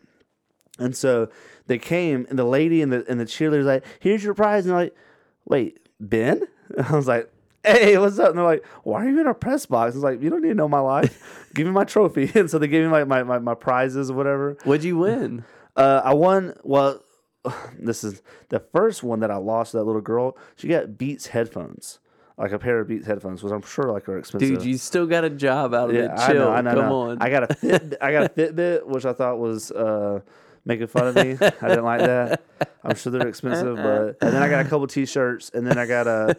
And 0.78 0.96
so 0.96 1.28
they 1.66 1.76
came, 1.76 2.24
and 2.30 2.38
the 2.38 2.44
lady 2.46 2.80
and 2.80 2.90
the 2.90 3.04
and 3.06 3.20
the 3.20 3.26
cheerleaders 3.26 3.64
like, 3.64 3.84
"Here's 4.00 4.24
your 4.24 4.32
prize." 4.32 4.64
And 4.64 4.70
they're 4.72 4.84
like, 4.84 4.96
"Wait, 5.44 5.80
Ben?" 6.00 6.46
And 6.78 6.86
I 6.88 6.96
was 6.96 7.06
like, 7.06 7.30
"Hey, 7.64 7.98
what's 7.98 8.18
up?" 8.18 8.30
And 8.30 8.38
they're 8.38 8.44
like, 8.44 8.64
"Why 8.84 9.04
are 9.06 9.08
you 9.10 9.20
in 9.20 9.26
our 9.26 9.34
press 9.34 9.66
box?" 9.66 9.94
It's 9.94 10.04
like, 10.04 10.22
"You 10.22 10.30
don't 10.30 10.42
need 10.42 10.48
to 10.48 10.54
know 10.54 10.68
my 10.68 10.80
life. 10.80 11.48
Give 11.54 11.66
me 11.66 11.72
my 11.72 11.84
trophy." 11.84 12.30
And 12.38 12.50
so 12.50 12.58
they 12.58 12.68
gave 12.68 12.84
me 12.84 12.90
like 12.90 13.06
my, 13.08 13.22
my, 13.22 13.38
my 13.38 13.54
prizes 13.54 14.10
or 14.10 14.14
whatever. 14.14 14.56
What'd 14.64 14.84
you 14.84 14.98
win? 14.98 15.44
Uh, 15.76 16.02
I 16.04 16.14
won. 16.14 16.54
Well, 16.64 17.02
this 17.78 18.04
is 18.04 18.22
the 18.48 18.60
first 18.60 19.02
one 19.02 19.20
that 19.20 19.30
I 19.30 19.36
lost. 19.36 19.72
to 19.72 19.78
That 19.78 19.84
little 19.84 20.00
girl, 20.00 20.36
she 20.56 20.68
got 20.68 20.98
Beats 20.98 21.28
headphones, 21.28 21.98
like 22.36 22.52
a 22.52 22.58
pair 22.58 22.80
of 22.80 22.88
Beats 22.88 23.06
headphones, 23.06 23.42
which 23.42 23.52
I'm 23.52 23.62
sure 23.62 23.92
like 23.92 24.08
are 24.08 24.18
expensive. 24.18 24.48
Dude, 24.48 24.64
you 24.64 24.76
still 24.78 25.06
got 25.06 25.24
a 25.24 25.30
job 25.30 25.74
out 25.74 25.90
of 25.90 25.96
Yeah, 25.96 26.02
it. 26.06 26.10
I 26.18 26.26
Chill. 26.32 26.36
know, 26.36 26.50
I 26.52 26.60
know, 26.60 26.70
I 26.70 26.74
Come 26.74 26.88
know. 26.88 27.00
on. 27.10 27.18
I 27.22 27.30
got 27.30 27.50
a 27.50 27.54
fit, 27.54 27.94
I 28.00 28.12
got 28.12 28.24
a 28.26 28.28
Fitbit, 28.28 28.86
which 28.86 29.04
I 29.04 29.12
thought 29.12 29.38
was 29.38 29.70
uh, 29.70 30.20
making 30.64 30.86
fun 30.88 31.08
of 31.08 31.14
me. 31.16 31.36
I 31.40 31.68
didn't 31.68 31.84
like 31.84 32.00
that. 32.00 32.42
I'm 32.84 32.94
sure 32.96 33.12
they're 33.12 33.28
expensive, 33.28 33.76
but 33.76 34.16
and 34.20 34.32
then 34.34 34.42
I 34.42 34.48
got 34.48 34.64
a 34.64 34.68
couple 34.68 34.86
T-shirts, 34.86 35.50
and 35.54 35.66
then 35.66 35.78
I 35.78 35.86
got 35.86 36.06
a, 36.06 36.36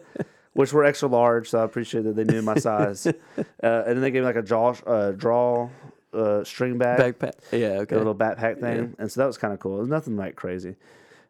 which 0.59 0.73
were 0.73 0.83
extra 0.83 1.07
large, 1.07 1.49
so 1.49 1.59
I 1.59 1.63
appreciate 1.63 2.03
that 2.03 2.17
they 2.17 2.25
knew 2.25 2.41
my 2.41 2.55
size. 2.55 3.07
Uh, 3.63 3.83
and 3.85 3.95
then 3.95 4.01
they 4.01 4.11
gave 4.11 4.21
me 4.23 4.25
like 4.27 4.35
a 4.35 4.41
draw, 4.41 4.73
uh, 4.87 5.11
draw, 5.11 5.69
uh, 6.13 6.43
string 6.43 6.77
bag, 6.77 7.17
Backpack. 7.19 7.33
Yeah. 7.51 7.79
Okay. 7.81 7.95
a 7.95 7.97
little 7.97 8.15
backpack 8.15 8.59
thing, 8.59 8.95
and 8.99 9.11
so 9.11 9.21
that 9.21 9.27
was 9.27 9.37
kind 9.37 9.53
of 9.53 9.59
cool. 9.59 9.77
It 9.77 9.81
was 9.81 9.89
nothing 9.89 10.15
like 10.17 10.35
crazy. 10.35 10.75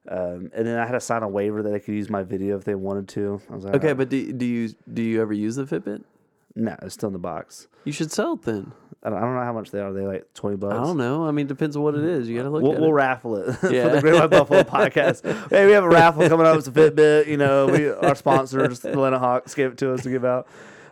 Um, 0.07 0.49
and 0.55 0.65
then 0.67 0.77
I 0.80 0.86
had 0.86 0.93
to 0.93 0.99
sign 0.99 1.21
a 1.23 1.27
waiver 1.27 1.61
that 1.63 1.69
they 1.69 1.80
could 1.80 1.93
use 1.93 2.09
my 2.09 2.23
video 2.23 2.57
if 2.57 2.63
they 2.65 2.75
wanted 2.75 3.07
to. 3.09 3.41
I 3.51 3.55
was 3.55 3.65
like, 3.65 3.75
Okay, 3.75 3.91
"Oh, 3.91 3.95
but 3.95 4.09
do, 4.09 4.32
do 4.34 4.45
you 4.45 4.69
do 4.93 5.01
you 5.01 5.21
ever 5.21 5.34
use 5.34 5.55
the 5.55 5.65
Fitbit? 5.65 6.03
no, 6.55 6.75
it's 6.82 6.93
still 6.95 7.07
in 7.07 7.13
the 7.13 7.19
box. 7.19 7.67
You 7.84 7.91
should 7.91 8.11
sell 8.11 8.34
it 8.34 8.41
then. 8.43 8.71
I 9.02 9.10
don't, 9.10 9.18
I 9.18 9.22
don't 9.22 9.36
know 9.36 9.43
how 9.43 9.54
much 9.54 9.72
they 9.72 9.80
are. 9.80 9.93
They 9.93 10.06
like 10.06 10.34
twenty 10.34 10.58
bucks. 10.58 10.76
I 10.76 10.84
don't 10.84 10.97
know. 10.97 11.26
I 11.26 11.32
mean, 11.32 11.47
depends 11.47 11.78
on 11.78 11.84
what 11.84 11.95
it 11.95 12.04
is. 12.04 12.28
You 12.28 12.36
got 12.38 12.43
to 12.43 12.50
look 12.50 12.64
We'll, 12.64 12.74
we'll 12.80 12.93
raffle 12.93 13.38
it 13.38 13.54
for 13.56 13.70
the 13.70 14.00
Great 14.02 14.16
White 14.16 14.30
Buffalo 14.30 14.64
podcast. 14.64 15.24
Hey, 15.50 15.66
we 15.66 15.72
have 15.72 15.86
a 15.86 15.89
raffle 15.89 16.28
coming 16.28 16.45
up. 16.45 16.58
It's 16.58 16.68
a 16.68 16.72
Fitbit. 16.72 17.28
You 17.28 17.38
know, 17.38 17.68
we 17.68 17.89
our 17.89 18.16
sponsors, 18.16 18.82
the 18.82 18.91
Atlanta 18.91 19.18
Hawks, 19.20 19.56
gave 19.56 19.72
it 19.72 19.78
to 19.78 19.93
us 19.93 20.04
to 20.04 20.10
give 20.10 20.26
out. 20.26 20.47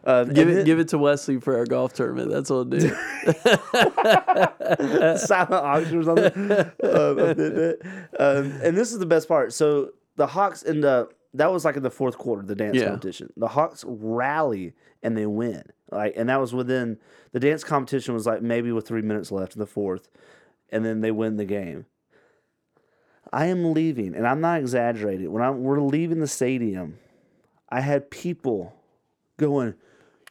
Um, 0.05 0.32
Give 0.34 0.47
it 0.47 0.53
then- 0.53 0.66
give 0.66 0.80
it 0.80 0.88
to 0.89 0.97
Wesley 0.97 1.38
for 1.41 1.58
our 1.58 1.66
golf 1.66 1.91
tournament. 1.91 2.32
That's 2.32 2.49
what 2.49 2.58
I'll 2.58 2.64
do. 2.64 2.80
silent 5.18 5.51
auction 5.53 5.97
or 5.99 6.03
something. 6.03 6.51
um, 6.51 6.72
a 6.80 7.36
Fitbit. 7.36 7.86
Um, 8.18 8.51
and 8.64 8.78
this 8.78 8.93
is 8.93 8.99
the 8.99 9.05
best 9.05 9.28
part. 9.28 9.51
So 9.51 9.89
the 10.16 10.28
Hawks 10.28 10.64
end 10.66 10.86
up. 10.86 11.12
That 11.34 11.51
was 11.51 11.65
like 11.65 11.75
in 11.75 11.84
the 11.84 11.91
fourth 11.91 12.17
quarter, 12.17 12.41
of 12.41 12.47
the 12.47 12.55
dance 12.55 12.78
Yeah. 12.78 12.86
competition. 12.86 13.32
The 13.38 13.49
Hawks 13.49 13.84
rally 13.88 14.73
and 15.03 15.17
they 15.17 15.25
win. 15.25 15.63
Like, 15.91 16.13
and 16.15 16.30
that 16.30 16.39
was 16.39 16.53
within 16.53 16.97
the 17.32 17.39
dance 17.39 17.63
competition 17.63 18.13
was 18.13 18.25
like 18.25 18.41
maybe 18.41 18.71
with 18.71 18.88
three 18.88 19.01
minutes 19.01 19.32
left 19.32 19.55
in 19.55 19.59
the 19.59 19.65
fourth, 19.67 20.09
and 20.69 20.84
then 20.84 21.01
they 21.01 21.11
win 21.11 21.38
the 21.38 21.45
game. 21.45 21.86
I 23.32 23.47
am 23.47 23.73
leaving, 23.73 24.15
and 24.15 24.25
I'm 24.25 24.39
not 24.41 24.59
exaggerating. 24.59 25.32
When 25.32 25.43
I'm, 25.43 25.61
we're 25.63 25.82
leaving 25.82 26.19
the 26.19 26.28
stadium, 26.28 26.97
I 27.69 27.82
had 27.82 28.09
people 28.09 28.73
going, 29.38 29.75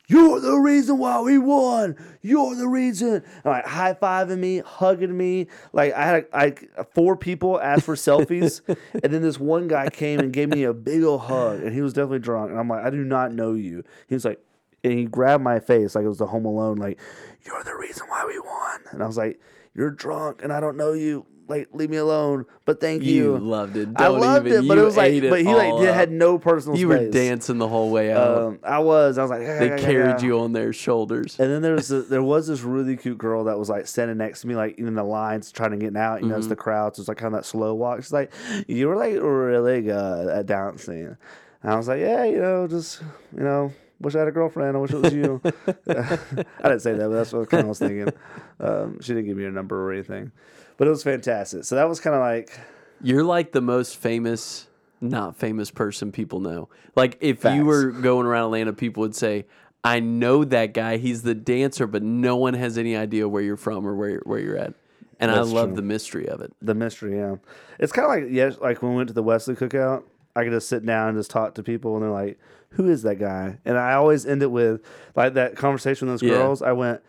You're 0.09 0.39
the 0.39 0.55
reason 0.55 0.99
why 0.99 1.21
we 1.21 1.37
won. 1.37 1.97
You're 2.23 2.55
the 2.55 2.69
reason. 2.69 3.15
And 3.15 3.45
like 3.45 3.67
high 3.67 3.95
fiving 3.95 4.39
me, 4.39 4.59
hugging 4.59 5.17
me. 5.17 5.49
Like 5.73 5.93
I 5.95 6.05
had 6.05 6.27
like 6.33 6.71
four 6.95 7.17
people 7.17 7.61
asked 7.61 7.85
for 7.85 7.97
selfies, 7.97 8.61
and 9.03 9.13
then 9.13 9.23
this 9.23 9.41
one 9.41 9.67
guy 9.67 9.91
came 9.91 10.21
and 10.21 10.33
gave 10.33 10.49
me 10.51 10.63
a 10.63 10.73
big 10.73 11.03
old 11.03 11.23
hug, 11.23 11.61
and 11.61 11.73
he 11.73 11.81
was 11.81 11.93
definitely 11.93 12.21
drunk. 12.21 12.51
And 12.51 12.61
I'm 12.61 12.69
like, 12.69 12.85
I 12.85 12.91
do 12.91 13.05
not 13.05 13.33
know 13.33 13.55
you. 13.55 13.83
He 14.09 14.15
was 14.15 14.25
like, 14.25 14.41
and 14.85 14.93
he 14.93 15.05
grabbed 15.07 15.43
my 15.43 15.59
face 15.59 15.97
like 15.97 16.05
it 16.05 16.09
was 16.09 16.19
the 16.19 16.27
Home 16.27 16.45
Alone. 16.45 16.77
Like, 16.77 17.01
you're 17.45 17.65
the 17.65 17.75
reason 17.75 18.07
why 18.09 18.25
we 18.27 18.39
won. 18.39 18.81
And 18.93 19.03
I 19.03 19.07
was 19.07 19.17
like, 19.17 19.41
you're 19.75 19.91
drunk, 19.91 20.43
and 20.43 20.53
I 20.53 20.61
don't 20.61 20.77
know 20.77 20.93
you. 20.93 21.27
Like, 21.49 21.69
leave 21.73 21.91
me 21.91 21.97
alone. 21.99 22.45
But 22.65 22.81
thank 22.81 23.03
you. 23.05 23.35
You 23.35 23.39
loved 23.39 23.77
it. 23.77 23.89
I 23.97 24.05
Don't 24.09 24.21
loved 24.21 24.47
even- 24.49 24.65
it, 24.65 24.69
but 24.69 24.75
you 24.77 24.83
it 24.83 24.85
was 24.85 24.97
like, 24.97 25.23
but 25.31 25.41
he 25.41 25.55
like 25.55 25.79
did, 25.81 25.95
had 25.95 26.11
no 26.11 26.39
personal 26.39 26.77
You 26.77 26.89
were 26.89 27.09
dancing 27.09 27.59
the 27.59 27.69
whole 27.69 27.91
way 27.91 28.13
out. 28.13 28.39
Um, 28.39 28.59
I 28.65 28.81
was. 28.81 29.17
I 29.19 29.23
was 29.23 29.31
like, 29.31 29.41
they 29.43 29.77
carried 29.79 30.23
you 30.23 30.41
on 30.41 30.53
their 30.53 30.73
shoulders. 30.73 31.39
And 31.39 31.51
then 31.51 31.63
there 31.63 31.75
was 31.75 31.91
a, 31.93 32.03
there 32.03 32.23
was 32.23 32.49
this 32.49 32.63
really 32.63 32.97
cute 32.97 33.19
girl 33.19 33.45
that 33.45 33.59
was 33.59 33.69
like 33.69 33.87
standing 33.87 34.17
next 34.19 34.41
to 34.41 34.49
me, 34.49 34.57
like 34.57 34.79
in 34.79 34.93
the 34.95 35.05
lines, 35.05 35.53
trying 35.53 35.71
to 35.71 35.77
get 35.77 35.97
out. 35.97 36.21
You 36.23 36.27
know, 36.29 36.33
Mm-hmm. 36.35 36.39
it's 36.41 36.49
the 36.49 36.57
crowd, 36.57 36.97
so 36.97 37.01
it's 37.01 37.09
like 37.09 37.19
kind 37.19 37.33
of 37.35 37.41
that 37.41 37.47
slow 37.47 37.75
walk. 37.75 37.99
She's 38.03 38.13
like, 38.13 38.33
"You 38.67 38.89
were 38.89 38.97
like 38.97 39.15
really 39.21 39.83
good 39.83 40.29
at 40.29 40.47
dancing." 40.47 41.17
And 41.63 41.73
I 41.73 41.77
was 41.77 41.87
like, 41.89 42.01
"Yeah, 42.01 42.25
you 42.25 42.39
know, 42.41 42.67
just 42.67 43.01
you 43.37 43.43
know, 43.45 43.73
wish 44.01 44.15
I 44.15 44.19
had 44.21 44.29
a 44.29 44.33
girlfriend. 44.33 44.77
I 44.77 44.81
wish 44.81 44.91
it 44.93 45.01
was 45.01 45.13
you." 45.15 45.41
I 45.89 46.19
didn't 46.63 46.81
say 46.81 46.93
that, 46.93 47.09
but 47.09 47.15
that's 47.15 47.33
what 47.33 47.53
of 47.53 47.67
was 47.69 47.79
thinking. 47.79 48.13
Um, 48.61 49.01
she 49.01 49.15
didn't 49.15 49.27
give 49.27 49.37
me 49.37 49.45
her 49.45 49.51
number 49.51 49.89
or 49.89 49.93
anything, 49.93 50.33
but 50.77 50.87
it 50.87 50.91
was 50.91 51.03
fantastic. 51.03 51.65
So 51.65 51.75
that 51.77 51.89
was 51.89 52.01
kind 52.01 52.15
of 52.17 52.21
like, 52.23 52.59
You're 53.03 53.25
like 53.25 53.53
the 53.53 53.61
most 53.61 53.97
famous, 53.97 54.67
not 55.01 55.37
famous 55.37 55.71
person 55.71 56.13
people 56.13 56.41
know. 56.41 56.69
Like 56.95 57.19
if 57.21 57.41
Facts. 57.41 57.57
you 57.57 57.65
were 57.65 57.91
going 57.91 58.27
around 58.27 58.45
Atlanta, 58.47 58.73
people 58.73 59.03
would 59.03 59.15
say, 59.15 59.47
"I 59.85 60.01
know 60.01 60.45
that 60.45 60.73
guy. 60.75 60.97
He's 60.97 61.23
the 61.23 61.35
dancer," 61.35 61.87
but 61.87 62.03
no 62.03 62.37
one 62.37 62.55
has 62.55 62.79
any 62.79 62.97
idea 62.97 63.29
where 63.29 63.43
you're 63.43 63.57
from 63.59 63.87
or 63.87 63.95
where 63.95 64.09
you're, 64.11 64.23
where 64.25 64.39
you're 64.39 64.57
at. 64.57 64.75
And 65.21 65.31
That's 65.31 65.49
I 65.49 65.53
love 65.53 65.69
true. 65.69 65.77
the 65.77 65.83
mystery 65.83 66.29
of 66.29 66.41
it. 66.41 66.53
the 66.63 66.75
mystery. 66.75 67.17
Yeah, 67.19 67.37
it's 67.79 67.93
kind 67.93 68.05
of 68.05 68.11
like 68.25 68.33
yeah, 68.35 68.51
like 68.61 68.83
when 68.83 68.93
we 68.93 68.97
went 68.99 69.09
to 69.09 69.15
the 69.15 69.23
Wesley 69.23 69.55
cookout. 69.55 70.05
I 70.35 70.45
could 70.45 70.53
just 70.53 70.69
sit 70.69 70.85
down 70.85 71.09
and 71.11 71.19
just 71.19 71.31
talk 71.31 71.55
to 71.55 71.63
people, 71.63 71.95
and 71.95 72.03
they're 72.03 72.11
like, 72.11 72.39
"Who 72.73 72.89
is 72.89 73.03
that 73.05 73.19
guy?" 73.19 73.59
And 73.65 73.79
I 73.79 73.95
always 73.95 74.27
end 74.27 74.43
it 74.43 74.51
with 74.51 74.83
like 75.15 75.33
that 75.35 75.57
conversation 75.57 76.09
with 76.09 76.21
those 76.21 76.29
Yeah. 76.29 76.37
girls. 76.37 76.61
I 76.61 76.73
went, 76.73 77.01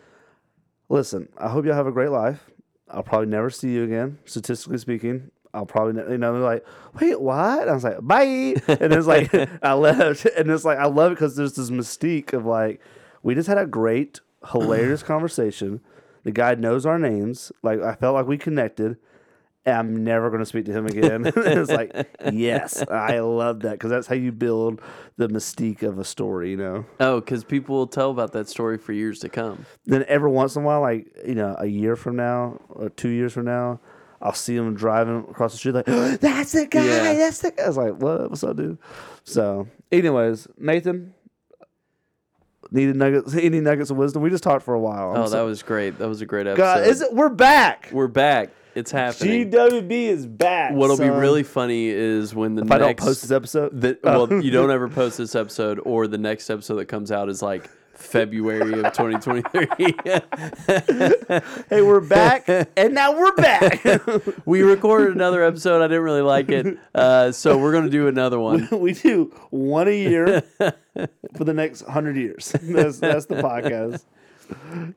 "Listen, 0.89 1.27
I 1.37 1.49
hope 1.49 1.65
y'all 1.65 1.73
have 1.75 1.87
a 1.87 1.91
great 1.91 2.11
life. 2.11 2.49
I'll 2.89 3.03
probably 3.03 3.27
never 3.27 3.49
see 3.49 3.69
you 3.69 3.83
again, 3.83 4.19
statistically 4.25 4.77
speaking." 4.77 5.31
I'll 5.53 5.65
probably, 5.65 5.93
ne-, 5.93 6.11
you 6.11 6.17
know, 6.17 6.33
they're 6.33 6.41
like, 6.41 6.65
wait, 6.99 7.19
what? 7.19 7.61
And 7.61 7.69
I 7.69 7.73
was 7.73 7.83
like, 7.83 7.97
bye. 8.01 8.55
And 8.67 8.93
it's 8.93 9.07
like, 9.07 9.33
I 9.63 9.73
left. 9.73 10.25
And 10.25 10.51
it's 10.51 10.65
like, 10.65 10.77
I 10.77 10.85
love 10.85 11.13
it 11.13 11.15
because 11.15 11.35
there's 11.35 11.53
this 11.53 11.71
mystique 11.71 12.33
of 12.33 12.45
like, 12.45 12.79
we 13.23 13.33
just 13.33 13.47
had 13.47 13.57
a 13.57 13.65
great, 13.65 14.19
hilarious 14.51 15.01
conversation. 15.03 15.81
The 16.23 16.31
guy 16.31 16.53
knows 16.55 16.85
our 16.85 16.99
names. 16.99 17.51
Like, 17.63 17.81
I 17.81 17.95
felt 17.95 18.13
like 18.13 18.27
we 18.27 18.37
connected. 18.37 18.97
I'm 19.67 20.03
never 20.03 20.29
going 20.29 20.39
to 20.39 20.45
speak 20.45 20.65
to 20.65 20.71
him 20.71 20.85
again. 20.85 21.25
it's 21.35 21.69
like, 21.71 21.91
yes, 22.31 22.83
I 22.89 23.19
love 23.19 23.59
that 23.61 23.73
because 23.73 23.89
that's 23.89 24.07
how 24.07 24.15
you 24.15 24.31
build 24.31 24.81
the 25.17 25.27
mystique 25.27 25.83
of 25.83 25.99
a 25.99 26.03
story, 26.05 26.51
you 26.51 26.57
know? 26.57 26.85
Oh, 26.99 27.19
because 27.19 27.43
people 27.43 27.75
will 27.75 27.87
tell 27.87 28.11
about 28.11 28.31
that 28.33 28.47
story 28.47 28.77
for 28.77 28.93
years 28.93 29.19
to 29.19 29.29
come. 29.29 29.65
Then 29.85 30.05
every 30.07 30.29
once 30.31 30.55
in 30.55 30.63
a 30.63 30.65
while, 30.65 30.81
like, 30.81 31.07
you 31.25 31.35
know, 31.35 31.55
a 31.59 31.65
year 31.67 31.95
from 31.95 32.15
now 32.15 32.59
or 32.69 32.89
two 32.89 33.09
years 33.09 33.33
from 33.33 33.45
now, 33.45 33.79
I'll 34.21 34.33
see 34.33 34.55
him 34.55 34.73
driving 34.73 35.25
across 35.29 35.51
the 35.51 35.57
street, 35.57 35.75
like, 35.75 35.85
that's 36.21 36.53
the 36.53 36.65
guy, 36.65 36.85
Yeah. 36.85 37.13
that's 37.13 37.39
the 37.39 37.51
guy. 37.51 37.63
I 37.63 37.67
was 37.67 37.77
like, 37.77 37.93
what? 38.01 38.29
What's 38.29 38.43
up, 38.43 38.55
dude? 38.57 38.77
So, 39.25 39.67
anyways, 39.91 40.47
Nathan, 40.57 41.13
needed 42.71 42.95
nuggets, 42.95 43.35
any 43.35 43.59
nuggets 43.59 43.89
of 43.91 43.97
wisdom? 43.97 44.21
We 44.21 44.29
just 44.29 44.43
talked 44.43 44.63
for 44.63 44.73
a 44.73 44.79
while. 44.79 45.11
I'm 45.11 45.21
Oh, 45.21 45.25
so- 45.27 45.37
that 45.37 45.41
was 45.43 45.61
great. 45.63 45.97
That 45.99 46.07
was 46.07 46.21
a 46.21 46.25
great 46.25 46.47
episode. 46.47 46.57
God, 46.57 46.87
is 46.87 47.01
it? 47.01 47.13
We're 47.13 47.29
back. 47.29 47.89
We're 47.91 48.07
back. 48.07 48.49
It's 48.77 48.91
happening. 48.91 49.49
GWB 49.49 49.91
is 49.91 50.27
back. 50.27 50.71
What'll 50.71 50.99
be 50.99 51.09
really 51.09 51.41
funny 51.41 51.87
is 51.87 52.35
when 52.35 52.53
the 52.53 52.61
If 52.61 52.71
I 52.71 52.77
next 52.77 52.99
don't 52.99 53.07
post 53.07 53.21
this 53.23 53.31
episode, 53.31 53.81
the, 53.81 53.97
well, 54.03 54.31
you 54.43 54.51
don't 54.51 54.69
ever 54.69 54.87
post 54.87 55.17
this 55.17 55.33
episode, 55.33 55.79
or 55.83 56.05
the 56.05 56.19
next 56.19 56.47
episode 56.51 56.75
that 56.75 56.85
comes 56.85 57.11
out 57.11 57.27
is 57.27 57.41
like 57.41 57.67
February 57.95 58.73
of 58.73 58.93
2023. 58.93 59.95
hey, 61.71 61.81
we're 61.81 62.01
back, 62.01 62.47
and 62.77 62.93
now 62.93 63.17
we're 63.17 63.33
back. 63.33 63.83
we 64.45 64.61
recorded 64.61 65.15
another 65.15 65.43
episode. 65.43 65.81
I 65.81 65.87
didn't 65.87 66.03
really 66.03 66.21
like 66.21 66.49
it, 66.49 66.77
uh, 66.93 67.31
so 67.31 67.57
we're 67.57 67.73
gonna 67.73 67.89
do 67.89 68.07
another 68.07 68.39
one. 68.39 68.67
we 68.71 68.93
do 68.93 69.33
one 69.49 69.87
a 69.87 69.99
year 69.99 70.43
for 71.35 71.43
the 71.43 71.53
next 71.53 71.81
hundred 71.87 72.15
years. 72.15 72.55
That's 72.61 72.99
that's 72.99 73.25
the 73.25 73.37
podcast. 73.37 74.03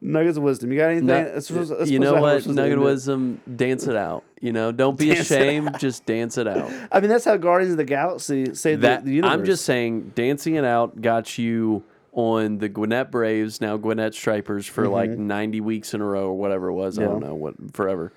Nuggets 0.01 0.37
of 0.37 0.43
wisdom. 0.43 0.73
You 0.73 0.79
got 0.79 0.87
anything? 0.91 1.07
Nu- 1.07 1.15
It's 1.15 1.47
supposed- 1.49 1.73
it's 1.73 1.91
you 1.91 1.99
know 1.99 2.21
what? 2.21 2.47
Nugget 2.47 2.73
end 2.73 2.81
wisdom, 2.83 3.41
dance 3.57 3.87
it 3.87 3.97
out. 3.97 4.25
You 4.41 4.53
know, 4.53 4.73
don't 4.73 4.99
be 4.99 5.09
Dance 5.15 5.31
ashamed. 5.31 5.79
Just 5.79 6.07
dance 6.07 6.39
it 6.39 6.47
out. 6.49 6.71
I 6.93 7.01
mean, 7.01 7.11
that's 7.11 7.25
how 7.25 7.37
Guardians 7.37 7.73
of 7.73 7.77
the 7.79 7.85
Galaxy 7.85 8.55
saved 8.55 8.83
That 8.83 9.05
the, 9.05 9.11
the 9.11 9.17
universe. 9.17 9.35
I'm 9.39 9.45
just 9.45 9.65
saying, 9.65 10.13
dancing 10.15 10.55
it 10.55 10.65
out 10.65 11.01
got 11.01 11.37
you 11.39 11.83
on 12.13 12.59
the 12.59 12.69
Gwinnett 12.69 13.11
Braves, 13.11 13.61
now 13.61 13.77
Gwinnett 13.77 14.15
Stripers, 14.15 14.67
for 14.67 14.89
like 14.89 15.11
90 15.11 15.61
weeks 15.61 15.95
in 15.95 16.01
a 16.01 16.05
row 16.05 16.27
or 16.29 16.39
whatever 16.39 16.69
it 16.69 16.75
was. 16.75 16.99
I 16.99 17.03
don't 17.03 17.21
Mm-hmm. 17.21 17.25
Know 17.29 17.35
what 17.35 17.55
forever. 17.75 18.13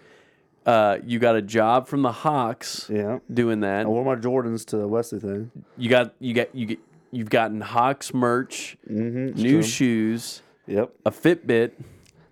Uh, 0.66 0.98
you 1.06 1.20
got 1.20 1.36
a 1.36 1.42
job 1.42 1.88
from 1.88 2.02
the 2.04 2.12
Hawks 2.12 2.88
yeah. 2.90 3.20
doing 3.32 3.60
that. 3.60 3.86
I 3.86 3.90
wore 3.90 4.06
my 4.06 4.16
Jordans 4.16 4.66
to 4.68 4.78
the 4.78 4.88
Wesley 4.88 5.20
thing. 5.20 5.52
You 5.78 5.90
got 5.90 6.14
you 6.20 6.34
got 6.34 6.56
you 6.56 6.66
get 6.66 6.80
you've 7.12 7.30
gotten 7.30 7.60
Hawks 7.60 8.14
merch, 8.14 8.78
Mm-hmm, 8.90 9.40
new 9.42 9.62
shoes, 9.62 10.42
Yep. 10.68 10.94
a 11.06 11.12
Fitbit. 11.12 11.72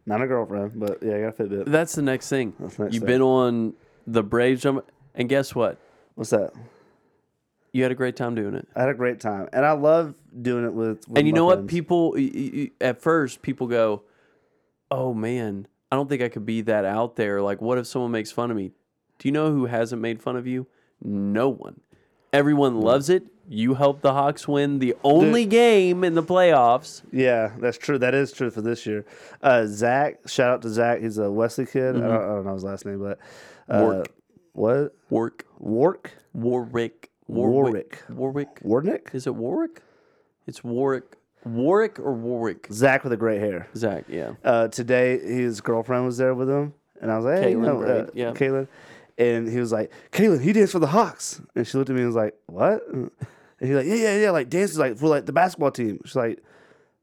Not 0.05 0.21
a 0.21 0.27
girlfriend, 0.27 0.73
but 0.79 1.01
yeah, 1.03 1.15
I 1.17 1.19
got 1.21 1.39
a 1.39 1.43
Fitbit. 1.43 1.65
That's 1.65 1.93
the 1.93 2.01
next 2.01 2.29
thing. 2.29 2.53
the 2.57 2.63
next 2.65 2.79
You've 2.79 2.91
thing. 3.03 3.05
been 3.05 3.21
on 3.21 3.73
the 4.07 4.23
Braves 4.23 4.61
jump, 4.61 4.89
and 5.15 5.29
guess 5.29 5.53
what? 5.53 5.77
What's 6.15 6.31
that? 6.31 6.51
You 7.73 7.83
had 7.83 7.91
a 7.91 7.95
great 7.95 8.15
time 8.15 8.35
doing 8.35 8.53
it. 8.55 8.67
I 8.75 8.81
had 8.81 8.89
a 8.89 8.93
great 8.93 9.19
time, 9.19 9.47
and 9.53 9.65
I 9.65 9.71
love 9.73 10.15
doing 10.41 10.65
it 10.65 10.73
with. 10.73 11.07
with 11.07 11.17
and 11.17 11.27
you 11.27 11.33
my 11.33 11.37
know 11.37 11.45
what? 11.45 11.57
friends. 11.59 11.69
People 11.71 12.11
y- 12.11 12.31
y- 12.33 12.51
y- 12.53 12.71
at 12.81 13.01
first 13.01 13.41
people 13.41 13.67
go, 13.67 14.03
"Oh 14.89 15.13
man, 15.13 15.67
I 15.91 15.95
don't 15.95 16.09
think 16.09 16.21
I 16.21 16.27
could 16.29 16.45
be 16.45 16.61
that 16.61 16.83
out 16.83 17.15
there. 17.15 17.41
Like, 17.41 17.61
what 17.61 17.77
if 17.77 17.87
someone 17.87 18.11
makes 18.11 18.31
fun 18.31 18.51
of 18.51 18.57
me?" 18.57 18.71
Do 19.19 19.27
you 19.27 19.31
know 19.31 19.51
who 19.51 19.67
hasn't 19.67 20.01
made 20.01 20.21
fun 20.21 20.35
of 20.35 20.47
you? 20.47 20.67
No 21.01 21.47
one. 21.47 21.79
Everyone 22.33 22.81
loves 22.81 23.09
it. 23.09 23.23
You 23.53 23.73
helped 23.73 24.01
the 24.01 24.13
Hawks 24.13 24.47
win 24.47 24.79
the 24.79 24.95
only 25.03 25.45
game 25.45 26.05
in 26.05 26.15
the 26.15 26.23
playoffs. 26.23 27.01
Yeah, 27.11 27.51
that's 27.59 27.77
true. 27.77 27.97
That 27.99 28.13
is 28.15 28.31
true 28.31 28.49
for 28.49 28.61
this 28.61 28.85
year. 28.85 29.05
Uh, 29.43 29.65
Zach, 29.65 30.19
shout 30.25 30.51
out 30.51 30.61
to 30.61 30.69
Zach. 30.69 31.01
He's 31.01 31.17
a 31.17 31.29
Wesley 31.29 31.65
kid. 31.65 31.97
I, 31.97 31.99
don't, 31.99 32.11
I 32.11 32.17
don't 32.27 32.45
know 32.45 32.53
his 32.53 32.63
last 32.63 32.85
name, 32.85 32.99
but 32.99 33.19
uh, 33.69 33.73
Mm-hmm. 33.81 33.83
Warwick. 33.83 34.11
What? 34.53 34.95
Warwick, 35.09 35.45
Warwick? 35.59 36.13
Warwick, 36.33 37.09
Warwick. 37.27 38.03
Warwick. 38.09 38.59
Warnick? 38.63 39.13
Is 39.13 39.27
it 39.27 39.35
Warwick? 39.35 39.81
It's 40.47 40.63
Warwick. 40.63 41.17
Warwick 41.43 41.99
or 41.99 42.13
Warwick? 42.13 42.67
Zach 42.71 43.03
with 43.03 43.11
the 43.11 43.17
great 43.17 43.41
hair. 43.41 43.67
Zach, 43.75 44.05
yeah. 44.07 44.33
Uh, 44.45 44.69
today, 44.69 45.19
his 45.19 45.59
girlfriend 45.59 46.05
was 46.05 46.15
there 46.17 46.33
with 46.35 46.49
him, 46.49 46.73
and 47.01 47.11
I 47.11 47.17
was 47.17 47.25
like, 47.25 47.39
"Hey, 47.39 47.51
you 47.51 47.57
Caitlin, 47.57 47.63
know, 47.65 47.81
uh. 47.81 48.07
Yeah. 48.13 48.31
Caitlin." 48.31 48.67
And 49.17 49.49
he 49.49 49.59
was 49.59 49.71
like, 49.73 49.91
"Caitlin, 50.13 50.41
he 50.41 50.53
danced 50.53 50.71
for 50.71 50.79
the 50.79 50.87
Hawks." 50.87 51.41
And 51.55 51.67
she 51.67 51.77
looked 51.77 51.89
at 51.89 51.95
me 51.97 52.01
and 52.03 52.07
was 52.07 52.15
like, 52.15 52.33
"What?" 52.47 52.81
And 53.61 53.69
he's 53.69 53.77
like, 53.77 53.85
"Yeah, 53.85 53.95
yeah, 53.95 54.17
yeah, 54.17 54.31
like 54.31 54.49
dances 54.49 54.77
like 54.77 54.97
for 54.97 55.07
like 55.07 55.25
the 55.25 55.31
basketball 55.33 55.71
team." 55.71 55.99
She's 56.03 56.15
like, 56.17 56.43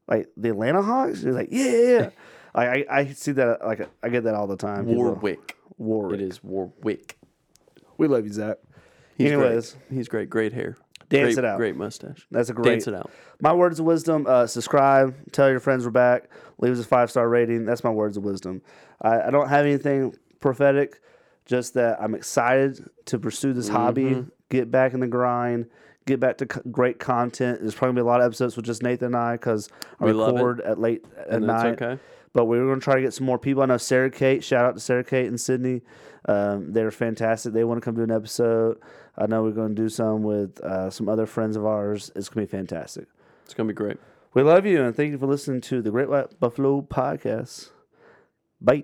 "Like 0.07 0.27
the 0.37 0.49
Atlanta 0.49 0.81
Hawks?" 0.83 1.15
She's 1.17 1.25
like, 1.33 1.47
"Yeah, 1.51 1.71
yeah, 1.71 1.99
yeah." 1.99 2.09
I, 2.55 2.67
I 2.67 2.85
I 2.91 3.05
see 3.07 3.31
that 3.31 3.65
like 3.65 3.87
I 4.03 4.09
get 4.09 4.25
that 4.25 4.35
all 4.35 4.45
the 4.47 4.57
time. 4.57 4.85
People- 4.85 5.03
Warwick. 5.03 5.55
Warwick. 5.77 6.19
It 6.19 6.23
is 6.23 6.43
Warwick. 6.43 7.17
We 7.97 8.07
love 8.07 8.25
you, 8.25 8.33
Zach. 8.33 8.57
He's 9.17 9.31
Anyways, 9.31 9.71
great. 9.87 9.97
he's 9.97 10.07
great. 10.09 10.29
Great 10.29 10.53
hair. 10.53 10.75
Dance 11.09 11.35
great, 11.35 11.37
it 11.39 11.45
out. 11.45 11.57
Great 11.57 11.75
mustache. 11.75 12.27
That's 12.31 12.49
a 12.49 12.53
great. 12.53 12.65
Dance 12.71 12.87
it 12.87 12.93
out. 12.93 13.09
My 13.41 13.53
words 13.53 13.79
of 13.79 13.85
wisdom: 13.85 14.25
uh, 14.27 14.45
subscribe, 14.47 15.15
tell 15.31 15.49
your 15.49 15.59
friends 15.59 15.85
we're 15.85 15.91
back, 15.91 16.29
leave 16.59 16.73
us 16.73 16.79
a 16.79 16.83
five 16.87 17.09
star 17.09 17.27
rating. 17.29 17.65
That's 17.65 17.83
my 17.83 17.89
words 17.89 18.17
of 18.17 18.23
wisdom. 18.23 18.61
I, 19.01 19.21
I 19.23 19.29
don't 19.31 19.47
have 19.47 19.65
anything 19.65 20.15
prophetic, 20.39 21.01
just 21.45 21.73
that 21.75 22.01
I'm 22.01 22.13
excited 22.15 22.87
to 23.05 23.17
pursue 23.19 23.53
this 23.53 23.67
hobby, 23.69 24.03
Mm-hmm. 24.11 24.29
get 24.49 24.69
back 24.71 24.93
in 24.93 24.99
the 24.99 25.07
grind, 25.07 25.67
get 26.05 26.19
back 26.19 26.37
to 26.39 26.47
c- 26.51 26.61
great 26.71 26.99
content. 26.99 27.59
There's 27.61 27.75
probably 27.75 27.93
gonna 27.93 28.03
be 28.03 28.07
a 28.07 28.11
lot 28.11 28.21
of 28.21 28.25
episodes 28.27 28.55
with 28.55 28.65
just 28.65 28.81
Nathan 28.83 29.07
and 29.07 29.15
I 29.15 29.33
because 29.33 29.69
I 29.99 30.05
We 30.05 30.13
love 30.13 30.29
it. 30.29 30.33
record 30.35 30.61
at 30.61 30.79
late 30.79 31.05
at 31.17 31.29
And 31.29 31.49
that's 31.49 31.63
night. 31.63 31.81
okay. 31.81 32.01
But 32.33 32.45
we 32.45 32.59
were 32.59 32.65
going 32.67 32.79
to 32.79 32.83
try 32.83 32.93
to 32.93 33.01
get 33.01 33.11
some 33.13 33.25
more 33.25 33.39
people. 33.39 33.63
I 33.63 33.65
know 33.65 33.77
Sarah 33.77 34.11
Kate. 34.11 34.43
Shout 34.43 34.63
out 34.63 34.75
to 34.75 34.79
Sarah 34.79 35.03
Kate 35.03 35.25
and 35.25 35.41
Sydney. 35.41 35.81
Um, 36.27 36.71
they're 36.73 36.91
fantastic. 36.91 37.53
They 37.53 37.63
want 37.63 37.81
to 37.81 37.85
come 37.85 37.95
do 37.95 38.03
an 38.03 38.11
episode. 38.11 38.77
I 39.17 39.25
know 39.25 39.41
we're 39.41 39.49
going 39.49 39.73
to 39.75 39.81
do 39.81 39.89
some 39.89 40.21
with 40.21 40.59
uh, 40.61 40.91
some 40.91 41.09
other 41.09 41.25
friends 41.25 41.55
of 41.57 41.65
ours. 41.65 42.11
It's 42.15 42.29
going 42.29 42.45
to 42.45 42.51
be 42.51 42.55
fantastic. 42.57 43.07
It's 43.45 43.55
gonna 43.55 43.67
be 43.67 43.73
great. 43.73 43.97
We 44.35 44.43
love 44.43 44.67
you 44.67 44.83
and 44.83 44.95
thank 44.95 45.09
you 45.11 45.17
for 45.17 45.25
listening 45.25 45.61
to 45.61 45.81
the 45.81 45.89
Great 45.89 46.07
White 46.07 46.39
Buffalo 46.39 46.83
podcast. 46.83 47.71
Bye. 48.61 48.83